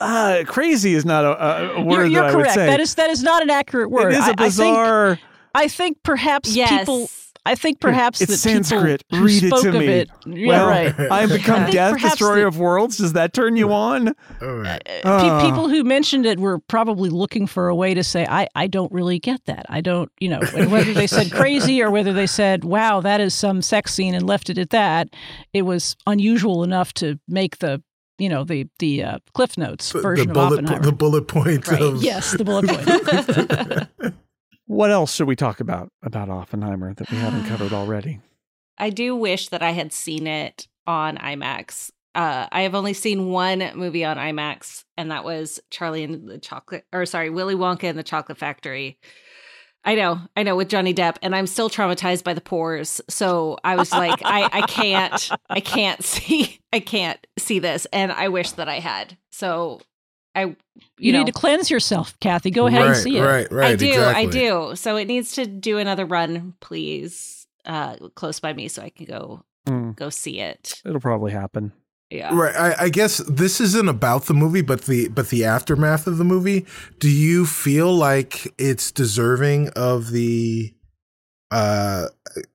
uh, 0.00 0.44
crazy 0.46 0.94
is 0.94 1.04
not 1.04 1.24
a, 1.24 1.74
a 1.76 1.82
word 1.82 1.94
you're 1.94 2.06
you're 2.06 2.22
that 2.22 2.30
I 2.32 2.36
would 2.36 2.42
correct. 2.42 2.54
say. 2.54 2.66
That 2.66 2.80
is 2.80 2.94
that 2.96 3.10
is 3.10 3.22
not 3.22 3.42
an 3.42 3.50
accurate 3.50 3.90
word. 3.90 4.12
It 4.12 4.18
is 4.18 4.28
a 4.28 4.34
bizarre. 4.34 5.10
I 5.12 5.14
think, 5.14 5.20
I 5.54 5.68
think 5.68 6.02
perhaps 6.02 6.54
yes. 6.54 6.80
people. 6.80 7.08
I 7.46 7.54
think 7.54 7.80
perhaps 7.80 8.20
it's 8.20 8.30
that 8.32 8.36
Sanskrit. 8.38 9.04
people 9.08 9.18
who 9.20 9.24
Read 9.24 9.42
it 9.44 9.50
to 9.62 9.72
me. 9.72 9.86
it. 9.86 10.10
Yeah, 10.26 10.48
well, 10.48 10.68
right. 10.68 11.00
I've 11.10 11.30
become 11.30 11.60
I 11.60 11.64
think 11.64 11.72
death, 11.72 11.92
perhaps 11.92 12.14
destroyer 12.18 12.40
the- 12.42 12.46
of 12.48 12.58
worlds. 12.58 12.98
Does 12.98 13.14
that 13.14 13.32
turn 13.32 13.56
you 13.56 13.72
on? 13.72 14.08
All 14.42 14.48
right. 14.56 14.82
Pe- 14.84 15.00
Ah. 15.04 15.40
people 15.48 15.66
who 15.70 15.82
mentioned 15.82 16.26
it 16.26 16.38
were 16.38 16.58
probably 16.58 17.08
looking 17.08 17.46
for 17.46 17.68
a 17.68 17.74
way 17.74 17.94
to 17.94 18.04
say, 18.04 18.26
I, 18.28 18.48
I 18.54 18.66
don't 18.66 18.92
really 18.92 19.18
get 19.18 19.42
that. 19.46 19.64
I 19.70 19.80
don't, 19.80 20.12
you 20.20 20.28
know, 20.28 20.40
whether 20.68 20.92
they 20.92 21.06
said 21.06 21.32
crazy 21.32 21.80
or 21.82 21.90
whether 21.90 22.12
they 22.12 22.26
said, 22.26 22.64
wow, 22.64 23.00
that 23.00 23.18
is 23.18 23.34
some 23.34 23.62
sex 23.62 23.94
scene 23.94 24.14
and 24.14 24.26
left 24.26 24.50
it 24.50 24.58
at 24.58 24.68
that, 24.70 25.08
it 25.54 25.62
was 25.62 25.96
unusual 26.06 26.64
enough 26.64 26.92
to 26.94 27.18
make 27.28 27.58
the, 27.58 27.82
you 28.18 28.28
know, 28.28 28.44
the 28.44 28.68
the 28.78 29.02
uh, 29.04 29.18
Cliff 29.34 29.56
Notes 29.56 29.92
The- 29.92 30.00
version 30.00 30.26
the 30.26 30.30
of 30.30 30.34
bullet, 30.34 30.58
Oppenheimer. 30.64 30.82
the 30.84 30.92
bullet 30.92 31.28
point 31.28 31.68
Right. 31.68 31.80
of 31.82 32.02
yes, 32.02 32.32
the 32.32 32.44
bullet 32.44 32.68
point. 32.68 34.14
What 34.66 34.90
else 34.90 35.14
should 35.14 35.26
we 35.26 35.34
talk 35.36 35.60
about 35.60 35.88
about 36.02 36.28
Oppenheimer 36.28 36.92
that 36.92 37.10
we 37.10 37.16
haven't 37.16 37.46
covered 37.46 37.72
already? 37.80 38.20
I 38.76 38.90
do 38.90 39.16
wish 39.16 39.48
that 39.48 39.62
I 39.62 39.70
had 39.70 39.92
seen 39.94 40.26
it 40.26 40.68
on 40.86 41.16
IMAX. 41.16 41.90
Uh, 42.14 42.46
I 42.52 42.62
have 42.62 42.74
only 42.74 42.92
seen 42.92 43.30
one 43.30 43.70
movie 43.74 44.04
on 44.04 44.16
IMAX, 44.18 44.84
and 44.98 45.10
that 45.10 45.24
was 45.24 45.58
Charlie 45.70 46.04
and 46.04 46.28
the 46.28 46.38
Chocolate, 46.38 46.84
or 46.92 47.06
sorry, 47.06 47.30
Willy 47.30 47.54
Wonka 47.54 47.84
and 47.84 47.98
the 47.98 48.02
Chocolate 48.02 48.36
Factory. 48.38 48.98
I 49.84 49.94
know, 49.94 50.20
I 50.36 50.42
know, 50.42 50.56
with 50.56 50.68
Johnny 50.68 50.92
Depp, 50.92 51.16
and 51.22 51.34
I'm 51.34 51.46
still 51.46 51.70
traumatized 51.70 52.24
by 52.24 52.34
the 52.34 52.40
pores. 52.40 53.00
So 53.08 53.58
I 53.64 53.76
was 53.76 53.92
like, 53.92 54.20
I, 54.24 54.48
I 54.52 54.62
can't, 54.62 55.30
I 55.48 55.60
can't 55.60 56.04
see, 56.04 56.60
I 56.72 56.80
can't 56.80 57.24
see 57.38 57.58
this, 57.58 57.86
and 57.92 58.12
I 58.12 58.28
wish 58.28 58.52
that 58.52 58.68
I 58.68 58.80
had. 58.80 59.16
So 59.30 59.80
I, 60.34 60.42
you, 60.42 60.56
You 60.98 61.12
know, 61.12 61.18
need 61.20 61.26
to 61.26 61.32
cleanse 61.32 61.70
yourself, 61.70 62.18
Kathy. 62.20 62.50
Go 62.50 62.66
ahead 62.66 62.80
right, 62.80 62.88
and 62.88 62.96
see 62.96 63.16
it. 63.16 63.22
Right, 63.22 63.50
right. 63.50 63.70
I 63.72 63.76
do, 63.76 63.86
exactly. 63.86 64.26
I 64.26 64.30
do. 64.30 64.76
So 64.76 64.96
it 64.96 65.06
needs 65.06 65.32
to 65.32 65.46
do 65.46 65.78
another 65.78 66.04
run, 66.04 66.54
please, 66.60 67.46
uh, 67.64 67.96
close 68.14 68.40
by 68.40 68.52
me, 68.52 68.68
so 68.68 68.82
I 68.82 68.90
can 68.90 69.06
go 69.06 69.42
Hmm, 69.66 69.90
go 69.92 70.08
see 70.08 70.40
it. 70.40 70.80
it'll 70.86 71.00
probably 71.00 71.32
happen. 71.32 71.72
Yeah. 72.10 72.34
Right. 72.34 72.54
I, 72.56 72.84
I 72.84 72.88
guess 72.88 73.18
this 73.18 73.60
isn't 73.60 73.88
about 73.88 74.24
the 74.24 74.34
movie, 74.34 74.62
but 74.62 74.82
the 74.82 75.08
but 75.08 75.28
the 75.28 75.44
aftermath 75.44 76.06
of 76.06 76.16
the 76.16 76.24
movie. 76.24 76.64
Do 76.98 77.10
you 77.10 77.44
feel 77.44 77.92
like 77.94 78.54
it's 78.58 78.90
deserving 78.90 79.68
of 79.70 80.10
the 80.10 80.72
uh, 81.50 82.06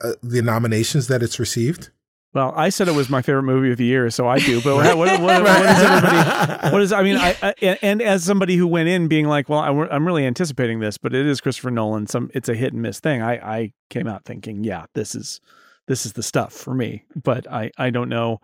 uh 0.01 0.13
the 0.23 0.41
nominations 0.41 1.07
that 1.07 1.21
it's 1.21 1.39
received? 1.39 1.91
Well, 2.33 2.51
I 2.55 2.69
said 2.69 2.87
it 2.87 2.95
was 2.95 3.11
my 3.11 3.21
favorite 3.21 3.43
movie 3.43 3.71
of 3.71 3.77
the 3.77 3.85
year, 3.85 4.09
so 4.09 4.27
I 4.27 4.39
do. 4.39 4.59
But 4.59 4.75
what, 4.75 4.97
what, 4.97 5.21
what, 5.21 5.43
what 5.43 5.65
is 5.65 5.77
everybody? 5.77 6.69
What 6.71 6.81
is? 6.81 6.91
I 6.91 7.03
mean, 7.03 7.17
I, 7.17 7.37
I 7.43 7.53
and- 7.61 7.79
and 7.83 8.01
as 8.01 8.23
somebody 8.23 8.55
who 8.55 8.65
went 8.65 8.89
in 8.89 9.07
being 9.07 9.27
like, 9.27 9.49
well, 9.49 9.59
I, 9.59 9.69
am 9.95 10.07
really 10.07 10.25
anticipating 10.25 10.79
this, 10.79 10.97
but 10.97 11.13
it 11.13 11.27
is 11.27 11.41
Christopher 11.41 11.69
Nolan. 11.69 12.07
Some 12.07 12.31
it's 12.33 12.49
a 12.49 12.55
hit 12.55 12.73
and 12.73 12.81
miss 12.81 12.99
thing. 12.99 13.21
I 13.21 13.33
I 13.33 13.73
came 13.91 14.07
out 14.07 14.25
thinking, 14.25 14.63
yeah, 14.63 14.85
this 14.95 15.13
is 15.13 15.41
this 15.87 16.07
is 16.07 16.13
the 16.13 16.23
stuff 16.23 16.53
for 16.53 16.73
me. 16.73 17.03
But 17.15 17.47
I 17.51 17.69
I 17.77 17.91
don't 17.91 18.09
know 18.09 18.39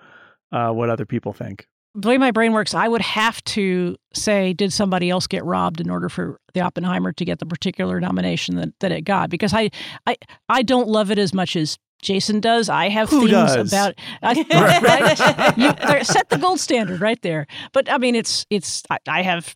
uh, 0.52 0.72
what 0.72 0.90
other 0.90 1.06
people 1.06 1.34
think. 1.34 1.68
the 1.96 2.08
way 2.08 2.18
my 2.18 2.32
brain 2.32 2.54
works, 2.54 2.74
I 2.74 2.88
would 2.88 3.02
have 3.02 3.44
to 3.46 3.96
say, 4.14 4.54
did 4.54 4.72
somebody 4.72 5.10
else 5.10 5.28
get 5.28 5.44
robbed 5.44 5.82
in 5.82 5.90
order 5.90 6.10
for 6.10 6.40
the 6.54 6.62
Oppenheimer 6.62 7.12
to 7.14 7.26
get 7.26 7.40
the 7.40 7.46
particular 7.46 8.00
nomination 8.00 8.56
that, 8.56 8.70
that 8.80 8.92
it 8.92 9.02
got? 9.02 9.30
Because 9.30 9.54
I, 9.54 9.70
I, 10.06 10.18
I 10.48 10.62
don't 10.64 10.88
love 10.88 11.12
it 11.12 11.18
as 11.18 11.34
much 11.34 11.56
as 11.56 11.78
Jason 12.02 12.40
does. 12.40 12.70
I 12.70 12.90
have 12.90 13.10
Who 13.10 13.22
things 13.28 13.32
does? 13.32 13.74
about 13.74 13.96
I, 14.22 14.34
right? 14.54 15.58
You, 15.98 16.04
set 16.04 16.30
the 16.30 16.38
gold 16.38 16.60
standard 16.60 17.02
right 17.02 17.22
there. 17.22 17.46
But 17.74 17.92
I 17.92 17.98
mean, 17.98 18.16
it's 18.16 18.46
it's 18.50 18.84
I, 18.90 19.00
I 19.08 19.22
have. 19.22 19.56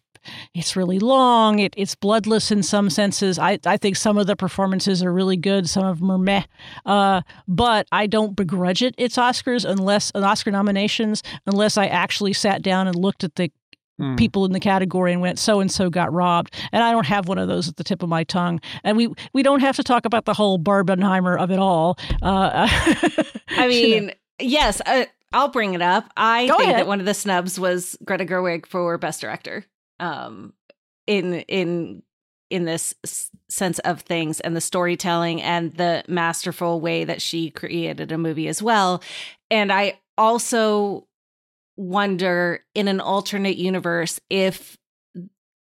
It's 0.54 0.76
really 0.76 1.00
long. 1.00 1.60
It, 1.60 1.74
it's 1.78 1.96
bloodless 1.96 2.52
in 2.52 2.64
some 2.64 2.90
senses. 2.90 3.38
I, 3.40 3.60
I 3.66 3.78
think 3.78 3.96
some 3.96 4.18
of 4.18 4.28
the 4.28 4.36
performances 4.36 5.04
are 5.04 5.12
really 5.14 5.38
good. 5.38 5.70
Some 5.70 5.86
of 5.86 6.00
them 6.00 6.12
are 6.12 6.18
meh. 6.18 6.44
Uh, 6.86 7.22
but 7.48 7.88
I 7.92 8.08
don't 8.08 8.36
begrudge 8.36 8.82
it. 8.82 8.96
Its 8.98 9.18
Oscars 9.18 9.64
unless 9.70 10.12
an 10.16 10.24
Oscar 10.24 10.52
nominations 10.52 11.24
unless 11.46 11.78
I 11.78 11.88
actually 11.88 12.34
sat 12.34 12.62
down 12.62 12.88
and 12.88 12.96
looked 12.96 13.24
at 13.24 13.36
the 13.36 13.52
Hmm. 14.00 14.16
people 14.16 14.44
in 14.44 14.54
the 14.54 14.60
category 14.60 15.14
and 15.14 15.22
went 15.22 15.38
so 15.38 15.60
and 15.60 15.72
so 15.72 15.88
got 15.88 16.12
robbed 16.12 16.56
and 16.72 16.84
i 16.84 16.92
don't 16.92 17.06
have 17.06 17.28
one 17.28 17.38
of 17.38 17.48
those 17.48 17.70
at 17.70 17.76
the 17.76 17.84
tip 17.84 18.02
of 18.02 18.10
my 18.10 18.24
tongue 18.24 18.60
and 18.84 18.98
we 18.98 19.08
we 19.34 19.44
don't 19.44 19.60
have 19.60 19.76
to 19.76 19.84
talk 19.84 20.04
about 20.06 20.26
the 20.26 20.34
whole 20.34 20.58
barbenheimer 20.58 21.40
of 21.40 21.52
it 21.52 21.60
all 21.60 21.96
uh, 22.24 22.68
I 23.56 23.68
mean, 23.68 24.12
yes, 24.40 24.82
uh, 24.88 25.06
I'll 25.32 25.50
bring 25.50 25.76
it 25.76 25.82
up. 25.84 26.10
I 26.18 26.48
Go 26.48 26.58
think 26.58 26.70
ahead. 26.70 26.80
that 26.80 26.88
one 26.88 27.00
of 27.00 27.06
the 27.06 27.14
snubs 27.14 27.60
was 27.60 27.96
Greta 28.04 28.26
Gerwig 28.26 28.66
for 28.66 28.98
Best 28.98 29.22
Director. 29.22 29.64
Um, 30.04 30.54
in 31.08 31.36
in 31.42 32.04
in 32.50 32.66
this 32.66 32.94
sense 33.50 33.80
of 33.80 34.02
things 34.02 34.40
and 34.40 34.56
the 34.56 34.62
storytelling 34.62 35.42
and 35.42 35.74
the 35.74 36.04
masterful 36.08 36.80
way 36.80 37.04
that 37.04 37.22
she 37.22 37.50
created 37.50 38.12
a 38.12 38.18
movie 38.18 38.48
as 38.48 38.62
well. 38.62 39.02
And 39.50 39.72
I 39.72 40.00
also 40.18 41.08
wonder 41.78 42.64
in 42.76 42.88
an 42.88 43.00
alternate 43.00 43.58
universe 43.58 44.20
if 44.30 44.78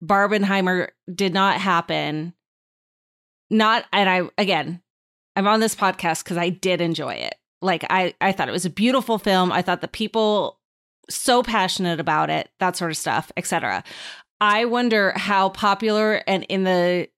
Barbenheimer 0.05 0.89
did 1.13 1.33
not 1.33 1.61
happen. 1.61 2.35
Not, 3.51 3.85
and 3.93 4.09
I, 4.09 4.23
again, 4.37 4.83
I'm 5.37 5.47
on 5.47 5.61
this 5.61 5.75
podcast 5.75 6.25
because 6.25 6.37
I 6.37 6.49
did 6.49 6.81
enjoy 6.81 7.15
it. 7.15 7.35
Like, 7.61 7.85
I, 7.89 8.15
I 8.21 8.33
thought 8.33 8.49
it 8.49 8.53
was 8.53 8.67
a 8.67 8.71
beautiful 8.71 9.19
film. 9.19 9.53
I 9.53 9.63
thought 9.63 9.81
the 9.81 9.89
people 9.89 10.59
so 11.09 11.43
passionate 11.43 12.01
about 12.01 12.31
it, 12.31 12.51
that 12.59 12.77
sort 12.77 12.91
of 12.91 12.97
stuff, 12.97 13.31
etc. 13.37 13.85
I 14.43 14.65
wonder 14.65 15.13
how 15.15 15.51
popular 15.51 16.21
and 16.27 16.43
in 16.49 16.65
the 16.65 17.09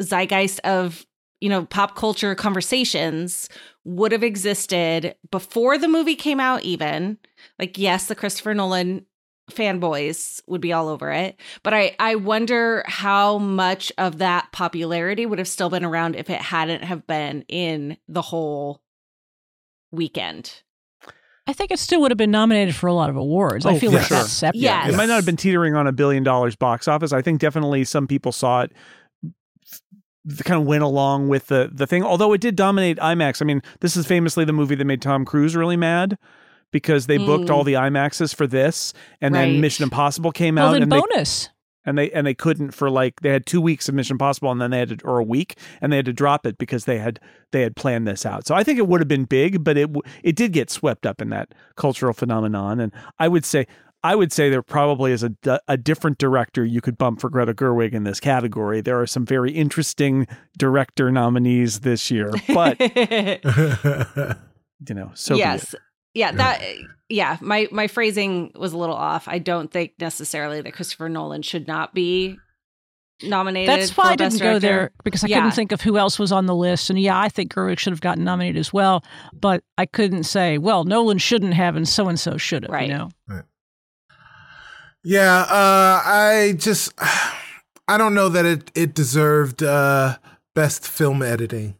zeitgeist 0.00 0.60
of 0.60 1.04
you 1.42 1.50
know 1.50 1.66
pop 1.66 1.94
culture 1.94 2.34
conversations 2.34 3.50
would 3.84 4.12
have 4.12 4.22
existed 4.22 5.14
before 5.30 5.76
the 5.76 5.88
movie 5.88 6.16
came 6.16 6.40
out 6.40 6.62
even. 6.62 7.18
Like 7.58 7.76
yes 7.76 8.06
the 8.06 8.14
christopher 8.14 8.54
nolan 8.54 9.04
fanboys 9.50 10.40
would 10.46 10.62
be 10.62 10.72
all 10.72 10.88
over 10.88 11.12
it 11.12 11.38
but 11.62 11.74
i 11.74 11.94
i 12.00 12.14
wonder 12.14 12.82
how 12.86 13.36
much 13.36 13.92
of 13.98 14.16
that 14.16 14.50
popularity 14.52 15.26
would 15.26 15.38
have 15.38 15.46
still 15.46 15.68
been 15.68 15.84
around 15.84 16.16
if 16.16 16.30
it 16.30 16.40
hadn't 16.40 16.82
have 16.82 17.06
been 17.06 17.42
in 17.46 17.98
the 18.08 18.22
whole 18.22 18.80
weekend 19.92 20.62
i 21.46 21.52
think 21.52 21.70
it 21.70 21.78
still 21.78 22.00
would 22.00 22.10
have 22.10 22.18
been 22.18 22.30
nominated 22.30 22.74
for 22.74 22.86
a 22.86 22.92
lot 22.94 23.10
of 23.10 23.16
awards 23.16 23.64
Oh, 23.66 23.70
i 23.70 23.78
feel 23.78 23.90
for 23.90 23.98
like 23.98 24.06
sure. 24.06 24.16
that's 24.18 24.32
separate 24.32 24.60
Yes. 24.60 24.88
It 24.92 24.96
might 24.96 25.06
not 25.06 25.16
have 25.16 25.26
been 25.26 25.36
teetering 25.36 25.74
on 25.76 25.86
a 25.86 25.92
billion 25.92 26.22
dollars 26.22 26.56
box 26.56 26.88
office. 26.88 27.12
I 27.12 27.22
think 27.22 27.40
definitely 27.40 27.84
some 27.84 28.06
people 28.06 28.32
saw 28.32 28.62
it 28.62 28.72
kind 30.44 30.60
of 30.60 30.66
went 30.66 30.82
along 30.82 31.28
with 31.28 31.48
the 31.48 31.70
the 31.72 31.86
thing. 31.86 32.02
Although 32.02 32.32
it 32.32 32.40
did 32.40 32.56
dominate 32.56 32.98
IMAX. 32.98 33.42
I 33.42 33.44
mean, 33.44 33.60
this 33.80 33.96
is 33.96 34.06
famously 34.06 34.44
the 34.44 34.52
movie 34.54 34.74
that 34.74 34.84
made 34.84 35.02
Tom 35.02 35.24
Cruise 35.24 35.54
really 35.54 35.76
mad 35.76 36.16
because 36.70 37.06
they 37.06 37.18
booked 37.18 37.48
Mm. 37.48 37.54
all 37.54 37.62
the 37.64 37.74
IMAXs 37.74 38.34
for 38.34 38.46
this, 38.46 38.92
and 39.20 39.34
then 39.34 39.60
Mission 39.60 39.82
Impossible 39.84 40.32
came 40.32 40.54
well 40.56 40.68
out, 40.68 40.72
then 40.72 40.82
and 40.84 40.92
they 40.92 40.98
bonus 40.98 41.50
and 41.84 41.98
they 41.98 42.10
and 42.12 42.26
they 42.26 42.34
couldn't 42.34 42.72
for 42.72 42.90
like 42.90 43.20
they 43.20 43.30
had 43.30 43.46
two 43.46 43.60
weeks 43.60 43.88
of 43.88 43.94
Mission 43.94 44.14
Impossible, 44.14 44.50
and 44.50 44.60
then 44.60 44.70
they 44.70 44.78
had 44.78 45.00
to, 45.00 45.04
or 45.04 45.18
a 45.18 45.24
week, 45.24 45.58
and 45.80 45.92
they 45.92 45.96
had 45.96 46.06
to 46.06 46.12
drop 46.12 46.46
it 46.46 46.58
because 46.58 46.84
they 46.84 46.98
had 46.98 47.20
they 47.52 47.62
had 47.62 47.76
planned 47.76 48.06
this 48.06 48.24
out. 48.24 48.46
So 48.46 48.54
I 48.54 48.64
think 48.64 48.78
it 48.78 48.86
would 48.86 49.00
have 49.00 49.08
been 49.08 49.24
big, 49.24 49.64
but 49.64 49.76
it 49.76 49.90
it 50.22 50.36
did 50.36 50.52
get 50.52 50.70
swept 50.70 51.06
up 51.06 51.20
in 51.20 51.30
that 51.30 51.54
cultural 51.76 52.12
phenomenon, 52.12 52.80
and 52.80 52.92
I 53.18 53.28
would 53.28 53.44
say. 53.44 53.66
I 54.02 54.14
would 54.14 54.32
say 54.32 54.50
there 54.50 54.60
probably 54.60 55.12
is 55.12 55.24
a, 55.24 55.32
a 55.66 55.78
different 55.78 56.18
director 56.18 56.62
you 56.62 56.82
could 56.82 56.98
bump 56.98 57.22
for 57.22 57.30
Greta 57.30 57.54
Gerwig 57.54 57.94
in 57.94 58.04
this 58.04 58.20
category. 58.20 58.82
There 58.82 59.00
are 59.00 59.06
some 59.06 59.24
very 59.24 59.50
interesting 59.50 60.26
director 60.58 61.10
nominees 61.10 61.80
this 61.80 62.10
year, 62.10 62.30
but 62.52 62.78
you 64.86 64.94
know, 64.94 65.10
so 65.14 65.36
yes 65.36 65.74
yeah 66.14 66.32
that 66.32 66.62
yeah 67.08 67.36
my 67.40 67.68
my 67.70 67.86
phrasing 67.86 68.50
was 68.54 68.72
a 68.72 68.78
little 68.78 68.94
off 68.94 69.28
i 69.28 69.38
don't 69.38 69.70
think 69.70 69.92
necessarily 70.00 70.60
that 70.62 70.72
christopher 70.72 71.08
nolan 71.08 71.42
should 71.42 71.66
not 71.66 71.92
be 71.94 72.38
nominated 73.22 73.68
That's 73.68 73.96
why 73.96 74.04
for 74.04 74.10
I 74.10 74.16
didn't 74.16 74.32
Best 74.32 74.42
go 74.42 74.46
Director. 74.58 74.66
there 74.66 74.90
because 75.04 75.22
I 75.22 75.28
Yeah. 75.28 75.36
couldn't 75.38 75.52
think 75.52 75.70
of 75.72 75.80
who 75.80 75.96
else 75.96 76.18
was 76.18 76.32
on 76.32 76.46
the 76.46 76.54
list. 76.54 76.90
And 76.90 76.98
yeah, 76.98 77.18
I 77.18 77.28
think 77.28 77.54
Gerwig 77.54 77.78
should 77.78 77.92
have 77.92 78.00
gotten 78.00 78.24
nominated 78.24 78.58
as 78.58 78.72
well, 78.72 79.04
but 79.32 79.62
I 79.78 79.86
couldn't 79.86 80.24
say, 80.24 80.58
well, 80.58 80.82
Nolan 80.82 81.18
shouldn't 81.18 81.54
have 81.54 81.76
and 81.76 81.88
so 81.88 82.08
and 82.08 82.18
so 82.18 82.36
should 82.36 82.64
have. 82.64 82.72
Right. 82.72 82.88
You 82.88 82.94
know, 82.98 83.42
Yeah, 85.04 85.42
uh, 85.42 86.02
I 86.04 86.54
just 86.58 86.92
I 87.88 87.98
don't 87.98 88.14
know 88.14 88.28
that 88.30 88.44
it 88.44 88.70
it 88.74 88.94
deserved 88.94 89.62
uh, 89.62 90.16
best 90.54 90.86
film 90.86 91.22
editing. 91.22 91.76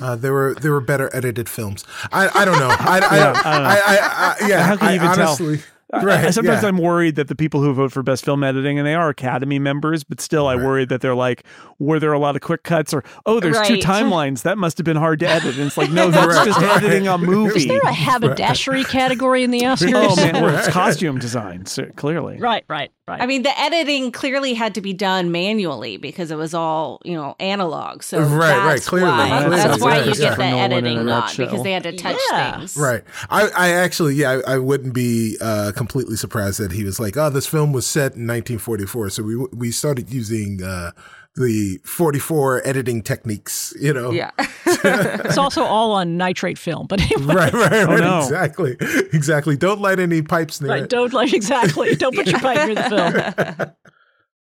Uh, 0.00 0.16
there 0.16 0.32
were 0.32 0.54
there 0.54 0.72
were 0.72 0.80
better 0.80 1.08
edited 1.14 1.48
films. 1.48 1.84
I 2.12 2.28
I 2.34 2.44
don't 2.44 2.58
know. 2.58 2.68
I 2.68 2.74
I, 2.74 3.16
Yeah, 3.16 3.30
I 3.30 3.32
don't. 3.32 3.46
I, 3.46 3.76
I, 3.76 4.36
I, 4.44 4.48
yeah. 4.48 4.62
How 4.62 4.76
can 4.76 4.88
you 4.90 4.94
even 4.96 5.08
tell? 5.12 5.28
honestly, 5.28 5.58
I- 5.58 5.62
Right, 6.02 6.24
I, 6.26 6.30
sometimes 6.30 6.62
yeah. 6.62 6.68
I'm 6.68 6.78
worried 6.78 7.16
that 7.16 7.28
the 7.28 7.34
people 7.34 7.60
who 7.62 7.72
vote 7.74 7.92
for 7.92 8.02
best 8.02 8.24
film 8.24 8.42
editing, 8.42 8.78
and 8.78 8.86
they 8.86 8.94
are 8.94 9.08
Academy 9.08 9.58
members, 9.58 10.04
but 10.04 10.20
still, 10.20 10.46
I 10.46 10.56
worry 10.56 10.84
that 10.86 11.00
they're 11.00 11.14
like, 11.14 11.44
were 11.78 11.98
there 12.00 12.12
a 12.12 12.18
lot 12.18 12.34
of 12.36 12.42
quick 12.42 12.62
cuts, 12.62 12.92
or 12.94 13.04
oh, 13.26 13.40
there's 13.40 13.60
two 13.66 13.76
timelines 13.78 14.42
that 14.42 14.58
must 14.58 14.78
have 14.78 14.84
been 14.84 14.96
hard 14.96 15.20
to 15.20 15.28
edit. 15.28 15.56
And 15.56 15.66
it's 15.66 15.76
like, 15.76 15.90
no, 15.90 16.10
that's 16.10 16.34
Right, 16.36 16.44
just 16.46 16.60
right. 16.60 16.76
editing 16.82 17.06
a 17.08 17.18
movie. 17.18 17.58
is 17.60 17.66
there 17.66 17.80
a 17.80 17.92
haberdashery 17.92 18.84
category 18.84 19.42
in 19.44 19.50
the 19.50 19.60
Oscars? 19.62 19.92
oh 19.94 20.16
man, 20.16 20.34
well, 20.42 20.56
it's 20.56 20.68
costume 20.68 21.18
design, 21.18 21.66
so 21.66 21.84
clearly. 21.96 22.38
right, 22.38 22.64
right, 22.68 22.90
right. 23.06 23.20
I 23.20 23.26
mean, 23.26 23.42
the 23.42 23.58
editing 23.58 24.10
clearly 24.12 24.54
had 24.54 24.74
to 24.76 24.80
be 24.80 24.92
done 24.92 25.30
manually 25.32 25.96
because 25.96 26.30
it 26.30 26.36
was 26.36 26.54
all 26.54 27.00
you 27.04 27.14
know 27.14 27.36
analog. 27.40 28.02
So 28.02 28.20
Right, 28.20 28.48
that's 28.48 28.64
right, 28.66 28.82
clearly, 28.82 29.08
why, 29.10 29.28
clearly, 29.38 29.56
that's 29.56 29.80
why 29.82 29.96
yeah, 29.98 30.04
you 30.04 30.06
yeah. 30.06 30.14
get 30.14 30.30
the 30.30 30.36
For 30.36 30.42
Nolan 30.42 30.54
in 30.54 30.72
a 30.72 30.74
editing 30.74 31.06
not 31.06 31.36
because 31.36 31.62
they 31.62 31.72
had 31.72 31.82
to 31.84 31.96
touch 31.96 32.16
Yeah. 32.30 32.56
things. 32.58 32.76
Right. 32.76 33.02
I, 33.30 33.48
I 33.56 33.68
actually, 33.70 34.14
yeah, 34.14 34.40
I, 34.46 34.54
I 34.54 34.58
wouldn't 34.58 34.94
be 34.94 35.36
uh, 35.40 35.72
completely 35.84 36.16
surprised 36.16 36.58
that 36.60 36.72
he 36.72 36.82
was 36.82 36.98
like, 36.98 37.16
oh, 37.16 37.28
this 37.28 37.46
film 37.46 37.72
was 37.72 37.86
set 37.86 38.16
in 38.16 38.26
1944. 38.26 39.10
So 39.10 39.22
we 39.22 39.36
we 39.52 39.70
started 39.70 40.10
using 40.10 40.62
uh, 40.62 40.92
the 41.36 41.78
44 41.84 42.66
editing 42.66 43.02
techniques, 43.02 43.74
you 43.78 43.92
know? 43.92 44.10
Yeah. 44.12 44.30
it's 44.38 45.36
also 45.36 45.62
all 45.62 45.92
on 45.92 46.16
nitrate 46.16 46.58
film, 46.58 46.86
but 46.86 47.00
anyway, 47.02 47.34
Right, 47.34 47.52
right, 47.52 47.72
right. 47.72 47.88
Oh, 47.88 47.96
no. 47.96 48.18
Exactly. 48.20 48.76
Exactly. 49.12 49.56
Don't 49.56 49.80
light 49.80 49.98
any 49.98 50.22
pipes 50.22 50.60
near 50.60 50.70
right, 50.70 50.82
it. 50.84 50.90
don't 50.90 51.12
light 51.12 51.34
exactly. 51.34 51.94
Don't 51.96 52.14
put 52.14 52.26
your 52.28 52.40
pipe 52.40 52.66
near 52.66 52.74
the 52.74 53.54
film. 53.56 53.72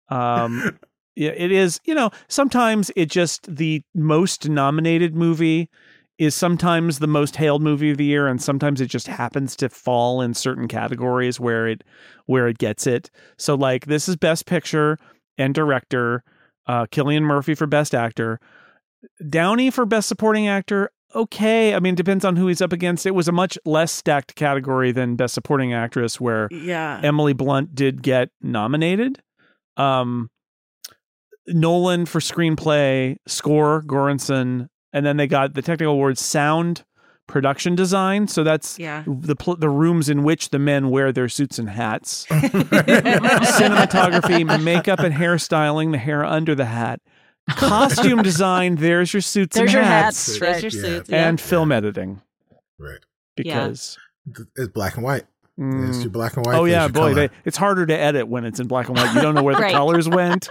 Um, 0.09 0.77
yeah, 1.15 1.29
it 1.29 1.53
is. 1.53 1.79
You 1.85 1.95
know, 1.95 2.09
sometimes 2.27 2.91
it 2.97 3.09
just 3.09 3.55
the 3.55 3.81
most 3.95 4.49
nominated 4.49 5.15
movie 5.15 5.69
is 6.21 6.35
sometimes 6.35 6.99
the 6.99 7.07
most 7.07 7.35
hailed 7.35 7.63
movie 7.63 7.89
of 7.89 7.97
the 7.97 8.05
year, 8.05 8.27
and 8.27 8.39
sometimes 8.39 8.79
it 8.79 8.85
just 8.85 9.07
happens 9.07 9.55
to 9.55 9.67
fall 9.69 10.21
in 10.21 10.35
certain 10.35 10.67
categories 10.67 11.39
where 11.39 11.67
it 11.67 11.83
where 12.27 12.47
it 12.47 12.59
gets 12.59 12.85
it. 12.85 13.09
So, 13.39 13.55
like, 13.55 13.87
this 13.87 14.07
is 14.07 14.15
Best 14.17 14.45
Picture 14.45 14.99
and 15.39 15.55
Director, 15.55 16.23
uh, 16.67 16.85
Cillian 16.91 17.23
Murphy 17.23 17.55
for 17.55 17.65
Best 17.65 17.95
Actor, 17.95 18.39
Downey 19.31 19.71
for 19.71 19.83
Best 19.87 20.07
Supporting 20.07 20.47
Actor. 20.47 20.91
Okay, 21.15 21.73
I 21.73 21.79
mean, 21.79 21.95
depends 21.95 22.23
on 22.23 22.35
who 22.35 22.45
he's 22.45 22.61
up 22.61 22.71
against. 22.71 23.07
It 23.07 23.15
was 23.15 23.27
a 23.27 23.31
much 23.31 23.57
less 23.65 23.91
stacked 23.91 24.35
category 24.35 24.91
than 24.91 25.15
Best 25.15 25.33
Supporting 25.33 25.73
Actress, 25.73 26.21
where 26.21 26.49
yeah. 26.51 27.01
Emily 27.03 27.33
Blunt 27.33 27.73
did 27.73 28.03
get 28.03 28.29
nominated. 28.43 29.23
Um, 29.75 30.29
Nolan 31.47 32.05
for 32.05 32.19
screenplay, 32.19 33.15
score, 33.25 33.81
Göransson, 33.81 34.67
and 34.93 35.05
then 35.05 35.17
they 35.17 35.27
got 35.27 35.53
the 35.53 35.61
technical 35.61 35.93
awards 35.93 36.21
sound, 36.21 36.83
production 37.27 37.75
design. 37.75 38.27
So 38.27 38.43
that's 38.43 38.77
Yeah. 38.79 39.03
the 39.07 39.35
pl- 39.35 39.55
the 39.55 39.69
rooms 39.69 40.09
in 40.09 40.23
which 40.23 40.49
the 40.49 40.59
men 40.59 40.89
wear 40.89 41.11
their 41.11 41.29
suits 41.29 41.59
and 41.59 41.69
hats. 41.69 42.25
Cinematography, 42.29 44.63
makeup 44.63 44.99
and 44.99 45.13
hairstyling, 45.13 45.91
the 45.91 45.97
hair 45.97 46.23
under 46.25 46.55
the 46.55 46.65
hat. 46.65 46.99
Costume 47.49 48.21
design, 48.23 48.75
there's 48.75 49.13
your 49.13 49.21
suits 49.21 49.55
There's 49.55 49.67
and 49.69 49.73
your 49.73 49.83
hats. 49.83 50.27
hats. 50.27 50.39
There's 50.39 50.63
Right. 50.63 50.73
your 50.73 50.81
Yeah. 50.83 50.89
suits. 50.97 51.09
yeah. 51.09 51.27
And 51.27 51.39
film 51.41 51.71
editing 51.71 52.21
Right. 52.79 52.99
because 53.35 53.97
It's 54.55 54.67
black 54.73 54.95
and 54.95 55.03
white. 55.03 55.23
It's 55.63 56.01
your 56.01 56.09
black 56.09 56.35
and 56.37 56.45
white. 56.45 56.55
Oh 56.55 56.65
yeah, 56.65 56.87
boy, 56.87 57.13
they, 57.13 57.29
it's 57.45 57.57
harder 57.57 57.85
to 57.85 57.95
edit 57.95 58.27
when 58.27 58.45
it's 58.45 58.59
in 58.59 58.67
black 58.67 58.87
and 58.89 58.97
white. 58.97 59.13
You 59.13 59.21
don't 59.21 59.35
know 59.35 59.43
where 59.43 59.55
the 59.55 59.61
colors 59.71 60.09
went. 60.09 60.49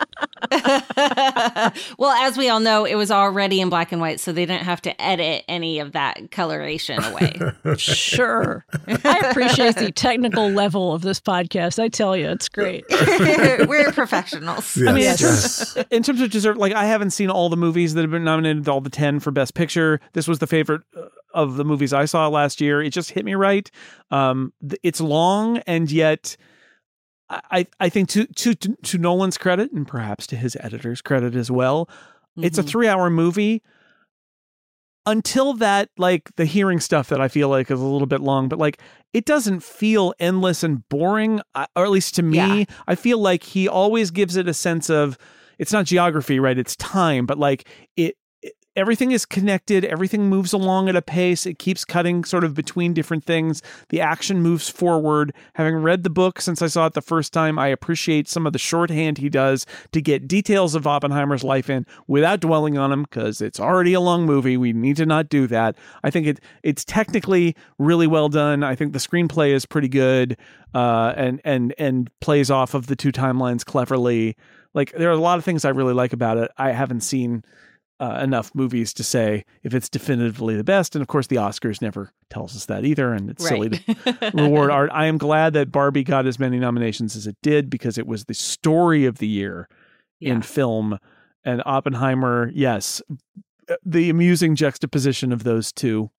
well, 1.99 2.11
as 2.11 2.37
we 2.39 2.49
all 2.49 2.61
know, 2.61 2.85
it 2.85 2.95
was 2.95 3.11
already 3.11 3.61
in 3.61 3.69
black 3.69 3.91
and 3.91 4.01
white, 4.01 4.21
so 4.21 4.33
they 4.33 4.47
didn't 4.47 4.65
have 4.65 4.81
to 4.83 5.03
edit 5.03 5.45
any 5.49 5.81
of 5.81 5.93
that 5.93 6.31
coloration 6.31 7.03
away. 7.03 7.39
Sure. 7.77 8.65
I 8.87 9.31
appreciate 9.31 9.77
the 9.77 9.91
technical 9.93 10.49
level 10.49 10.93
of 10.93 11.03
this 11.03 11.21
podcast. 11.21 11.83
I 11.83 11.89
tell 11.89 12.17
you, 12.17 12.29
it's 12.29 12.49
great. 12.49 12.85
We're 12.91 13.93
professionals. 13.93 14.77
Yes, 14.77 14.89
I 14.89 14.93
mean, 14.93 14.97
in 14.97 15.03
yes. 15.03 15.75
terms, 15.75 15.87
in 15.91 16.03
terms 16.03 16.21
of 16.21 16.31
dessert, 16.31 16.57
like 16.57 16.73
I 16.73 16.85
haven't 16.85 17.11
seen 17.11 17.31
all 17.31 17.49
the 17.49 17.57
movies 17.57 17.95
that 17.95 18.03
have 18.03 18.11
been 18.11 18.25
nominated, 18.25 18.69
all 18.69 18.81
the 18.81 18.91
ten 18.91 19.21
for 19.21 19.31
Best 19.31 19.55
Picture. 19.55 20.01
This 20.13 20.29
was 20.29 20.41
the 20.41 20.47
favorite 20.47 20.83
uh, 20.97 21.07
of 21.33 21.57
the 21.57 21.65
movies 21.65 21.93
I 21.93 22.05
saw 22.05 22.29
last 22.29 22.61
year. 22.61 22.83
It 22.83 22.91
just 22.91 23.11
hit 23.11 23.25
me 23.25 23.35
right. 23.35 23.71
Um, 24.11 24.53
th- 24.63 24.81
it's 25.01 25.09
long, 25.09 25.59
and 25.67 25.91
yet, 25.91 26.37
I 27.29 27.67
I 27.79 27.89
think 27.89 28.09
to 28.11 28.27
to 28.27 28.55
to 28.55 28.99
Nolan's 28.99 29.39
credit, 29.39 29.73
and 29.73 29.87
perhaps 29.87 30.27
to 30.29 30.37
his 30.37 30.57
editor's 30.61 31.01
credit 31.01 31.35
as 31.35 31.51
well, 31.51 31.89
it's 32.37 32.59
a 32.59 32.63
Mhm. 32.63 32.69
three 32.69 32.89
hour 32.89 33.09
movie. 33.11 33.63
Until 35.07 35.55
that, 35.55 35.89
like 35.97 36.31
the 36.37 36.45
hearing 36.45 36.79
stuff 36.79 37.09
that 37.09 37.21
I 37.23 37.29
feel 37.29 37.49
like 37.49 37.71
is 37.71 37.81
a 37.81 37.85
little 37.85 38.07
bit 38.07 38.21
long, 38.21 38.49
but 38.49 38.59
like 38.59 38.81
it 39.15 39.25
doesn't 39.25 39.61
feel 39.63 40.13
endless 40.21 40.63
and 40.63 40.87
boring, 40.91 41.41
uh, 41.55 41.67
or 41.75 41.85
at 41.85 41.91
least 41.91 42.15
to 42.17 42.23
me. 42.23 42.37
Yeah. 42.37 42.65
I 42.87 42.95
feel 42.97 43.19
like 43.19 43.43
he 43.43 43.67
always 43.67 44.11
gives 44.11 44.37
it 44.37 44.47
a 44.47 44.55
sense 44.55 44.91
of 44.91 45.17
it's 45.59 45.73
not 45.73 45.87
geography, 45.87 46.39
right? 46.39 46.57
It's 46.57 46.77
time, 46.77 47.25
but 47.27 47.39
like 47.39 47.67
it 47.97 48.17
everything 48.77 49.11
is 49.11 49.27
connected, 49.27 49.85
everything 49.85 50.29
moves 50.29 50.53
along 50.53 50.89
at 50.89 50.97
a 50.97 51.03
pace. 51.03 51.45
It 51.45 51.59
keeps 51.59 51.85
cutting 51.85 52.25
sort 52.25 52.45
of 52.45 52.55
between 52.55 52.95
different 52.95 53.25
things. 53.25 53.63
The 53.89 54.01
action 54.01 54.43
moves 54.43 54.69
forward. 54.69 55.35
Having 55.55 55.77
read 55.77 56.03
the 56.05 56.11
book 56.11 56.41
since 56.41 56.63
I 56.63 56.69
saw 56.69 56.87
it 56.87 56.95
the 56.95 57.03
first 57.03 57.33
time, 57.33 57.59
I 57.59 57.69
appreciate 57.69 58.29
some 58.29 58.47
of 58.47 58.53
the 58.53 58.59
shorthand 58.59 59.19
he 59.19 59.29
does 59.29 59.67
to 59.93 60.01
get 60.01 60.29
details 60.29 60.75
of 60.75 60.87
Oppenheimer's 60.87 61.45
life 61.45 61.69
in 61.69 61.85
without 62.07 62.41
dwelling 62.41 62.79
on 62.79 62.93
him 62.93 63.03
because 63.03 63.41
it's 63.41 63.61
already 63.61 63.93
a 63.93 64.01
long 64.01 64.25
movie. 64.25 64.57
We 64.57 64.73
need 64.73 64.97
to 64.97 65.07
not 65.07 65.29
do 65.29 65.47
that. 65.49 65.77
I 66.05 66.11
think 66.11 66.27
it 66.27 66.41
it's 66.63 66.85
technically 66.85 67.57
really 67.79 68.07
well 68.07 68.29
done. 68.29 68.63
I 68.63 68.75
think 68.77 68.93
the 68.93 68.99
screenplay 68.99 69.51
is 69.51 69.67
pretty 69.67 69.89
good 69.89 70.37
uh, 70.75 71.13
and 71.17 71.41
and 71.45 71.75
and 71.79 72.11
plays 72.21 72.51
off 72.51 72.75
of 72.75 72.87
the 72.87 72.97
two 72.97 73.13
timelines 73.13 73.65
cleverly. 73.65 74.37
Like 74.75 74.93
there 74.93 75.09
are 75.09 75.13
a 75.13 75.17
lot 75.17 75.39
of 75.39 75.45
things 75.45 75.65
I 75.65 75.71
really 75.71 75.95
like 75.95 76.13
about 76.13 76.39
it. 76.39 76.51
I 76.57 76.71
haven't 76.71 77.01
seen 77.01 77.45
uh, 78.01 78.19
enough 78.23 78.51
movies 78.55 78.95
to 78.95 79.05
say 79.05 79.45
if 79.63 79.75
it's 79.75 79.89
definitively 79.89 80.57
the 80.57 80.65
best, 80.65 80.97
and 80.97 81.03
of 81.03 81.09
course 81.09 81.27
the 81.27 81.37
Oscars 81.37 81.83
never 81.83 82.11
tells 82.31 82.57
us 82.57 82.65
that 82.67 82.85
either, 82.85 83.13
and 83.13 83.31
it's 83.31 83.47
silly 83.47 83.69
to 83.71 84.31
reward 84.35 84.71
art. 84.71 84.91
I 84.93 85.07
am 85.07 85.19
glad 85.19 85.53
that 85.53 85.71
Barbie 85.71 86.03
got 86.03 86.27
as 86.27 86.39
many 86.39 86.59
nominations 86.59 87.15
as 87.15 87.27
it 87.27 87.37
did 87.43 87.69
because 87.69 87.99
it 87.99 88.07
was 88.07 88.25
the 88.25 88.35
story 88.35 89.05
of 89.05 89.19
the 89.19 89.29
year 89.29 89.69
in 90.21 90.43
film, 90.43 90.99
and 91.45 91.63
Oppenheimer, 91.67 92.51
yes, 92.55 93.03
the 93.85 94.11
amusing 94.11 94.57
juxtaposition 94.57 95.33
of 95.33 95.45
those 95.45 95.73
two 95.73 96.11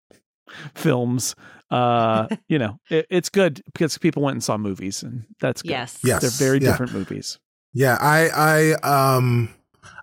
films. 0.75 1.35
Uh, 1.71 2.27
you 2.47 2.59
know, 2.59 2.79
it, 2.89 3.07
it's 3.09 3.29
good 3.29 3.63
because 3.73 3.97
people 3.97 4.21
went 4.21 4.35
and 4.35 4.43
saw 4.43 4.57
movies, 4.57 5.01
and 5.01 5.25
that's 5.39 5.63
good. 5.63 5.71
Yes. 5.71 5.99
Yes. 6.03 6.21
They're 6.21 6.47
very 6.47 6.59
yeah. 6.59 6.71
different 6.71 6.93
movies. 6.93 7.39
Yeah, 7.73 7.97
I, 7.99 8.75
I, 8.83 9.15
um, 9.15 9.49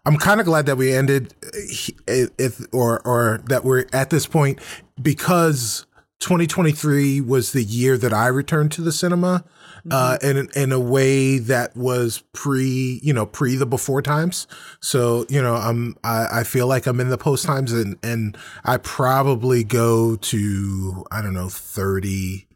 I'm 0.08 0.16
kind 0.16 0.40
of 0.40 0.46
glad 0.46 0.64
that 0.66 0.78
we 0.78 0.90
ended, 0.90 1.34
uh, 1.44 2.28
if 2.38 2.64
or 2.72 3.06
or 3.06 3.42
that 3.44 3.62
we're 3.62 3.84
at 3.92 4.08
this 4.08 4.26
point 4.26 4.58
because 5.02 5.84
2023 6.20 7.20
was 7.20 7.52
the 7.52 7.62
year 7.62 7.98
that 7.98 8.14
I 8.14 8.28
returned 8.28 8.72
to 8.72 8.80
the 8.80 8.90
cinema, 8.90 9.44
uh, 9.90 10.16
in 10.22 10.48
in 10.56 10.72
a 10.72 10.80
way 10.80 11.36
that 11.36 11.76
was 11.76 12.22
pre, 12.32 13.00
you 13.02 13.12
know, 13.12 13.26
pre 13.26 13.56
the 13.56 13.66
before 13.66 14.00
times. 14.00 14.46
So 14.80 15.26
you 15.28 15.42
know, 15.42 15.56
I'm 15.56 15.94
I, 16.02 16.40
I 16.40 16.44
feel 16.44 16.66
like 16.66 16.86
I'm 16.86 17.00
in 17.00 17.10
the 17.10 17.18
post 17.18 17.44
times, 17.44 17.70
and 17.70 17.98
and 18.02 18.34
I 18.64 18.78
probably 18.78 19.62
go 19.62 20.16
to 20.16 21.04
I 21.10 21.20
don't 21.20 21.34
know 21.34 21.50
30, 21.50 22.48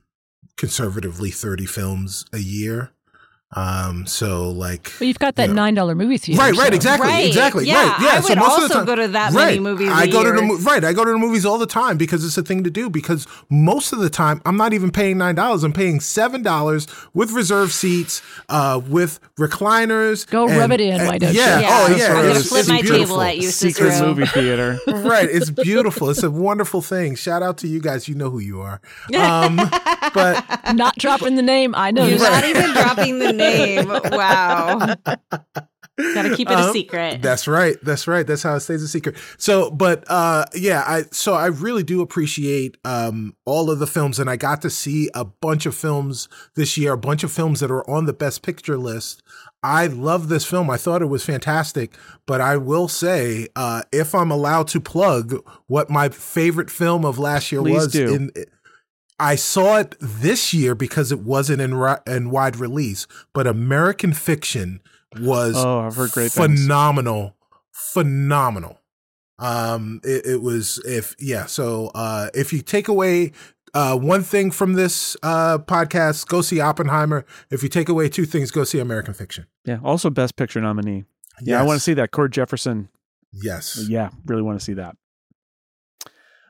conservatively 0.57 1.31
30 1.31 1.67
films 1.67 2.25
a 2.33 2.39
year. 2.39 2.93
Um, 3.55 4.07
so 4.07 4.51
like. 4.51 4.93
But 4.99 5.07
you've 5.09 5.19
got 5.19 5.37
that 5.37 5.49
Yeah. 5.49 5.55
nine 5.55 5.75
dollar 5.75 5.95
movie 5.95 6.17
theater. 6.19 6.41
Right, 6.41 6.55
right, 6.57 6.69
so- 6.71 6.75
exactly, 6.75 7.09
Right, 7.09 7.27
exactly, 7.27 7.67
yeah, 7.67 7.91
right. 7.93 8.01
Yeah, 8.01 8.09
I 8.09 8.21
so 8.21 8.29
would 8.31 8.39
most 8.39 8.53
of 8.53 8.57
the 8.57 8.63
also 8.63 8.75
time, 8.75 8.85
go 8.87 8.97
to 8.97 9.09
that 9.09 9.33
many 9.35 9.53
right, 9.53 9.63
movies 9.63 9.89
I 9.93 10.05
a 10.05 10.09
go 10.09 10.25
to 10.25 10.33
the 10.33 10.43
year. 10.47 10.57
right. 10.59 10.85
I 10.85 10.93
go 10.93 11.05
to 11.05 11.11
the 11.13 11.19
movies 11.19 11.45
all 11.45 11.59
the 11.59 11.67
time 11.67 11.97
because 11.99 12.25
it's 12.25 12.39
a 12.39 12.43
thing 12.43 12.65
to 12.65 12.71
do. 12.71 12.89
Because 12.89 13.27
most 13.51 13.93
of 13.93 13.99
the 13.99 14.09
time, 14.11 14.41
I'm 14.47 14.57
not 14.57 14.73
even 14.73 14.91
paying 14.91 15.19
nine 15.19 15.35
dollars. 15.35 15.65
I'm 15.65 15.73
paying 15.75 16.01
seven 16.01 16.43
dollars 16.43 16.87
with 17.13 17.33
reserved 17.33 17.73
seats, 17.73 18.23
uh, 18.49 18.81
with 18.89 19.21
recliners. 19.39 20.27
Go 20.31 20.49
and- 20.49 20.57
rub 20.57 20.73
it 20.73 20.81
in, 20.81 21.05
why 21.07 21.19
don't 21.19 21.35
you? 21.35 21.41
yeah, 21.41 21.61
Yeah, 21.61 21.69
oh 21.71 21.87
I'm 21.93 21.99
yeah, 21.99 22.09
gonna 22.09 22.41
flip 22.41 22.61
it's 22.61 22.69
my 22.69 22.81
table 22.81 23.21
at 23.21 23.37
you, 23.39 23.51
Secret 23.51 24.01
movie 24.01 24.27
theater. 24.27 24.79
right, 24.87 25.29
it's 25.31 25.51
beautiful. 25.51 26.09
It's 26.11 26.23
a 26.23 26.31
wonderful 26.31 26.81
thing. 26.81 27.17
Shout 27.17 27.43
out 27.43 27.59
to 27.59 27.69
you 27.69 27.81
guys. 27.81 28.09
You 28.09 28.15
know 28.15 28.31
who 28.31 28.39
you 28.39 28.61
are. 28.63 28.81
Um, 29.15 29.57
but 30.15 30.75
Not 30.75 30.97
dropping 30.97 31.37
the 31.37 31.43
name. 31.43 31.75
I 31.77 31.91
know. 31.91 32.03
You're 32.07 32.19
this. 32.19 32.31
not 32.31 32.45
even 32.45 32.73
dropping 32.73 33.19
the 33.19 33.33
name. 33.33 33.42
Wow. 34.13 34.95
Got 36.15 36.23
to 36.23 36.35
keep 36.37 36.49
it 36.51 36.55
a 36.55 36.69
Um, 36.69 36.73
secret. 36.73 37.21
That's 37.21 37.47
right. 37.47 37.77
That's 37.83 38.09
right. 38.09 38.27
That's 38.27 38.43
how 38.43 38.55
it 38.55 38.61
stays 38.61 38.83
a 38.83 38.89
secret. 38.89 39.15
So, 39.37 39.71
but 39.71 40.05
uh 40.09 40.47
yeah, 40.55 40.83
I 40.87 41.03
so 41.13 41.35
I 41.35 41.47
really 41.47 41.83
do 41.83 42.01
appreciate 42.01 42.79
um 42.85 43.37
all 43.45 43.71
of 43.71 43.79
the 43.79 43.87
films 43.87 44.19
and 44.19 44.31
I 44.31 44.37
got 44.37 44.63
to 44.63 44.71
see 44.71 45.11
a 45.15 45.25
bunch 45.27 45.67
of 45.67 45.75
films 45.75 46.29
this 46.57 46.79
year, 46.79 46.95
a 46.95 46.99
bunch 46.99 47.23
of 47.25 47.31
films 47.31 47.61
that 47.61 47.71
are 47.71 47.89
on 47.89 48.07
the 48.07 48.15
best 48.15 48.43
picture 48.43 48.79
list. 48.79 49.23
I 49.63 49.87
love 49.87 50.29
this 50.29 50.47
film. 50.47 50.71
I 50.71 50.77
thought 50.79 51.03
it 51.03 51.07
was 51.07 51.25
fantastic, 51.25 51.95
but 52.27 52.41
I 52.41 52.57
will 52.57 52.89
say 52.89 53.49
uh 53.55 53.83
if 53.93 54.15
I'm 54.15 54.31
allowed 54.31 54.69
to 54.69 54.81
plug 54.81 55.35
what 55.67 55.91
my 55.91 56.09
favorite 56.09 56.71
film 56.71 57.05
of 57.05 57.19
last 57.19 57.53
year 57.53 57.61
Please 57.61 57.75
was 57.75 57.93
do. 57.93 58.15
in 58.15 58.31
I 59.19 59.35
saw 59.37 59.79
it 59.79 59.95
this 60.01 60.53
year 60.53 60.75
because 60.75 61.13
it 61.13 61.21
wasn't 61.21 61.61
in 61.61 61.75
ri- 61.75 61.97
in 62.07 62.31
wide 62.31 62.57
release, 62.57 63.07
but 63.33 63.47
American 63.47 64.13
Fiction 64.13 64.81
was 65.21 65.55
Oh, 65.57 65.81
I've 65.81 65.95
heard 65.95 66.11
great 66.13 66.33
things. 66.33 66.61
phenomenal, 66.63 67.37
phenomenal. 67.73 68.79
Um, 69.39 70.01
it, 70.05 70.25
it 70.27 70.43
was 70.43 70.81
if 70.85 71.15
yeah. 71.19 71.47
So 71.47 71.91
uh, 71.95 72.29
if 72.35 72.53
you 72.53 72.63
take 72.63 72.89
away 72.89 73.33
uh 73.75 73.97
one 73.97 74.23
thing 74.23 74.51
from 74.51 74.75
this 74.75 75.17
uh 75.23 75.59
podcast, 75.59 76.27
go 76.29 76.41
see 76.43 76.61
Oppenheimer. 76.61 77.25
If 77.51 77.63
you 77.63 77.69
take 77.69 77.89
away 77.89 78.09
two 78.09 78.25
things, 78.25 78.51
go 78.51 78.65
see 78.65 78.79
American 78.79 79.15
Fiction. 79.15 79.47
Yeah. 79.65 79.79
Also, 79.85 80.11
Best 80.11 80.37
Picture 80.37 80.61
nominee. 80.61 81.05
Yeah, 81.41 81.61
I 81.61 81.65
want 81.65 81.77
to 81.79 81.81
see 81.83 81.95
that. 81.95 82.11
Cord 82.11 82.33
Jefferson. 82.33 82.89
Yes. 83.33 83.87
Yeah, 83.89 84.11
really 84.27 84.43
want 84.43 84.59
to 84.59 84.65
see 84.65 84.75
that. 84.75 84.97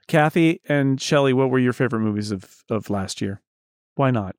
Kathy 0.09 0.61
and 0.69 1.01
Shelly, 1.01 1.33
what 1.33 1.51
were 1.51 1.59
your 1.59 1.73
favorite 1.73 2.01
movies 2.01 2.31
of 2.31 2.65
of 2.71 2.91
last 2.91 3.21
year? 3.21 3.41
Why 3.95 4.11
not? 4.11 4.37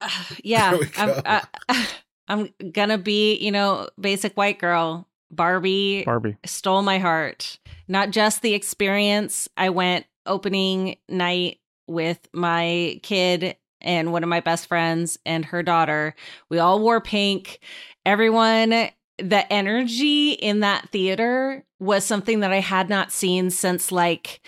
yeah, 0.44 0.70
There 0.70 0.80
we 0.80 0.86
I'm, 0.96 1.08
go. 1.08 1.20
uh, 1.24 1.40
I'm 2.28 2.48
gonna 2.72 2.98
be, 2.98 3.36
you 3.36 3.50
know, 3.50 3.88
basic 4.00 4.34
white 4.36 4.58
girl. 4.58 5.08
Barbie 5.30 6.02
Barbie. 6.04 6.36
stole 6.44 6.82
my 6.82 6.98
heart. 6.98 7.58
Not 7.88 8.10
just 8.10 8.42
the 8.42 8.52
experience. 8.52 9.48
I 9.56 9.70
went 9.70 10.04
opening 10.26 10.96
night 11.08 11.58
with 11.86 12.28
my 12.34 13.00
kid 13.02 13.56
and 13.80 14.12
one 14.12 14.22
of 14.22 14.28
my 14.28 14.40
best 14.40 14.66
friends 14.66 15.18
and 15.24 15.44
her 15.46 15.62
daughter. 15.62 16.14
We 16.50 16.58
all 16.58 16.80
wore 16.80 17.00
pink. 17.00 17.60
Everyone, 18.04 18.90
the 19.18 19.52
energy 19.52 20.32
in 20.32 20.60
that 20.60 20.90
theater 20.90 21.64
was 21.80 22.04
something 22.04 22.40
that 22.40 22.52
I 22.52 22.60
had 22.60 22.88
not 22.90 23.10
seen 23.10 23.48
since 23.50 23.90
like 23.90 24.40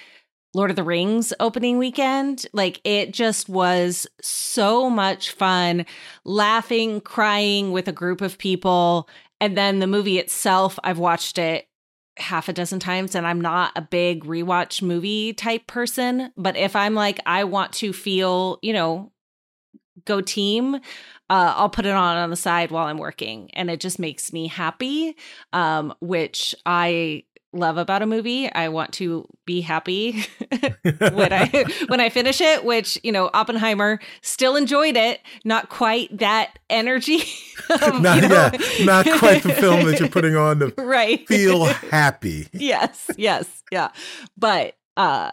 Lord 0.54 0.70
of 0.70 0.76
the 0.76 0.82
Rings 0.82 1.32
opening 1.40 1.78
weekend. 1.78 2.46
Like 2.52 2.80
it 2.84 3.12
just 3.12 3.48
was 3.48 4.06
so 4.22 4.88
much 4.88 5.32
fun, 5.32 5.84
laughing, 6.24 7.00
crying 7.00 7.72
with 7.72 7.88
a 7.88 7.92
group 7.92 8.20
of 8.20 8.38
people. 8.38 9.08
And 9.40 9.56
then 9.56 9.80
the 9.80 9.86
movie 9.86 10.18
itself, 10.18 10.78
I've 10.84 10.98
watched 10.98 11.38
it 11.38 11.66
half 12.16 12.48
a 12.48 12.52
dozen 12.52 12.78
times 12.78 13.14
and 13.14 13.26
I'm 13.26 13.40
not 13.40 13.72
a 13.74 13.82
big 13.82 14.24
rewatch 14.24 14.80
movie 14.80 15.32
type 15.32 15.66
person. 15.66 16.32
But 16.36 16.56
if 16.56 16.76
I'm 16.76 16.94
like, 16.94 17.20
I 17.26 17.44
want 17.44 17.72
to 17.74 17.92
feel, 17.92 18.58
you 18.62 18.72
know, 18.72 19.10
go 20.04 20.20
team, 20.20 20.76
uh, 20.76 21.54
I'll 21.56 21.70
put 21.70 21.86
it 21.86 21.92
on 21.92 22.16
on 22.16 22.30
the 22.30 22.36
side 22.36 22.70
while 22.70 22.86
I'm 22.86 22.98
working. 22.98 23.50
And 23.54 23.70
it 23.70 23.80
just 23.80 23.98
makes 23.98 24.32
me 24.32 24.46
happy, 24.46 25.16
um, 25.52 25.94
which 26.00 26.54
I 26.66 27.24
love 27.54 27.76
about 27.76 28.02
a 28.02 28.06
movie. 28.06 28.50
I 28.50 28.68
want 28.68 28.92
to 28.94 29.26
be 29.46 29.60
happy 29.60 30.24
when 30.82 31.32
I 31.32 31.64
when 31.86 32.00
I 32.00 32.08
finish 32.08 32.40
it, 32.40 32.64
which, 32.64 32.98
you 33.02 33.12
know, 33.12 33.30
Oppenheimer 33.32 34.00
still 34.22 34.56
enjoyed 34.56 34.96
it, 34.96 35.20
not 35.44 35.68
quite 35.68 36.16
that 36.18 36.58
energy. 36.68 37.22
of, 37.70 38.02
not, 38.02 38.22
you 38.22 38.28
know- 38.28 38.50
yeah, 38.52 38.84
not 38.84 39.06
quite 39.18 39.42
the 39.42 39.52
film 39.52 39.84
that 39.86 40.00
you're 40.00 40.08
putting 40.08 40.36
on 40.36 40.58
to 40.60 40.74
right. 40.78 41.26
feel 41.28 41.64
happy. 41.64 42.48
yes, 42.52 43.10
yes, 43.16 43.62
yeah. 43.70 43.90
But 44.36 44.76
uh 44.96 45.32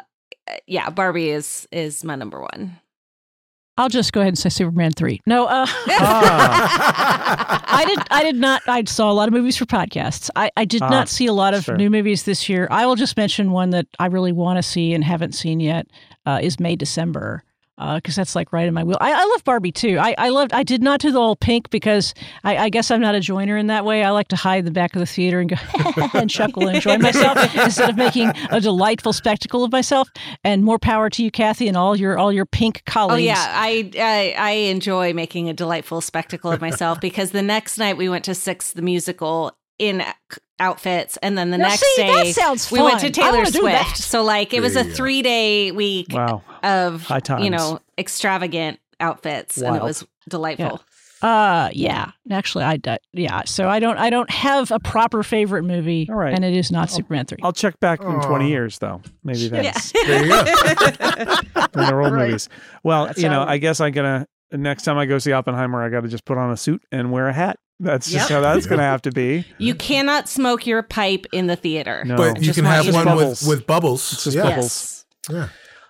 yeah, 0.68 0.90
Barbie 0.90 1.30
is 1.30 1.68
is 1.72 2.04
my 2.04 2.16
number 2.16 2.42
one. 2.42 2.80
I'll 3.78 3.90
just 3.90 4.12
go 4.14 4.22
ahead 4.22 4.30
and 4.30 4.38
say 4.38 4.50
Superman 4.50 4.92
three. 4.92 5.22
No, 5.26 5.46
uh, 5.46 5.66
Ah, 5.90 7.64
I 7.68 7.86
did. 7.86 8.00
I 8.12 8.24
did 8.24 8.36
not. 8.36 8.62
I 8.68 8.84
saw 8.84 9.12
a 9.12 9.14
lot 9.14 9.28
of 9.28 9.34
movies 9.34 9.58
for 9.58 9.66
podcasts. 9.66 10.30
I, 10.36 10.52
I 10.58 10.66
did 10.66 10.82
Ah, 10.82 10.90
not 10.90 11.10
see 11.10 11.26
a 11.26 11.34
lot 11.34 11.54
of 11.54 11.64
sure. 11.64 11.78
new 11.78 11.90
movies 11.90 12.24
this 12.24 12.48
year. 12.50 12.68
I 12.70 12.86
will 12.86 12.96
just 12.96 13.16
mention 13.18 13.52
one 13.52 13.70
that 13.72 13.88
I 14.00 14.08
really 14.08 14.32
want 14.34 14.58
to 14.58 14.64
see 14.64 14.94
and 14.94 15.04
haven't 15.04 15.34
seen 15.34 15.60
yet. 15.60 15.88
Uh, 16.26 16.40
is 16.42 16.60
May 16.60 16.76
December 16.76 17.44
Uh, 17.82 17.96
because 17.96 18.16
that's 18.16 18.36
like 18.36 18.54
right 18.54 18.68
in 18.68 18.76
my 18.76 18.84
wheel. 18.84 18.98
I, 19.02 19.12
I 19.12 19.26
love 19.26 19.44
Barbie 19.44 19.72
too. 19.72 19.98
I, 20.00 20.14
I 20.16 20.30
loved. 20.30 20.54
I 20.54 20.62
did 20.62 20.84
not 20.84 21.00
do 21.00 21.12
the 21.12 21.18
whole 21.18 21.36
pink 21.36 21.72
because 21.72 22.14
I, 22.44 22.56
I 22.58 22.70
guess 22.70 22.92
I'm 22.92 23.02
not 23.02 23.16
a 23.16 23.20
joiner 23.20 23.58
in 23.58 23.68
that 23.68 23.86
way. 23.86 24.04
I 24.04 24.12
like 24.12 24.28
to 24.28 24.36
hide 24.36 24.60
in 24.60 24.66
the 24.66 24.72
back 24.72 24.96
of 24.96 25.00
the 25.00 25.08
theater 25.08 25.40
and 25.40 25.50
go 25.50 25.56
and 26.14 26.30
chuckle 26.30 26.68
and 26.68 26.76
enjoy 26.76 27.00
myself 27.00 27.40
instead 27.56 27.90
of 27.90 27.98
making 27.98 28.32
a 28.52 28.62
delightful 28.62 29.14
spectacle 29.14 29.64
of 29.64 29.72
myself. 29.72 30.08
And 30.44 30.64
more 30.64 30.78
power 30.78 31.10
to 31.10 31.24
you, 31.24 31.32
Kathy, 31.32 31.68
and 31.68 31.76
all 31.76 31.96
your 31.96 32.20
all 32.20 32.32
your 32.32 32.46
pink 32.46 32.84
oh, 32.88 32.92
colleagues. 32.92 33.16
Oh 33.16 33.34
yeah, 33.34 33.52
I, 33.52 33.92
I 33.98 34.36
I 34.38 34.52
enjoy 34.52 35.14
making 35.14 35.50
a 35.50 35.54
delightful 35.54 36.02
spectacle 36.02 36.52
of 36.52 36.62
myself 36.62 37.02
because 37.02 37.32
the 37.32 37.42
next 37.42 37.80
night 37.80 37.98
we 37.98 38.10
went 38.10 38.26
to 38.26 38.36
Six 38.36 38.74
the 38.74 38.84
musical 38.84 39.58
in 39.80 40.04
outfits, 40.62 41.18
and 41.18 41.38
then 41.38 41.52
the 41.52 41.58
Now, 41.58 41.68
next 41.70 41.82
see, 41.82 42.04
that 42.04 42.24
day 42.24 42.32
sounds 42.32 42.72
we 42.72 42.82
went 42.82 43.00
to 43.02 43.10
Taylor 43.10 43.46
Swift. 43.46 43.98
So 43.98 44.24
like 44.24 44.54
it 44.54 44.62
was 44.62 44.76
There 44.76 44.88
a 44.88 44.90
three 44.94 45.22
day 45.22 45.72
week 45.72 46.08
wow. 46.12 46.42
of 46.64 47.04
High 47.04 47.20
times. 47.20 47.44
you 47.44 47.50
know 47.50 47.80
extravagant 47.98 48.80
outfits, 49.00 49.58
and 49.62 49.76
it 49.76 49.82
was 49.82 50.06
delightful. 50.30 50.82
Uh, 51.22 51.70
yeah. 51.74 52.12
Actually, 52.32 52.64
I 52.64 52.80
uh, 52.88 52.98
yeah. 53.14 53.44
So 53.46 53.70
I 53.70 53.80
don't 53.80 53.98
I 53.98 54.10
don't 54.10 54.30
have 54.32 54.72
a 54.72 54.80
proper 54.80 55.22
favorite 55.22 55.64
movie, 55.64 56.08
All 56.10 56.16
right. 56.16 56.34
and 56.34 56.44
it 56.44 56.56
is 56.56 56.72
not 56.72 56.90
Superman 56.90 57.26
three. 57.26 57.38
I'll 57.44 57.54
check 57.54 57.80
back 57.80 58.02
in 58.02 58.08
Aw. 58.08 58.22
20 58.28 58.50
years, 58.50 58.80
though. 58.80 59.02
Maybe 59.24 59.48
then. 59.48 59.64
Yeah. 59.66 59.74
There 60.08 60.24
you 60.24 60.30
go. 60.30 60.44
when 61.74 61.88
they're 61.88 62.02
old 62.02 62.14
Right. 62.14 62.26
movies. 62.28 62.50
Well, 62.84 63.06
That's 63.06 63.22
you 63.22 63.30
know, 63.30 63.42
how- 63.46 63.52
I 63.52 63.58
guess 63.60 63.80
I'm 63.80 63.92
gonna 63.92 64.26
next 64.52 64.84
time 64.84 64.98
I 64.98 65.06
go 65.06 65.18
see 65.20 65.32
Oppenheimer, 65.32 65.84
I 65.84 65.90
got 65.90 66.02
to 66.02 66.08
just 66.08 66.26
put 66.26 66.38
on 66.40 66.52
a 66.52 66.58
suit 66.58 66.82
and 66.92 67.12
wear 67.12 67.28
a 67.28 67.34
hat. 67.34 67.58
That's 67.82 68.10
just 68.10 68.30
Yep. 68.30 68.36
how 68.38 68.42
that's 68.42 68.66
gonna 68.68 68.84
have 68.84 69.02
to 69.04 69.12
be. 69.12 69.46
You 69.58 69.76
cannot 69.76 70.30
smoke 70.30 70.66
your 70.68 70.84
pipe 70.84 71.26
in 71.34 71.48
the 71.48 71.56
theater. 71.56 72.04
No. 72.06 72.16
But 72.16 72.42
you 72.42 72.54
can 72.54 72.66
have 72.66 72.94
one 72.94 73.06
bubbles. 73.06 73.42
with, 73.42 73.58
with 73.58 73.68
bubbles. 73.68 74.14
It's 74.14 74.24
just 74.24 74.38
yeah. 74.38 74.44
bubbles. 74.44 75.06
Yes. 75.30 75.36
yeah. 75.38 75.50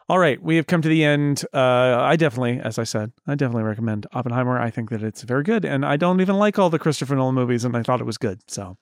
All 0.09 0.19
right, 0.19 0.41
we 0.41 0.57
have 0.57 0.67
come 0.67 0.81
to 0.81 0.89
the 0.89 1.03
end. 1.05 1.45
Uh, 1.53 1.97
I 2.01 2.17
definitely, 2.17 2.59
as 2.59 2.77
I 2.77 2.83
said, 2.83 3.13
I 3.27 3.35
definitely 3.35 3.63
recommend 3.63 4.07
Oppenheimer. 4.11 4.59
I 4.59 4.69
think 4.69 4.89
that 4.89 5.03
it's 5.03 5.21
very 5.21 5.43
good, 5.43 5.63
and 5.63 5.85
I 5.85 5.95
don't 5.95 6.19
even 6.19 6.37
like 6.37 6.59
all 6.59 6.69
the 6.69 6.79
Christopher 6.79 7.15
Nolan 7.15 7.35
movies, 7.35 7.63
and 7.63 7.77
I 7.77 7.83
thought 7.83 8.01
it 8.01 8.05
was 8.05 8.17
good. 8.17 8.39
So, 8.51 8.77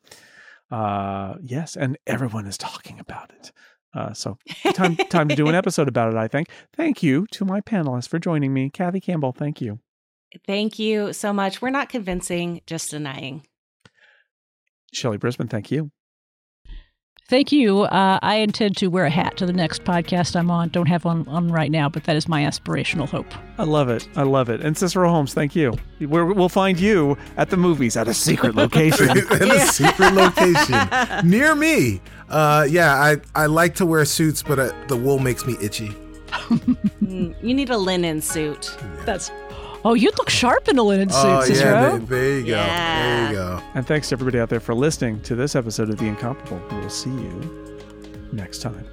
uh, 0.72 1.36
yes, 1.42 1.76
and 1.76 1.98
everyone 2.08 2.46
is 2.48 2.58
talking 2.58 3.00
about 3.00 3.32
it. 3.32 3.52
Uh, 3.94 4.14
so 4.14 4.38
time 4.74 4.96
time 4.96 5.28
to 5.30 5.36
do 5.36 5.48
an 5.48 5.56
episode 5.62 5.88
about 5.88 6.12
it. 6.14 6.18
I 6.18 6.28
think. 6.28 6.48
Thank 6.76 7.04
you 7.04 7.26
to 7.32 7.46
my 7.46 7.62
panelists 7.62 8.08
for 8.08 8.18
joining 8.20 8.52
me, 8.54 8.70
Kathy 8.72 9.00
Campbell. 9.00 9.32
Thank 9.32 9.62
you. 9.62 9.80
Thank 10.46 10.78
you 10.80 11.14
so 11.14 11.34
much. 11.34 11.62
We're 11.62 11.70
not 11.72 11.90
convincing, 11.90 12.62
just 12.68 12.92
denying. 12.92 13.46
Shelly 14.94 15.18
Brisbin, 15.18 15.50
thank 15.50 15.72
you. 15.72 15.92
Thank 17.30 17.52
you. 17.52 17.82
Uh, 17.82 18.18
I 18.24 18.38
intend 18.38 18.76
to 18.78 18.88
wear 18.88 19.06
a 19.06 19.10
hat 19.12 19.38
to 19.38 19.46
the 19.46 19.54
next 19.54 19.84
podcast 19.84 20.36
I'm 20.36 20.50
on. 20.50 20.70
Don't 20.70 20.88
have 20.88 21.06
one 21.06 21.28
on 21.28 21.52
right 21.52 21.70
now, 21.70 21.88
but 21.88 22.06
that 22.06 22.16
is 22.16 22.28
my 22.28 22.42
aspirational 22.42 23.08
hope. 23.08 23.28
I 23.60 23.66
love 23.66 23.88
it. 23.90 24.08
I 24.16 24.24
love 24.24 24.50
it. 24.50 24.62
And 24.62 24.76
Cicero 24.76 25.08
Holmes, 25.10 25.36
thank 25.36 25.56
you. 25.56 25.76
We're, 26.02 26.26
we'll 26.26 26.50
find 26.50 26.80
you 26.80 27.16
at 27.38 27.52
the 27.52 27.58
movies 27.58 27.96
at 27.98 28.08
a 28.08 28.16
secret 28.16 28.56
location. 28.56 29.10
in 29.42 29.52
a 29.52 29.60
secret 29.60 30.14
location 30.14 30.90
near 31.30 31.54
me. 31.54 32.02
Uh, 32.30 32.66
yeah, 32.68 32.96
I, 32.96 33.18
I 33.36 33.46
like 33.46 33.76
to 33.76 33.86
wear 33.86 34.04
suits, 34.06 34.42
but 34.42 34.58
uh, 34.58 34.72
the 34.88 34.98
wool 34.98 35.20
makes 35.20 35.46
me 35.46 35.56
itchy. 35.62 35.90
Mm, 37.00 37.34
You 37.42 37.54
need 37.56 37.70
a 37.72 37.78
linen 37.78 38.22
suit. 38.22 38.76
That's. 39.06 39.32
Oh, 39.86 39.94
you'd 39.94 40.18
look 40.18 40.30
sharp 40.30 40.68
in 40.68 40.78
a 40.78 40.84
linen 40.84 41.10
suit, 41.10 41.18
oh 41.26 41.42
Cicero. 41.42 41.70
yeah, 41.72 41.90
there, 41.90 42.00
there 42.00 42.40
you 42.40 42.46
go. 42.46 42.52
Yeah. 42.52 43.04
There 43.04 43.32
you 43.32 43.38
go. 43.38 43.64
and 43.76 43.88
thanks 43.88 44.10
to 44.10 44.16
everybody 44.16 44.40
out 44.40 44.50
there 44.50 44.60
for 44.60 44.74
listening 44.76 45.22
to 45.22 45.36
this 45.36 45.56
episode 45.56 45.90
of 45.90 45.98
The 45.98 46.06
Incomparable. 46.06 46.62
We 46.76 46.82
will 46.82 46.90
see 46.90 47.10
you 47.12 47.78
next 48.34 48.62
time. 48.62 48.86